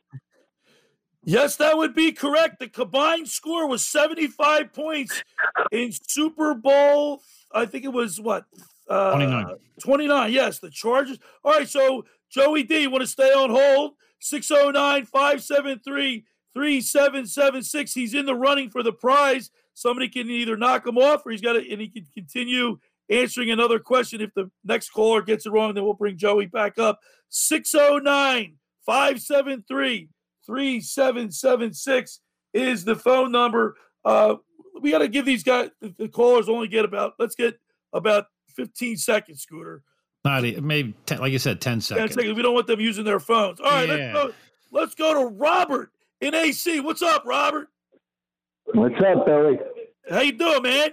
Yes, 1.25 1.55
that 1.55 1.77
would 1.77 1.95
be 1.95 2.11
correct. 2.11 2.59
The 2.59 2.67
combined 2.67 3.29
score 3.29 3.67
was 3.67 3.87
75 3.87 4.73
points 4.73 5.23
in 5.71 5.91
Super 6.07 6.53
Bowl. 6.53 7.21
I 7.51 7.65
think 7.65 7.85
it 7.85 7.93
was 7.93 8.19
what? 8.19 8.45
Uh, 8.89 9.13
29. 9.13 9.55
29, 9.81 10.31
yes. 10.31 10.59
The 10.59 10.69
Chargers. 10.69 11.17
All 11.43 11.53
right, 11.53 11.67
so 11.67 12.05
Joey 12.29 12.63
D, 12.63 12.87
want 12.87 13.01
to 13.01 13.07
stay 13.07 13.31
on 13.31 13.49
hold? 13.49 13.93
609 14.19 15.05
573 15.05 16.25
3776. 16.53 17.93
He's 17.93 18.13
in 18.13 18.25
the 18.25 18.35
running 18.35 18.69
for 18.69 18.83
the 18.83 18.93
prize. 18.93 19.49
Somebody 19.73 20.07
can 20.07 20.29
either 20.29 20.55
knock 20.55 20.85
him 20.85 20.97
off 20.97 21.25
or 21.25 21.31
he's 21.31 21.41
got 21.41 21.53
to, 21.53 21.71
and 21.71 21.81
he 21.81 21.87
can 21.87 22.05
continue 22.13 22.77
answering 23.09 23.51
another 23.51 23.79
question. 23.79 24.21
If 24.21 24.33
the 24.33 24.49
next 24.63 24.89
caller 24.89 25.21
gets 25.21 25.45
it 25.45 25.51
wrong, 25.51 25.73
then 25.73 25.83
we'll 25.83 25.93
bring 25.93 26.17
Joey 26.17 26.45
back 26.45 26.77
up. 26.77 26.99
609 27.29 28.55
573 28.85 30.09
3776 30.45 32.19
is 32.53 32.85
the 32.85 32.95
phone 32.95 33.31
number. 33.31 33.75
Uh, 34.05 34.35
we 34.81 34.91
got 34.91 34.99
to 34.99 35.07
give 35.07 35.25
these 35.25 35.43
guys, 35.43 35.69
the 35.81 36.07
callers 36.07 36.49
only 36.49 36.67
get 36.67 36.85
about, 36.85 37.13
let's 37.19 37.35
get 37.35 37.59
about 37.93 38.25
15 38.55 38.97
seconds, 38.97 39.41
Scooter. 39.41 39.83
Not 40.25 40.43
maybe 40.61 40.93
10, 41.05 41.19
like 41.19 41.31
you 41.33 41.39
said, 41.39 41.59
10 41.59 41.73
10 41.75 41.81
seconds. 41.81 42.13
seconds. 42.13 42.35
We 42.35 42.41
don't 42.41 42.53
want 42.53 42.67
them 42.67 42.79
using 42.79 43.03
their 43.03 43.19
phones. 43.19 43.59
All 43.59 43.69
right, 43.71 43.87
Yeah. 43.89 44.13
let's, 44.13 44.13
go, 44.13 44.33
let's 44.71 44.95
go 44.95 45.13
to 45.29 45.35
Robert 45.35 45.91
in 46.21 46.33
AC. 46.33 46.79
What's 46.79 47.01
up, 47.01 47.25
Robert? 47.25 47.67
What's 48.73 48.95
up, 49.03 49.25
Billy? 49.25 49.59
How 50.09 50.21
you 50.21 50.31
doing, 50.33 50.63
man? 50.63 50.89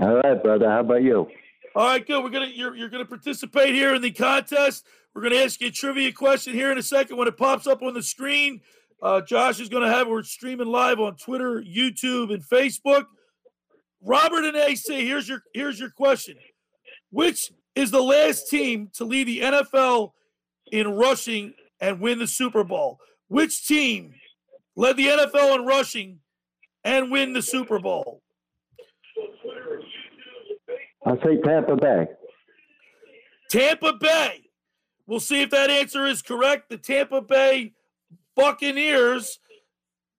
All 0.00 0.14
right, 0.16 0.42
brother. 0.42 0.68
How 0.68 0.80
about 0.80 1.02
you? 1.02 1.28
All 1.76 1.86
right, 1.88 2.06
good. 2.06 2.22
We're 2.22 2.30
gonna 2.30 2.46
you're 2.46 2.74
you're 2.76 2.88
gonna 2.88 3.04
participate 3.04 3.74
here 3.74 3.94
in 3.94 4.02
the 4.02 4.10
contest. 4.10 4.86
We're 5.14 5.22
gonna 5.22 5.36
ask 5.36 5.60
you 5.60 5.68
a 5.68 5.70
trivia 5.70 6.12
question 6.12 6.52
here 6.54 6.70
in 6.72 6.78
a 6.78 6.82
second 6.82 7.16
when 7.16 7.28
it 7.28 7.36
pops 7.36 7.66
up 7.66 7.82
on 7.82 7.94
the 7.94 8.02
screen. 8.02 8.60
Uh, 9.02 9.20
Josh 9.20 9.60
is 9.60 9.68
gonna 9.68 9.90
have 9.90 10.08
we're 10.08 10.22
streaming 10.22 10.68
live 10.68 11.00
on 11.00 11.16
Twitter, 11.16 11.62
YouTube, 11.62 12.32
and 12.32 12.42
Facebook. 12.42 13.06
Robert 14.04 14.44
and 14.44 14.56
AC, 14.56 15.06
here's 15.06 15.28
your 15.28 15.42
here's 15.54 15.80
your 15.80 15.90
question. 15.90 16.36
Which 17.10 17.50
is 17.74 17.90
the 17.90 18.02
last 18.02 18.48
team 18.48 18.90
to 18.94 19.04
lead 19.04 19.26
the 19.26 19.40
NFL 19.40 20.10
in 20.70 20.92
rushing 20.92 21.54
and 21.80 22.00
win 22.00 22.18
the 22.18 22.26
Super 22.26 22.64
Bowl? 22.64 22.98
Which 23.28 23.66
team 23.66 24.12
led 24.76 24.96
the 24.96 25.06
NFL 25.06 25.56
in 25.56 25.64
rushing 25.64 26.20
and 26.84 27.10
win 27.10 27.32
the 27.32 27.42
Super 27.42 27.78
Bowl? 27.78 28.20
I'll 31.06 31.20
say 31.22 31.40
Tampa 31.44 31.76
Bay. 31.76 32.06
Tampa 33.50 33.92
Bay. 33.94 34.44
We'll 35.06 35.20
see 35.20 35.42
if 35.42 35.50
that 35.50 35.70
answer 35.70 36.06
is 36.06 36.22
correct. 36.22 36.70
The 36.70 36.78
Tampa 36.78 37.20
Bay 37.20 37.74
Buccaneers. 38.36 39.38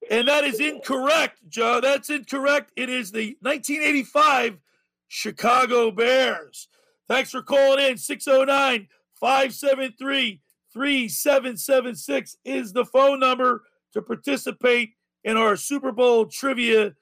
And 0.10 0.28
that 0.28 0.44
is 0.44 0.60
incorrect, 0.60 1.40
Joe. 1.50 1.80
That's 1.82 2.10
incorrect. 2.10 2.72
It 2.76 2.90
is 2.90 3.12
the 3.12 3.38
1985 3.42 4.60
Chicago 5.08 5.92
Bears. 5.92 6.68
Thanks 7.08 7.32
for 7.32 7.42
calling 7.42 7.84
in. 7.86 7.98
609 7.98 8.88
573 9.20 10.42
3776 10.74 12.38
is 12.44 12.74
the 12.74 12.86
phone 12.86 13.20
number 13.20 13.64
to 13.94 14.02
participate 14.02 14.92
in 15.24 15.38
our 15.38 15.56
Super 15.56 15.92
Bowl 15.92 16.26
trivia 16.26 16.94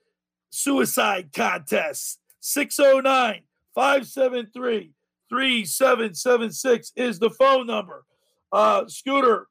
suicide 0.50 1.32
contest. 1.34 2.20
609 2.40 3.42
573 3.74 4.92
3776 5.30 6.92
is 6.96 7.20
the 7.20 7.30
phone 7.32 7.66
number. 7.66 8.06
Uh, 8.52 8.88
Scooter, 8.88 9.48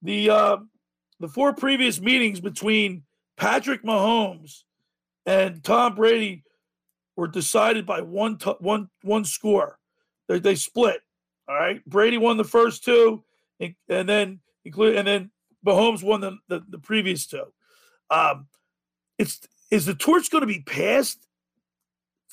the 0.00 0.30
uh, 0.30 0.56
the 1.20 1.28
four 1.28 1.52
previous 1.52 2.00
meetings 2.00 2.40
between 2.40 3.02
Patrick 3.36 3.82
Mahomes 3.82 4.62
and 5.26 5.62
Tom 5.62 5.94
Brady 5.94 6.44
were 7.16 7.28
decided 7.28 7.86
by 7.86 8.00
one 8.00 8.38
t- 8.38 8.54
one 8.60 8.88
one 9.02 9.24
score. 9.24 9.78
They, 10.28 10.38
they 10.38 10.54
split. 10.54 11.00
All 11.48 11.56
right, 11.56 11.84
Brady 11.86 12.18
won 12.18 12.36
the 12.36 12.44
first 12.44 12.84
two, 12.84 13.24
and, 13.58 13.74
and 13.88 14.08
then 14.08 14.40
include 14.64 14.96
and 14.96 15.06
then 15.06 15.30
Mahomes 15.66 16.02
won 16.02 16.20
the, 16.20 16.38
the, 16.48 16.62
the 16.68 16.78
previous 16.78 17.26
two. 17.26 17.44
Um, 18.10 18.46
it's 19.18 19.40
is 19.70 19.86
the 19.86 19.94
torch 19.94 20.30
going 20.30 20.42
to 20.42 20.46
be 20.46 20.60
passed? 20.60 21.26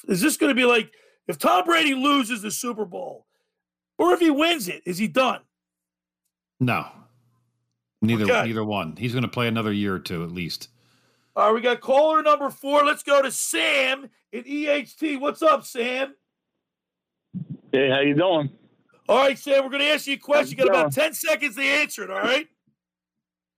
Is 0.08 0.22
this 0.22 0.38
going 0.38 0.50
to 0.50 0.56
be 0.56 0.66
like 0.66 0.92
if 1.28 1.38
Tom 1.38 1.66
Brady 1.66 1.96
loses 1.96 2.42
the 2.42 2.52
Super 2.52 2.86
Bowl, 2.86 3.26
or 3.98 4.14
if 4.14 4.20
he 4.20 4.30
wins 4.30 4.68
it, 4.68 4.84
is 4.86 4.98
he 4.98 5.08
done? 5.08 5.42
No, 6.60 6.88
neither 8.08 8.26
Okay. 8.26 8.44
neither 8.48 8.64
one. 8.64 8.96
He's 8.98 9.12
going 9.14 9.24
to 9.24 9.30
play 9.30 9.48
another 9.48 9.72
year 9.74 9.96
or 9.96 10.00
two 10.00 10.24
at 10.24 10.32
least. 10.32 10.70
All 11.36 11.48
right, 11.48 11.54
we 11.54 11.62
got 11.62 11.82
caller 11.82 12.22
number 12.24 12.50
four. 12.50 12.86
Let's 12.86 13.04
go 13.04 13.22
to 13.22 13.32
Sam 13.32 14.10
in 14.32 14.44
EHT. 14.44 15.20
What's 15.20 15.42
up, 15.42 15.66
Sam? 15.66 16.16
Hey, 17.72 17.90
how 17.90 18.00
you 18.00 18.16
doing? 18.16 18.50
All 19.10 19.18
right, 19.18 19.38
Sam, 19.38 19.64
we're 19.64 19.70
going 19.70 19.82
to 19.82 19.90
ask 19.90 20.08
you 20.08 20.14
a 20.14 20.18
question. 20.18 20.58
You 20.58 20.64
How's 20.64 20.70
got 20.70 20.80
about 20.82 20.94
10 20.94 21.14
seconds 21.14 21.56
to 21.58 21.62
answer 21.62 22.04
it, 22.04 22.10
all 22.10 22.22
right? 22.22 22.48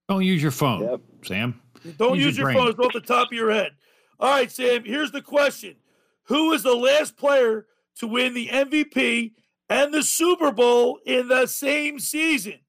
Don't 0.09 0.23
use 0.23 0.41
your 0.41 0.51
phone, 0.51 0.99
Sam. 1.23 1.61
Don't 1.97 2.17
use, 2.17 2.37
your 2.37 2.47
brain. 2.47 2.57
phone. 2.57 2.67
It's 2.69 2.79
off 2.79 2.93
the 2.93 2.99
top 3.01 3.27
of 3.31 3.33
your 3.33 3.51
head. 3.51 3.71
All 4.19 4.31
right, 4.31 4.51
Sam, 4.51 4.83
here's 4.83 5.11
the 5.11 5.21
question 5.21 5.75
Who 6.23 6.51
is 6.53 6.63
the 6.63 6.75
last 6.75 7.15
player 7.17 7.67
to 7.97 8.07
win 8.07 8.33
the 8.33 8.47
MVP 8.47 9.33
and 9.69 9.93
the 9.93 10.01
Super 10.03 10.51
Bowl 10.51 10.99
in 11.05 11.27
the 11.27 11.45
same 11.45 11.99
season? 11.99 12.59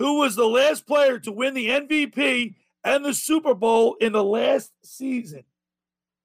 Who 0.00 0.14
was 0.14 0.34
the 0.34 0.46
last 0.46 0.86
player 0.86 1.18
to 1.18 1.30
win 1.30 1.52
the 1.52 1.68
MVP 1.68 2.54
and 2.84 3.04
the 3.04 3.12
Super 3.12 3.52
Bowl 3.52 3.96
in 4.00 4.14
the 4.14 4.24
last 4.24 4.72
season? 4.82 5.44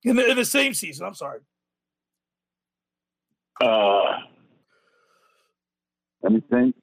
In 0.06 0.16
the, 0.16 0.32
in 0.32 0.38
the 0.38 0.46
same 0.46 0.74
season, 0.74 1.06
I'm 1.06 1.14
sorry. 1.14 1.42
Uh, 3.60 4.20
let 6.24 6.32
me 6.32 6.42
think. 6.50 6.74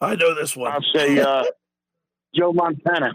I 0.00 0.14
know 0.14 0.36
this 0.36 0.56
one. 0.56 0.70
I'll 0.70 0.80
say 0.94 1.18
uh, 1.18 1.42
Joe 2.34 2.52
Montana. 2.52 3.14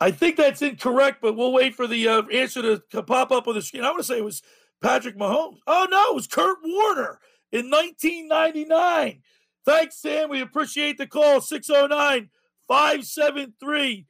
I 0.00 0.10
think 0.10 0.36
that's 0.36 0.62
incorrect, 0.62 1.18
but 1.22 1.36
we'll 1.36 1.52
wait 1.52 1.76
for 1.76 1.86
the 1.86 2.08
uh, 2.08 2.22
answer 2.32 2.60
to, 2.60 2.82
to 2.90 3.04
pop 3.04 3.30
up 3.30 3.46
on 3.46 3.54
the 3.54 3.62
screen. 3.62 3.84
I 3.84 3.90
want 3.90 4.00
to 4.00 4.04
say 4.04 4.18
it 4.18 4.24
was 4.24 4.42
Patrick 4.82 5.16
Mahomes. 5.16 5.58
Oh, 5.68 5.86
no, 5.88 6.10
it 6.10 6.14
was 6.16 6.26
Kurt 6.26 6.58
Warner 6.64 7.20
in 7.52 7.70
1999. 7.70 9.22
Thanks, 9.64 10.00
Sam. 10.00 10.30
We 10.30 10.40
appreciate 10.40 10.98
the 10.98 11.06
call. 11.06 11.40
609 11.40 12.30
573 12.68 14.06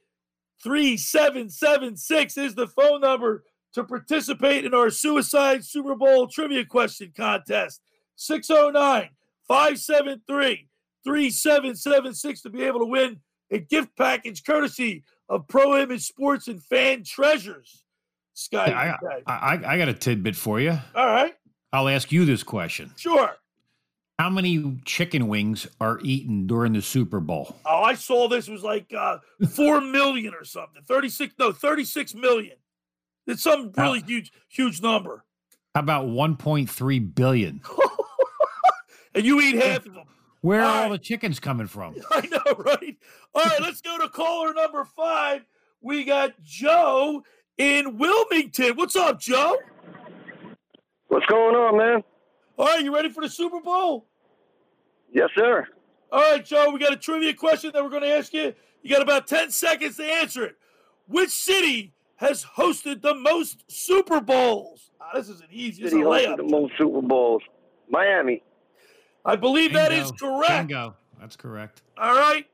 3776 0.62 2.36
is 2.38 2.54
the 2.54 2.66
phone 2.66 3.00
number 3.00 3.44
to 3.74 3.84
participate 3.84 4.64
in 4.64 4.72
our 4.74 4.90
Suicide 4.90 5.64
Super 5.64 5.94
Bowl 5.94 6.26
trivia 6.26 6.64
question 6.64 7.12
contest. 7.16 7.80
609 8.16 9.10
573 9.46 10.68
3776 11.04 12.42
to 12.42 12.50
be 12.50 12.62
able 12.62 12.80
to 12.80 12.86
win 12.86 13.20
a 13.50 13.58
gift 13.58 13.90
package 13.96 14.42
courtesy 14.44 15.04
of 15.28 15.46
Pro 15.48 15.76
Image 15.76 16.06
Sports 16.06 16.48
and 16.48 16.62
Fan 16.62 17.04
Treasures. 17.04 17.84
Sky. 18.32 18.96
I, 19.26 19.32
I, 19.32 19.74
I 19.74 19.78
got 19.78 19.88
a 19.88 19.94
tidbit 19.94 20.34
for 20.34 20.60
you. 20.60 20.78
All 20.94 21.06
right. 21.06 21.34
I'll 21.72 21.88
ask 21.88 22.10
you 22.10 22.24
this 22.24 22.42
question. 22.42 22.92
Sure. 22.96 23.30
How 24.18 24.30
many 24.30 24.78
chicken 24.84 25.26
wings 25.26 25.66
are 25.80 25.98
eaten 26.02 26.46
during 26.46 26.72
the 26.74 26.82
Super 26.82 27.18
Bowl? 27.20 27.56
Oh, 27.66 27.82
I 27.82 27.94
saw 27.94 28.28
this 28.28 28.48
was 28.48 28.62
like 28.62 28.92
uh, 28.96 29.18
4 29.50 29.80
million 29.80 30.34
or 30.34 30.44
something. 30.44 30.82
36, 30.86 31.34
no, 31.38 31.52
36 31.52 32.14
million. 32.14 32.56
It's 33.26 33.42
some 33.42 33.72
really 33.76 34.00
huge, 34.02 34.32
huge 34.48 34.80
number. 34.82 35.24
How 35.74 35.80
about 35.80 36.06
1.3 36.06 37.14
billion? 37.14 37.60
And 39.14 39.24
you 39.24 39.40
eat 39.40 39.54
half 39.56 39.86
of 39.86 39.94
them. 39.94 40.06
Where 40.40 40.60
are 40.60 40.84
all 40.84 40.90
the 40.90 40.98
chickens 40.98 41.38
coming 41.38 41.66
from? 41.66 41.94
I 42.10 42.26
know, 42.26 42.54
right? 42.58 42.96
All 43.34 43.44
right, 43.44 43.60
let's 43.60 43.80
go 43.80 43.96
to 43.98 44.08
caller 44.08 44.52
number 44.52 44.84
five. 44.84 45.42
We 45.80 46.04
got 46.04 46.32
Joe 46.42 47.22
in 47.56 47.96
Wilmington. 47.96 48.76
What's 48.76 48.96
up, 48.96 49.20
Joe? 49.20 49.56
What's 51.08 51.26
going 51.26 51.54
on, 51.54 51.78
man? 51.78 52.02
All 52.56 52.66
right, 52.66 52.82
you 52.84 52.94
ready 52.94 53.10
for 53.10 53.20
the 53.22 53.28
Super 53.28 53.60
Bowl? 53.60 54.06
Yes, 55.12 55.28
sir. 55.36 55.66
All 56.12 56.20
right, 56.20 56.44
Joe, 56.44 56.70
we 56.70 56.78
got 56.78 56.92
a 56.92 56.96
trivia 56.96 57.34
question 57.34 57.70
that 57.72 57.82
we're 57.82 57.90
going 57.90 58.02
to 58.02 58.14
ask 58.16 58.32
you. 58.32 58.54
You 58.82 58.90
got 58.90 59.02
about 59.02 59.26
10 59.26 59.50
seconds 59.50 59.96
to 59.96 60.04
answer 60.04 60.44
it. 60.44 60.56
Which 61.08 61.30
city 61.30 61.94
has 62.16 62.44
hosted 62.56 63.02
the 63.02 63.14
most 63.14 63.64
Super 63.68 64.20
Bowls? 64.20 64.90
Ah, 65.00 65.10
this 65.14 65.28
is 65.28 65.40
an 65.40 65.48
easy 65.50 65.82
this 65.82 65.90
City 65.92 66.02
a 66.02 66.06
hosted 66.06 66.26
layup. 66.26 66.36
the 66.36 66.42
most 66.44 66.72
Super 66.78 67.02
Bowls. 67.02 67.42
Miami. 67.90 68.42
I 69.24 69.36
believe 69.36 69.72
that 69.72 69.92
is 69.92 70.12
Bingo. 70.12 70.36
correct. 70.38 70.68
Bingo. 70.68 70.94
That's 71.20 71.36
correct. 71.36 71.82
All 71.98 72.14
right. 72.14 72.46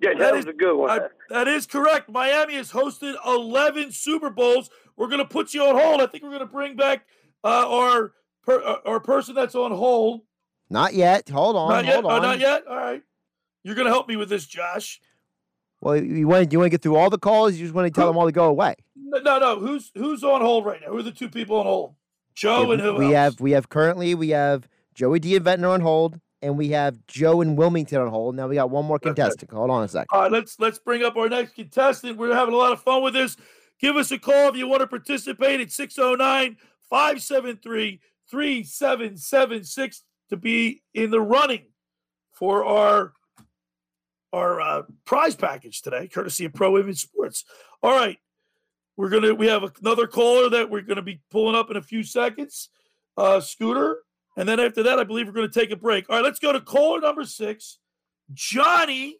Yeah, 0.00 0.10
that, 0.16 0.34
was 0.34 0.46
a 0.46 0.52
good 0.52 0.76
one. 0.76 0.90
I- 0.90 1.08
that 1.28 1.48
is 1.48 1.66
correct. 1.66 2.08
Miami 2.08 2.54
has 2.54 2.70
hosted 2.70 3.16
11 3.26 3.90
Super 3.92 4.30
Bowls. 4.30 4.70
We're 4.96 5.08
going 5.08 5.18
to 5.18 5.24
put 5.28 5.52
you 5.54 5.64
on 5.64 5.76
hold. 5.76 6.00
I 6.00 6.06
think 6.06 6.22
we're 6.22 6.30
going 6.30 6.40
to 6.40 6.46
bring 6.46 6.76
back 6.76 7.04
uh, 7.44 7.66
our 7.68 8.12
per, 8.48 8.62
uh, 8.64 8.76
our 8.86 8.98
person 8.98 9.34
that's 9.34 9.54
on 9.54 9.70
hold. 9.70 10.22
Not 10.70 10.94
yet. 10.94 11.28
Hold 11.28 11.56
on. 11.56 11.70
not 11.70 11.84
yet. 11.84 12.02
hold 12.02 12.06
Oh, 12.06 12.18
not 12.18 12.40
yet. 12.40 12.66
All 12.66 12.76
right. 12.76 13.02
You're 13.62 13.74
going 13.74 13.86
to 13.86 13.92
help 13.92 14.08
me 14.08 14.16
with 14.16 14.28
this, 14.28 14.46
Josh. 14.46 15.00
Well, 15.80 15.96
you 15.96 16.26
want 16.26 16.50
you 16.52 16.58
want 16.58 16.66
to 16.66 16.70
get 16.70 16.82
through 16.82 16.96
all 16.96 17.10
the 17.10 17.18
calls? 17.18 17.54
You 17.54 17.64
just 17.64 17.74
want 17.74 17.86
to 17.86 17.92
tell 17.92 18.08
them 18.08 18.16
all 18.16 18.26
to 18.26 18.32
go 18.32 18.46
away. 18.46 18.74
No, 18.96 19.20
no, 19.20 19.38
no. 19.38 19.60
Who's 19.60 19.92
who's 19.94 20.24
on 20.24 20.40
hold 20.40 20.66
right 20.66 20.80
now? 20.80 20.88
Who 20.88 20.98
are 20.98 21.02
the 21.02 21.12
two 21.12 21.28
people 21.28 21.56
on 21.58 21.66
hold? 21.66 21.94
Joe 22.34 22.72
and 22.72 22.80
who 22.80 22.94
we 22.94 23.06
else? 23.06 23.14
have 23.14 23.40
we 23.40 23.52
have 23.52 23.68
currently 23.68 24.16
we 24.16 24.30
have 24.30 24.68
Joey 24.94 25.20
D 25.20 25.36
and 25.36 25.44
Ventnor 25.44 25.68
on 25.68 25.80
hold, 25.80 26.20
and 26.42 26.58
we 26.58 26.70
have 26.70 26.98
Joe 27.06 27.42
and 27.42 27.56
Wilmington 27.56 28.00
on 28.00 28.08
hold. 28.08 28.34
Now 28.34 28.48
we 28.48 28.56
got 28.56 28.70
one 28.70 28.86
more 28.86 28.98
contestant. 28.98 29.52
Hold 29.52 29.70
on 29.70 29.84
a 29.84 29.88
second. 29.88 30.08
All 30.10 30.22
right, 30.22 30.32
let's 30.32 30.58
let's 30.58 30.80
bring 30.80 31.04
up 31.04 31.16
our 31.16 31.28
next 31.28 31.54
contestant. 31.54 32.18
We're 32.18 32.34
having 32.34 32.54
a 32.54 32.56
lot 32.58 32.72
of 32.72 32.82
fun 32.82 33.04
with 33.04 33.14
this. 33.14 33.36
Give 33.78 33.96
us 33.96 34.10
a 34.10 34.18
call 34.18 34.48
if 34.48 34.56
you 34.56 34.66
want 34.66 34.80
to 34.80 34.88
participate 34.88 35.60
at 35.60 35.70
609 35.70 36.56
573 36.90 38.00
3776 38.30 40.02
to 40.30 40.36
be 40.36 40.82
in 40.94 41.10
the 41.10 41.20
running 41.20 41.66
for 42.32 42.64
our 42.64 43.12
our 44.32 44.60
uh, 44.60 44.82
prize 45.06 45.34
package 45.34 45.80
today, 45.80 46.06
courtesy 46.06 46.44
of 46.44 46.52
Pro 46.52 46.78
Image 46.78 47.00
Sports. 47.00 47.44
All 47.82 47.96
right, 47.96 48.18
we're 48.96 49.08
gonna 49.08 49.34
we 49.34 49.46
have 49.46 49.64
another 49.80 50.06
caller 50.06 50.50
that 50.50 50.68
we're 50.68 50.82
gonna 50.82 51.02
be 51.02 51.20
pulling 51.30 51.56
up 51.56 51.70
in 51.70 51.76
a 51.76 51.82
few 51.82 52.02
seconds, 52.02 52.68
uh, 53.16 53.40
Scooter, 53.40 53.98
and 54.36 54.48
then 54.48 54.60
after 54.60 54.82
that, 54.82 54.98
I 54.98 55.04
believe 55.04 55.26
we're 55.26 55.32
gonna 55.32 55.48
take 55.48 55.70
a 55.70 55.76
break. 55.76 56.08
All 56.10 56.16
right, 56.16 56.24
let's 56.24 56.38
go 56.38 56.52
to 56.52 56.60
caller 56.60 57.00
number 57.00 57.24
six, 57.24 57.78
Johnny, 58.34 59.18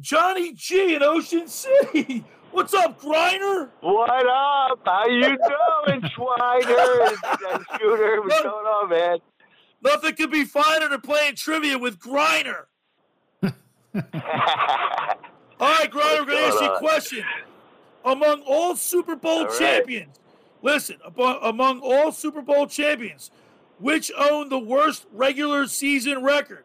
Johnny 0.00 0.52
G 0.54 0.94
in 0.94 1.02
Ocean 1.02 1.46
City. 1.46 2.24
What's 2.52 2.74
up, 2.74 3.00
Griner? 3.00 3.70
What 3.80 4.10
up? 4.10 4.80
How 4.84 5.06
you 5.06 5.22
doing, 5.86 6.02
Schweiger 6.02 7.08
and, 7.08 7.16
and 7.52 7.64
Scooter? 7.74 8.20
What's 8.20 8.42
going 8.42 8.66
on, 8.66 8.90
man? 8.90 9.18
Nothing 9.82 10.14
could 10.14 10.30
be 10.30 10.44
finer 10.44 10.88
than 10.90 11.00
playing 11.00 11.34
trivia 11.34 11.78
with 11.78 11.98
Griner. 11.98 12.64
All 13.42 13.52
right, 13.94 15.90
Griner, 15.90 16.20
we're 16.20 16.26
going 16.26 16.26
to 16.26 16.44
ask 16.44 16.60
you 16.60 16.72
a 16.72 16.78
question. 16.78 17.24
Among 18.04 18.42
all 18.42 18.74
Super 18.74 19.14
Bowl 19.16 19.40
All 19.40 19.46
right. 19.46 19.58
champions, 19.58 20.18
listen, 20.60 20.96
among 21.42 21.80
all 21.80 22.10
Super 22.10 22.42
Bowl 22.42 22.66
champions, 22.66 23.30
which 23.78 24.10
own 24.18 24.48
the 24.48 24.58
worst 24.58 25.06
regular 25.12 25.66
season 25.68 26.22
record? 26.24 26.64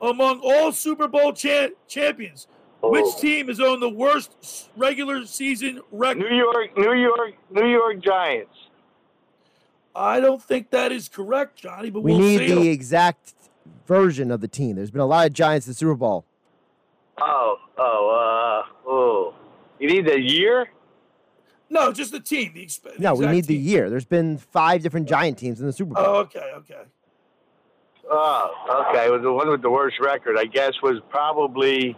Among 0.00 0.40
all 0.44 0.70
Super 0.70 1.08
Bowl 1.08 1.32
cha- 1.32 1.70
champions, 1.88 2.46
which 2.90 3.04
Oh. 3.06 3.18
team 3.20 3.48
has 3.48 3.60
owned 3.60 3.82
the 3.82 3.88
worst 3.88 4.70
regular 4.76 5.24
season 5.26 5.80
record? 5.92 6.18
New 6.30 6.36
York, 6.36 6.76
New 6.76 6.92
York, 6.94 7.34
New 7.50 7.66
York 7.68 7.98
Giants. 8.00 8.54
I 9.94 10.20
don't 10.20 10.42
think 10.42 10.70
that 10.70 10.92
is 10.92 11.08
correct, 11.08 11.56
Johnny, 11.56 11.90
but 11.90 12.00
We 12.02 12.12
we'll 12.12 12.20
need 12.20 12.38
see. 12.48 12.54
the 12.54 12.68
exact 12.68 13.32
version 13.86 14.30
of 14.30 14.40
the 14.40 14.48
team. 14.48 14.76
There's 14.76 14.90
been 14.90 15.00
a 15.00 15.06
lot 15.06 15.26
of 15.26 15.32
Giants 15.32 15.66
in 15.66 15.70
the 15.70 15.74
Super 15.74 15.94
Bowl. 15.94 16.24
Oh, 17.18 17.56
oh, 17.78 18.62
uh, 18.66 18.88
oh. 18.88 19.34
You 19.78 19.88
need 19.88 20.06
the 20.06 20.20
year? 20.20 20.68
No, 21.70 21.92
just 21.92 22.12
the 22.12 22.20
team. 22.20 22.52
The 22.54 22.64
exp- 22.64 22.98
No, 22.98 23.14
we 23.14 23.20
exact 23.24 23.34
need 23.34 23.44
the 23.46 23.56
year. 23.56 23.88
There's 23.90 24.04
been 24.04 24.36
five 24.38 24.82
different 24.82 25.08
Giant 25.08 25.38
teams 25.38 25.60
in 25.60 25.66
the 25.66 25.72
Super 25.72 25.94
Bowl. 25.94 26.04
Oh, 26.06 26.14
okay, 26.18 26.52
okay. 26.58 26.82
Oh, 28.08 28.86
okay. 28.90 29.10
Well, 29.10 29.20
the 29.20 29.32
one 29.32 29.48
with 29.50 29.62
the 29.62 29.70
worst 29.70 29.96
record, 30.00 30.36
I 30.38 30.44
guess, 30.44 30.74
was 30.82 31.00
probably. 31.10 31.96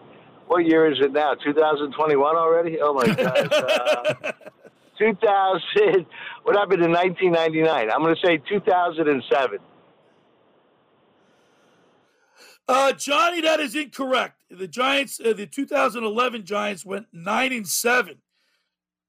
What 0.48 0.66
year 0.66 0.90
is 0.90 0.98
it 1.00 1.12
now? 1.12 1.34
2021 1.34 2.36
already? 2.36 2.78
Oh 2.80 2.94
my 2.94 3.06
God. 3.06 3.52
Uh, 3.52 4.32
2000. 4.98 6.06
What 6.42 6.56
happened 6.56 6.82
in 6.82 6.90
1999? 6.90 7.90
I'm 7.90 8.00
going 8.00 8.14
to 8.14 8.26
say 8.26 8.38
2007. 8.48 9.58
Uh, 12.66 12.92
Johnny, 12.92 13.42
that 13.42 13.60
is 13.60 13.74
incorrect. 13.74 14.42
The 14.50 14.66
Giants, 14.66 15.20
uh, 15.20 15.34
the 15.34 15.46
2011 15.46 16.44
Giants 16.44 16.84
went 16.84 17.06
nine 17.12 17.52
and 17.52 17.68
seven. 17.68 18.16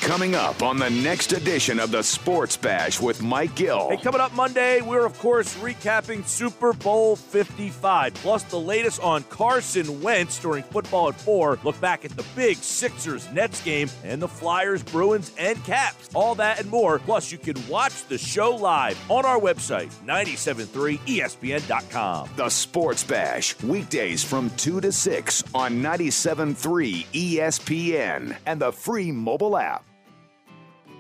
Coming 0.04 0.36
up 0.36 0.62
on 0.62 0.76
the 0.78 0.90
next 0.90 1.32
edition 1.32 1.80
of 1.80 1.90
the 1.90 2.04
Sports 2.04 2.58
Bash 2.58 3.00
with 3.00 3.22
Mike 3.22 3.56
Gill. 3.56 3.90
Hey, 3.90 3.96
coming 3.96 4.20
up 4.20 4.34
Monday, 4.34 4.82
we're 4.82 5.06
of 5.06 5.18
course 5.18 5.56
recapping 5.60 6.28
Super 6.28 6.74
Bowl 6.74 7.16
55, 7.16 8.14
plus 8.16 8.44
the 8.44 8.60
latest 8.60 9.02
on 9.02 9.24
Carson 9.24 10.02
Wentz 10.02 10.38
during 10.40 10.64
football 10.64 11.08
at 11.08 11.16
4. 11.22 11.58
Look 11.64 11.80
back 11.80 12.04
at 12.04 12.12
the 12.18 12.26
big 12.36 12.58
Sixers 12.58 13.32
Nets 13.32 13.64
game 13.64 13.90
and 14.04 14.22
the 14.22 14.28
Flyers, 14.28 14.84
Bruins, 14.84 15.32
and 15.40 15.64
Caps. 15.64 16.10
All 16.14 16.36
that 16.36 16.60
and 16.60 16.70
more. 16.70 17.00
Plus, 17.00 17.32
you 17.32 17.38
can 17.38 17.56
watch 17.70 18.06
the 18.08 18.18
show 18.18 18.54
live 18.54 19.00
on 19.10 19.26
our 19.26 19.40
website, 19.40 19.90
E 20.04 20.36
973ESPN.com. 20.36 22.30
The 22.36 22.50
Sports 22.50 23.06
Bash, 23.06 23.58
weekdays 23.64 24.22
from 24.22 24.50
2 24.58 24.82
to 24.82 24.92
6 24.92 25.44
on 25.56 25.82
97.3 25.82 27.06
ESPN 27.14 28.36
and 28.46 28.60
the 28.60 28.74
free 28.74 29.14
mobile 29.14 29.56
app. 29.58 29.86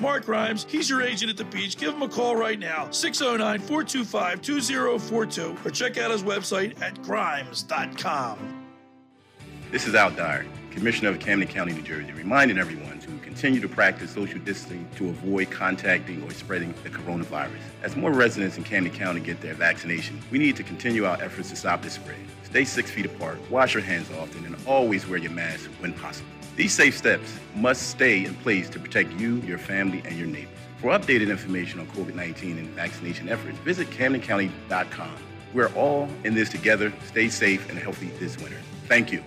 Mark 0.00 0.28
Rhymes, 0.28 0.66
he's 0.68 0.88
your 0.88 1.02
agent 1.02 1.30
at 1.30 1.36
the 1.36 1.44
beach. 1.44 1.76
Give 1.76 1.92
him 1.92 2.02
a 2.02 2.08
call 2.08 2.36
right 2.36 2.58
now, 2.58 2.90
609 2.90 3.60
425 3.60 4.40
2042, 4.40 5.56
or 5.64 5.70
check 5.70 5.98
out 5.98 6.10
his 6.10 6.22
website 6.22 6.80
at 6.80 7.00
grimes.com. 7.02 8.64
This 9.70 9.86
is 9.88 9.94
Al 9.94 10.12
Dyer, 10.12 10.46
Commissioner 10.70 11.10
of 11.10 11.18
Camden 11.18 11.48
County, 11.48 11.72
New 11.72 11.82
Jersey, 11.82 12.12
reminding 12.12 12.58
everyone 12.58 13.00
to 13.00 13.08
continue 13.18 13.60
to 13.60 13.68
practice 13.68 14.12
social 14.12 14.38
distancing 14.38 14.88
to 14.96 15.08
avoid 15.08 15.50
contacting 15.50 16.22
or 16.22 16.30
spreading 16.30 16.72
the 16.84 16.90
coronavirus. 16.90 17.58
As 17.82 17.96
more 17.96 18.12
residents 18.12 18.56
in 18.56 18.62
Camden 18.62 18.92
County 18.92 19.18
get 19.18 19.40
their 19.40 19.54
vaccination, 19.54 20.20
we 20.30 20.38
need 20.38 20.54
to 20.56 20.62
continue 20.62 21.04
our 21.04 21.20
efforts 21.20 21.50
to 21.50 21.56
stop 21.56 21.82
this 21.82 21.94
spread. 21.94 22.16
Stay 22.44 22.64
six 22.64 22.90
feet 22.90 23.06
apart, 23.06 23.38
wash 23.50 23.74
your 23.74 23.82
hands 23.82 24.08
often, 24.12 24.46
and 24.46 24.56
always 24.64 25.08
wear 25.08 25.18
your 25.18 25.32
mask 25.32 25.68
when 25.80 25.92
possible. 25.94 26.33
These 26.56 26.72
safe 26.72 26.96
steps 26.96 27.38
must 27.56 27.90
stay 27.90 28.24
in 28.24 28.34
place 28.36 28.68
to 28.70 28.78
protect 28.78 29.12
you, 29.14 29.36
your 29.42 29.58
family, 29.58 30.02
and 30.04 30.16
your 30.16 30.28
neighbors. 30.28 30.50
For 30.78 30.88
updated 30.96 31.30
information 31.30 31.80
on 31.80 31.86
COVID 31.88 32.14
19 32.14 32.58
and 32.58 32.68
vaccination 32.68 33.28
efforts, 33.28 33.58
visit 33.58 33.90
CamdenCounty.com. 33.90 35.16
We're 35.52 35.72
all 35.74 36.08
in 36.24 36.34
this 36.34 36.48
together. 36.50 36.92
Stay 37.06 37.28
safe 37.28 37.68
and 37.70 37.78
healthy 37.78 38.10
this 38.20 38.36
winter. 38.38 38.58
Thank 38.86 39.12
you. 39.12 39.24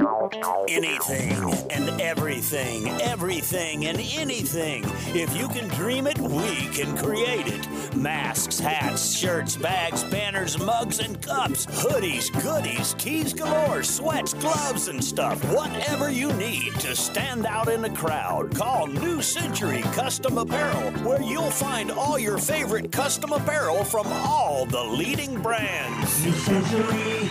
Anything 0.00 1.52
and 1.70 2.00
everything, 2.00 2.88
everything 3.02 3.84
and 3.84 4.00
anything. 4.14 4.82
If 5.08 5.36
you 5.36 5.46
can 5.48 5.68
dream 5.68 6.06
it, 6.06 6.18
we 6.18 6.68
can 6.68 6.96
create 6.96 7.46
it. 7.46 7.94
Masks, 7.94 8.58
hats, 8.58 9.14
shirts, 9.14 9.56
bags, 9.56 10.04
banners, 10.04 10.58
mugs, 10.58 11.00
and 11.00 11.20
cups, 11.20 11.66
hoodies, 11.66 12.32
goodies, 12.42 12.94
keys 12.98 13.34
galore, 13.34 13.82
sweats, 13.82 14.32
gloves, 14.32 14.88
and 14.88 15.04
stuff. 15.04 15.42
Whatever 15.52 16.10
you 16.10 16.32
need 16.34 16.72
to 16.80 16.96
stand 16.96 17.44
out 17.44 17.68
in 17.68 17.82
the 17.82 17.90
crowd, 17.90 18.54
call 18.56 18.86
New 18.86 19.20
Century 19.20 19.82
Custom 19.92 20.38
Apparel, 20.38 20.92
where 21.04 21.20
you'll 21.20 21.50
find 21.50 21.90
all 21.90 22.18
your 22.18 22.38
favorite 22.38 22.90
custom 22.90 23.32
apparel 23.32 23.84
from 23.84 24.06
all 24.06 24.64
the 24.64 24.82
leading 24.82 25.42
brands. 25.42 26.24
New 26.24 26.32
Century, 26.32 27.26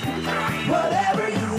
whatever 0.68 1.30
you. 1.30 1.59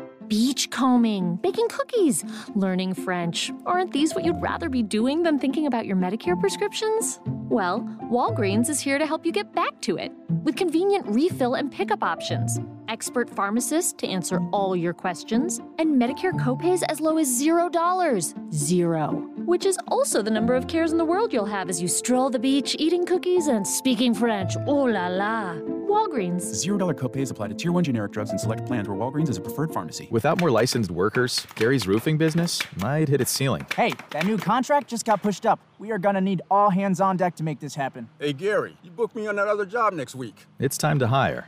Beachcombing, 0.31 1.35
baking 1.43 1.67
cookies, 1.67 2.23
learning 2.55 2.93
French. 2.93 3.51
Aren't 3.65 3.91
these 3.91 4.15
what 4.15 4.23
you'd 4.23 4.41
rather 4.41 4.69
be 4.69 4.81
doing 4.81 5.23
than 5.23 5.37
thinking 5.37 5.67
about 5.67 5.85
your 5.85 5.97
Medicare 5.97 6.39
prescriptions? 6.39 7.19
Well, 7.49 7.81
Walgreens 8.09 8.69
is 8.69 8.79
here 8.79 8.97
to 8.97 9.05
help 9.05 9.25
you 9.25 9.33
get 9.33 9.53
back 9.53 9.81
to 9.81 9.97
it 9.97 10.13
with 10.45 10.55
convenient 10.55 11.05
refill 11.05 11.55
and 11.55 11.69
pickup 11.69 12.01
options, 12.01 12.61
expert 12.87 13.29
pharmacists 13.29 13.91
to 13.97 14.07
answer 14.07 14.39
all 14.53 14.73
your 14.73 14.93
questions, 14.93 15.59
and 15.79 16.01
Medicare 16.01 16.39
copays 16.39 16.81
as 16.87 17.01
low 17.01 17.17
as 17.17 17.27
$0. 17.27 18.53
Zero. 18.53 19.11
Which 19.43 19.65
is 19.65 19.77
also 19.89 20.21
the 20.21 20.31
number 20.31 20.55
of 20.55 20.65
cares 20.65 20.93
in 20.93 20.97
the 20.97 21.03
world 21.03 21.33
you'll 21.33 21.43
have 21.43 21.67
as 21.67 21.81
you 21.81 21.89
stroll 21.89 22.29
the 22.29 22.39
beach, 22.39 22.73
eating 22.79 23.05
cookies 23.05 23.47
and 23.47 23.67
speaking 23.67 24.13
French. 24.13 24.55
Oh 24.65 24.85
la 24.85 25.07
la. 25.07 25.80
Walgreens. 25.91 26.41
Zero 26.41 26.77
dollar 26.77 26.93
copays 26.93 27.31
apply 27.31 27.49
to 27.49 27.53
tier 27.53 27.71
one 27.71 27.83
generic 27.83 28.11
drugs 28.11 28.31
and 28.31 28.39
select 28.39 28.65
plans 28.65 28.87
where 28.87 28.97
Walgreens 28.97 29.29
is 29.29 29.37
a 29.37 29.41
preferred 29.41 29.73
pharmacy. 29.73 30.07
Without 30.09 30.39
more 30.39 30.49
licensed 30.49 30.89
workers, 30.89 31.45
Gary's 31.55 31.87
roofing 31.87 32.17
business 32.17 32.61
might 32.77 33.09
hit 33.09 33.21
its 33.21 33.31
ceiling. 33.31 33.65
Hey, 33.75 33.93
that 34.11 34.25
new 34.25 34.37
contract 34.37 34.87
just 34.87 35.05
got 35.05 35.21
pushed 35.21 35.45
up. 35.45 35.59
We 35.79 35.91
are 35.91 35.97
gonna 35.97 36.21
need 36.21 36.41
all 36.49 36.69
hands 36.69 37.01
on 37.01 37.17
deck 37.17 37.35
to 37.35 37.43
make 37.43 37.59
this 37.59 37.75
happen. 37.75 38.07
Hey, 38.19 38.33
Gary, 38.33 38.77
you 38.83 38.91
booked 38.91 39.15
me 39.15 39.27
on 39.27 39.35
that 39.35 39.47
other 39.47 39.65
job 39.65 39.93
next 39.93 40.15
week. 40.15 40.45
It's 40.59 40.77
time 40.77 40.97
to 40.99 41.07
hire. 41.07 41.47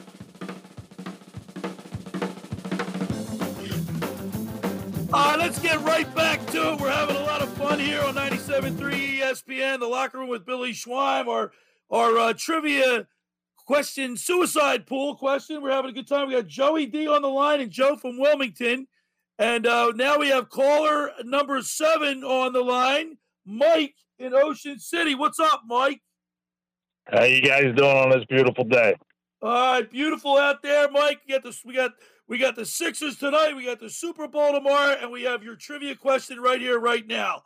All 5.13 5.31
right, 5.31 5.39
let's 5.39 5.59
get 5.59 5.77
right 5.81 6.15
back 6.15 6.45
to 6.51 6.71
it. 6.71 6.79
We're 6.79 6.89
having 6.89 7.17
a 7.17 7.23
lot 7.23 7.41
of 7.41 7.51
fun 7.55 7.79
here 7.79 8.01
on 8.01 8.15
97.3 8.15 9.19
ESPN, 9.19 9.81
the 9.81 9.85
locker 9.85 10.19
room 10.19 10.29
with 10.29 10.45
Billy 10.45 10.71
Schwein, 10.71 11.27
our, 11.27 11.51
our 11.89 12.17
uh, 12.17 12.33
trivia 12.33 13.05
question, 13.57 14.15
suicide 14.15 14.87
pool 14.87 15.15
question. 15.15 15.61
We're 15.61 15.71
having 15.71 15.91
a 15.91 15.93
good 15.93 16.07
time. 16.07 16.29
We 16.29 16.35
got 16.35 16.47
Joey 16.47 16.85
D 16.85 17.09
on 17.09 17.23
the 17.23 17.27
line 17.27 17.59
and 17.59 17.69
Joe 17.69 17.97
from 17.97 18.19
Wilmington. 18.19 18.87
And 19.37 19.67
uh, 19.67 19.91
now 19.95 20.17
we 20.17 20.29
have 20.29 20.49
caller 20.49 21.11
number 21.25 21.61
seven 21.61 22.23
on 22.23 22.53
the 22.53 22.61
line, 22.61 23.17
Mike 23.45 23.95
in 24.17 24.33
Ocean 24.33 24.79
City. 24.79 25.13
What's 25.13 25.41
up, 25.41 25.63
Mike? 25.65 25.99
How 27.11 27.25
you 27.25 27.41
guys 27.41 27.63
doing 27.75 27.97
on 27.97 28.11
this 28.11 28.23
beautiful 28.29 28.63
day? 28.63 28.95
All 29.41 29.73
right, 29.73 29.91
beautiful 29.91 30.37
out 30.37 30.63
there, 30.63 30.89
Mike. 30.89 31.19
We 31.27 31.33
got 31.33 31.43
this. 31.43 31.65
We 31.65 31.73
got 31.73 31.91
we 32.31 32.37
got 32.37 32.55
the 32.55 32.65
Sixers 32.65 33.17
tonight. 33.17 33.57
We 33.57 33.65
got 33.65 33.81
the 33.81 33.89
Super 33.89 34.25
Bowl 34.25 34.53
tomorrow, 34.53 34.95
and 35.01 35.11
we 35.11 35.23
have 35.23 35.43
your 35.43 35.57
trivia 35.57 35.95
question 35.95 36.39
right 36.39 36.61
here, 36.61 36.79
right 36.79 37.05
now. 37.05 37.41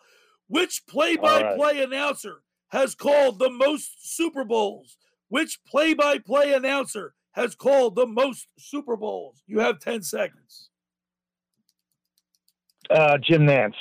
Which 0.48 0.84
play-by-play 0.88 1.82
announcer 1.82 2.44
has 2.70 2.94
called 2.94 3.40
the 3.40 3.50
most 3.50 4.16
Super 4.16 4.44
Bowls? 4.44 4.98
Which 5.30 5.60
play-by-play 5.66 6.54
announcer 6.54 7.16
has 7.32 7.56
called 7.56 7.96
the 7.96 8.06
most 8.06 8.46
Super 8.60 8.96
Bowls? 8.96 9.42
You 9.48 9.60
have 9.62 9.80
ten 9.80 10.04
seconds. 10.04 10.70
Uh, 12.88 13.18
Jim 13.18 13.42
Nantz. 13.42 13.74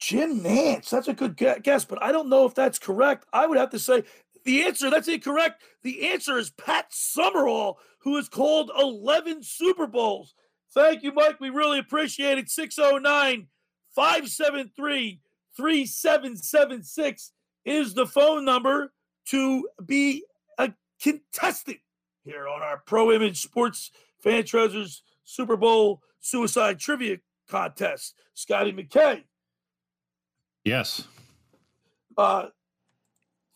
Jim 0.00 0.40
Nantz. 0.40 0.90
That's 0.90 1.06
a 1.06 1.14
good 1.14 1.36
guess, 1.36 1.84
but 1.84 2.02
I 2.02 2.10
don't 2.10 2.28
know 2.28 2.46
if 2.46 2.54
that's 2.56 2.80
correct. 2.80 3.26
I 3.32 3.46
would 3.46 3.58
have 3.58 3.70
to 3.70 3.78
say 3.78 4.02
the 4.44 4.62
answer, 4.64 4.90
that's 4.90 5.06
incorrect. 5.06 5.62
The 5.84 6.10
answer 6.10 6.36
is 6.36 6.50
Pat 6.50 6.86
Summerall, 6.90 7.78
who 8.00 8.16
has 8.16 8.28
called 8.28 8.70
11 8.78 9.42
Super 9.42 9.86
Bowls. 9.86 10.34
Thank 10.72 11.02
you, 11.02 11.12
Mike. 11.12 11.40
We 11.40 11.50
really 11.50 11.78
appreciate 11.78 12.38
it. 12.38 12.48
609 12.48 13.48
573 13.94 15.20
3776 15.56 17.32
is 17.64 17.94
the 17.94 18.06
phone 18.06 18.44
number 18.44 18.92
to 19.26 19.68
be 19.84 20.24
a 20.58 20.72
contestant 21.02 21.78
here 22.24 22.48
on 22.48 22.62
our 22.62 22.78
Pro 22.86 23.12
Image 23.12 23.40
Sports 23.40 23.90
Fan 24.22 24.44
Treasures 24.44 25.02
Super 25.24 25.56
Bowl 25.56 26.02
Suicide 26.20 26.78
Trivia 26.78 27.18
Contest. 27.48 28.14
Scotty 28.34 28.72
McKay. 28.72 29.24
Yes. 30.64 31.04
Uh, 32.16 32.46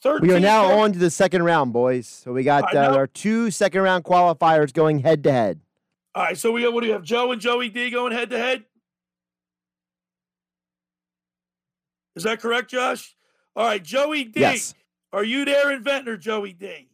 13 0.05 0.29
We 0.29 0.35
are 0.35 0.41
now 0.41 0.69
sec- 0.69 0.79
on 0.79 0.93
to 0.93 0.99
the 0.99 1.11
second 1.11 1.43
round, 1.45 1.73
boys. 1.73 2.07
So 2.07 2.33
we 2.33 2.45
got 2.45 2.77
uh, 2.77 2.95
our 2.95 3.07
two 3.07 3.51
second 3.51 3.81
round 3.81 4.05
qualifiers 4.05 4.73
going 4.73 4.99
head 4.99 5.25
to 5.25 5.33
head. 5.33 5.61
All 6.15 6.23
right, 6.23 6.37
so 6.37 6.53
we 6.53 6.63
got 6.63 6.75
what 6.75 6.83
do 6.83 6.89
you 6.89 6.93
have? 6.93 7.03
Joe 7.03 7.33
and 7.33 7.41
Joey 7.41 7.71
D 7.71 7.91
going 7.91 8.13
head 8.13 8.29
to 8.31 8.39
head. 8.39 8.65
Is 12.15 12.23
that 12.25 12.41
correct, 12.41 12.71
Josh? 12.71 13.17
All 13.57 13.65
right, 13.65 13.83
Joey 13.83 14.25
D. 14.25 14.41
Yes. 14.41 14.75
Are 15.13 15.25
you 15.25 15.47
there 15.47 15.73
in 15.73 15.83
Ventnor, 15.83 16.19
Joey 16.19 16.53
D? 16.53 16.89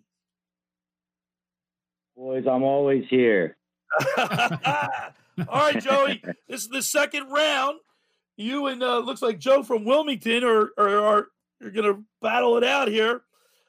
Boys, 2.16 2.47
I'm 2.47 2.62
always 2.62 3.05
here. 3.11 3.57
All 4.19 4.27
right, 5.49 5.82
Joey. 5.82 6.23
this 6.49 6.62
is 6.62 6.69
the 6.69 6.82
second 6.82 7.28
round. 7.28 7.78
You 8.37 8.69
and 8.69 8.82
uh, 8.82 8.99
looks 8.99 9.20
like 9.20 9.41
Joe 9.41 9.65
from 9.65 9.85
Wilmington 9.85 10.45
are 10.45 10.70
are, 10.78 10.99
are, 11.01 11.27
are 11.62 11.70
going 11.70 11.95
to 11.95 12.03
battle 12.23 12.57
it 12.57 12.65
out 12.65 12.89
here. 12.89 13.23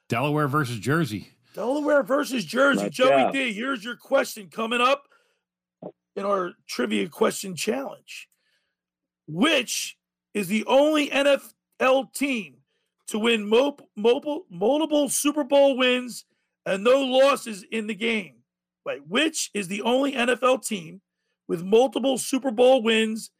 Delaware 0.08 0.48
versus 0.48 0.78
Jersey. 0.78 1.28
Delaware 1.54 2.02
versus 2.02 2.44
Jersey. 2.44 2.84
Let's 2.84 2.96
Joey 2.96 3.08
go. 3.24 3.32
D, 3.32 3.52
here's 3.52 3.84
your 3.84 3.96
question 3.96 4.48
coming 4.48 4.80
up 4.80 5.04
in 6.16 6.24
our 6.24 6.52
trivia 6.66 7.08
question 7.08 7.54
challenge. 7.54 8.28
Which 9.26 9.96
is 10.34 10.48
the 10.48 10.64
only 10.66 11.08
NFL 11.10 12.12
team 12.14 12.56
to 13.08 13.18
win 13.18 13.48
mo- 13.48 13.76
mobile, 13.96 14.46
multiple 14.50 15.08
Super 15.08 15.44
Bowl 15.44 15.76
wins 15.76 16.24
and 16.66 16.84
no 16.84 17.00
losses 17.00 17.64
in 17.70 17.86
the 17.86 17.94
game? 17.94 18.36
Wait, 18.84 19.06
which 19.06 19.50
is 19.54 19.68
the 19.68 19.82
only 19.82 20.12
NFL 20.12 20.66
team 20.66 21.00
with 21.48 21.62
multiple 21.62 22.18
Super 22.18 22.50
Bowl 22.50 22.82
wins 22.82 23.30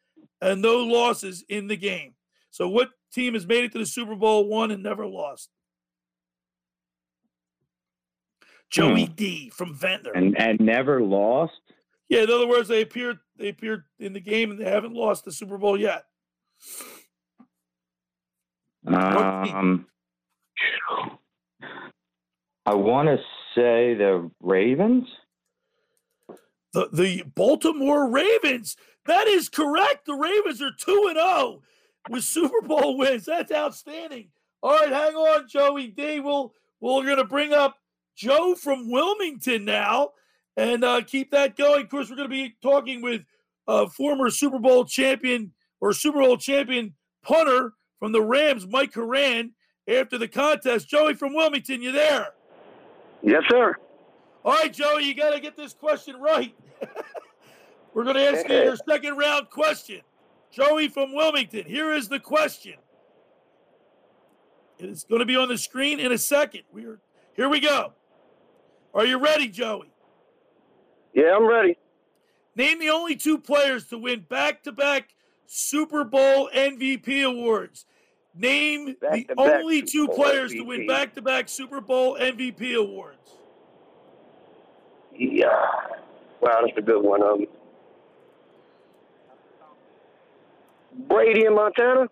and 0.41 0.61
no 0.61 0.77
losses 0.77 1.43
in 1.49 1.67
the 1.67 1.75
game? 1.75 2.13
So, 2.49 2.69
what 2.69 2.89
team 3.13 3.33
has 3.33 3.45
made 3.45 3.63
it 3.63 3.71
to 3.73 3.79
the 3.79 3.85
Super 3.85 4.15
Bowl, 4.15 4.47
won, 4.47 4.71
and 4.71 4.83
never 4.83 5.05
lost? 5.05 5.49
Joey 8.69 9.05
D 9.05 9.51
from 9.51 9.75
Ventnor. 9.75 10.11
And 10.13 10.35
and 10.39 10.59
never 10.59 11.01
lost. 11.01 11.53
Yeah, 12.09 12.23
in 12.23 12.31
other 12.31 12.47
words, 12.47 12.67
they 12.67 12.81
appeared 12.81 13.19
they 13.37 13.49
appeared 13.49 13.83
in 13.99 14.13
the 14.13 14.19
game 14.19 14.49
and 14.49 14.59
they 14.59 14.69
haven't 14.69 14.93
lost 14.93 15.25
the 15.25 15.31
Super 15.31 15.57
Bowl 15.59 15.79
yet. 15.79 16.05
Um, 18.85 19.85
I 22.65 22.73
want 22.73 23.07
to 23.09 23.17
say 23.55 23.93
the 23.93 24.29
Ravens. 24.41 25.07
The 26.73 26.89
the 26.91 27.23
Baltimore 27.35 28.09
Ravens. 28.09 28.75
That 29.05 29.27
is 29.27 29.49
correct. 29.49 30.05
The 30.05 30.15
Ravens 30.15 30.61
are 30.61 30.71
2 30.77 31.05
and 31.09 31.17
0 31.17 31.61
with 32.09 32.23
Super 32.23 32.61
Bowl 32.61 32.97
wins. 32.97 33.25
That's 33.25 33.51
outstanding. 33.51 34.29
All 34.61 34.71
right, 34.71 34.89
hang 34.89 35.15
on, 35.15 35.47
Joey 35.47 35.87
D. 35.87 36.19
We'll 36.19 36.53
we're 36.79 37.05
gonna 37.05 37.25
bring 37.25 37.53
up 37.53 37.77
Joe 38.15 38.55
from 38.55 38.91
Wilmington 38.91 39.65
now 39.65 40.11
and 40.57 40.83
uh, 40.83 41.01
keep 41.01 41.31
that 41.31 41.55
going. 41.55 41.83
Of 41.83 41.89
course, 41.89 42.09
we're 42.09 42.15
gonna 42.15 42.29
be 42.29 42.55
talking 42.61 43.01
with 43.01 43.21
uh, 43.67 43.87
former 43.87 44.29
Super 44.29 44.59
Bowl 44.59 44.85
champion 44.85 45.51
or 45.81 45.93
Super 45.93 46.19
Bowl 46.19 46.37
champion 46.37 46.93
punter 47.23 47.73
from 47.99 48.11
the 48.11 48.21
Rams, 48.21 48.67
Mike 48.67 48.93
Horan, 48.93 49.53
after 49.87 50.17
the 50.17 50.27
contest. 50.27 50.89
Joey 50.89 51.13
from 51.13 51.33
Wilmington, 51.33 51.81
you 51.81 51.91
there? 51.91 52.27
Yes, 53.21 53.43
sir. 53.49 53.77
All 54.43 54.51
right, 54.51 54.71
Joey, 54.73 55.05
you 55.05 55.15
got 55.15 55.31
to 55.31 55.39
get 55.39 55.55
this 55.55 55.73
question 55.73 56.19
right. 56.19 56.53
We're 57.93 58.03
going 58.03 58.17
to 58.17 58.29
ask 58.29 58.47
you 58.49 58.55
your 58.55 58.75
second 58.75 59.17
round 59.17 59.49
question. 59.49 60.01
Joey 60.53 60.87
from 60.87 61.15
Wilmington, 61.15 61.65
here 61.65 61.91
is 61.91 62.07
the 62.07 62.19
question. 62.19 62.75
It's 64.77 65.03
going 65.03 65.19
to 65.19 65.25
be 65.25 65.35
on 65.35 65.47
the 65.47 65.57
screen 65.57 65.99
in 65.99 66.11
a 66.11 66.17
second. 66.17 66.61
We're 66.71 66.99
here 67.35 67.49
we 67.49 67.59
go. 67.59 67.93
Are 68.93 69.05
you 69.05 69.17
ready, 69.17 69.47
Joey? 69.47 69.91
Yeah, 71.13 71.35
I'm 71.35 71.47
ready. 71.47 71.77
Name 72.55 72.79
the 72.79 72.89
only 72.89 73.15
two 73.15 73.39
players 73.39 73.87
to 73.87 73.97
win 73.97 74.25
back-to-back 74.29 75.09
Super 75.47 76.03
Bowl 76.03 76.49
MVP 76.53 77.25
awards. 77.25 77.85
Name 78.35 78.95
the 79.01 79.25
only 79.37 79.81
two 79.81 80.05
Bowl 80.05 80.15
players 80.15 80.51
to 80.51 80.61
win 80.61 80.85
back-to-back 80.85 81.49
Super 81.49 81.81
Bowl 81.81 82.15
MVP 82.19 82.75
awards. 82.75 83.31
Yeah. 85.15 85.47
Wow, 86.41 86.61
that's 86.63 86.77
a 86.77 86.81
good 86.81 87.01
one. 87.01 87.23
Um, 87.23 87.47
Brady 90.95 91.45
in 91.45 91.55
Montana. 91.55 92.07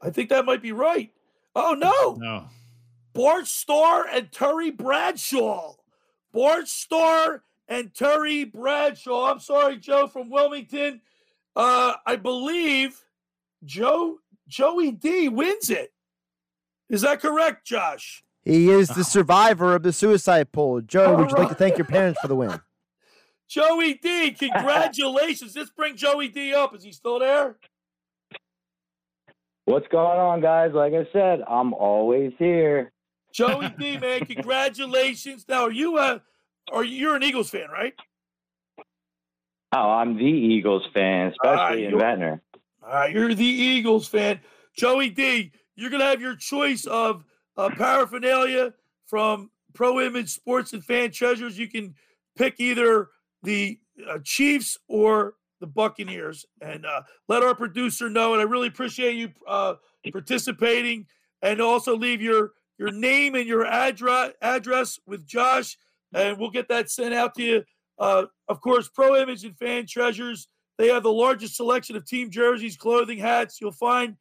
I 0.00 0.10
think 0.10 0.28
that 0.30 0.44
might 0.44 0.62
be 0.62 0.72
right. 0.72 1.10
Oh 1.54 1.74
no. 1.74 2.16
No. 2.20 2.44
Bart 3.14 3.46
Starr 3.46 4.06
and 4.06 4.30
Terry 4.30 4.70
Bradshaw. 4.70 5.74
Bart 6.32 6.68
Starr 6.68 7.42
and 7.66 7.92
Terry 7.92 8.44
Bradshaw. 8.44 9.30
I'm 9.30 9.40
sorry, 9.40 9.76
Joe 9.78 10.06
from 10.06 10.30
Wilmington. 10.30 11.00
Uh, 11.56 11.94
I 12.06 12.16
believe 12.16 13.04
Joe 13.64 14.18
Joey 14.46 14.92
D 14.92 15.28
wins 15.28 15.70
it. 15.70 15.92
Is 16.88 17.02
that 17.02 17.20
correct, 17.20 17.66
Josh? 17.66 18.22
He 18.44 18.70
is 18.70 18.88
the 18.88 19.04
survivor 19.04 19.74
of 19.74 19.82
the 19.82 19.92
suicide 19.92 20.52
poll. 20.52 20.80
Joe, 20.80 21.16
would 21.16 21.30
you 21.30 21.36
like 21.36 21.48
to 21.48 21.54
thank 21.54 21.76
your 21.76 21.86
parents 21.86 22.18
for 22.20 22.28
the 22.28 22.36
win? 22.36 22.60
Joey 23.48 23.94
D, 23.94 24.30
congratulations. 24.38 25.56
Let's 25.56 25.70
bring 25.70 25.96
Joey 25.96 26.28
D 26.28 26.54
up. 26.54 26.74
Is 26.74 26.82
he 26.84 26.92
still 26.92 27.18
there? 27.18 27.56
What's 29.64 29.88
going 29.88 30.18
on, 30.18 30.40
guys? 30.40 30.72
Like 30.72 30.92
I 30.94 31.06
said, 31.12 31.40
I'm 31.46 31.74
always 31.74 32.32
here. 32.38 32.92
Joey 33.32 33.68
D, 33.78 33.98
man, 34.00 34.24
congratulations. 34.24 35.44
Now, 35.48 35.64
are 35.64 35.70
you 35.72 35.98
a, 35.98 36.22
are 36.72 36.84
you, 36.84 36.96
you're 36.96 37.16
an 37.16 37.22
Eagles 37.22 37.50
fan, 37.50 37.68
right? 37.70 37.94
Oh, 39.72 39.90
I'm 39.90 40.16
the 40.16 40.24
Eagles 40.24 40.84
fan, 40.94 41.32
especially 41.32 41.84
in 41.84 41.90
you're- 41.90 42.02
Ventnor. 42.02 42.42
All 42.82 42.94
right, 42.94 43.12
you're 43.12 43.34
the 43.34 43.44
Eagles 43.44 44.08
fan. 44.08 44.40
Joey 44.74 45.10
D, 45.10 45.52
you're 45.76 45.90
going 45.90 46.00
to 46.00 46.06
have 46.06 46.22
your 46.22 46.36
choice 46.36 46.86
of 46.86 47.22
uh, 47.58 47.68
paraphernalia 47.76 48.72
from 49.04 49.50
Pro 49.74 50.00
Image 50.00 50.30
Sports 50.30 50.72
and 50.72 50.82
Fan 50.82 51.10
Treasures. 51.10 51.58
You 51.58 51.68
can 51.68 51.94
pick 52.36 52.54
either 52.58 53.08
the 53.42 53.78
uh, 54.08 54.18
Chiefs 54.24 54.76
or 54.88 55.34
the 55.60 55.66
Buccaneers. 55.66 56.46
And 56.60 56.86
uh, 56.86 57.02
let 57.28 57.42
our 57.42 57.54
producer 57.54 58.08
know. 58.08 58.32
And 58.32 58.40
I 58.40 58.44
really 58.44 58.68
appreciate 58.68 59.16
you 59.16 59.30
uh, 59.46 59.74
participating. 60.12 61.06
And 61.42 61.60
also 61.60 61.96
leave 61.96 62.20
your 62.20 62.52
your 62.78 62.92
name 62.92 63.34
and 63.34 63.46
your 63.46 63.66
address 63.66 64.32
address 64.40 64.98
with 65.06 65.26
Josh, 65.26 65.76
and 66.14 66.38
we'll 66.38 66.50
get 66.50 66.68
that 66.68 66.90
sent 66.90 67.12
out 67.12 67.34
to 67.34 67.42
you. 67.42 67.64
Uh, 67.98 68.26
of 68.48 68.60
course, 68.60 68.88
Pro 68.88 69.16
Image 69.16 69.44
and 69.44 69.56
Fan 69.58 69.86
Treasures. 69.86 70.48
They 70.78 70.88
have 70.88 71.02
the 71.02 71.12
largest 71.12 71.56
selection 71.56 71.96
of 71.96 72.06
team 72.06 72.30
jerseys, 72.30 72.76
clothing, 72.76 73.18
hats. 73.18 73.60
You'll 73.60 73.72
find 73.72 74.16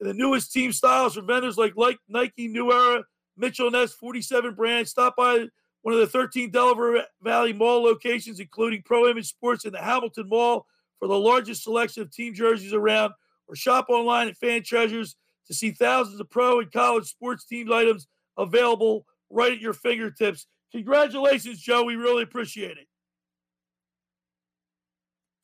the 0.00 0.12
newest 0.12 0.52
team 0.52 0.70
styles 0.70 1.14
from 1.14 1.26
vendors 1.26 1.56
like, 1.56 1.72
like 1.76 1.98
Nike, 2.08 2.46
New 2.46 2.70
Era, 2.72 3.02
Mitchell 3.38 3.70
Ness, 3.70 3.94
47 3.94 4.54
brands. 4.54 4.90
Stop 4.90 5.16
by 5.16 5.46
one 5.84 5.92
of 5.92 6.00
the 6.00 6.06
13 6.06 6.50
Delaware 6.50 7.04
Valley 7.20 7.52
Mall 7.52 7.82
locations, 7.82 8.40
including 8.40 8.80
Pro 8.82 9.06
Image 9.06 9.26
Sports 9.28 9.66
in 9.66 9.72
the 9.74 9.82
Hamilton 9.82 10.26
Mall, 10.30 10.66
for 10.98 11.06
the 11.08 11.18
largest 11.18 11.62
selection 11.62 12.02
of 12.02 12.10
team 12.10 12.32
jerseys 12.32 12.72
around, 12.72 13.12
or 13.48 13.54
shop 13.54 13.90
online 13.90 14.28
at 14.28 14.36
Fan 14.38 14.62
Treasures 14.62 15.14
to 15.46 15.52
see 15.52 15.72
thousands 15.72 16.18
of 16.20 16.30
pro 16.30 16.60
and 16.60 16.72
college 16.72 17.04
sports 17.04 17.44
team 17.44 17.70
items 17.70 18.06
available 18.38 19.04
right 19.28 19.52
at 19.52 19.60
your 19.60 19.74
fingertips. 19.74 20.46
Congratulations, 20.72 21.60
Joe. 21.60 21.82
We 21.84 21.96
really 21.96 22.22
appreciate 22.22 22.78
it. 22.78 22.86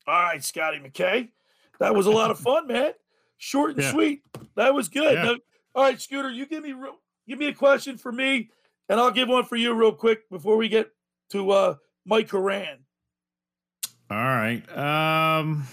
All 0.07 0.23
right, 0.23 0.43
Scotty 0.43 0.79
McKay. 0.79 1.29
That 1.79 1.93
was 1.93 2.07
a 2.07 2.11
lot 2.11 2.31
of 2.31 2.39
fun, 2.47 2.65
man. 2.65 2.93
Short 3.37 3.75
and 3.75 3.81
Yeah. 3.83 3.91
sweet. 3.91 4.23
That 4.55 4.73
was 4.73 4.87
good. 4.89 5.13
Yeah. 5.13 5.23
Now- 5.23 5.35
all 5.75 5.83
right, 5.83 6.01
Scooter, 6.01 6.31
you 6.31 6.47
give 6.47 6.63
me 6.63 6.73
give 7.27 7.37
me 7.39 7.47
a 7.47 7.53
question 7.53 7.97
for 7.97 8.11
me, 8.11 8.49
and 8.91 8.99
I'll 8.99 9.09
give 9.09 9.29
one 9.29 9.45
for 9.45 9.55
you 9.55 9.73
real 9.73 9.93
quick 9.93 10.29
before 10.29 10.57
we 10.57 10.67
get 10.67 10.91
to 11.29 11.51
uh, 11.51 11.75
Mike 12.05 12.29
Horan. 12.29 12.79
All 14.09 14.17
right. 14.17 14.61
Um, 14.77 15.65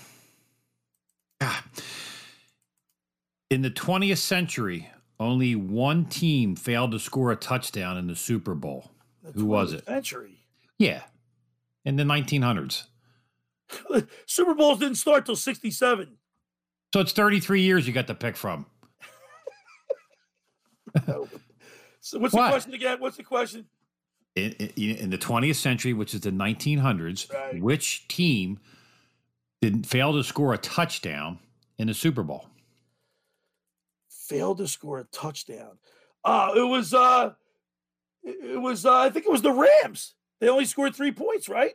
ah. 1.40 1.64
in 3.50 3.62
the 3.62 3.72
20th 3.72 4.18
century, 4.18 4.88
only 5.18 5.56
one 5.56 6.04
team 6.04 6.54
failed 6.54 6.92
to 6.92 7.00
score 7.00 7.32
a 7.32 7.36
touchdown 7.36 7.96
in 7.96 8.06
the 8.06 8.14
Super 8.14 8.54
Bowl. 8.54 8.92
Who 9.34 9.46
was 9.46 9.72
it? 9.72 9.84
Century. 9.84 10.44
Yeah, 10.78 11.02
in 11.84 11.96
the 11.96 12.04
1900s. 12.04 12.84
Super 14.26 14.54
Bowls 14.54 14.78
didn't 14.78 14.94
start 14.94 15.26
till 15.26 15.34
67. 15.34 16.16
So 16.94 17.00
it's 17.00 17.12
33 17.12 17.62
years 17.62 17.84
you 17.84 17.92
got 17.92 18.06
to 18.06 18.14
pick 18.14 18.36
from. 18.36 18.66
So 22.08 22.18
what's 22.18 22.32
What? 22.32 22.44
the 22.46 22.50
question 22.50 22.72
again? 22.74 23.00
What's 23.00 23.18
the 23.18 23.22
question? 23.22 23.66
In, 24.34 24.52
in, 24.52 24.96
in 24.96 25.10
the 25.10 25.18
20th 25.18 25.56
century, 25.56 25.92
which 25.92 26.14
is 26.14 26.22
the 26.22 26.30
1900s, 26.30 27.30
Right. 27.30 27.60
which 27.62 28.08
team 28.08 28.58
didn't 29.60 29.84
fail 29.84 30.12
to 30.14 30.24
score 30.24 30.54
a 30.54 30.58
touchdown 30.58 31.38
in 31.76 31.88
the 31.88 31.94
Super 31.94 32.22
Bowl? 32.22 32.46
Failed 34.08 34.58
to 34.58 34.68
score 34.68 35.00
a 35.00 35.04
touchdown. 35.04 35.78
Uh, 36.24 36.52
it 36.56 36.62
was 36.62 36.94
uh 36.94 37.32
it 38.22 38.60
was 38.60 38.86
uh, 38.86 38.96
I 38.96 39.10
think 39.10 39.26
it 39.26 39.32
was 39.32 39.42
the 39.42 39.52
Rams. 39.52 40.14
They 40.40 40.48
only 40.48 40.64
scored 40.64 40.94
three 40.94 41.12
points, 41.12 41.48
right? 41.48 41.74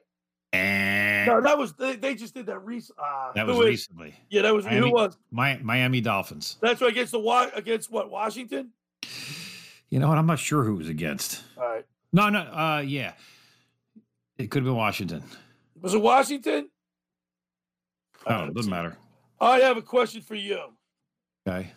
And 0.51 1.27
No, 1.27 1.41
that 1.41 1.57
was 1.57 1.73
they, 1.73 1.95
they 1.95 2.15
just 2.15 2.33
did 2.33 2.45
that 2.47 2.59
recent. 2.59 2.97
Uh, 2.99 3.31
that 3.33 3.45
who 3.47 3.57
was 3.57 3.67
recently. 3.67 4.15
Yeah, 4.29 4.43
that 4.43 4.53
was 4.53 4.65
Miami, 4.65 4.87
who 4.87 4.93
was. 4.93 5.17
Miami 5.31 6.01
Dolphins. 6.01 6.57
That's 6.61 6.81
right 6.81 6.91
against 6.91 7.11
the 7.11 7.51
against 7.55 7.91
what 7.91 8.09
Washington. 8.09 8.71
You 9.93 9.99
know 9.99 10.07
what? 10.07 10.17
I'm 10.17 10.25
not 10.25 10.39
sure 10.39 10.63
who 10.63 10.73
was 10.73 10.89
against. 10.89 11.43
All 11.55 11.69
right, 11.69 11.85
No, 12.11 12.27
no, 12.29 12.39
uh, 12.39 12.83
yeah. 12.83 13.13
It 14.39 14.49
could 14.49 14.63
have 14.63 14.65
been 14.65 14.75
Washington. 14.75 15.21
was 15.79 15.93
it 15.93 16.01
Washington? 16.01 16.71
Oh, 18.25 18.45
it 18.45 18.55
doesn't 18.55 18.71
matter. 18.71 18.97
I 19.39 19.59
have 19.59 19.77
a 19.77 19.83
question 19.83 20.23
for 20.23 20.33
you. 20.33 20.59
Okay. 21.47 21.73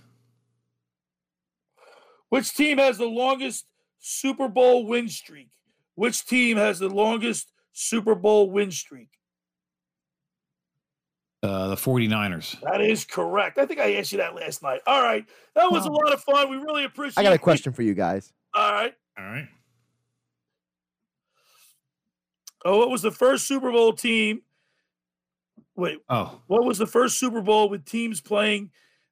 Which 2.30 2.54
team 2.54 2.78
has 2.78 2.96
the 2.96 3.04
longest 3.04 3.66
Super 3.98 4.48
Bowl 4.48 4.86
win 4.86 5.10
streak? 5.10 5.50
Which 5.94 6.24
team 6.24 6.56
has 6.56 6.78
the 6.78 6.88
longest 6.88 7.52
Super 7.74 8.14
Bowl 8.14 8.50
win 8.50 8.70
streak? 8.70 9.10
Uh, 11.46 11.68
the 11.68 11.76
49ers. 11.76 12.60
That 12.62 12.80
is 12.80 13.04
correct. 13.04 13.56
I 13.58 13.66
think 13.66 13.78
I 13.80 13.94
asked 13.94 14.10
you 14.12 14.18
that 14.18 14.34
last 14.34 14.62
night. 14.62 14.80
All 14.86 15.02
right. 15.02 15.24
That 15.54 15.70
was 15.70 15.86
a 15.86 15.90
lot 15.90 16.12
of 16.12 16.20
fun. 16.22 16.50
We 16.50 16.56
really 16.56 16.84
appreciate 16.84 17.18
I 17.18 17.22
got 17.22 17.32
a 17.32 17.36
it. 17.36 17.40
question 17.42 17.72
for 17.72 17.82
you 17.82 17.94
guys. 17.94 18.32
All 18.54 18.72
right. 18.72 18.94
All 19.18 19.24
right. 19.24 19.48
Oh, 22.64 22.78
what 22.78 22.90
was 22.90 23.02
the 23.02 23.10
first 23.12 23.46
Super 23.46 23.70
Bowl 23.70 23.92
team? 23.92 24.42
Wait, 25.76 25.98
Oh. 26.08 26.40
what 26.46 26.64
was 26.64 26.78
the 26.78 26.86
first 26.86 27.18
Super 27.18 27.40
Bowl 27.42 27.68
with 27.68 27.84
teams 27.84 28.20
playing 28.20 28.70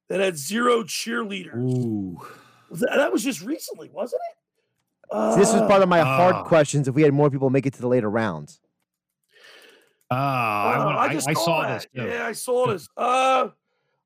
that 0.09 0.19
had 0.19 0.37
zero 0.37 0.83
cheerleaders? 0.83 1.55
Ooh. 1.55 2.19
That, 2.71 2.91
that 2.95 3.11
was 3.13 3.23
just 3.23 3.41
recently, 3.41 3.89
wasn't 3.93 4.21
it? 4.31 5.33
See, 5.33 5.39
this 5.39 5.53
was 5.53 5.61
part 5.61 5.83
of 5.83 5.87
my 5.89 6.01
hard 6.01 6.35
Ah. 6.35 6.43
questions. 6.43 6.87
If 6.87 6.95
we 6.95 7.03
had 7.03 7.13
more 7.13 7.29
people 7.29 7.49
make 7.51 7.65
it 7.67 7.73
to 7.75 7.81
the 7.81 7.87
later 7.87 8.09
rounds, 8.09 8.59
Uh, 10.15 10.17
I, 10.17 10.75
Uh, 10.77 10.85
want- 10.85 10.97
I, 10.97 11.13
just 11.13 11.27
I 11.29 11.33
saw 11.33 11.61
that. 11.63 11.81
this. 11.81 11.87
Too. 12.05 12.09
Yeah, 12.09 12.25
I 12.27 12.31
saw 12.31 12.67
this. 12.67 12.87
Uh, 12.95 13.49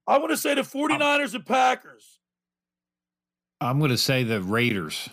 I 0.08 0.18
want 0.18 0.32
to 0.32 0.38
say 0.38 0.56
the 0.56 0.62
49ers 0.62 1.36
and 1.36 1.46
Packers. 1.46 2.20
I'm 3.62 3.78
going 3.80 3.92
to 3.92 3.98
say 3.98 4.24
the 4.24 4.42
Raiders. 4.42 5.10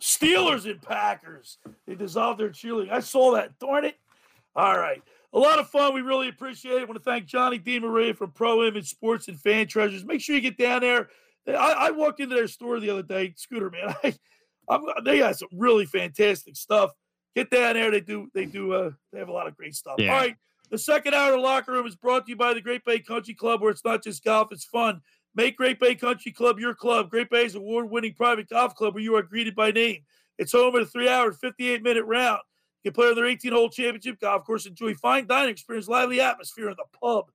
Steelers 0.00 0.70
and 0.70 0.80
Packers. 0.80 1.58
They 1.86 1.94
dissolved 1.94 2.38
their 2.38 2.50
cheerleading. 2.50 2.92
I 2.92 3.00
saw 3.00 3.32
that. 3.34 3.58
Darn 3.58 3.84
it. 3.84 3.96
All 4.54 4.78
right. 4.78 5.02
A 5.32 5.38
lot 5.38 5.58
of 5.58 5.68
fun. 5.68 5.94
We 5.94 6.00
really 6.02 6.28
appreciate 6.28 6.76
it. 6.76 6.80
I 6.82 6.84
want 6.84 6.94
to 6.94 7.00
thank 7.00 7.26
Johnny 7.26 7.58
DeMaria 7.58 8.16
from 8.16 8.30
Pro 8.30 8.62
Image 8.64 8.88
Sports 8.88 9.28
and 9.28 9.38
Fan 9.40 9.66
Treasures. 9.66 10.04
Make 10.04 10.20
sure 10.20 10.34
you 10.36 10.40
get 10.40 10.56
down 10.56 10.80
there. 10.82 11.08
I, 11.48 11.52
I 11.88 11.90
walked 11.90 12.20
into 12.20 12.34
their 12.36 12.46
store 12.46 12.78
the 12.78 12.90
other 12.90 13.02
day, 13.02 13.34
Scooter, 13.36 13.70
man. 13.70 13.94
I, 14.04 14.14
I'm, 14.70 14.82
they 15.04 15.18
got 15.18 15.38
some 15.38 15.48
really 15.52 15.86
fantastic 15.86 16.56
stuff. 16.56 16.92
Get 17.34 17.50
down 17.50 17.74
there. 17.74 17.90
They 17.90 18.00
do, 18.00 18.28
they 18.34 18.46
do, 18.46 18.72
uh, 18.72 18.90
they 19.12 19.18
have 19.18 19.28
a 19.28 19.32
lot 19.32 19.46
of 19.46 19.56
great 19.56 19.74
stuff. 19.74 19.96
Yeah. 19.98 20.12
All 20.12 20.18
right. 20.18 20.36
The 20.70 20.78
second 20.78 21.14
hour 21.14 21.32
of 21.32 21.36
the 21.36 21.42
locker 21.42 21.72
room 21.72 21.86
is 21.86 21.96
brought 21.96 22.26
to 22.26 22.30
you 22.30 22.36
by 22.36 22.52
the 22.52 22.60
Great 22.60 22.84
Bay 22.84 22.98
Country 22.98 23.34
Club, 23.34 23.62
where 23.62 23.70
it's 23.70 23.84
not 23.84 24.04
just 24.04 24.22
golf, 24.22 24.52
it's 24.52 24.64
fun. 24.64 25.00
Make 25.34 25.56
Great 25.56 25.80
Bay 25.80 25.94
Country 25.94 26.30
Club 26.30 26.58
your 26.58 26.74
club. 26.74 27.10
Great 27.10 27.30
Bay 27.30 27.44
Bay's 27.44 27.54
award 27.54 27.88
winning 27.90 28.12
private 28.12 28.48
golf 28.48 28.74
club 28.74 28.94
where 28.94 29.02
you 29.02 29.14
are 29.16 29.22
greeted 29.22 29.54
by 29.54 29.70
name. 29.70 30.02
It's 30.36 30.52
home 30.52 30.76
at 30.76 30.82
a 30.82 30.86
three 30.86 31.08
hour, 31.08 31.32
58 31.32 31.82
minute 31.82 32.04
round. 32.04 32.40
You 32.82 32.90
can 32.90 32.94
play 32.94 33.08
on 33.08 33.14
their 33.14 33.26
18 33.26 33.52
hole 33.52 33.70
championship 33.70 34.20
golf 34.20 34.44
course, 34.44 34.66
enjoy 34.66 34.94
fine 34.94 35.26
dining 35.26 35.50
experience, 35.50 35.88
lively 35.88 36.20
atmosphere 36.20 36.68
in 36.68 36.76
the 36.76 36.98
pub. 37.00 37.26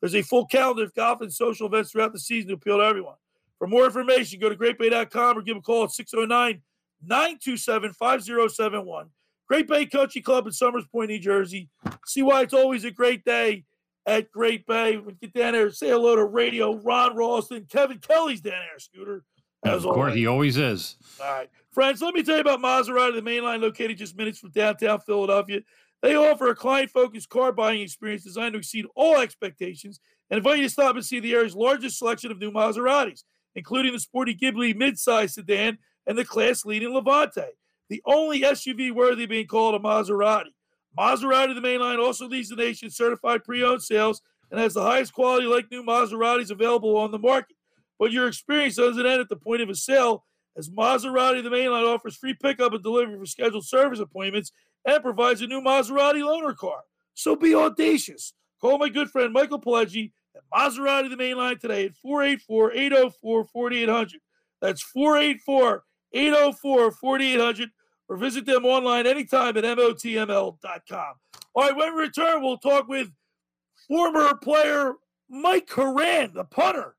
There's 0.00 0.14
a 0.14 0.22
full 0.22 0.46
calendar 0.46 0.84
of 0.84 0.94
golf 0.94 1.20
and 1.20 1.32
social 1.32 1.66
events 1.66 1.92
throughout 1.92 2.12
the 2.12 2.18
season 2.18 2.48
to 2.48 2.54
appeal 2.54 2.78
to 2.78 2.84
everyone. 2.84 3.14
For 3.58 3.68
more 3.68 3.86
information, 3.86 4.40
go 4.40 4.48
to 4.48 4.56
greatbay.com 4.56 5.38
or 5.38 5.42
give 5.42 5.56
a 5.56 5.60
call 5.60 5.84
at 5.84 5.92
609 5.92 6.60
927 7.06 7.92
5071. 7.92 9.06
Great 9.48 9.68
Bay 9.68 9.86
Country 9.86 10.20
Club 10.20 10.46
in 10.46 10.52
Somers 10.52 10.84
Point, 10.90 11.10
New 11.10 11.18
Jersey. 11.18 11.68
See 12.06 12.22
why 12.22 12.42
it's 12.42 12.54
always 12.54 12.84
a 12.84 12.90
great 12.90 13.24
day 13.24 13.64
at 14.06 14.30
Great 14.30 14.66
Bay. 14.66 14.96
We 14.96 15.12
get 15.14 15.32
down 15.34 15.52
there, 15.52 15.70
say 15.70 15.88
hello 15.88 16.16
to 16.16 16.24
Radio, 16.24 16.74
Ron 16.76 17.16
Ralston, 17.16 17.66
Kevin 17.68 17.98
Kelly's 17.98 18.40
down 18.40 18.52
there, 18.52 18.78
Scooter. 18.78 19.24
As 19.64 19.84
Of 19.84 19.94
course, 19.94 19.96
always. 19.98 20.14
he 20.14 20.26
always 20.26 20.56
is. 20.58 20.96
All 21.20 21.26
right. 21.32 21.50
Friends, 21.70 22.02
let 22.02 22.14
me 22.14 22.22
tell 22.22 22.34
you 22.36 22.40
about 22.40 22.60
Maserati, 22.60 23.14
the 23.14 23.22
main 23.22 23.44
line 23.44 23.60
located 23.60 23.96
just 23.98 24.16
minutes 24.16 24.38
from 24.38 24.50
downtown 24.50 24.98
Philadelphia. 25.00 25.60
They 26.02 26.16
offer 26.16 26.48
a 26.48 26.54
client 26.56 26.90
focused 26.90 27.28
car 27.28 27.52
buying 27.52 27.80
experience 27.80 28.24
designed 28.24 28.54
to 28.54 28.58
exceed 28.58 28.86
all 28.96 29.18
expectations 29.18 30.00
and 30.30 30.38
invite 30.38 30.58
you 30.58 30.64
to 30.64 30.70
stop 30.70 30.96
and 30.96 31.04
see 31.04 31.20
the 31.20 31.32
area's 31.32 31.54
largest 31.54 31.98
selection 31.98 32.32
of 32.32 32.38
new 32.40 32.50
Maseratis, 32.50 33.22
including 33.54 33.92
the 33.92 34.00
sporty 34.00 34.34
Ghibli 34.34 34.74
midsize 34.74 35.30
sedan 35.34 35.78
and 36.06 36.16
the 36.16 36.24
class 36.24 36.64
leading 36.64 36.94
Levante, 36.94 37.46
the 37.88 38.02
only 38.06 38.42
SUV 38.42 38.92
worthy 38.92 39.26
being 39.26 39.46
called 39.46 39.74
a 39.74 39.78
Maserati. 39.78 40.52
Maserati, 40.98 41.54
the 41.54 41.60
main 41.60 41.80
line, 41.80 41.98
also 41.98 42.28
leads 42.28 42.48
the 42.48 42.56
nation 42.56 42.90
certified 42.90 43.44
pre-owned 43.44 43.82
sales 43.82 44.20
and 44.50 44.60
has 44.60 44.74
the 44.74 44.82
highest 44.82 45.12
quality 45.12 45.46
like 45.46 45.70
new 45.70 45.82
Maseratis 45.82 46.50
available 46.50 46.96
on 46.96 47.10
the 47.10 47.18
market. 47.18 47.56
But 47.98 48.12
your 48.12 48.28
experience 48.28 48.76
doesn't 48.76 49.06
end 49.06 49.20
at 49.20 49.28
the 49.28 49.36
point 49.36 49.62
of 49.62 49.70
a 49.70 49.74
sale, 49.74 50.24
as 50.56 50.68
Maserati, 50.68 51.42
the 51.42 51.50
main 51.50 51.70
line, 51.70 51.84
offers 51.84 52.16
free 52.16 52.34
pickup 52.34 52.72
and 52.72 52.82
delivery 52.82 53.18
for 53.18 53.26
scheduled 53.26 53.64
service 53.64 54.00
appointments 54.00 54.52
and 54.84 55.02
provides 55.02 55.40
a 55.40 55.46
new 55.46 55.60
Maserati 55.60 56.22
loaner 56.22 56.56
car. 56.56 56.80
So 57.14 57.36
be 57.36 57.54
audacious. 57.54 58.34
Call 58.60 58.78
my 58.78 58.88
good 58.88 59.10
friend 59.10 59.32
Michael 59.32 59.60
Pileggi 59.60 60.12
at 60.36 60.42
Maserati, 60.52 61.08
the 61.08 61.16
main 61.16 61.36
line 61.36 61.58
today 61.58 61.86
at 61.86 61.96
484 61.96 62.72
804 62.72 63.44
4800. 63.44 64.20
That's 64.60 64.82
484 64.82 65.84
804 66.14 66.92
4800 66.92 67.70
or 68.08 68.16
visit 68.16 68.46
them 68.46 68.64
online 68.64 69.06
anytime 69.06 69.56
at 69.56 69.64
MOTML.com. 69.64 71.14
All 71.54 71.62
right, 71.62 71.76
when 71.76 71.94
we 71.94 72.02
return, 72.02 72.42
we'll 72.42 72.58
talk 72.58 72.88
with 72.88 73.10
former 73.88 74.34
player 74.36 74.94
Mike 75.28 75.70
Horan, 75.70 76.32
the 76.34 76.44
punter. 76.44 76.96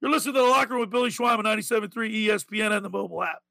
You're 0.00 0.10
listening 0.10 0.34
to 0.34 0.40
the 0.40 0.46
locker 0.46 0.74
room 0.74 0.80
with 0.80 0.90
Billy 0.90 1.10
Schwein 1.10 1.38
on 1.38 1.44
97.3 1.44 1.90
ESPN 2.26 2.72
and 2.74 2.84
the 2.84 2.90
mobile 2.90 3.22
app. 3.22 3.42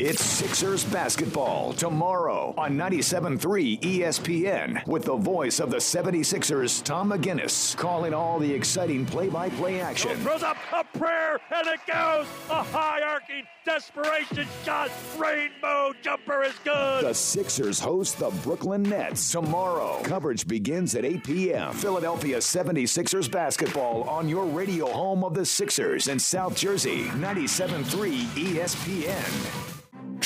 It's 0.00 0.22
Sixers 0.22 0.84
basketball 0.84 1.72
tomorrow 1.72 2.54
on 2.56 2.76
97.3 2.76 3.80
ESPN 3.80 4.86
with 4.86 5.04
the 5.04 5.16
voice 5.16 5.58
of 5.58 5.72
the 5.72 5.78
76ers, 5.78 6.84
Tom 6.84 7.10
McGinnis, 7.10 7.76
calling 7.76 8.14
all 8.14 8.38
the 8.38 8.52
exciting 8.52 9.04
play-by-play 9.04 9.80
action. 9.80 10.16
Throws 10.18 10.44
up 10.44 10.56
a 10.72 10.84
prayer, 10.96 11.40
and 11.52 11.66
it 11.66 11.80
goes. 11.88 12.26
A 12.48 12.62
high 12.62 13.02
arcing 13.02 13.42
desperation 13.64 14.46
shot. 14.64 14.88
Rainbow 15.18 15.92
jumper 16.00 16.44
is 16.44 16.54
good. 16.62 17.04
The 17.04 17.12
Sixers 17.12 17.80
host 17.80 18.20
the 18.20 18.30
Brooklyn 18.44 18.84
Nets 18.84 19.32
tomorrow. 19.32 20.00
Coverage 20.04 20.46
begins 20.46 20.94
at 20.94 21.04
8 21.04 21.24
p.m. 21.24 21.72
Philadelphia 21.72 22.38
76ers 22.38 23.28
basketball 23.28 24.04
on 24.04 24.28
your 24.28 24.44
radio 24.44 24.86
home 24.86 25.24
of 25.24 25.34
the 25.34 25.44
Sixers 25.44 26.06
in 26.06 26.20
South 26.20 26.54
Jersey, 26.54 27.06
97.3 27.06 28.22
ESPN. 28.36 29.67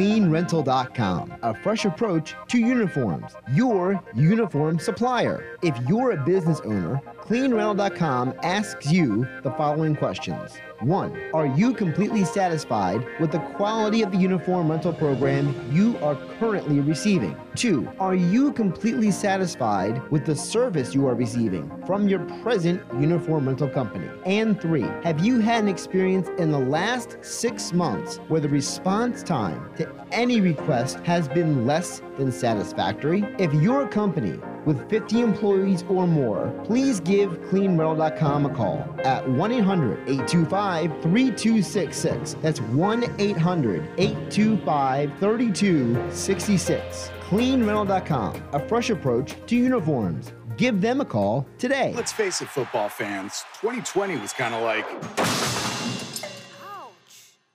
CleanRental.com, 0.00 1.34
a 1.42 1.52
fresh 1.52 1.84
approach 1.84 2.34
to 2.48 2.58
uniforms, 2.58 3.36
your 3.52 4.02
uniform 4.14 4.78
supplier. 4.78 5.58
If 5.60 5.76
you're 5.86 6.12
a 6.12 6.24
business 6.24 6.58
owner, 6.60 7.02
CleanRental.com 7.24 8.32
asks 8.42 8.90
you 8.90 9.28
the 9.42 9.50
following 9.58 9.94
questions. 9.94 10.52
One, 10.80 11.14
are 11.34 11.44
you 11.44 11.74
completely 11.74 12.24
satisfied 12.24 13.06
with 13.20 13.32
the 13.32 13.38
quality 13.38 14.00
of 14.00 14.12
the 14.12 14.16
uniform 14.16 14.70
rental 14.70 14.94
program 14.94 15.54
you 15.70 15.98
are 15.98 16.16
currently 16.38 16.80
receiving? 16.80 17.36
Two, 17.54 17.86
are 18.00 18.14
you 18.14 18.50
completely 18.52 19.10
satisfied 19.10 20.00
with 20.10 20.24
the 20.24 20.34
service 20.34 20.94
you 20.94 21.06
are 21.06 21.14
receiving 21.14 21.70
from 21.86 22.08
your 22.08 22.20
present 22.40 22.82
uniform 22.98 23.46
rental 23.46 23.68
company? 23.68 24.08
And 24.24 24.58
three, 24.58 24.86
have 25.02 25.22
you 25.22 25.38
had 25.38 25.64
an 25.64 25.68
experience 25.68 26.30
in 26.38 26.50
the 26.50 26.58
last 26.58 27.18
six 27.20 27.74
months 27.74 28.16
where 28.28 28.40
the 28.40 28.48
response 28.48 29.22
time 29.22 29.68
to 29.76 29.86
any 30.12 30.40
request 30.40 31.00
has 31.00 31.28
been 31.28 31.66
less 31.66 32.00
than 32.16 32.32
satisfactory? 32.32 33.22
If 33.38 33.52
you're 33.52 33.86
company 33.86 34.40
with 34.64 34.88
50 34.88 35.20
employees 35.20 35.84
or 35.88 36.06
more, 36.06 36.52
please 36.64 37.00
give 37.00 37.30
CleanRental.com 37.50 38.46
a 38.46 38.54
call 38.54 38.84
at 39.04 39.28
1 39.28 39.52
800 39.52 39.98
825 40.08 40.90
3266. 41.02 42.36
That's 42.40 42.60
1 42.60 43.14
800 43.18 43.88
825 43.98 45.18
3266. 45.18 47.10
CleanRental.com, 47.20 48.42
a 48.52 48.68
fresh 48.68 48.90
approach 48.90 49.34
to 49.46 49.56
uniforms. 49.56 50.32
Give 50.56 50.80
them 50.80 51.00
a 51.00 51.04
call 51.04 51.46
today. 51.58 51.92
Let's 51.94 52.12
face 52.12 52.40
it, 52.40 52.48
football 52.48 52.88
fans, 52.88 53.44
2020 53.60 54.18
was 54.18 54.32
kind 54.32 54.54
of 54.54 54.62
like. 54.62 54.86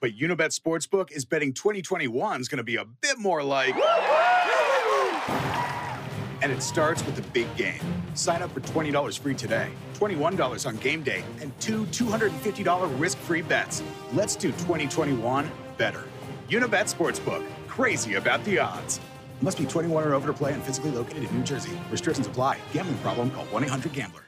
But 0.00 0.12
Unibet 0.12 0.58
Sportsbook 0.58 1.10
is 1.10 1.24
betting 1.24 1.52
2021 1.54 2.40
is 2.40 2.48
going 2.48 2.58
to 2.58 2.64
be 2.64 2.76
a 2.76 2.84
bit 2.84 3.18
more 3.18 3.42
like. 3.42 3.74
And 6.46 6.54
it 6.54 6.62
starts 6.62 7.04
with 7.04 7.16
the 7.16 7.22
big 7.32 7.48
game. 7.56 7.80
Sign 8.14 8.40
up 8.40 8.52
for 8.52 8.60
$20 8.60 9.18
free 9.18 9.34
today, 9.34 9.68
$21 9.94 10.64
on 10.64 10.76
game 10.76 11.02
day, 11.02 11.24
and 11.40 11.50
two 11.58 11.86
$250 11.86 13.00
risk 13.00 13.18
free 13.18 13.42
bets. 13.42 13.82
Let's 14.12 14.36
do 14.36 14.52
2021 14.52 15.50
better. 15.76 16.04
Unibet 16.48 16.86
Sportsbook, 16.94 17.44
crazy 17.66 18.14
about 18.14 18.44
the 18.44 18.60
odds. 18.60 19.00
Must 19.42 19.58
be 19.58 19.66
21 19.66 20.04
or 20.04 20.14
over 20.14 20.28
to 20.28 20.32
play 20.32 20.52
and 20.52 20.62
physically 20.62 20.92
located 20.92 21.24
in 21.24 21.36
New 21.36 21.42
Jersey. 21.42 21.76
Restrictions 21.90 22.28
apply. 22.28 22.58
Gambling 22.72 22.98
problem? 22.98 23.32
Call 23.32 23.46
1 23.46 23.64
800 23.64 23.92
Gambler. 23.92 24.25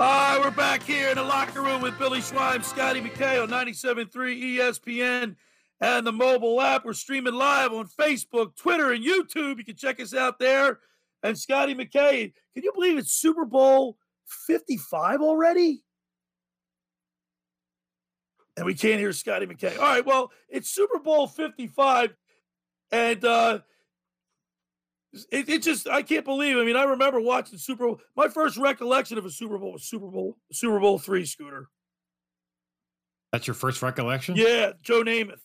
Right, 0.00 0.38
we're 0.42 0.50
back 0.50 0.82
here 0.82 1.10
in 1.10 1.16
the 1.16 1.22
locker 1.22 1.60
room 1.60 1.82
with 1.82 1.98
Billy 1.98 2.20
Schwein, 2.20 2.64
Scotty 2.64 3.02
McKay 3.02 3.42
on 3.42 3.50
97.3 3.50 4.08
ESPN 4.56 5.36
and 5.82 6.06
the 6.06 6.10
mobile 6.10 6.58
app. 6.62 6.86
We're 6.86 6.94
streaming 6.94 7.34
live 7.34 7.74
on 7.74 7.86
Facebook, 7.86 8.56
Twitter, 8.56 8.92
and 8.92 9.04
YouTube. 9.04 9.58
You 9.58 9.64
can 9.66 9.76
check 9.76 10.00
us 10.00 10.14
out 10.14 10.38
there. 10.38 10.78
And 11.22 11.38
Scotty 11.38 11.74
McKay, 11.74 12.32
can 12.54 12.62
you 12.62 12.72
believe 12.72 12.96
it's 12.96 13.12
Super 13.12 13.44
Bowl 13.44 13.98
55 14.46 15.20
already? 15.20 15.82
And 18.56 18.64
we 18.64 18.72
can't 18.72 19.00
hear 19.00 19.12
Scotty 19.12 19.44
McKay. 19.44 19.76
All 19.76 19.84
right, 19.84 20.06
well, 20.06 20.32
it's 20.48 20.70
Super 20.70 20.98
Bowl 20.98 21.26
55. 21.26 22.16
And 22.90 23.22
uh 23.22 23.58
it, 25.12 25.48
it 25.48 25.62
just 25.62 25.88
I 25.88 26.02
can't 26.02 26.24
believe. 26.24 26.56
I 26.56 26.64
mean, 26.64 26.76
I 26.76 26.84
remember 26.84 27.20
watching 27.20 27.58
Super 27.58 27.86
Bowl. 27.86 28.00
My 28.16 28.28
first 28.28 28.56
recollection 28.56 29.18
of 29.18 29.24
a 29.24 29.30
Super 29.30 29.58
Bowl 29.58 29.72
was 29.72 29.84
Super 29.84 30.06
Bowl 30.06 30.36
Super 30.52 30.78
Bowl 30.78 30.98
three 30.98 31.26
scooter. 31.26 31.68
That's 33.32 33.46
your 33.46 33.54
first 33.54 33.82
recollection? 33.82 34.34
Yeah, 34.36 34.72
Joe 34.82 35.02
Namath. 35.02 35.40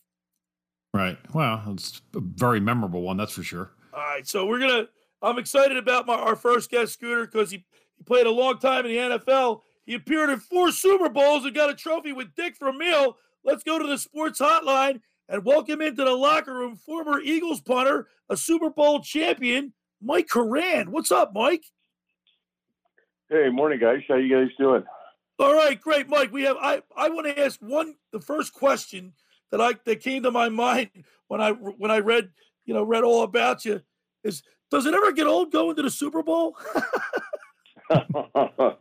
Right. 0.94 1.18
Well, 1.34 1.62
it's 1.68 2.02
a 2.16 2.20
very 2.20 2.60
memorable 2.60 3.02
one, 3.02 3.18
that's 3.18 3.34
for 3.34 3.44
sure. 3.44 3.72
All 3.94 4.00
right, 4.00 4.28
so 4.28 4.46
we're 4.46 4.60
gonna. 4.60 4.88
I'm 5.22 5.38
excited 5.40 5.78
about 5.78 6.06
my 6.06 6.16
our 6.16 6.36
first 6.36 6.70
guest 6.70 6.94
scooter 6.94 7.26
because 7.26 7.52
he 7.52 7.66
he 7.98 8.04
played 8.04 8.28
a 8.28 8.32
long 8.32 8.60
time 8.60 8.86
in 8.86 8.92
the 8.92 9.18
NFL. 9.18 9.62
He 9.86 9.94
appeared 9.94 10.30
in 10.30 10.40
four 10.40 10.72
Super 10.72 11.10
Bowls 11.10 11.46
and 11.46 11.56
got 11.56 11.70
a 11.70 11.76
trophy 11.76 12.12
with 12.12 12.34
Dick 12.36 12.56
Vermeil. 12.60 13.18
Let's 13.44 13.64
go 13.64 13.78
to 13.78 13.86
the 13.86 13.98
sports 13.98 14.40
hotline 14.40 15.02
and 15.28 15.44
welcome 15.44 15.82
into 15.82 16.04
the 16.04 16.14
locker 16.14 16.54
room 16.54 16.76
former 16.76 17.20
Eagles 17.20 17.62
punter, 17.62 18.08
a 18.30 18.38
Super 18.38 18.70
Bowl 18.70 19.02
champion, 19.02 19.74
Mike 20.02 20.28
Horan. 20.32 20.92
What's 20.92 21.12
up, 21.12 21.34
Mike? 21.34 21.64
Hey, 23.30 23.50
morning, 23.50 23.80
guys. 23.80 24.02
How 24.08 24.16
you 24.16 24.30
guys 24.30 24.54
doing? 24.60 24.84
All 25.40 25.54
right, 25.54 25.80
great, 25.80 26.08
Mike. 26.08 26.32
We 26.32 26.44
have. 26.44 26.58
I 26.62 26.82
I 26.96 27.10
want 27.10 27.28
to 27.28 27.40
ask 27.40 27.60
one. 27.62 27.96
The 28.12 28.22
first 28.22 28.54
question 28.54 29.14
that 29.52 29.60
I 29.60 29.74
that 29.86 30.02
came 30.02 30.24
to 30.24 30.32
my 30.32 30.50
mind 30.64 30.90
when 31.28 31.42
I 31.42 31.52
when 31.52 31.92
I 31.92 32.00
read 32.00 32.30
you 32.66 32.74
know 32.74 32.84
read 32.84 33.04
all 33.04 33.24
about 33.24 33.66
you 33.66 33.82
is: 34.24 34.44
Does 34.72 34.86
it 34.86 34.94
ever 34.94 35.12
get 35.12 35.28
old 35.28 35.52
going 35.52 35.76
to 35.76 35.82
the 35.82 35.90
Super 35.90 36.24
Bowl? 36.24 36.56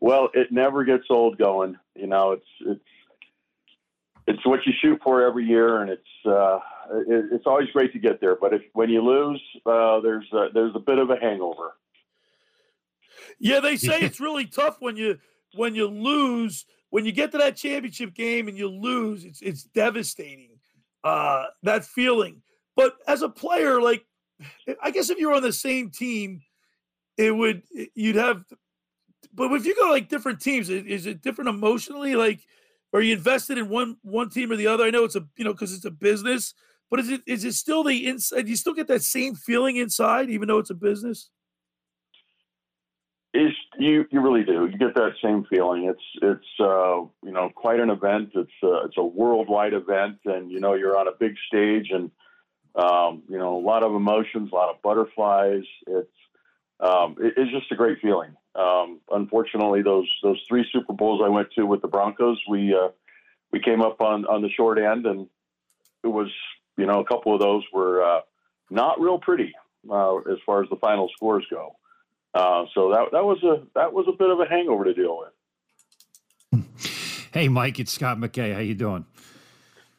well, 0.00 0.28
it 0.34 0.52
never 0.52 0.84
gets 0.84 1.04
old 1.10 1.38
going. 1.38 1.76
You 1.94 2.08
know, 2.08 2.32
it's 2.32 2.46
it's 2.60 2.80
it's 4.26 4.44
what 4.44 4.60
you 4.66 4.72
shoot 4.80 5.00
for 5.02 5.22
every 5.22 5.44
year, 5.44 5.82
and 5.82 5.90
it's 5.90 6.26
uh, 6.26 6.58
it, 7.08 7.26
it's 7.32 7.46
always 7.46 7.68
great 7.70 7.92
to 7.92 7.98
get 7.98 8.20
there. 8.20 8.36
But 8.36 8.54
if 8.54 8.62
when 8.72 8.90
you 8.90 9.02
lose, 9.02 9.42
uh, 9.64 10.00
there's 10.00 10.26
a, 10.32 10.48
there's 10.52 10.74
a 10.74 10.80
bit 10.80 10.98
of 10.98 11.10
a 11.10 11.16
hangover. 11.16 11.74
Yeah, 13.38 13.60
they 13.60 13.76
say 13.76 14.00
it's 14.02 14.20
really 14.20 14.46
tough 14.46 14.76
when 14.80 14.96
you 14.96 15.18
when 15.54 15.74
you 15.74 15.86
lose 15.86 16.66
when 16.90 17.04
you 17.04 17.12
get 17.12 17.32
to 17.32 17.38
that 17.38 17.56
championship 17.56 18.14
game 18.14 18.48
and 18.48 18.58
you 18.58 18.68
lose. 18.68 19.24
It's 19.24 19.40
it's 19.42 19.62
devastating. 19.62 20.50
Uh, 21.04 21.44
that 21.62 21.84
feeling. 21.84 22.42
But 22.74 22.96
as 23.06 23.22
a 23.22 23.28
player, 23.28 23.80
like 23.80 24.04
I 24.82 24.90
guess 24.90 25.08
if 25.08 25.18
you're 25.18 25.34
on 25.34 25.42
the 25.42 25.52
same 25.52 25.90
team, 25.90 26.42
it 27.16 27.30
would 27.30 27.62
you'd 27.94 28.16
have. 28.16 28.44
But 29.32 29.52
if 29.52 29.66
you 29.66 29.76
go 29.76 29.90
like 29.90 30.08
different 30.08 30.40
teams, 30.40 30.68
is 30.68 31.06
it 31.06 31.22
different 31.22 31.48
emotionally? 31.48 32.16
Like 32.16 32.40
are 32.92 33.00
you 33.00 33.14
invested 33.14 33.58
in 33.58 33.68
one 33.68 33.96
one 34.02 34.30
team 34.30 34.50
or 34.50 34.56
the 34.56 34.66
other? 34.66 34.84
I 34.84 34.90
know 34.90 35.04
it's 35.04 35.16
a 35.16 35.26
you 35.36 35.44
know 35.44 35.52
because 35.52 35.72
it's 35.72 35.84
a 35.84 35.90
business, 35.90 36.54
but 36.90 37.00
is 37.00 37.10
it 37.10 37.22
is 37.26 37.44
it 37.44 37.54
still 37.54 37.82
the 37.82 38.06
inside? 38.06 38.48
You 38.48 38.56
still 38.56 38.74
get 38.74 38.88
that 38.88 39.02
same 39.02 39.34
feeling 39.34 39.76
inside, 39.76 40.30
even 40.30 40.48
though 40.48 40.58
it's 40.58 40.70
a 40.70 40.74
business. 40.74 41.30
Is 43.34 43.52
you 43.78 44.06
you 44.10 44.20
really 44.20 44.44
do. 44.44 44.68
You 44.70 44.78
get 44.78 44.94
that 44.94 45.12
same 45.22 45.44
feeling. 45.50 45.84
It's 45.84 46.00
it's 46.22 46.60
uh, 46.60 47.02
you 47.22 47.32
know 47.32 47.50
quite 47.54 47.80
an 47.80 47.90
event. 47.90 48.30
It's 48.34 48.50
uh, 48.62 48.84
it's 48.84 48.96
a 48.96 49.04
worldwide 49.04 49.74
event, 49.74 50.18
and 50.24 50.50
you 50.50 50.60
know 50.60 50.74
you're 50.74 50.96
on 50.96 51.08
a 51.08 51.12
big 51.18 51.34
stage, 51.48 51.88
and 51.90 52.10
um, 52.76 53.24
you 53.28 53.36
know 53.36 53.56
a 53.56 53.60
lot 53.60 53.82
of 53.82 53.94
emotions, 53.94 54.50
a 54.52 54.54
lot 54.54 54.70
of 54.70 54.80
butterflies. 54.80 55.64
It's 55.86 56.08
um, 56.80 57.16
it, 57.20 57.34
it's 57.36 57.50
just 57.50 57.70
a 57.72 57.74
great 57.74 57.98
feeling. 58.00 58.34
Um, 58.56 59.00
unfortunately, 59.10 59.82
those 59.82 60.08
those 60.22 60.40
three 60.48 60.66
Super 60.72 60.92
Bowls 60.92 61.20
I 61.24 61.28
went 61.28 61.52
to 61.52 61.64
with 61.64 61.82
the 61.82 61.88
Broncos, 61.88 62.40
we 62.48 62.74
uh, 62.74 62.88
we 63.52 63.60
came 63.60 63.82
up 63.82 64.00
on 64.00 64.24
on 64.26 64.42
the 64.42 64.48
short 64.50 64.78
end, 64.78 65.06
and 65.06 65.28
it 66.02 66.08
was 66.08 66.28
you 66.76 66.86
know 66.86 67.00
a 67.00 67.04
couple 67.04 67.34
of 67.34 67.40
those 67.40 67.62
were 67.72 68.02
uh, 68.02 68.20
not 68.70 69.00
real 69.00 69.18
pretty 69.18 69.52
uh, 69.90 70.16
as 70.16 70.38
far 70.46 70.62
as 70.62 70.70
the 70.70 70.76
final 70.76 71.08
scores 71.14 71.44
go. 71.50 71.76
Uh, 72.34 72.64
so 72.74 72.90
that 72.90 73.08
that 73.12 73.24
was 73.24 73.42
a 73.42 73.62
that 73.74 73.92
was 73.92 74.06
a 74.08 74.12
bit 74.12 74.30
of 74.30 74.40
a 74.40 74.46
hangover 74.46 74.84
to 74.84 74.94
deal 74.94 75.18
with. 75.18 76.64
Hey, 77.32 77.48
Mike, 77.48 77.78
it's 77.78 77.92
Scott 77.92 78.16
McKay. 78.16 78.54
How 78.54 78.60
you 78.60 78.74
doing? 78.74 79.04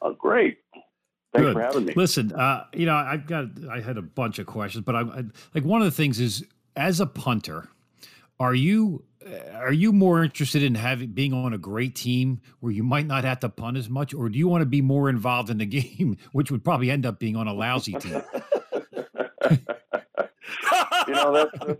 Oh, 0.02 0.12
great. 0.12 0.58
Thanks 1.32 1.46
Good. 1.46 1.52
for 1.52 1.60
having 1.60 1.84
me. 1.84 1.92
Listen, 1.94 2.32
uh, 2.32 2.64
you 2.72 2.86
know, 2.86 2.94
I've 2.94 3.26
got 3.26 3.46
I 3.70 3.80
had 3.80 3.96
a 3.96 4.02
bunch 4.02 4.38
of 4.40 4.46
questions, 4.46 4.84
but 4.84 4.96
I, 4.96 5.00
I 5.00 5.24
like 5.54 5.64
one 5.64 5.80
of 5.80 5.84
the 5.84 5.92
things 5.92 6.18
is 6.18 6.44
as 6.74 7.00
a 7.00 7.06
punter, 7.06 7.68
are 8.40 8.54
you 8.54 9.04
uh, 9.26 9.56
are 9.56 9.72
you 9.72 9.92
more 9.92 10.22
interested 10.22 10.62
in 10.62 10.74
having 10.74 11.10
being 11.10 11.32
on 11.32 11.52
a 11.52 11.58
great 11.58 11.94
team 11.94 12.40
where 12.60 12.72
you 12.72 12.82
might 12.82 13.06
not 13.06 13.24
have 13.24 13.40
to 13.40 13.48
punt 13.48 13.76
as 13.76 13.88
much, 13.88 14.14
or 14.14 14.28
do 14.28 14.38
you 14.38 14.48
want 14.48 14.62
to 14.62 14.66
be 14.66 14.80
more 14.80 15.08
involved 15.08 15.50
in 15.50 15.58
the 15.58 15.66
game, 15.80 16.16
which 16.32 16.50
would 16.50 16.64
probably 16.64 16.90
end 16.90 17.04
up 17.04 17.18
being 17.18 17.36
on 17.36 17.48
a 17.48 17.52
lousy 17.52 17.94
team? 17.94 18.22
you 21.06 21.14
know 21.14 21.48
that's 21.64 21.78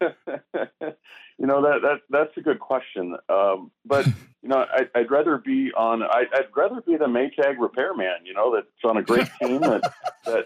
you 1.38 1.46
know 1.46 1.62
that 1.62 1.82
that 1.82 2.00
that's 2.10 2.36
a 2.36 2.40
good 2.40 2.60
question. 2.60 3.16
Um, 3.28 3.70
but 3.84 4.06
you 4.42 4.48
know, 4.48 4.64
I, 4.70 4.88
I'd 4.94 5.10
rather 5.10 5.38
be 5.38 5.72
on. 5.76 6.02
I, 6.02 6.24
I'd 6.32 6.48
rather 6.56 6.80
be 6.80 6.96
the 6.96 7.06
Maytag 7.06 7.58
repairman. 7.58 8.24
You 8.24 8.34
know, 8.34 8.54
that's 8.54 8.66
on 8.84 8.96
a 8.96 9.02
great 9.02 9.28
team 9.40 9.60
that 9.62 9.92
that 10.26 10.44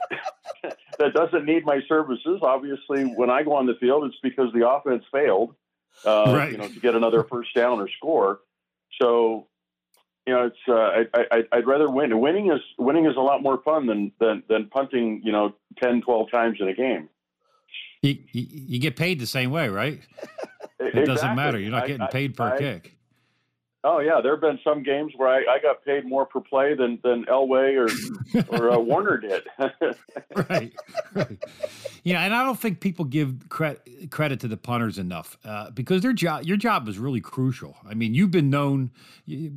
that 0.98 1.14
doesn't 1.14 1.44
need 1.44 1.64
my 1.64 1.80
services. 1.88 2.40
Obviously, 2.42 3.04
when 3.04 3.30
I 3.30 3.42
go 3.42 3.54
on 3.54 3.66
the 3.66 3.74
field, 3.80 4.04
it's 4.04 4.18
because 4.22 4.52
the 4.52 4.68
offense 4.68 5.04
failed. 5.12 5.54
Uh, 6.04 6.32
Right. 6.34 6.52
You 6.52 6.58
know, 6.58 6.68
to 6.68 6.80
get 6.80 6.94
another 6.94 7.24
first 7.24 7.54
down 7.54 7.80
or 7.80 7.88
score. 7.88 8.40
So 9.00 9.48
you 10.28 10.34
know, 10.34 10.46
it's 10.46 10.56
uh, 10.68 11.18
I, 11.18 11.38
I, 11.38 11.58
I'd 11.58 11.66
rather 11.66 11.90
win. 11.90 12.20
Winning 12.20 12.52
is 12.52 12.60
winning 12.78 13.06
is 13.06 13.16
a 13.16 13.20
lot 13.20 13.42
more 13.42 13.62
fun 13.64 13.86
than 13.86 14.12
than, 14.20 14.42
than 14.48 14.68
punting. 14.68 15.22
You 15.24 15.32
know, 15.32 15.54
10, 15.82 16.02
12 16.02 16.30
times 16.30 16.58
in 16.60 16.68
a 16.68 16.74
game. 16.74 17.08
You, 18.02 18.16
you, 18.32 18.46
you 18.50 18.78
get 18.78 18.94
paid 18.94 19.18
the 19.20 19.26
same 19.26 19.50
way, 19.50 19.68
right? 19.68 20.00
It 20.80 21.04
doesn't 21.06 21.34
matter. 21.34 21.58
You're 21.58 21.70
not 21.70 21.86
getting 21.86 22.02
I- 22.02 22.10
paid 22.10 22.36
per 22.36 22.54
I- 22.54 22.58
kick. 22.58 22.97
Oh 23.90 24.00
yeah, 24.00 24.20
there 24.22 24.32
have 24.32 24.42
been 24.42 24.58
some 24.62 24.82
games 24.82 25.14
where 25.16 25.30
I, 25.30 25.38
I 25.38 25.58
got 25.62 25.82
paid 25.82 26.04
more 26.04 26.26
per 26.26 26.40
play 26.40 26.74
than 26.74 26.98
than 27.02 27.24
Elway 27.24 27.74
or 27.74 27.88
or 28.54 28.70
uh, 28.70 28.78
Warner 28.78 29.16
did. 29.16 29.44
right, 30.50 30.70
right. 31.14 31.38
You 32.04 32.12
know, 32.12 32.18
and 32.18 32.34
I 32.34 32.44
don't 32.44 32.60
think 32.60 32.80
people 32.80 33.06
give 33.06 33.48
credit 33.48 34.10
credit 34.10 34.40
to 34.40 34.48
the 34.48 34.58
punters 34.58 34.98
enough 34.98 35.38
uh, 35.42 35.70
because 35.70 36.02
their 36.02 36.12
job, 36.12 36.44
your 36.44 36.58
job 36.58 36.86
is 36.86 36.98
really 36.98 37.22
crucial. 37.22 37.78
I 37.88 37.94
mean, 37.94 38.12
you've 38.12 38.30
been 38.30 38.50
known. 38.50 38.90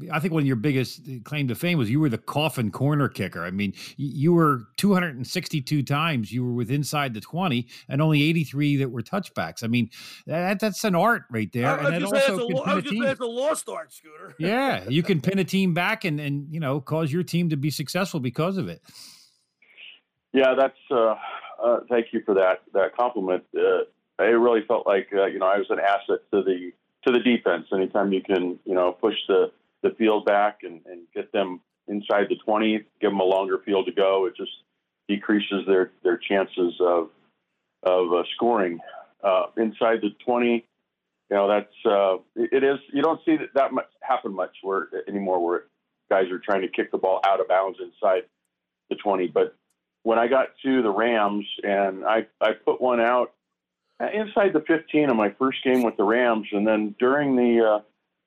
I 0.10 0.20
think 0.22 0.34
one 0.34 0.44
of 0.44 0.48
your 0.48 0.56
biggest 0.56 1.02
claim 1.26 1.50
to 1.50 1.56
fame 1.56 1.78
was 1.78 1.90
you 1.90 2.00
were 2.00 2.10
the 2.10 2.18
coffin 2.18 2.72
corner 2.72 3.10
kicker. 3.10 3.44
I 3.44 3.52
mean, 3.52 3.74
you 3.98 4.32
were 4.32 4.62
262 4.78 5.84
times 5.84 6.32
you 6.32 6.46
were 6.46 6.54
with 6.54 6.72
inside 6.72 7.14
the 7.14 7.22
20, 7.22 7.68
and 7.90 8.02
only 8.02 8.24
83 8.24 8.78
that 8.78 8.92
were 8.92 9.02
touchbacks. 9.02 9.62
I 9.62 9.68
mean, 9.68 9.90
that, 10.26 10.62
that's 10.62 10.86
an 10.86 10.96
art 10.96 11.24
right 11.30 11.52
there, 11.52 11.68
I, 11.68 11.84
I 11.84 11.88
and 11.88 11.96
it 11.96 12.02
was 12.02 12.12
just 12.12 12.30
also 12.30 12.44
a, 12.44 12.48
can 12.48 12.56
lo- 12.56 12.64
I 12.66 12.74
was 12.76 12.84
just 12.84 12.94
team. 12.94 13.04
that's 13.04 13.20
a 13.20 13.26
lost 13.26 13.68
art, 13.68 13.92
Scooter. 13.94 14.21
Yeah, 14.38 14.88
you 14.88 15.04
can 15.04 15.22
pin 15.22 15.40
a 15.40 15.44
team 15.44 15.74
back 15.74 16.06
and 16.06 16.20
and 16.20 16.48
you 16.52 16.60
know 16.60 16.82
cause 16.82 17.12
your 17.12 17.24
team 17.24 17.50
to 17.50 17.58
be 17.58 17.70
successful 17.70 18.20
because 18.20 18.58
of 18.58 18.68
it. 18.68 18.82
yeah, 20.34 20.54
that's. 20.58 20.78
Uh, 20.90 21.16
uh, 21.64 21.80
thank 21.90 22.08
you 22.12 22.22
for 22.26 22.34
that 22.34 22.62
that 22.74 22.96
compliment. 22.96 23.44
Uh, 23.56 23.84
I 24.20 24.26
really 24.26 24.62
felt 24.68 24.88
like 24.88 25.10
uh, 25.14 25.26
you 25.26 25.40
know 25.40 25.46
I 25.46 25.58
was 25.58 25.68
an 25.70 25.80
asset 25.80 26.20
to 26.34 26.44
the 26.44 26.72
to 27.06 27.12
the 27.12 27.20
defense. 27.20 27.68
Anytime 27.74 28.12
you 28.12 28.22
can 28.22 28.60
you 28.66 28.74
know 28.74 28.92
push 28.94 29.16
the 29.28 29.52
the 29.84 29.92
field 29.98 30.26
back 30.26 30.60
and, 30.64 30.82
and 30.86 31.02
get 31.14 31.32
them 31.32 31.62
inside 31.88 32.26
the 32.30 32.38
twenty, 32.46 32.84
give 33.00 33.12
them 33.12 33.20
a 33.20 33.24
longer 33.24 33.60
field 33.66 33.86
to 33.88 33.92
go, 33.92 34.26
it 34.26 34.36
just 34.36 34.52
decreases 35.08 35.66
their 35.68 35.92
their 36.04 36.18
chances 36.18 36.74
of 36.80 37.10
of 37.84 38.14
uh, 38.14 38.24
scoring 38.36 38.80
uh, 39.24 39.46
inside 39.58 40.00
the 40.02 40.10
twenty. 40.26 40.66
You 41.32 41.38
know 41.38 41.48
that's 41.48 41.86
uh, 41.86 42.18
it 42.36 42.62
is. 42.62 42.78
You 42.92 43.02
don't 43.02 43.22
see 43.24 43.38
that, 43.38 43.54
that 43.56 43.72
much 43.72 43.88
happen 44.02 44.34
much 44.34 44.52
where 44.64 44.90
anymore 45.08 45.44
where 45.44 45.64
guys 46.10 46.30
are 46.30 46.40
trying 46.40 46.62
to 46.62 46.68
kick 46.68 46.92
the 46.92 46.98
ball 46.98 47.22
out 47.26 47.40
of 47.40 47.48
bounds 47.48 47.80
inside 47.82 48.24
the 48.90 48.98
twenty. 48.98 49.28
But 49.28 49.56
when 50.04 50.20
I 50.20 50.28
got 50.28 50.48
to 50.66 50.82
the 50.82 50.92
Rams 50.92 51.46
and 51.64 52.04
I 52.04 52.28
I 52.42 52.52
put 52.52 52.82
one 52.82 53.00
out 53.00 53.32
inside 54.14 54.52
the 54.52 54.64
fifteen 54.68 55.10
of 55.10 55.16
my 55.16 55.34
first 55.40 55.64
game 55.64 55.84
with 55.84 55.96
the 55.96 56.04
Rams, 56.04 56.48
and 56.52 56.68
then 56.68 56.96
during 57.00 57.38
the 57.38 57.66
uh, 57.66 57.82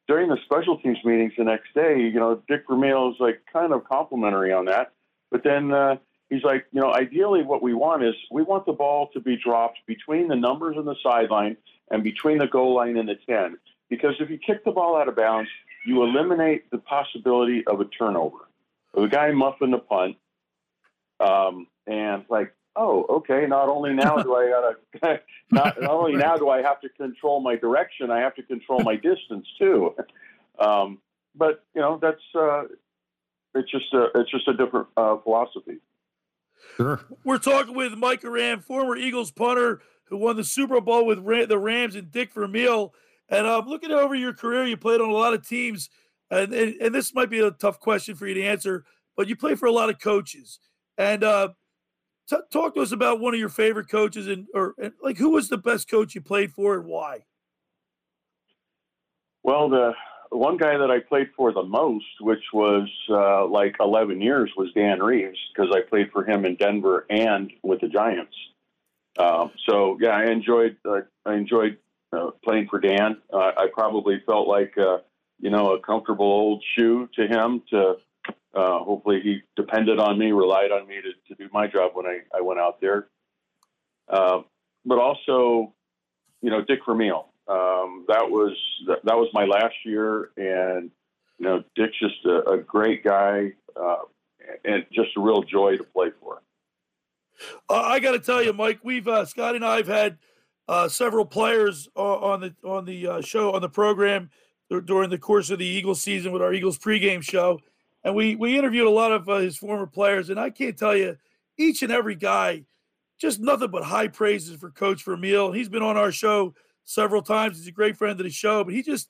during 0.08 0.30
the 0.30 0.38
special 0.46 0.78
teams 0.78 0.96
meetings 1.04 1.34
the 1.36 1.44
next 1.44 1.74
day, 1.74 1.98
you 1.98 2.18
know, 2.18 2.40
Dick 2.48 2.64
Vermeil 2.66 3.10
is 3.10 3.16
like 3.20 3.42
kind 3.52 3.74
of 3.74 3.84
complimentary 3.84 4.50
on 4.50 4.64
that. 4.64 4.92
But 5.30 5.44
then 5.44 5.72
uh, 5.72 5.96
he's 6.30 6.42
like, 6.42 6.64
you 6.72 6.80
know, 6.80 6.94
ideally 6.94 7.42
what 7.42 7.62
we 7.62 7.74
want 7.74 8.02
is 8.02 8.14
we 8.30 8.42
want 8.42 8.64
the 8.64 8.72
ball 8.72 9.10
to 9.12 9.20
be 9.20 9.36
dropped 9.36 9.80
between 9.86 10.28
the 10.28 10.36
numbers 10.36 10.76
on 10.78 10.86
the 10.86 10.96
sideline 11.02 11.58
and 11.90 12.02
between 12.02 12.38
the 12.38 12.46
goal 12.46 12.74
line 12.74 12.96
and 12.96 13.08
the 13.08 13.16
10. 13.28 13.58
Because 13.90 14.14
if 14.20 14.30
you 14.30 14.38
kick 14.38 14.64
the 14.64 14.70
ball 14.70 14.96
out 14.96 15.08
of 15.08 15.16
bounds, 15.16 15.50
you 15.86 16.02
eliminate 16.02 16.70
the 16.70 16.78
possibility 16.78 17.64
of 17.66 17.80
a 17.80 17.84
turnover. 17.84 18.48
The 18.94 19.06
guy 19.06 19.30
muffing 19.32 19.70
the 19.70 19.78
punt, 19.78 20.16
um, 21.20 21.66
and 21.86 22.24
like, 22.28 22.54
oh, 22.76 23.04
okay. 23.08 23.46
Not 23.46 23.68
only 23.68 23.92
now 23.92 24.16
do 24.16 24.34
I 24.34 24.48
gotta, 24.48 25.20
not, 25.50 25.80
not 25.80 25.90
only 25.90 26.16
now 26.16 26.36
do 26.36 26.48
I 26.48 26.62
have 26.62 26.80
to 26.80 26.88
control 26.88 27.40
my 27.40 27.56
direction, 27.56 28.10
I 28.10 28.20
have 28.20 28.34
to 28.36 28.42
control 28.42 28.80
my 28.80 28.96
distance 28.96 29.46
too. 29.58 29.94
Um, 30.58 30.98
but 31.34 31.64
you 31.74 31.80
know, 31.80 31.98
that's 32.00 32.22
uh, 32.34 32.64
it's 33.54 33.70
just 33.70 33.92
a 33.92 34.08
it's 34.14 34.30
just 34.30 34.48
a 34.48 34.54
different 34.54 34.86
uh, 34.96 35.16
philosophy. 35.18 35.78
Sure. 36.76 37.00
We're 37.24 37.38
talking 37.38 37.74
with 37.74 37.94
Mike 37.94 38.22
Horan, 38.22 38.60
former 38.60 38.96
Eagles 38.96 39.30
punter 39.30 39.82
who 40.04 40.16
won 40.16 40.36
the 40.36 40.44
Super 40.44 40.80
Bowl 40.80 41.06
with 41.06 41.24
the 41.48 41.58
Rams 41.58 41.96
and 41.96 42.10
Dick 42.10 42.32
Vermeil. 42.32 42.94
And 43.28 43.46
uh, 43.46 43.62
looking 43.66 43.90
over 43.90 44.14
your 44.14 44.34
career, 44.34 44.66
you 44.66 44.76
played 44.76 45.00
on 45.00 45.08
a 45.08 45.14
lot 45.14 45.34
of 45.34 45.46
teams. 45.46 45.88
And, 46.30 46.52
and, 46.52 46.74
and 46.80 46.94
this 46.94 47.14
might 47.14 47.30
be 47.30 47.40
a 47.40 47.50
tough 47.50 47.80
question 47.80 48.14
for 48.14 48.26
you 48.26 48.34
to 48.34 48.42
answer, 48.42 48.84
but 49.16 49.28
you 49.28 49.36
play 49.36 49.54
for 49.54 49.66
a 49.66 49.72
lot 49.72 49.88
of 49.88 49.98
coaches. 49.98 50.58
And 50.98 51.24
uh, 51.24 51.48
t- 52.28 52.36
talk 52.52 52.74
to 52.74 52.80
us 52.80 52.92
about 52.92 53.20
one 53.20 53.34
of 53.34 53.40
your 53.40 53.48
favorite 53.48 53.88
coaches 53.88 54.28
and 54.28 54.46
or 54.54 54.74
and, 54.80 54.92
like 55.02 55.18
who 55.18 55.30
was 55.30 55.48
the 55.48 55.58
best 55.58 55.88
coach 55.88 56.14
you 56.14 56.20
played 56.20 56.52
for 56.52 56.74
and 56.74 56.86
why? 56.86 57.24
Well, 59.42 59.68
the 59.68 59.92
one 60.30 60.56
guy 60.56 60.76
that 60.76 60.90
I 60.90 61.00
played 61.00 61.28
for 61.36 61.52
the 61.52 61.62
most, 61.62 62.06
which 62.20 62.42
was 62.52 62.88
uh, 63.10 63.46
like 63.46 63.76
11 63.78 64.20
years, 64.20 64.50
was 64.56 64.72
Dan 64.74 65.02
Reeves 65.02 65.38
because 65.54 65.70
I 65.74 65.88
played 65.88 66.10
for 66.12 66.24
him 66.24 66.44
in 66.44 66.56
Denver 66.56 67.06
and 67.10 67.52
with 67.62 67.80
the 67.80 67.88
Giants. 67.88 68.34
Um, 69.18 69.52
so 69.68 69.96
yeah, 70.00 70.10
I 70.10 70.24
enjoyed 70.26 70.76
uh, 70.84 71.02
I 71.24 71.34
enjoyed 71.34 71.78
uh, 72.12 72.30
playing 72.42 72.68
for 72.68 72.80
Dan. 72.80 73.18
Uh, 73.32 73.52
I 73.56 73.68
probably 73.72 74.22
felt 74.26 74.48
like 74.48 74.76
uh, 74.78 74.98
you 75.40 75.50
know 75.50 75.74
a 75.74 75.80
comfortable 75.80 76.26
old 76.26 76.64
shoe 76.76 77.08
to 77.14 77.26
him. 77.26 77.62
To 77.70 77.96
uh, 78.54 78.78
hopefully 78.80 79.20
he 79.22 79.42
depended 79.56 79.98
on 79.98 80.18
me, 80.18 80.32
relied 80.32 80.72
on 80.72 80.86
me 80.86 80.96
to, 80.96 81.34
to 81.34 81.42
do 81.42 81.48
my 81.52 81.66
job 81.66 81.92
when 81.94 82.06
I, 82.06 82.20
I 82.36 82.40
went 82.40 82.60
out 82.60 82.80
there. 82.80 83.08
Uh, 84.08 84.42
but 84.84 84.98
also, 84.98 85.72
you 86.40 86.50
know, 86.50 86.62
Dick 86.62 86.80
Vermeil. 86.86 87.28
Um, 87.46 88.06
that 88.08 88.30
was 88.30 88.56
that, 88.86 89.04
that 89.04 89.16
was 89.16 89.28
my 89.34 89.44
last 89.44 89.74
year, 89.84 90.30
and 90.36 90.90
you 91.38 91.46
know, 91.46 91.62
Dick's 91.76 91.98
just 91.98 92.24
a, 92.24 92.50
a 92.52 92.58
great 92.58 93.04
guy 93.04 93.52
and 94.64 94.86
just 94.92 95.10
a 95.16 95.20
real 95.20 95.42
joy 95.42 95.76
to 95.76 95.84
play 95.84 96.10
for. 96.20 96.42
Uh, 97.68 97.80
I 97.80 98.00
got 98.00 98.12
to 98.12 98.18
tell 98.18 98.42
you, 98.42 98.52
Mike, 98.52 98.80
we've 98.82 99.08
uh, 99.08 99.24
Scotty 99.24 99.56
and 99.56 99.64
I 99.64 99.76
have 99.78 99.86
had 99.86 100.18
uh, 100.68 100.88
several 100.88 101.24
players 101.24 101.88
on 101.94 102.40
the 102.40 102.54
on 102.64 102.84
the 102.84 103.06
uh, 103.06 103.20
show 103.20 103.52
on 103.52 103.62
the 103.62 103.68
program 103.68 104.30
dur- 104.70 104.80
during 104.80 105.10
the 105.10 105.18
course 105.18 105.50
of 105.50 105.58
the 105.58 105.66
Eagles 105.66 106.00
season 106.00 106.32
with 106.32 106.42
our 106.42 106.52
Eagles 106.52 106.78
pregame 106.78 107.22
show, 107.22 107.60
and 108.02 108.14
we 108.14 108.36
we 108.36 108.58
interviewed 108.58 108.86
a 108.86 108.90
lot 108.90 109.12
of 109.12 109.28
uh, 109.28 109.36
his 109.36 109.56
former 109.56 109.86
players, 109.86 110.30
and 110.30 110.40
I 110.40 110.50
can't 110.50 110.78
tell 110.78 110.96
you, 110.96 111.16
each 111.58 111.82
and 111.82 111.92
every 111.92 112.14
guy, 112.14 112.64
just 113.18 113.40
nothing 113.40 113.70
but 113.70 113.84
high 113.84 114.08
praises 114.08 114.56
for 114.56 114.70
Coach 114.70 115.04
Vermeil. 115.04 115.52
He's 115.52 115.68
been 115.68 115.82
on 115.82 115.96
our 115.96 116.12
show 116.12 116.54
several 116.84 117.22
times. 117.22 117.58
He's 117.58 117.68
a 117.68 117.72
great 117.72 117.96
friend 117.96 118.18
of 118.18 118.24
the 118.24 118.30
show, 118.30 118.64
but 118.64 118.74
he 118.74 118.82
just 118.82 119.08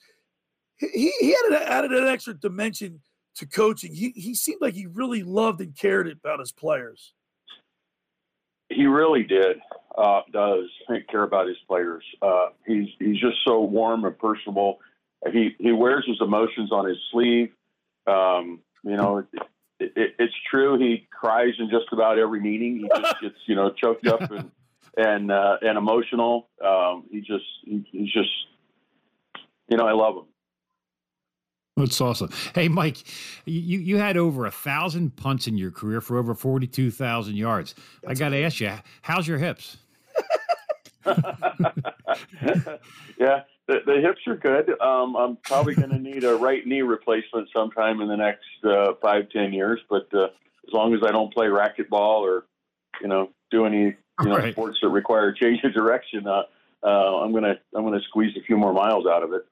he 0.76 1.12
he 1.20 1.36
added 1.44 1.62
added 1.62 1.92
an 1.92 2.08
extra 2.08 2.34
dimension 2.34 3.00
to 3.36 3.46
coaching. 3.46 3.94
He 3.94 4.10
he 4.10 4.34
seemed 4.34 4.60
like 4.60 4.74
he 4.74 4.86
really 4.86 5.22
loved 5.22 5.60
and 5.60 5.76
cared 5.76 6.10
about 6.10 6.40
his 6.40 6.52
players. 6.52 7.12
He 8.70 8.86
really 8.86 9.22
did. 9.22 9.58
Uh, 9.96 10.22
does 10.32 10.64
care 11.08 11.22
about 11.22 11.46
his 11.46 11.56
players. 11.68 12.02
Uh, 12.20 12.48
he's 12.66 12.88
he's 12.98 13.20
just 13.20 13.36
so 13.46 13.60
warm 13.60 14.04
and 14.04 14.18
personable. 14.18 14.80
He 15.32 15.50
he 15.58 15.72
wears 15.72 16.04
his 16.06 16.16
emotions 16.20 16.72
on 16.72 16.86
his 16.88 16.98
sleeve. 17.12 17.50
Um, 18.06 18.60
you 18.82 18.96
know, 18.96 19.18
it, 19.18 19.92
it, 19.96 20.14
it's 20.18 20.34
true. 20.50 20.78
He 20.78 21.06
cries 21.10 21.54
in 21.58 21.70
just 21.70 21.92
about 21.92 22.18
every 22.18 22.40
meeting. 22.40 22.78
He 22.78 23.00
just 23.00 23.20
gets 23.20 23.36
you 23.46 23.54
know 23.54 23.70
choked 23.70 24.06
up 24.06 24.30
and 24.30 24.50
and 24.96 25.30
uh, 25.30 25.58
and 25.62 25.78
emotional. 25.78 26.48
Um, 26.64 27.04
he 27.10 27.20
just 27.20 27.44
he, 27.64 27.86
he's 27.92 28.12
just 28.12 28.30
you 29.68 29.76
know 29.76 29.86
I 29.86 29.92
love 29.92 30.16
him. 30.16 30.24
That's 31.76 32.00
awesome. 32.00 32.30
Hey, 32.54 32.68
Mike, 32.68 32.98
you, 33.46 33.80
you 33.80 33.98
had 33.98 34.16
over 34.16 34.46
a 34.46 34.50
thousand 34.50 35.16
punts 35.16 35.48
in 35.48 35.58
your 35.58 35.72
career 35.72 36.00
for 36.00 36.18
over 36.18 36.32
42,000 36.34 37.34
yards. 37.34 37.74
I 38.06 38.14
got 38.14 38.28
to 38.28 38.36
ask 38.44 38.60
you, 38.60 38.72
how's 39.02 39.26
your 39.26 39.38
hips? 39.38 39.76
yeah, 43.18 43.42
the, 43.66 43.80
the 43.86 44.00
hips 44.00 44.20
are 44.28 44.36
good. 44.36 44.80
Um, 44.80 45.16
I'm 45.16 45.36
probably 45.42 45.74
going 45.74 45.90
to 45.90 45.98
need 45.98 46.22
a 46.24 46.36
right 46.36 46.64
knee 46.66 46.82
replacement 46.82 47.48
sometime 47.54 48.00
in 48.00 48.08
the 48.08 48.16
next 48.16 48.44
uh, 48.64 48.92
five, 49.02 49.28
ten 49.30 49.52
years. 49.52 49.80
But 49.90 50.06
uh, 50.14 50.26
as 50.66 50.72
long 50.72 50.94
as 50.94 51.00
I 51.04 51.10
don't 51.10 51.34
play 51.34 51.46
racquetball 51.46 52.20
or, 52.20 52.44
you 53.00 53.08
know, 53.08 53.30
do 53.50 53.66
any 53.66 53.96
you 54.20 54.28
know 54.28 54.36
Right. 54.36 54.52
sports 54.54 54.78
that 54.80 54.88
require 54.90 55.32
change 55.32 55.64
of 55.64 55.72
direction, 55.74 56.26
uh, 56.28 56.42
uh, 56.84 57.18
I'm 57.20 57.32
gonna 57.32 57.56
I'm 57.74 57.82
gonna 57.84 58.00
squeeze 58.08 58.36
a 58.36 58.42
few 58.44 58.56
more 58.56 58.72
miles 58.72 59.06
out 59.06 59.24
of 59.24 59.32
it. 59.32 59.44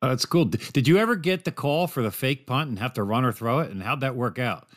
Uh, 0.00 0.08
that's 0.08 0.26
cool. 0.26 0.44
Did 0.44 0.86
you 0.86 0.98
ever 0.98 1.16
get 1.16 1.44
the 1.44 1.52
call 1.52 1.86
for 1.86 2.02
the 2.02 2.10
fake 2.10 2.46
punt 2.46 2.70
and 2.70 2.78
have 2.78 2.92
to 2.94 3.02
run 3.02 3.24
or 3.24 3.32
throw 3.32 3.58
it? 3.60 3.70
And 3.70 3.82
how'd 3.82 4.00
that 4.00 4.14
work 4.14 4.38
out? 4.38 4.68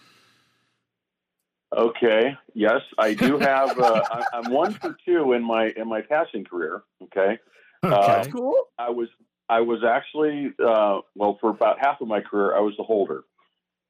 Okay. 1.76 2.36
Yes, 2.54 2.82
I 2.98 3.14
do 3.14 3.38
have. 3.40 3.80
Uh, 3.80 4.02
I, 4.12 4.24
I'm 4.34 4.52
one 4.52 4.74
for 4.74 4.98
two 5.06 5.34
in 5.34 5.44
my 5.44 5.72
in 5.76 5.88
my 5.88 6.02
passing 6.02 6.44
career. 6.44 6.84
Okay. 7.04 7.40
Okay. 7.84 8.30
cool. 8.32 8.56
I 8.78 8.90
was 8.90 9.10
I 9.50 9.62
was 9.62 9.84
actually 9.88 10.54
uh, 10.64 11.00
well 11.16 11.38
for 11.40 11.50
about 11.50 11.78
half 11.80 12.02
of 12.02 12.08
my 12.08 12.22
career 12.22 12.56
I 12.56 12.60
was 12.60 12.74
the 12.78 12.84
holder, 12.84 13.24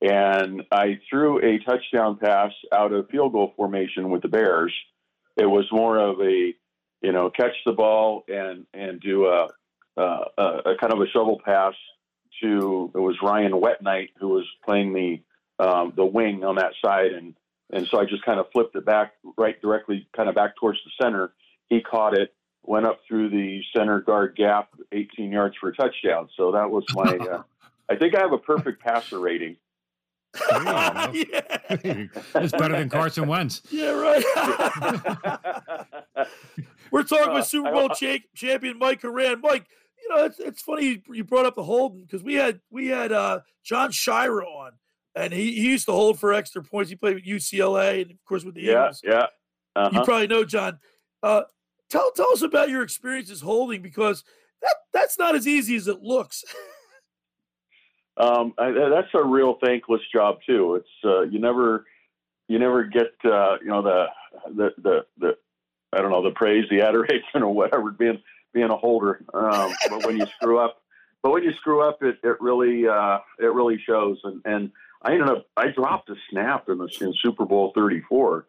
and 0.02 0.64
I 0.72 1.00
threw 1.10 1.40
a 1.40 1.60
touchdown 1.64 2.18
pass 2.18 2.52
out 2.74 2.92
of 2.94 3.10
field 3.10 3.34
goal 3.34 3.54
formation 3.56 4.10
with 4.10 4.22
the 4.22 4.28
Bears. 4.28 4.74
It 5.38 5.46
was 5.46 5.66
more 5.72 5.98
of 5.98 6.20
a 6.20 6.54
you 7.02 7.12
know 7.12 7.30
catch 7.30 7.56
the 7.66 7.74
ball 7.74 8.24
and 8.28 8.66
and 8.74 9.00
do 9.02 9.26
a 9.26 9.48
uh, 9.98 10.26
a, 10.38 10.44
a 10.44 10.78
kind 10.80 10.94
of 10.94 11.02
a 11.02 11.08
shovel 11.08 11.40
pass 11.44 11.74
to 12.42 12.92
it 12.96 13.00
was 13.00 13.18
Ryan 13.22 13.54
Wetnight 13.54 14.10
who 14.20 14.30
was 14.30 14.48
playing 14.66 14.94
the 14.94 15.22
um, 15.64 15.94
the 15.96 16.06
wing 16.06 16.44
on 16.44 16.56
that 16.56 16.74
side 16.84 17.12
and 17.14 17.36
and 17.72 17.88
so 17.88 18.00
I 18.00 18.06
just 18.06 18.24
kind 18.26 18.40
of 18.40 18.48
flipped 18.52 18.76
it 18.76 18.86
back 18.86 19.14
right 19.38 19.60
directly 19.62 20.08
kind 20.16 20.28
of 20.30 20.36
back 20.36 20.56
towards 20.58 20.80
the 20.84 20.92
center. 21.02 21.34
He 21.70 21.82
caught 21.82 22.18
it, 22.18 22.34
went 22.64 22.86
up 22.86 23.00
through 23.08 23.30
the 23.30 23.62
center 23.76 24.02
guard 24.02 24.36
gap, 24.36 24.70
18 24.92 25.32
yards 25.32 25.56
for 25.58 25.70
a 25.70 25.76
touchdown. 25.76 26.30
So 26.36 26.52
that 26.52 26.70
was 26.70 26.84
my. 26.94 27.18
Uh, 27.32 27.44
I 27.90 27.98
think 27.98 28.16
I 28.16 28.22
have 28.22 28.32
a 28.32 28.38
perfect 28.38 28.82
passer 28.82 29.20
rating. 29.20 29.58
It's 31.14 32.52
better 32.54 32.78
than 32.78 32.90
Carson 32.90 33.28
Wentz. 33.28 33.62
Yeah, 33.70 33.90
right. 33.90 34.24
We're 36.92 37.04
talking 37.04 37.34
with 37.34 37.46
Super 37.46 37.72
Bowl 37.72 37.90
cha- 37.90 38.18
champion 38.36 38.78
Mike 38.78 39.02
Horan. 39.02 39.42
Mike, 39.42 39.66
you 40.02 40.10
know 40.10 40.26
it's, 40.26 40.40
it's 40.40 40.62
funny 40.62 40.86
you- 40.86 41.02
you 41.14 41.24
brought 41.24 41.46
up 41.46 41.56
the 41.56 41.64
holding 41.64 42.02
because 42.02 42.24
we 42.24 42.34
had 42.36 42.60
we 42.70 42.88
had 42.88 43.12
uh, 43.12 43.40
John 43.64 43.92
Shira 43.92 44.46
on, 44.46 44.74
and 45.16 45.32
he, 45.34 45.54
he 45.54 45.70
used 45.70 45.86
to 45.86 45.92
hold 45.94 46.20
for 46.20 46.34
extra 46.34 46.62
points. 46.64 46.90
He 46.90 46.96
played 46.96 47.16
with 47.16 47.26
UCLA 47.26 48.02
and 48.02 48.12
of 48.12 48.18
course 48.26 48.44
with 48.44 48.56
the 48.56 48.62
Yeah, 48.62 48.84
Eagles. 48.86 49.02
yeah. 49.04 49.26
You 49.76 49.82
Uh-huh. 49.84 50.04
probably 50.06 50.28
know 50.28 50.44
John. 50.44 50.80
Uh, 51.24 51.44
tell 51.90 52.12
tell 52.12 52.32
us 52.34 52.42
about 52.42 52.70
your 52.70 52.82
experiences 52.84 53.42
holding 53.42 53.82
because 53.82 54.24
that 54.62 54.76
that's 54.92 55.18
not 55.18 55.36
as 55.36 55.48
easy 55.48 55.76
as 55.76 55.88
it 55.88 56.02
looks. 56.02 56.44
Um, 58.18 58.54
I, 58.58 58.72
that's 58.72 59.08
a 59.14 59.24
real 59.24 59.58
thankless 59.64 60.02
job 60.14 60.40
too. 60.46 60.76
It's 60.76 60.90
uh, 61.06 61.22
you 61.22 61.40
never 61.40 61.86
you 62.50 62.60
never 62.60 62.84
get 62.84 63.14
uh, 63.24 63.56
you 63.62 63.70
know 63.70 63.82
the, 63.82 64.06
the 64.54 64.70
the 64.84 65.06
the 65.18 65.38
I 65.94 66.02
don't 66.02 66.12
know 66.12 66.24
the 66.24 66.32
praise, 66.32 66.66
the 66.70 66.82
adoration, 66.82 67.22
or 67.44 67.54
whatever 67.54 67.92
being 67.92 68.22
being 68.54 68.70
a 68.70 68.78
holder. 68.78 69.24
Um, 69.34 69.74
but 69.90 70.06
when 70.06 70.18
you 70.18 70.26
screw 70.36 70.60
up, 70.60 70.82
but 71.24 71.32
when 71.32 71.44
you 71.44 71.54
screw 71.54 71.88
up, 71.88 72.02
it 72.04 72.18
it 72.24 72.42
really 72.42 72.88
uh, 72.88 73.20
it 73.40 73.54
really 73.54 73.80
shows. 73.86 74.20
And 74.24 74.42
and 74.46 74.72
I 75.02 75.14
ended 75.14 75.30
up 75.30 75.48
I 75.56 75.68
dropped 75.68 76.10
a 76.10 76.16
snap 76.30 76.70
in 76.70 76.78
the 76.78 76.90
in 77.02 77.14
Super 77.22 77.46
Bowl 77.46 77.72
thirty 77.76 78.02
four. 78.08 78.48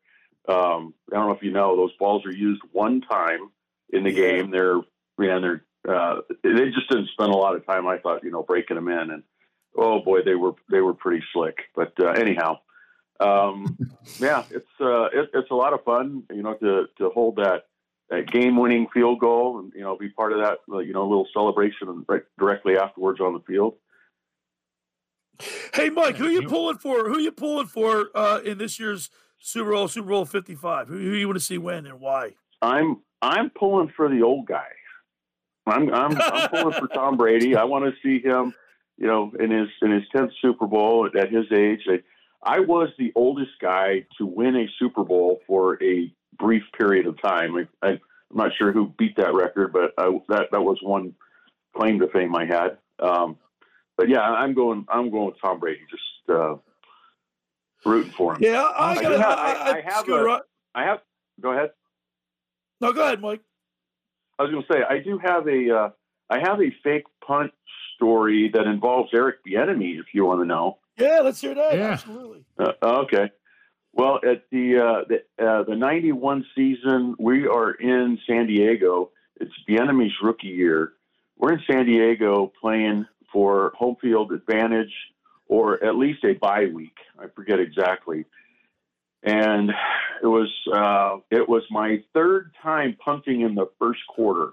Um, 0.48 0.94
I 1.12 1.16
don't 1.16 1.28
know 1.28 1.34
if 1.34 1.42
you 1.42 1.52
know 1.52 1.76
those 1.76 1.92
balls 1.98 2.26
are 2.26 2.32
used 2.32 2.62
one 2.72 3.00
time 3.00 3.50
in 3.90 4.04
the 4.04 4.12
game. 4.12 4.50
They're 4.50 4.80
yeah, 5.20 5.38
they're 5.38 5.64
uh, 5.88 6.20
they 6.42 6.70
just 6.70 6.88
didn't 6.90 7.10
spend 7.12 7.32
a 7.32 7.36
lot 7.36 7.56
of 7.56 7.66
time. 7.66 7.86
I 7.86 7.98
thought 7.98 8.24
you 8.24 8.30
know 8.30 8.42
breaking 8.42 8.76
them 8.76 8.88
in 8.88 9.10
and 9.10 9.22
oh 9.76 10.00
boy, 10.00 10.22
they 10.22 10.34
were 10.34 10.52
they 10.70 10.80
were 10.80 10.94
pretty 10.94 11.24
slick. 11.32 11.56
But 11.74 11.92
uh, 12.00 12.08
anyhow, 12.08 12.58
um, 13.22 13.78
yeah, 14.18 14.44
it's 14.50 14.66
uh, 14.80 15.04
it, 15.04 15.30
it's 15.34 15.50
a 15.50 15.54
lot 15.54 15.72
of 15.72 15.84
fun, 15.84 16.24
you 16.30 16.42
know, 16.42 16.54
to 16.54 16.86
to 16.98 17.10
hold 17.10 17.36
that, 17.36 17.66
that 18.10 18.30
game 18.30 18.56
winning 18.56 18.88
field 18.92 19.20
goal 19.20 19.60
and 19.60 19.72
you 19.74 19.82
know 19.82 19.96
be 19.96 20.08
part 20.08 20.32
of 20.32 20.38
that, 20.40 20.58
you 20.84 20.92
know, 20.92 21.06
little 21.06 21.28
celebration 21.32 21.88
and 21.88 22.04
right 22.08 22.22
directly 22.38 22.76
afterwards 22.76 23.20
on 23.20 23.32
the 23.34 23.40
field. 23.40 23.74
hey, 25.74 25.90
Mike, 25.90 26.16
who 26.16 26.28
you 26.28 26.48
pulling 26.48 26.78
for? 26.78 27.08
Who 27.08 27.18
you 27.18 27.32
pulling 27.32 27.66
for 27.66 28.10
uh, 28.14 28.40
in 28.44 28.58
this 28.58 28.78
year's 28.78 29.10
Super 29.38 29.72
Bowl 29.72 29.88
Super 29.88 30.08
Bowl 30.08 30.24
Fifty 30.24 30.54
Five? 30.54 30.88
Who, 30.88 30.98
who 30.98 31.12
you 31.12 31.26
want 31.26 31.38
to 31.38 31.44
see 31.44 31.58
win 31.58 31.86
and 31.86 32.00
why? 32.00 32.32
I'm 32.60 33.00
I'm 33.20 33.50
pulling 33.50 33.92
for 33.96 34.08
the 34.08 34.22
old 34.22 34.46
guy. 34.46 34.68
I'm 35.66 35.92
I'm, 35.94 36.20
I'm 36.20 36.48
pulling 36.48 36.74
for 36.74 36.88
Tom 36.88 37.16
Brady. 37.16 37.56
I 37.56 37.64
want 37.64 37.84
to 37.84 37.92
see 38.02 38.22
him, 38.22 38.52
you 38.98 39.06
know, 39.06 39.32
in 39.38 39.50
his 39.50 39.68
in 39.80 39.92
his 39.92 40.02
tenth 40.14 40.32
Super 40.40 40.66
Bowl 40.66 41.08
at 41.16 41.30
his 41.30 41.46
age. 41.52 41.82
I, 41.88 42.00
I 42.42 42.60
was 42.60 42.88
the 42.98 43.12
oldest 43.14 43.52
guy 43.60 44.04
to 44.18 44.26
win 44.26 44.56
a 44.56 44.66
Super 44.78 45.04
Bowl 45.04 45.40
for 45.46 45.82
a 45.82 46.12
brief 46.38 46.62
period 46.76 47.06
of 47.06 47.20
time. 47.22 47.54
I, 47.56 47.86
I, 47.86 47.90
I'm 47.92 48.00
not 48.36 48.50
sure 48.58 48.72
who 48.72 48.92
beat 48.98 49.16
that 49.16 49.32
record, 49.34 49.72
but 49.72 49.92
I, 49.98 50.10
that 50.28 50.48
that 50.52 50.62
was 50.62 50.78
one 50.82 51.14
claim 51.76 52.00
to 52.00 52.08
fame 52.08 52.34
I 52.34 52.46
had. 52.46 52.78
Um, 52.98 53.36
but 53.96 54.08
yeah, 54.08 54.20
I'm 54.22 54.54
going. 54.54 54.86
I'm 54.88 55.10
going 55.10 55.26
with 55.26 55.40
Tom 55.40 55.60
Brady. 55.60 55.80
Just 55.90 56.30
uh, 56.36 56.56
rooting 57.84 58.12
for 58.16 58.34
him. 58.34 58.42
Yeah, 58.42 58.62
I, 58.62 58.92
I 58.92 58.94
do 58.96 59.02
got. 59.02 59.20
have- 59.20 59.38
I, 59.38 59.70
I, 59.78 59.80
have 59.84 60.08
a- 60.08 60.12
I- 60.12 60.40
I 60.74 60.84
have. 60.84 61.00
Go 61.40 61.52
ahead. 61.52 61.70
no, 62.80 62.92
go 62.92 63.02
ahead, 63.02 63.20
Mike. 63.20 63.40
I 64.38 64.42
was 64.44 64.50
going 64.52 64.64
to 64.64 64.72
say 64.72 64.80
I 64.88 64.98
do 64.98 65.18
have 65.18 65.46
a 65.46 65.70
uh, 65.76 65.90
I 66.30 66.38
have 66.40 66.60
a 66.60 66.70
fake 66.82 67.04
punt 67.26 67.52
story 67.96 68.50
that 68.54 68.66
involves 68.66 69.10
Eric 69.14 69.36
Bieniemy. 69.46 69.98
If 70.00 70.06
you 70.14 70.24
want 70.24 70.40
to 70.40 70.46
know. 70.46 70.78
Yeah, 71.02 71.20
let's 71.20 71.40
hear 71.40 71.54
that. 71.54 71.74
Yeah. 71.74 71.90
Absolutely. 71.92 72.44
Uh, 72.58 72.72
okay. 72.82 73.30
Well, 73.92 74.20
at 74.24 74.44
the 74.50 74.78
uh, 74.78 75.04
the 75.08 75.44
uh, 75.44 75.64
the 75.64 75.76
'91 75.76 76.46
season, 76.54 77.14
we 77.18 77.46
are 77.46 77.72
in 77.72 78.18
San 78.26 78.46
Diego. 78.46 79.10
It's 79.40 79.52
Bieniemy's 79.68 80.14
rookie 80.22 80.48
year. 80.48 80.92
We're 81.36 81.54
in 81.54 81.60
San 81.70 81.86
Diego 81.86 82.52
playing 82.60 83.06
for 83.32 83.72
home 83.76 83.96
field 84.00 84.32
advantage, 84.32 84.92
or 85.46 85.82
at 85.84 85.96
least 85.96 86.24
a 86.24 86.34
bye 86.34 86.66
week. 86.72 86.96
I 87.18 87.26
forget 87.34 87.58
exactly. 87.58 88.24
And 89.24 89.70
it 90.22 90.26
was 90.26 90.48
uh, 90.72 91.18
it 91.30 91.48
was 91.48 91.62
my 91.70 92.02
third 92.14 92.52
time 92.62 92.96
punting 93.04 93.42
in 93.42 93.54
the 93.54 93.66
first 93.78 94.00
quarter, 94.08 94.52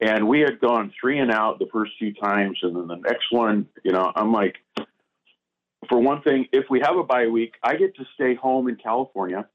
and 0.00 0.28
we 0.28 0.40
had 0.40 0.60
gone 0.60 0.92
three 1.00 1.18
and 1.18 1.32
out 1.32 1.58
the 1.58 1.68
first 1.72 1.92
two 1.98 2.12
times, 2.12 2.58
and 2.62 2.76
then 2.76 2.86
the 2.86 2.96
next 2.96 3.32
one, 3.32 3.66
you 3.82 3.92
know, 3.92 4.12
I'm 4.14 4.32
like, 4.32 4.56
for 5.88 5.98
one 5.98 6.22
thing, 6.22 6.46
if 6.52 6.66
we 6.70 6.80
have 6.80 6.96
a 6.96 7.02
bye 7.04 7.26
week, 7.26 7.54
I 7.62 7.76
get 7.76 7.96
to 7.96 8.04
stay 8.14 8.34
home 8.34 8.68
in 8.68 8.76
California 8.76 9.48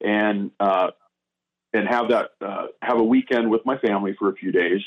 and 0.00 0.50
uh, 0.60 0.90
and 1.72 1.88
have 1.88 2.08
that 2.10 2.30
uh, 2.40 2.66
have 2.82 2.98
a 2.98 3.04
weekend 3.04 3.50
with 3.50 3.62
my 3.64 3.78
family 3.78 4.14
for 4.18 4.30
a 4.30 4.34
few 4.34 4.52
days. 4.52 4.82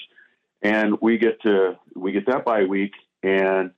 and 0.61 0.97
we 1.01 1.17
get 1.17 1.41
to 1.41 1.77
we 1.95 2.11
get 2.11 2.25
that 2.27 2.45
bye 2.45 2.63
week, 2.63 2.91
and 3.23 3.71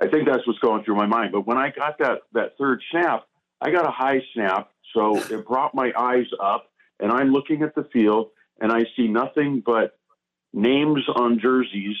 I 0.00 0.08
think 0.08 0.28
that's 0.28 0.46
what's 0.46 0.58
going 0.58 0.84
through 0.84 0.96
my 0.96 1.06
mind. 1.06 1.32
But 1.32 1.46
when 1.46 1.56
I 1.56 1.70
got 1.70 1.98
that 1.98 2.22
that 2.32 2.56
third 2.58 2.82
snap, 2.90 3.26
I 3.60 3.70
got 3.70 3.86
a 3.86 3.90
high 3.90 4.22
snap, 4.34 4.70
so 4.94 5.16
it 5.16 5.46
brought 5.46 5.74
my 5.74 5.92
eyes 5.98 6.26
up, 6.42 6.70
and 6.98 7.10
I'm 7.10 7.32
looking 7.32 7.62
at 7.62 7.74
the 7.74 7.84
field, 7.92 8.30
and 8.60 8.70
I 8.72 8.84
see 8.96 9.08
nothing 9.08 9.62
but 9.64 9.98
names 10.52 11.02
on 11.14 11.38
jerseys 11.40 11.96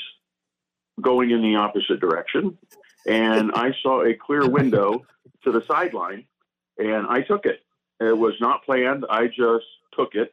going 1.00 1.30
in 1.30 1.40
the 1.40 1.56
opposite 1.56 2.00
direction, 2.00 2.58
and 3.06 3.52
I 3.52 3.72
saw 3.82 4.04
a 4.04 4.14
clear 4.14 4.48
window 4.48 5.04
to 5.44 5.52
the 5.52 5.62
sideline, 5.66 6.24
and 6.78 7.06
I 7.08 7.22
took 7.22 7.46
it. 7.46 7.62
It 8.00 8.16
was 8.16 8.34
not 8.40 8.64
planned. 8.64 9.04
I 9.10 9.26
just 9.26 9.66
took 9.92 10.14
it. 10.14 10.32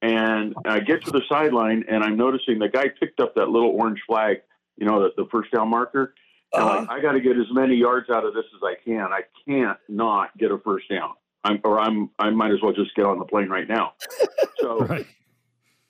And 0.00 0.54
I 0.64 0.80
get 0.80 1.04
to 1.04 1.10
the 1.12 1.22
sideline, 1.28 1.84
and 1.88 2.02
I'm 2.02 2.16
noticing 2.16 2.58
the 2.58 2.68
guy 2.68 2.86
picked 2.88 3.20
up 3.20 3.34
that 3.36 3.50
little 3.50 3.70
orange 3.70 4.00
flag, 4.06 4.38
you 4.76 4.86
know, 4.86 5.00
the, 5.00 5.10
the 5.16 5.28
first 5.30 5.52
down 5.52 5.68
marker. 5.68 6.14
And 6.52 6.62
I'm 6.62 6.68
like, 6.68 6.78
uh-huh. 6.88 6.94
I 6.94 7.00
got 7.00 7.12
to 7.12 7.20
get 7.20 7.38
as 7.38 7.46
many 7.52 7.76
yards 7.76 8.10
out 8.10 8.24
of 8.26 8.34
this 8.34 8.44
as 8.54 8.62
I 8.64 8.74
can. 8.84 9.12
I 9.12 9.20
can't 9.46 9.78
not 9.88 10.36
get 10.38 10.50
a 10.50 10.58
first 10.58 10.88
down. 10.90 11.12
I'm, 11.44 11.60
or 11.64 11.78
I'm, 11.78 12.10
I 12.18 12.30
might 12.30 12.50
as 12.50 12.60
well 12.62 12.72
just 12.72 12.94
get 12.94 13.04
on 13.04 13.18
the 13.18 13.24
plane 13.24 13.48
right 13.48 13.68
now. 13.68 13.94
So, 14.60 15.04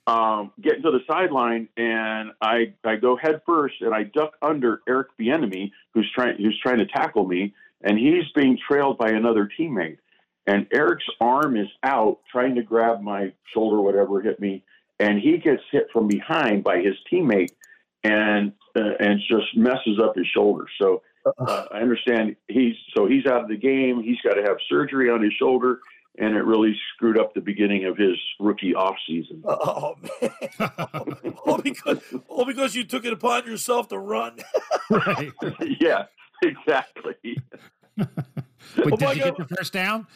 um, 0.07 0.51
get 0.61 0.83
to 0.83 0.91
the 0.91 0.99
sideline, 1.07 1.69
and 1.77 2.31
I, 2.41 2.73
I 2.83 2.97
go 2.97 3.15
head 3.15 3.41
first, 3.45 3.75
and 3.81 3.93
I 3.93 4.03
duck 4.03 4.33
under 4.41 4.81
Eric 4.87 5.09
Bieniemy, 5.19 5.71
who's 5.93 6.11
trying, 6.13 6.37
who's 6.37 6.59
trying 6.61 6.79
to 6.79 6.85
tackle 6.87 7.25
me, 7.25 7.53
and 7.81 7.97
he's 7.97 8.25
being 8.35 8.57
trailed 8.67 8.97
by 8.97 9.09
another 9.09 9.49
teammate 9.59 9.97
and 10.45 10.67
Eric's 10.73 11.05
arm 11.21 11.55
is 11.55 11.67
out 11.83 12.19
trying 12.31 12.55
to 12.55 12.63
grab 12.63 13.01
my 13.01 13.31
shoulder, 13.53 13.81
whatever 13.81 14.21
hit 14.21 14.39
me, 14.39 14.63
and 14.99 15.19
he 15.19 15.37
gets 15.37 15.61
hit 15.71 15.87
from 15.93 16.07
behind 16.07 16.63
by 16.63 16.77
his 16.77 16.95
teammate, 17.11 17.51
and 18.03 18.51
uh, 18.75 18.95
and 18.99 19.19
just 19.29 19.55
messes 19.55 19.99
up 20.03 20.15
his 20.15 20.27
shoulder. 20.27 20.65
So 20.81 21.01
uh, 21.25 21.65
I 21.71 21.79
understand 21.79 22.35
he's 22.47 22.75
so 22.95 23.07
he's 23.07 23.25
out 23.25 23.43
of 23.43 23.47
the 23.47 23.57
game. 23.57 24.03
He's 24.03 24.19
got 24.21 24.33
to 24.33 24.43
have 24.43 24.57
surgery 24.67 25.09
on 25.09 25.23
his 25.23 25.33
shoulder, 25.33 25.79
and 26.17 26.35
it 26.35 26.43
really 26.43 26.75
screwed 26.93 27.17
up 27.17 27.33
the 27.33 27.41
beginning 27.41 27.85
of 27.85 27.97
his 27.97 28.17
rookie 28.39 28.75
off 28.75 28.95
season. 29.07 29.43
Oh 29.47 29.95
man! 30.21 31.33
all 31.45 31.57
because 31.61 31.99
all 32.27 32.45
because 32.45 32.75
you 32.75 32.83
took 32.83 33.05
it 33.05 33.13
upon 33.13 33.45
yourself 33.45 33.87
to 33.89 33.97
run. 33.99 34.37
right. 34.89 35.31
yeah, 35.79 36.05
exactly. 36.43 37.15
But 37.97 38.07
Oh 38.77 38.89
did 38.89 39.01
my 39.01 39.11
you 39.13 39.23
get 39.23 39.37
the 39.37 39.47
first 39.55 39.73
down? 39.73 40.07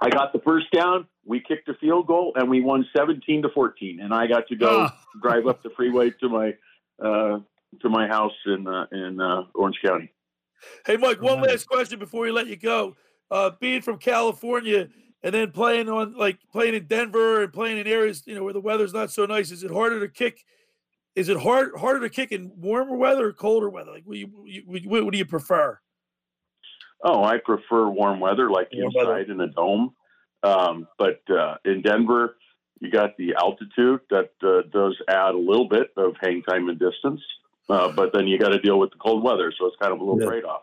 I 0.00 0.08
got 0.10 0.32
the 0.32 0.40
first 0.40 0.70
down. 0.72 1.06
We 1.24 1.40
kicked 1.40 1.68
a 1.68 1.74
field 1.74 2.06
goal, 2.08 2.32
and 2.34 2.48
we 2.50 2.60
won 2.60 2.86
seventeen 2.96 3.42
to 3.42 3.48
fourteen. 3.50 4.00
And 4.00 4.12
I 4.12 4.26
got 4.26 4.48
to 4.48 4.56
go 4.56 4.86
Ah. 4.86 4.98
drive 5.22 5.46
up 5.46 5.62
the 5.62 5.70
freeway 5.70 6.10
to 6.20 6.28
my 6.28 6.54
uh, 7.02 7.38
to 7.80 7.88
my 7.88 8.06
house 8.08 8.32
in 8.46 8.66
uh, 8.66 8.86
in 8.90 9.20
uh, 9.20 9.44
Orange 9.54 9.78
County. 9.84 10.12
Hey, 10.86 10.96
Mike, 10.96 11.20
one 11.20 11.40
last 11.42 11.66
question 11.68 11.98
before 11.98 12.22
we 12.22 12.30
let 12.30 12.46
you 12.46 12.56
go. 12.56 12.96
Uh, 13.32 13.50
being 13.60 13.80
from 13.80 13.96
California 13.98 14.88
and 15.22 15.34
then 15.34 15.50
playing 15.52 15.88
on 15.88 16.14
like 16.16 16.38
playing 16.52 16.74
in 16.74 16.86
Denver 16.86 17.42
and 17.44 17.52
playing 17.52 17.78
in 17.78 17.86
areas 17.86 18.22
you 18.26 18.34
know 18.34 18.44
where 18.44 18.52
the 18.52 18.60
weather's 18.60 18.92
not 18.92 19.10
so 19.10 19.24
nice, 19.24 19.50
is 19.50 19.62
it 19.64 19.70
harder 19.70 19.98
to 20.00 20.08
kick? 20.08 20.44
Is 21.14 21.28
it 21.28 21.38
hard 21.38 21.70
harder 21.78 22.00
to 22.00 22.10
kick 22.10 22.30
in 22.32 22.52
warmer 22.56 22.96
weather 22.96 23.28
or 23.28 23.32
colder 23.32 23.70
weather? 23.70 23.92
Like, 23.92 24.04
what 24.04 24.14
do 24.14 24.20
you, 24.20 24.62
what, 24.66 25.04
what 25.04 25.12
do 25.12 25.18
you 25.18 25.24
prefer? 25.26 25.78
Oh, 27.04 27.24
I 27.24 27.38
prefer 27.38 27.88
warm 27.88 28.20
weather, 28.20 28.50
like 28.50 28.68
Warm 28.72 28.92
inside 28.94 29.06
weather. 29.08 29.32
in 29.32 29.40
a 29.40 29.48
dome. 29.48 29.94
Um, 30.42 30.86
but 30.98 31.20
uh, 31.30 31.56
in 31.64 31.82
Denver, 31.82 32.36
you 32.80 32.90
got 32.90 33.16
the 33.16 33.34
altitude 33.40 34.00
that 34.10 34.30
uh, 34.42 34.62
does 34.72 34.96
add 35.08 35.34
a 35.34 35.38
little 35.38 35.68
bit 35.68 35.88
of 35.96 36.14
hang 36.20 36.42
time 36.42 36.68
and 36.68 36.78
distance. 36.78 37.20
Uh, 37.68 37.90
but 37.92 38.12
then 38.12 38.26
you 38.26 38.38
got 38.38 38.48
to 38.50 38.58
deal 38.60 38.78
with 38.78 38.90
the 38.90 38.98
cold 38.98 39.22
weather, 39.22 39.52
so 39.58 39.66
it's 39.66 39.76
kind 39.80 39.92
of 39.92 40.00
a 40.00 40.04
little 40.04 40.20
Yeah. 40.20 40.26
trade 40.28 40.44
off. 40.44 40.62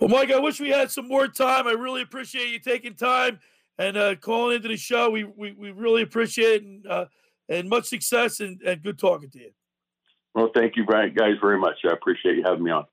Well, 0.00 0.08
Mike, 0.08 0.30
I 0.30 0.38
wish 0.38 0.60
we 0.60 0.70
had 0.70 0.90
some 0.90 1.08
more 1.08 1.28
time. 1.28 1.66
I 1.66 1.72
really 1.72 2.02
appreciate 2.02 2.48
you 2.48 2.58
taking 2.58 2.94
time 2.94 3.40
and 3.78 3.96
uh, 3.96 4.14
calling 4.16 4.56
into 4.56 4.68
the 4.68 4.76
show. 4.76 5.10
We 5.10 5.24
we, 5.24 5.52
we 5.52 5.70
really 5.70 6.02
appreciate 6.02 6.62
it 6.62 6.62
and, 6.62 6.86
uh, 6.86 7.06
and 7.48 7.68
much 7.68 7.86
success 7.86 8.40
and, 8.40 8.60
and 8.62 8.82
good 8.82 8.98
talking 8.98 9.30
to 9.30 9.38
you. 9.38 9.50
Well, 10.34 10.50
thank 10.54 10.76
you, 10.76 10.84
Brian, 10.84 11.14
guys, 11.14 11.34
very 11.40 11.58
much. 11.58 11.78
I 11.84 11.92
appreciate 11.92 12.36
you 12.36 12.42
having 12.44 12.62
me 12.62 12.70
on. 12.70 12.84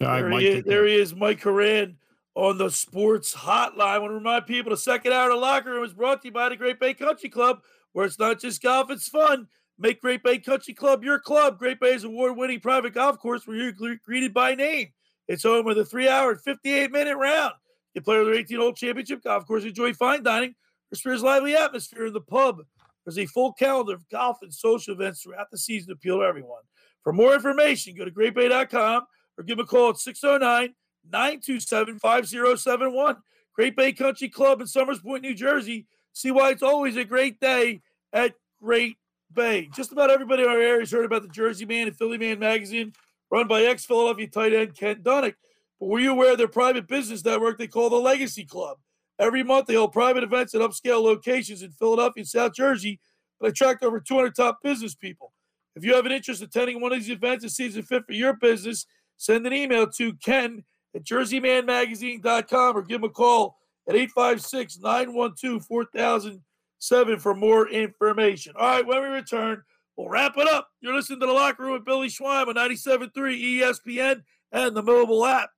All 0.00 0.08
right, 0.08 0.20
there, 0.20 0.30
Mike. 0.30 0.40
he 0.40 0.48
is, 0.48 0.64
there 0.64 0.86
he 0.86 0.94
is, 0.94 1.14
Mike 1.14 1.42
Horan 1.42 1.98
on 2.34 2.58
the 2.58 2.70
sports 2.70 3.34
hotline. 3.34 3.80
I 3.80 3.98
want 3.98 4.10
to 4.10 4.14
remind 4.14 4.46
people 4.46 4.70
the 4.70 4.76
second 4.76 5.12
hour 5.12 5.30
of 5.30 5.36
the 5.36 5.40
locker 5.40 5.70
room 5.70 5.84
is 5.84 5.92
brought 5.92 6.22
to 6.22 6.28
you 6.28 6.32
by 6.32 6.48
the 6.48 6.56
Great 6.56 6.78
Bay 6.78 6.94
Country 6.94 7.28
Club, 7.28 7.60
where 7.92 8.06
it's 8.06 8.18
not 8.18 8.40
just 8.40 8.62
golf, 8.62 8.90
it's 8.90 9.08
fun. 9.08 9.48
Make 9.78 10.00
Great 10.00 10.22
Bay 10.22 10.38
Country 10.38 10.72
Club 10.72 11.04
your 11.04 11.18
club. 11.18 11.58
Great 11.58 11.80
Bay's 11.80 12.04
award 12.04 12.36
winning 12.36 12.60
private 12.60 12.94
golf 12.94 13.18
course 13.18 13.46
where 13.46 13.56
you're 13.56 13.96
greeted 14.04 14.32
by 14.32 14.54
name. 14.54 14.88
It's 15.28 15.42
home 15.42 15.64
with 15.64 15.78
a 15.78 15.84
three 15.84 16.08
hour 16.08 16.32
and 16.32 16.40
58 16.40 16.90
minute 16.90 17.16
round. 17.16 17.54
You 17.94 18.02
play 18.02 18.18
with 18.18 18.28
their 18.28 18.36
18 18.36 18.58
hole 18.58 18.72
championship 18.72 19.24
golf 19.24 19.46
course, 19.46 19.64
enjoy 19.64 19.94
fine 19.94 20.22
dining, 20.22 20.54
experience 20.92 21.22
lively 21.22 21.56
atmosphere 21.56 22.06
in 22.06 22.12
the 22.12 22.20
pub. 22.20 22.62
There's 23.04 23.18
a 23.18 23.26
full 23.26 23.52
calendar 23.52 23.94
of 23.94 24.08
golf 24.08 24.38
and 24.42 24.52
social 24.52 24.94
events 24.94 25.22
throughout 25.22 25.50
the 25.50 25.58
season 25.58 25.88
to 25.88 25.94
appeal 25.94 26.18
to 26.18 26.24
everyone. 26.24 26.62
For 27.02 27.12
more 27.12 27.34
information, 27.34 27.94
go 27.96 28.04
to 28.04 28.10
greatbay.com 28.10 29.06
or 29.38 29.44
give 29.44 29.58
them 29.58 29.64
a 29.64 29.68
call 29.68 29.90
at 29.90 29.98
609 29.98 30.74
927 31.10 31.98
5071. 31.98 33.16
Great 33.54 33.76
Bay 33.76 33.92
Country 33.92 34.28
Club 34.28 34.60
in 34.60 34.66
Somers 34.66 34.98
Point, 34.98 35.22
New 35.22 35.34
Jersey. 35.34 35.86
See 36.12 36.30
why 36.30 36.50
it's 36.50 36.62
always 36.62 36.96
a 36.96 37.04
great 37.04 37.40
day 37.40 37.80
at 38.12 38.34
Great 38.60 38.96
Bay. 39.32 39.70
Just 39.74 39.92
about 39.92 40.10
everybody 40.10 40.42
in 40.42 40.48
our 40.48 40.60
area 40.60 40.80
has 40.80 40.90
heard 40.90 41.04
about 41.04 41.22
the 41.22 41.28
Jersey 41.28 41.64
Man 41.64 41.86
and 41.86 41.96
Philly 41.96 42.18
Man 42.18 42.38
magazine, 42.38 42.92
run 43.30 43.48
by 43.48 43.62
ex 43.62 43.84
Philadelphia 43.84 44.28
tight 44.28 44.52
end 44.52 44.74
Ken 44.74 44.96
Dunek. 44.96 45.34
But 45.78 45.86
were 45.86 46.00
you 46.00 46.12
aware 46.12 46.32
of 46.32 46.38
their 46.38 46.48
private 46.48 46.88
business 46.88 47.24
network 47.24 47.58
they 47.58 47.66
call 47.66 47.90
the 47.90 47.96
Legacy 47.96 48.44
Club? 48.44 48.78
Every 49.18 49.42
month 49.42 49.66
they 49.66 49.74
hold 49.74 49.92
private 49.92 50.22
events 50.22 50.54
at 50.54 50.60
upscale 50.60 51.02
locations 51.02 51.62
in 51.62 51.70
Philadelphia 51.70 52.22
and 52.22 52.28
South 52.28 52.54
Jersey 52.54 53.00
that 53.40 53.48
attract 53.48 53.82
over 53.82 54.00
200 54.00 54.34
top 54.34 54.58
business 54.62 54.94
people. 54.94 55.32
If 55.74 55.84
you 55.84 55.94
have 55.94 56.06
an 56.06 56.12
interest 56.12 56.40
in 56.40 56.46
attending 56.46 56.80
one 56.80 56.92
of 56.92 56.98
these 56.98 57.10
events 57.10 57.44
that 57.44 57.50
seems 57.50 57.74
fit 57.86 58.04
for 58.06 58.12
your 58.12 58.34
business, 58.34 58.86
send 59.16 59.46
an 59.46 59.52
email 59.52 59.86
to 59.92 60.14
ken 60.14 60.64
at 60.94 61.04
jerseymanmagazine.com 61.04 62.76
or 62.76 62.82
give 62.82 62.96
him 62.96 63.04
a 63.04 63.10
call 63.10 63.58
at 63.88 63.94
856 63.94 64.78
912 64.78 65.64
4007 65.64 67.18
for 67.18 67.34
more 67.34 67.68
information. 67.68 68.54
All 68.58 68.68
right, 68.68 68.86
when 68.86 69.02
we 69.02 69.08
return, 69.08 69.62
we'll 69.96 70.08
wrap 70.08 70.36
it 70.36 70.48
up. 70.48 70.68
You're 70.80 70.94
listening 70.94 71.20
to 71.20 71.26
The 71.26 71.32
Locker 71.32 71.64
Room 71.64 71.72
with 71.74 71.84
Billy 71.84 72.08
Schwein 72.08 72.48
on 72.48 72.54
97.3 72.54 73.10
ESPN 73.14 74.22
and 74.52 74.76
the 74.76 74.82
mobile 74.82 75.24
app. 75.24 75.50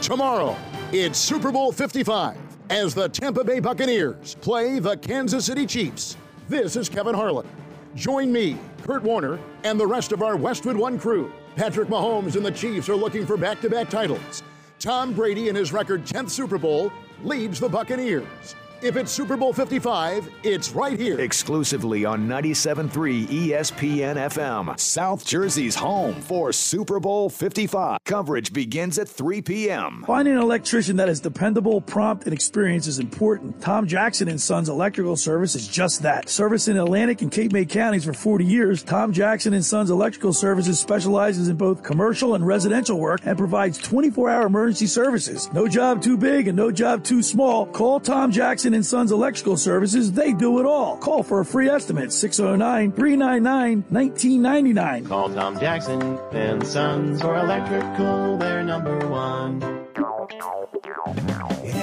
Tomorrow, 0.00 0.54
it's 0.92 1.18
Super 1.18 1.50
Bowl 1.50 1.72
55 1.72 2.36
as 2.70 2.94
the 2.94 3.08
Tampa 3.08 3.42
Bay 3.42 3.58
Buccaneers 3.58 4.36
play 4.40 4.78
the 4.78 4.96
Kansas 4.98 5.46
City 5.46 5.64
Chiefs. 5.66 6.16
This 6.48 6.76
is 6.76 6.90
Kevin 6.90 7.14
Harlan. 7.14 7.48
Join 7.94 8.30
me, 8.30 8.58
Kurt 8.82 9.02
Warner, 9.02 9.38
and 9.62 9.80
the 9.80 9.86
rest 9.86 10.12
of 10.12 10.22
our 10.22 10.36
Westwood 10.36 10.76
One 10.76 10.98
crew. 10.98 11.32
Patrick 11.56 11.88
Mahomes 11.88 12.36
and 12.36 12.44
the 12.44 12.50
Chiefs 12.50 12.88
are 12.88 12.96
looking 12.96 13.24
for 13.24 13.36
back 13.36 13.60
to 13.62 13.70
back 13.70 13.88
titles. 13.88 14.42
Tom 14.84 15.14
Brady, 15.14 15.48
in 15.48 15.56
his 15.56 15.72
record 15.72 16.04
10th 16.04 16.28
Super 16.28 16.58
Bowl, 16.58 16.92
leads 17.22 17.58
the 17.58 17.66
Buccaneers. 17.66 18.54
If 18.84 18.96
it's 18.96 19.10
Super 19.10 19.38
Bowl 19.38 19.54
55, 19.54 20.28
it's 20.42 20.72
right 20.72 21.00
here. 21.00 21.18
Exclusively 21.18 22.04
on 22.04 22.28
97.3 22.28 23.26
ESPN 23.28 24.16
FM, 24.16 24.78
South 24.78 25.24
Jersey's 25.24 25.74
home 25.74 26.20
for 26.20 26.52
Super 26.52 27.00
Bowl 27.00 27.30
55. 27.30 28.00
Coverage 28.04 28.52
begins 28.52 28.98
at 28.98 29.08
3 29.08 29.40
p.m. 29.40 30.04
Finding 30.06 30.34
an 30.34 30.42
electrician 30.42 30.96
that 30.96 31.08
is 31.08 31.18
dependable, 31.18 31.80
prompt, 31.80 32.24
and 32.24 32.34
experienced 32.34 32.86
is 32.86 32.98
important. 32.98 33.58
Tom 33.58 33.86
Jackson 33.86 34.28
and 34.28 34.38
Sons 34.38 34.68
Electrical 34.68 35.16
Service 35.16 35.54
is 35.54 35.66
just 35.66 36.02
that. 36.02 36.28
Service 36.28 36.68
in 36.68 36.76
Atlantic 36.76 37.22
and 37.22 37.32
Cape 37.32 37.52
May 37.52 37.64
counties 37.64 38.04
for 38.04 38.12
40 38.12 38.44
years, 38.44 38.82
Tom 38.82 39.14
Jackson 39.14 39.54
and 39.54 39.64
Sons 39.64 39.88
Electrical 39.88 40.34
Services 40.34 40.78
specializes 40.78 41.48
in 41.48 41.56
both 41.56 41.82
commercial 41.82 42.34
and 42.34 42.46
residential 42.46 42.98
work 42.98 43.22
and 43.24 43.38
provides 43.38 43.78
24-hour 43.78 44.46
emergency 44.46 44.88
services. 44.88 45.50
No 45.54 45.66
job 45.66 46.02
too 46.02 46.18
big 46.18 46.48
and 46.48 46.56
no 46.58 46.70
job 46.70 47.02
too 47.02 47.22
small. 47.22 47.64
Call 47.64 47.98
Tom 47.98 48.30
Jackson 48.30 48.73
and 48.74 48.84
Sons 48.84 49.12
Electrical 49.12 49.56
Services. 49.56 50.12
They 50.12 50.32
do 50.32 50.58
it 50.60 50.66
all. 50.66 50.98
Call 50.98 51.22
for 51.22 51.40
a 51.40 51.44
free 51.44 51.68
estimate 51.68 52.10
609-399-1999. 52.10 55.08
Call 55.08 55.30
Tom 55.30 55.58
Jackson 55.58 56.18
and 56.32 56.66
Sons 56.66 57.22
for 57.22 57.36
electrical, 57.36 58.36
they're 58.38 58.64
number 58.64 58.98
one. 59.08 59.84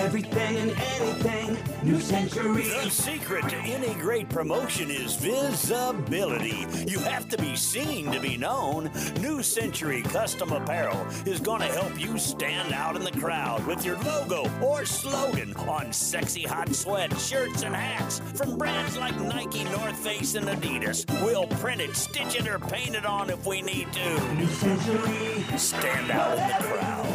everything 0.02 0.58
and 0.58 0.72
anything. 0.72 1.41
New 1.84 2.00
Century. 2.00 2.64
The 2.64 2.90
secret 2.92 3.50
to 3.50 3.56
any 3.56 3.94
great 3.96 4.30
promotion 4.30 4.92
is 4.92 5.16
visibility. 5.16 6.68
You 6.88 7.00
have 7.00 7.28
to 7.30 7.38
be 7.38 7.56
seen 7.56 8.12
to 8.12 8.20
be 8.20 8.38
known. 8.38 8.92
New 9.20 9.42
Century 9.42 10.04
Custom 10.04 10.52
Apparel 10.52 11.08
is 11.26 11.40
going 11.40 11.62
to 11.62 11.68
help 11.68 12.00
you 12.00 12.20
stand 12.20 12.72
out 12.72 12.96
in 12.96 13.04
the 13.04 13.12
crowd 13.12 13.66
with 13.66 13.84
your 13.84 13.98
logo 14.00 14.46
or 14.64 14.86
slogan 14.86 15.56
on 15.56 15.92
sexy 15.92 16.44
hot 16.44 16.74
sweat 16.76 17.18
shirts 17.18 17.64
and 17.64 17.76
hats 17.76 18.22
from 18.36 18.60
brands 18.60 18.96
like 18.98 19.20
Nike, 19.20 19.64
North 19.64 19.98
Face, 19.98 20.36
and 20.36 20.46
Adidas. 20.48 21.06
We'll 21.24 21.48
print 21.48 21.82
it, 21.82 21.96
stitch 21.96 22.36
it, 22.36 22.48
or 22.48 22.60
paint 22.60 22.96
it 22.96 23.06
on 23.06 23.32
if 23.32 23.44
we 23.46 23.64
need 23.64 23.92
to. 23.94 24.36
New 24.36 24.48
Century. 24.48 25.58
Stand 25.58 26.12
out 26.12 26.38
in 26.38 26.48
the 26.48 26.64
crowd. 26.64 27.08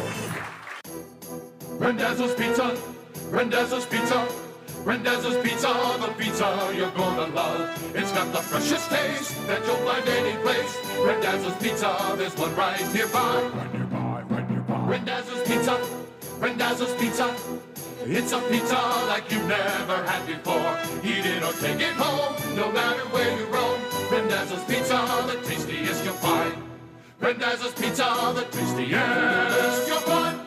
Randazzo's 1.79 2.33
Pizza, 2.35 2.77
Randazzo's 3.29 3.85
Pizza, 3.85 4.27
Randazzo's 4.87 5.35
Pizza, 5.43 5.67
the 5.99 6.07
pizza 6.17 6.71
you're 6.73 6.89
gonna 6.91 7.27
love. 7.35 7.93
It's 7.93 8.09
got 8.13 8.31
the 8.31 8.39
freshest 8.39 8.89
taste 8.89 9.35
that 9.45 9.59
you'll 9.65 9.75
find 9.83 10.07
any 10.07 10.37
place. 10.41 10.77
Randazzo's 10.99 11.55
Pizza, 11.61 12.15
there's 12.15 12.33
one 12.37 12.55
right 12.55 12.79
nearby. 12.93 13.51
Right 13.53 13.73
nearby, 13.73 14.23
right 14.29 14.49
nearby. 14.49 14.87
Randazzo's 14.87 15.45
Pizza, 15.45 15.77
Randazzo's 16.39 16.93
Pizza. 17.01 17.35
It's 18.05 18.31
a 18.31 18.39
pizza 18.49 18.79
like 19.09 19.29
you've 19.29 19.45
never 19.49 19.97
had 20.07 20.25
before. 20.25 20.79
Eat 21.03 21.25
it 21.25 21.43
or 21.43 21.51
take 21.59 21.81
it 21.81 21.93
home, 21.95 22.55
no 22.55 22.71
matter 22.71 23.03
where 23.09 23.37
you 23.37 23.45
roam. 23.47 23.81
Randazzo's 24.09 24.63
Pizza, 24.63 24.95
the 25.27 25.35
tastiest 25.43 26.05
you'll 26.05 26.13
find. 26.13 26.63
Randazzo's 27.19 27.73
Pizza, 27.73 28.07
the 28.33 28.45
tastiest 28.51 29.87
you'll 29.89 29.99
find. 30.07 30.46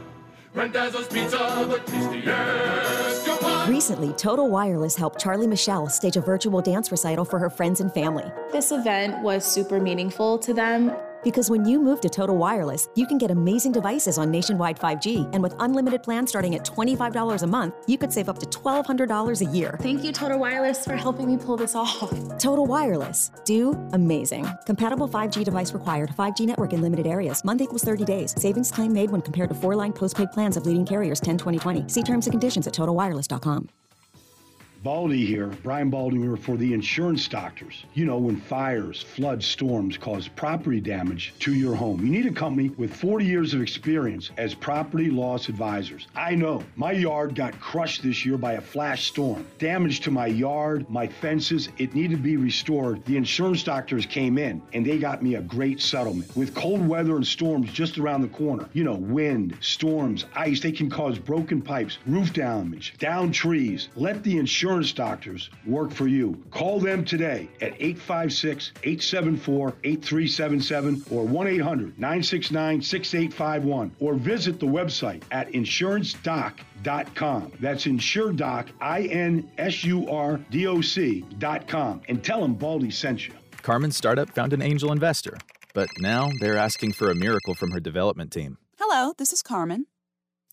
Randazzo's 0.53 1.07
Pizza, 1.07 1.37
the 1.69 1.79
tastiest 1.85 3.25
you'll. 3.25 3.67
Recently, 3.67 4.11
Total 4.13 4.49
Wireless 4.49 4.95
helped 4.95 5.19
Charlie 5.19 5.47
Michelle 5.47 5.87
stage 5.87 6.17
a 6.17 6.21
virtual 6.21 6.61
dance 6.61 6.91
recital 6.91 7.23
for 7.23 7.39
her 7.39 7.49
friends 7.49 7.79
and 7.79 7.93
family. 7.93 8.25
This 8.51 8.71
event 8.71 9.21
was 9.23 9.45
super 9.45 9.79
meaningful 9.79 10.37
to 10.39 10.53
them. 10.53 10.91
Because 11.23 11.49
when 11.49 11.63
you 11.63 11.79
move 11.79 12.01
to 12.01 12.09
Total 12.09 12.37
Wireless, 12.37 12.87
you 12.95 13.07
can 13.07 13.17
get 13.17 13.31
amazing 13.31 13.71
devices 13.71 14.17
on 14.17 14.29
nationwide 14.31 14.77
5G. 14.79 15.29
And 15.33 15.41
with 15.41 15.53
unlimited 15.59 16.03
plans 16.03 16.29
starting 16.29 16.55
at 16.55 16.65
$25 16.65 17.43
a 17.43 17.47
month, 17.47 17.75
you 17.87 17.97
could 17.97 18.11
save 18.11 18.27
up 18.27 18.39
to 18.39 18.45
$1,200 18.45 19.41
a 19.41 19.45
year. 19.45 19.77
Thank 19.81 20.03
you, 20.03 20.11
Total 20.11 20.37
Wireless, 20.37 20.83
for 20.83 20.95
helping 20.95 21.27
me 21.27 21.37
pull 21.37 21.55
this 21.55 21.73
off. 21.75 22.11
Total 22.37 22.65
Wireless. 22.65 23.31
Do 23.45 23.71
amazing. 23.93 24.47
Compatible 24.65 25.07
5G 25.07 25.43
device 25.43 25.73
required. 25.73 26.09
5G 26.09 26.45
network 26.45 26.73
in 26.73 26.81
limited 26.81 27.07
areas. 27.07 27.45
Month 27.45 27.61
equals 27.61 27.83
30 27.83 28.03
days. 28.03 28.35
Savings 28.37 28.71
claim 28.71 28.91
made 28.91 29.09
when 29.09 29.21
compared 29.21 29.49
to 29.49 29.55
four 29.55 29.75
line 29.75 29.93
postpaid 29.93 30.31
plans 30.31 30.57
of 30.57 30.65
leading 30.65 30.85
carriers 30.85 31.19
10 31.19 31.37
2020. 31.37 31.87
See 31.87 32.03
terms 32.03 32.27
and 32.27 32.33
conditions 32.33 32.67
at 32.67 32.73
totalwireless.com. 32.73 33.80
Baldy 34.83 35.27
here, 35.27 35.49
Brian 35.61 35.91
Baldinger 35.91 36.39
for 36.39 36.57
the 36.57 36.73
insurance 36.73 37.27
doctors. 37.27 37.85
You 37.93 38.05
know, 38.05 38.17
when 38.17 38.37
fires, 38.37 39.03
floods, 39.03 39.45
storms 39.45 39.95
cause 39.95 40.27
property 40.27 40.81
damage 40.81 41.35
to 41.41 41.53
your 41.53 41.75
home, 41.75 42.03
you 42.03 42.11
need 42.11 42.25
a 42.25 42.33
company 42.33 42.69
with 42.69 42.91
40 42.91 43.23
years 43.23 43.53
of 43.53 43.61
experience 43.61 44.31
as 44.37 44.55
property 44.55 45.11
loss 45.11 45.49
advisors. 45.49 46.07
I 46.15 46.33
know 46.33 46.63
my 46.75 46.93
yard 46.93 47.35
got 47.35 47.59
crushed 47.59 48.01
this 48.01 48.25
year 48.25 48.39
by 48.39 48.53
a 48.53 48.61
flash 48.61 49.05
storm. 49.05 49.45
Damage 49.59 49.99
to 49.99 50.09
my 50.09 50.25
yard, 50.25 50.89
my 50.89 51.05
fences, 51.05 51.69
it 51.77 51.93
needed 51.93 52.15
to 52.15 52.23
be 52.23 52.37
restored. 52.37 53.05
The 53.05 53.17
insurance 53.17 53.61
doctors 53.61 54.07
came 54.07 54.39
in 54.39 54.63
and 54.73 54.83
they 54.83 54.97
got 54.97 55.21
me 55.21 55.35
a 55.35 55.41
great 55.41 55.79
settlement. 55.79 56.35
With 56.35 56.55
cold 56.55 56.87
weather 56.87 57.17
and 57.17 57.27
storms 57.27 57.71
just 57.71 57.99
around 57.99 58.23
the 58.23 58.29
corner, 58.29 58.67
you 58.73 58.83
know, 58.83 58.95
wind, 58.95 59.55
storms, 59.61 60.25
ice, 60.35 60.59
they 60.59 60.71
can 60.71 60.89
cause 60.89 61.19
broken 61.19 61.61
pipes, 61.61 61.99
roof 62.07 62.33
damage, 62.33 62.95
down 62.97 63.31
trees. 63.31 63.89
Let 63.95 64.23
the 64.23 64.39
insurance 64.39 64.70
insurance 64.71 64.93
doctors 64.93 65.49
work 65.65 65.91
for 65.91 66.07
you. 66.07 66.41
Call 66.49 66.79
them 66.79 67.03
today 67.03 67.49
at 67.59 67.73
856 67.81 68.71
874 68.83 69.75
8377 69.83 71.03
or 71.11 71.25
1 71.25 71.47
800 71.47 71.99
969 71.99 72.81
6851 72.81 73.91
or 73.99 74.13
visit 74.13 74.61
the 74.61 74.65
website 74.65 75.23
at 75.31 75.51
insurancedoc.com. 75.51 77.51
That's 77.59 77.85
insuredoc, 77.85 78.69
I 78.79 79.01
N 79.03 79.51
S 79.57 79.83
U 79.83 80.09
R 80.09 80.39
D 80.49 80.67
O 80.67 80.79
C.com. 80.79 82.01
And 82.07 82.23
tell 82.23 82.41
them 82.41 82.55
Baldy 82.55 82.91
sent 82.91 83.27
you. 83.27 83.33
Carmen's 83.61 83.97
startup 83.97 84.29
found 84.29 84.53
an 84.53 84.61
angel 84.61 84.93
investor, 84.93 85.37
but 85.73 85.89
now 85.99 86.29
they're 86.39 86.57
asking 86.57 86.93
for 86.93 87.11
a 87.11 87.15
miracle 87.15 87.55
from 87.55 87.71
her 87.71 87.81
development 87.81 88.31
team. 88.31 88.57
Hello, 88.79 89.13
this 89.17 89.33
is 89.33 89.41
Carmen. 89.41 89.87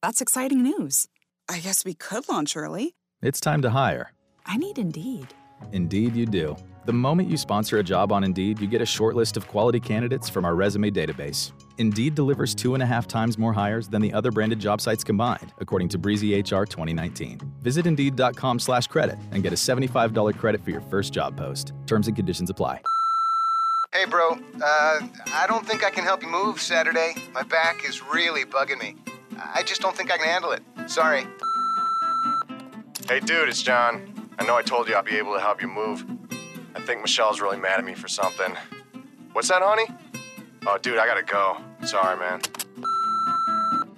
That's 0.03 0.21
exciting 0.21 0.63
news. 0.63 1.07
I 1.49 1.61
guess 1.61 1.85
we 1.85 1.95
could 1.95 2.29
launch 2.29 2.57
early. 2.57 2.97
It's 3.21 3.41
time 3.41 3.63
to 3.63 3.71
hire. 3.71 4.13
I 4.47 4.57
need 4.57 4.79
Indeed. 4.79 5.35
Indeed, 5.73 6.15
you 6.15 6.25
do. 6.25 6.55
The 6.85 6.93
moment 6.93 7.29
you 7.29 7.37
sponsor 7.37 7.79
a 7.79 7.83
job 7.83 8.13
on 8.13 8.23
Indeed, 8.23 8.61
you 8.61 8.69
get 8.69 8.81
a 8.81 8.87
short 8.87 9.17
list 9.17 9.37
of 9.37 9.49
quality 9.49 9.81
candidates 9.81 10.29
from 10.29 10.45
our 10.45 10.55
resume 10.55 10.91
database. 10.93 11.51
Indeed 11.79 12.15
delivers 12.15 12.55
two 12.55 12.75
and 12.75 12.83
a 12.83 12.87
half 12.87 13.09
times 13.09 13.37
more 13.37 13.53
hires 13.53 13.89
than 13.89 14.03
the 14.03 14.13
other 14.13 14.31
branded 14.31 14.61
job 14.61 14.81
sites 14.81 15.03
combined, 15.03 15.53
according 15.59 15.89
to 15.91 15.99
Breezy 15.99 16.39
HR 16.39 16.65
2019. 16.65 17.41
Visit 17.63 17.87
Indeed.com 17.87 18.59
slash 18.59 18.87
credit 18.87 19.19
and 19.33 19.43
get 19.43 19.53
a 19.53 19.57
$75 19.57 20.37
credit 20.37 20.63
for 20.63 20.71
your 20.71 20.83
first 20.83 21.13
job 21.13 21.37
post. 21.37 21.73
Terms 21.87 22.07
and 22.07 22.15
conditions 22.15 22.51
apply. 22.51 22.83
Hey, 23.93 24.05
bro. 24.05 24.35
Uh, 24.63 25.01
I 25.33 25.47
don't 25.49 25.67
think 25.67 25.83
I 25.83 25.91
can 25.91 26.05
help 26.05 26.23
you 26.23 26.29
move 26.29 26.61
Saturday. 26.61 27.15
My 27.33 27.43
back 27.43 27.85
is 27.89 28.01
really 28.05 28.45
bugging 28.45 28.79
me. 28.79 28.95
I 29.37 29.63
just 29.65 29.81
don't 29.81 29.97
think 29.97 30.13
I 30.13 30.19
can 30.19 30.27
handle 30.27 30.53
it. 30.53 30.63
Sorry. 30.87 31.27
Hey, 33.09 33.21
dude, 33.21 33.49
it's 33.49 33.63
John. 33.63 34.29
I 34.39 34.45
know 34.45 34.55
I 34.55 34.61
told 34.61 34.87
you 34.87 34.95
I'd 34.95 35.07
be 35.07 35.17
able 35.17 35.33
to 35.33 35.41
help 35.41 35.63
you 35.63 35.69
move. 35.69 36.05
I 36.75 36.81
think 36.83 37.01
Michelle's 37.01 37.41
really 37.41 37.57
mad 37.57 37.79
at 37.79 37.85
me 37.87 37.95
for 37.95 38.07
something. 38.07 38.55
What's 39.33 39.49
that, 39.49 39.63
honey? 39.63 39.87
Oh, 40.67 40.77
dude, 40.77 40.99
I 40.99 41.07
gotta 41.07 41.23
go. 41.23 41.57
Sorry, 41.87 42.19
man. 42.19 42.43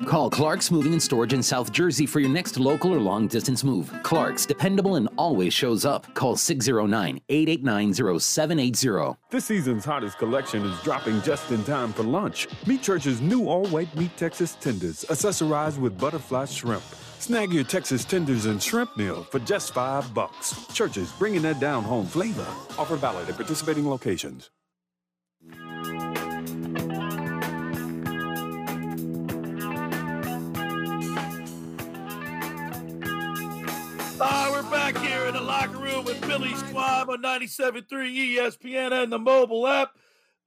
Call 0.07 0.31
Clark's 0.31 0.70
Moving 0.70 0.93
and 0.93 1.03
Storage 1.03 1.32
in 1.32 1.43
South 1.43 1.73
Jersey 1.73 2.07
for 2.07 2.20
your 2.20 2.31
next 2.31 2.57
local 2.57 2.95
or 2.95 3.01
long 3.01 3.27
distance 3.27 3.65
move. 3.65 3.93
Clark's, 4.05 4.47
dependable 4.47 4.95
and 4.95 5.09
always 5.19 5.53
shows 5.53 5.85
up. 5.85 6.15
Call 6.15 6.37
609 6.37 7.20
889 7.28 8.20
0780. 8.20 9.19
This 9.28 9.45
season's 9.45 9.85
hottest 9.85 10.19
collection 10.19 10.65
is 10.65 10.81
dropping 10.85 11.20
just 11.23 11.51
in 11.51 11.65
time 11.65 11.93
for 11.93 12.05
lunch. 12.05 12.47
Meat 12.65 12.81
Church's 12.81 13.20
new 13.20 13.49
all 13.49 13.66
white 13.66 13.93
meat 13.97 14.16
Texas 14.16 14.55
tenders, 14.61 15.05
accessorized 15.09 15.78
with 15.78 15.99
butterfly 15.99 16.45
shrimp. 16.45 16.85
Snag 17.20 17.52
your 17.52 17.64
Texas 17.64 18.02
tenders 18.02 18.47
and 18.47 18.62
shrimp 18.62 18.97
meal 18.97 19.24
for 19.24 19.40
just 19.40 19.74
five 19.74 20.14
bucks. 20.14 20.66
Church's 20.72 21.12
bringing 21.12 21.42
that 21.42 21.60
down 21.60 21.84
home 21.84 22.06
flavor. 22.06 22.47
Offer 22.78 22.97
valid 22.97 23.28
at 23.28 23.36
participating 23.36 23.86
locations. 23.86 24.48
Ah, 34.22 34.48
we're 34.51 34.62
back 34.70 34.97
here 34.97 35.26
in 35.26 35.34
the 35.34 35.42
locker 35.42 35.76
room 35.76 36.06
with 36.06 36.18
Billy 36.22 36.55
Squab 36.55 37.10
on 37.10 37.22
97.3 37.22 37.84
ESPN 37.86 39.02
and 39.02 39.12
the 39.12 39.18
mobile 39.18 39.66
app. 39.66 39.94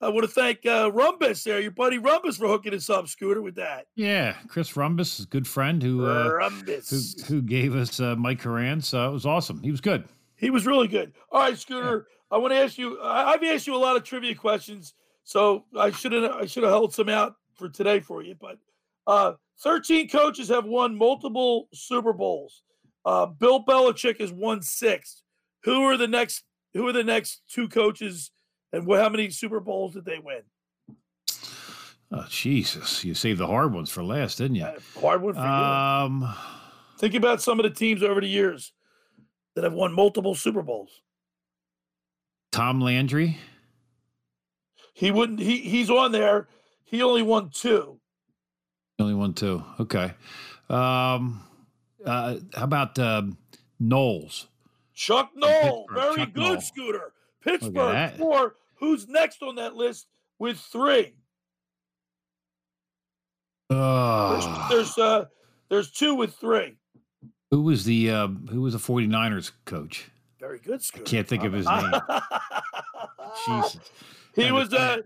I 0.02 0.10
want 0.10 0.24
to 0.24 0.28
thank 0.28 0.66
uh, 0.66 0.92
Rumbus 0.92 1.44
there, 1.44 1.62
your 1.62 1.72
buddy 1.72 1.98
Rumbus, 1.98 2.38
for 2.38 2.48
hooking 2.48 2.74
us 2.74 2.90
up, 2.90 3.08
Scooter, 3.08 3.42
with 3.42 3.56
that. 3.56 3.86
Yeah, 3.96 4.36
Chris 4.50 4.74
Rumbus, 4.74 5.24
a 5.24 5.28
good 5.28 5.48
friend 5.48 5.82
who 5.82 6.06
uh, 6.06 6.50
who 6.90 7.00
who 7.28 7.42
gave 7.42 7.74
us 7.76 8.00
uh, 8.02 8.16
Mike 8.18 8.42
Horan. 8.42 8.82
So 8.82 9.08
it 9.10 9.14
was 9.14 9.26
awesome. 9.26 9.62
He 9.64 9.72
was 9.72 9.80
good. 9.82 10.04
He 10.36 10.50
was 10.50 10.66
really 10.66 10.90
good. 10.90 11.14
All 11.32 11.40
right, 11.42 11.58
Scooter, 11.58 12.08
I 12.32 12.38
want 12.38 12.52
to 12.54 12.58
ask 12.60 12.78
you. 12.78 13.00
I- 13.00 13.32
I've 13.32 13.44
asked 13.44 13.66
you 13.66 13.76
a 13.76 13.78
lot 13.78 13.96
of 13.96 14.04
trivia 14.04 14.36
questions, 14.36 14.94
so 15.24 15.66
I 15.78 15.92
should 15.92 16.12
have 16.12 16.32
I 16.32 16.46
should 16.48 16.64
have 16.64 16.72
held 16.74 16.94
some 16.94 17.08
out 17.10 17.36
for 17.56 17.70
today 17.70 18.02
for 18.02 18.22
you. 18.22 18.36
But 18.40 18.58
uh, 19.08 19.34
13 19.62 20.10
coaches 20.10 20.50
have 20.50 20.66
won 20.66 20.98
multiple 20.98 21.70
Super 21.74 22.12
Bowls. 22.12 22.64
Uh, 23.06 23.28
Bill 23.28 23.64
Belichick 23.64 24.20
has 24.20 24.34
won 24.34 24.62
six. 24.62 25.24
Who 25.64 25.84
are 25.84 25.96
the 25.96 26.08
next? 26.10 26.44
Who 26.74 26.86
are 26.88 26.94
the 26.94 27.04
next 27.06 27.42
two 27.50 27.70
coaches? 27.70 28.32
And 28.74 28.92
how 28.92 29.10
many 29.10 29.30
Super 29.30 29.60
Bowls 29.60 29.94
did 29.94 30.04
they 30.04 30.20
win? 30.20 30.42
Oh 32.12 32.26
Jesus! 32.30 33.04
You 33.04 33.14
saved 33.14 33.40
the 33.40 33.48
hard 33.48 33.74
ones 33.74 33.90
for 33.90 34.04
last, 34.04 34.40
didn't 34.40 34.56
you? 34.56 34.68
Hard 35.00 35.22
one 35.22 35.36
for 35.36 35.40
you. 35.40 35.46
Um, 35.46 36.36
Think 37.00 37.16
about 37.16 37.42
some 37.42 37.60
of 37.60 37.64
the 37.64 37.70
teams 37.70 38.04
over 38.04 38.22
the 38.22 38.28
years 38.28 38.74
that 39.56 39.64
have 39.64 39.74
won 39.74 39.94
multiple 39.94 40.36
Super 40.36 40.62
Bowls. 40.62 41.02
Tom 42.52 42.82
Landry. 42.82 43.38
He 44.94 45.12
wouldn't. 45.12 45.40
He 45.40 45.58
he's 45.58 45.90
on 45.90 46.12
there. 46.12 46.48
He 46.84 47.02
only 47.02 47.24
won 47.24 47.50
two. 47.52 48.00
Only 49.00 49.16
won 49.16 49.34
two. 49.34 49.64
Okay. 49.80 50.14
Um, 50.70 51.44
uh, 52.06 52.38
how 52.56 52.64
about 52.64 52.98
um, 53.00 53.38
Knowles? 53.80 54.48
Chuck 54.94 55.32
Noll, 55.36 55.88
very 55.92 56.18
Chuck 56.18 56.34
good 56.34 56.42
Noll. 56.42 56.62
scooter. 56.62 57.14
Pittsburgh 57.42 58.12
four. 58.18 58.56
Who's 58.84 59.08
next 59.08 59.42
on 59.42 59.56
that 59.56 59.76
list 59.76 60.08
with 60.40 60.58
three? 60.60 61.14
There's, 63.70 63.80
Uh, 63.80 64.68
there's 64.70 64.98
uh 64.98 65.26
there's 65.70 65.90
two 65.90 66.16
with 66.16 66.36
three. 66.36 66.76
who 67.50 67.62
was 67.62 67.86
the 67.86 68.12
uh, 68.12 68.28
who 68.28 68.60
was 68.60 68.74
the 68.74 68.80
49ers 68.80 69.54
coach? 69.64 70.10
Very 70.38 70.60
good 70.60 70.84
scooter. 70.84 71.06
Can't 71.06 71.26
think 71.26 71.46
of 71.46 71.54
his 71.54 71.66
name. 71.66 71.94
Jesus. 73.48 73.80
He 74.36 74.48
I 74.48 74.52
was 74.52 74.74
uh 74.74 74.98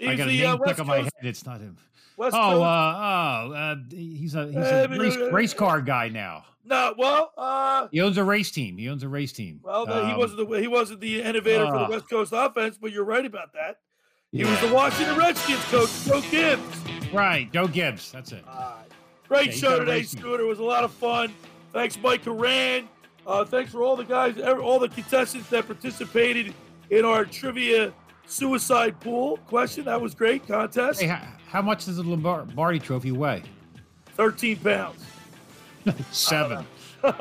I 0.00 0.14
got 0.14 0.28
a 0.28 0.32
name 0.32 0.46
uh, 0.46 0.54
stuck 0.54 0.66
West 0.78 0.84
my 0.86 0.96
head. 1.02 1.10
It's 1.20 1.44
not 1.44 1.60
him. 1.60 1.76
West 2.16 2.34
oh, 2.38 2.62
uh, 2.62 3.46
oh, 3.48 3.52
uh, 3.52 3.76
he's 3.90 4.34
a 4.34 4.46
he's 4.46 4.56
Uh, 4.56 4.86
a 4.90 4.98
race, 4.98 5.16
race 5.32 5.54
car 5.54 5.80
guy 5.82 6.08
now. 6.08 6.44
No, 6.64 6.94
well, 6.98 7.32
uh, 7.38 7.86
He 7.92 8.00
owns 8.00 8.18
a 8.18 8.24
race 8.24 8.50
team. 8.50 8.76
He 8.78 8.88
owns 8.88 9.02
a 9.02 9.08
race 9.08 9.32
team. 9.32 9.60
well, 9.62 9.86
the- 9.86 10.04
he 10.06 10.12
Um, 10.12 10.18
wasn't 10.18 10.48
the 10.50 10.60
he 10.60 10.66
wasn't 10.66 11.00
the 11.00 11.20
innovator 11.22 11.66
for 11.66 11.76
uh, 11.76 11.84
the 11.86 11.90
West 11.92 12.08
Coast 12.10 12.32
offense, 12.34 12.78
but 12.80 12.90
you're 12.92 13.04
right 13.04 13.24
about 13.26 13.52
that. 13.52 13.78
He 14.32 14.44
was 14.44 14.60
the 14.60 14.72
Washington 14.72 15.16
Redskins 15.16 15.64
coach, 15.66 15.90
Joe 16.04 16.20
Gibbs. 16.30 17.12
right. 17.12 17.50
Joe 17.52 17.66
Gibbs. 17.68 18.10
That's 18.12 18.32
it. 18.32 18.44
Great 19.28 19.46
Yeah, 19.48 19.52
show 19.52 19.78
today. 19.78 20.02
Scooter. 20.02 20.42
It 20.42 20.46
was 20.46 20.58
a 20.58 20.64
lot 20.64 20.84
of 20.84 20.90
fun. 20.92 21.32
Thanks, 21.72 21.98
Mike 22.02 22.24
Horan. 22.24 22.88
Uh, 23.26 23.44
thanks 23.44 23.72
for 23.72 23.82
all 23.82 23.96
the 23.96 24.04
guys, 24.04 24.38
all 24.40 24.78
the 24.78 24.88
contestants 24.88 25.48
that 25.50 25.66
participated 25.66 26.54
in 26.90 27.04
our 27.04 27.24
trivia 27.24 27.92
suicide 28.26 28.98
pool 29.00 29.36
question. 29.48 29.84
That 29.84 30.00
was 30.00 30.14
great 30.14 30.46
contest. 30.46 31.00
Hey, 31.00 31.16
how, 31.56 31.62
much 31.62 31.86
does 31.86 31.96
the 31.96 32.02
Lombardi 32.02 32.78
Trophy 32.78 33.12
weigh? 33.12 33.42
13 34.08 34.58
pounds. 34.58 35.02
Seven. 36.10 36.66
All 37.02 37.12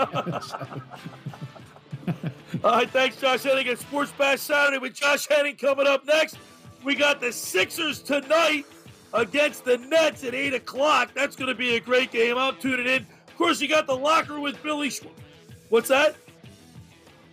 right, 2.64 2.90
thanks, 2.90 3.16
Josh 3.16 3.44
Henning 3.44 3.70
at 3.70 3.80
Sports 3.80 4.12
Bash 4.18 4.42
Saturday 4.42 4.78
with 4.78 4.94
Josh 4.94 5.26
Henning 5.30 5.56
coming 5.56 5.88
up 5.88 6.06
next. 6.06 6.38
We 6.84 6.96
got 6.96 7.22
the 7.22 7.32
Sixers 7.32 8.02
tonight 8.02 8.66
against 9.14 9.64
the 9.64 9.78
Nets 9.78 10.26
at 10.26 10.36
8 10.36 10.54
o'clock. 10.56 11.12
That's 11.16 11.38
going 11.38 11.48
to 11.48 11.56
be 11.56 11.78
a 11.78 11.80
great 11.80 12.12
game. 12.12 12.38
I'm 12.38 12.58
tuning 12.58 12.88
in. 12.88 13.08
Of 13.28 13.38
course, 13.38 13.62
you 13.62 13.70
got 13.70 13.88
the 13.88 13.96
locker 13.96 14.34
room 14.34 14.42
with 14.42 14.62
Billy. 14.62 14.92
What's 15.70 15.88
that? 15.88 16.18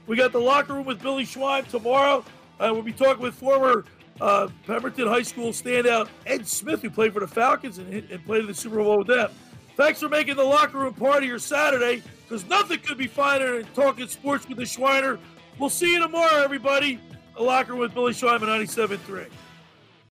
We 0.07 0.17
got 0.17 0.31
the 0.31 0.41
locker 0.41 0.75
room 0.75 0.87
with 0.87 1.03
Billy 1.03 1.25
Schwein 1.25 1.67
tomorrow. 1.69 2.25
Uh, 2.61 2.71
we'll 2.73 2.83
be 2.83 2.93
talking 2.93 3.25
with 3.25 3.35
former 3.35 3.85
uh, 4.23 4.49
Pemberton 4.69 5.09
High 5.09 5.23
School 5.23 5.51
standout 5.51 6.09
Ed 6.27 6.47
Smith, 6.47 6.81
who 6.81 6.91
played 6.91 7.13
for 7.13 7.21
the 7.21 7.27
Falcons 7.27 7.79
and, 7.79 7.93
and 7.93 8.25
played 8.25 8.43
in 8.43 8.47
the 8.47 8.55
Super 8.55 8.77
Bowl 8.77 8.99
with 8.99 9.09
them. 9.09 9.31
Thanks 9.77 9.99
for 9.99 10.09
making 10.09 10.37
the 10.37 10.45
locker 10.45 10.79
room 10.79 10.95
part 10.95 11.25
of 11.25 11.29
your 11.29 11.41
Saturday, 11.41 12.03
because 12.23 12.47
nothing 12.47 12.79
could 12.79 12.97
be 12.97 13.09
finer 13.09 13.57
than 13.57 13.73
talking 13.75 14.07
sports 14.07 14.49
with 14.49 14.59
the 14.59 14.65
Schweiner. 14.65 15.19
We'll 15.59 15.71
see 15.71 15.95
you 15.95 16.01
tomorrow, 16.01 16.43
everybody. 16.43 17.01
The 17.35 17.43
locker 17.43 17.73
room 17.73 17.81
with 17.81 17.95
Billy 17.95 18.13
Schwein 18.13 18.41
on 18.43 18.49
97.3. 18.49 19.27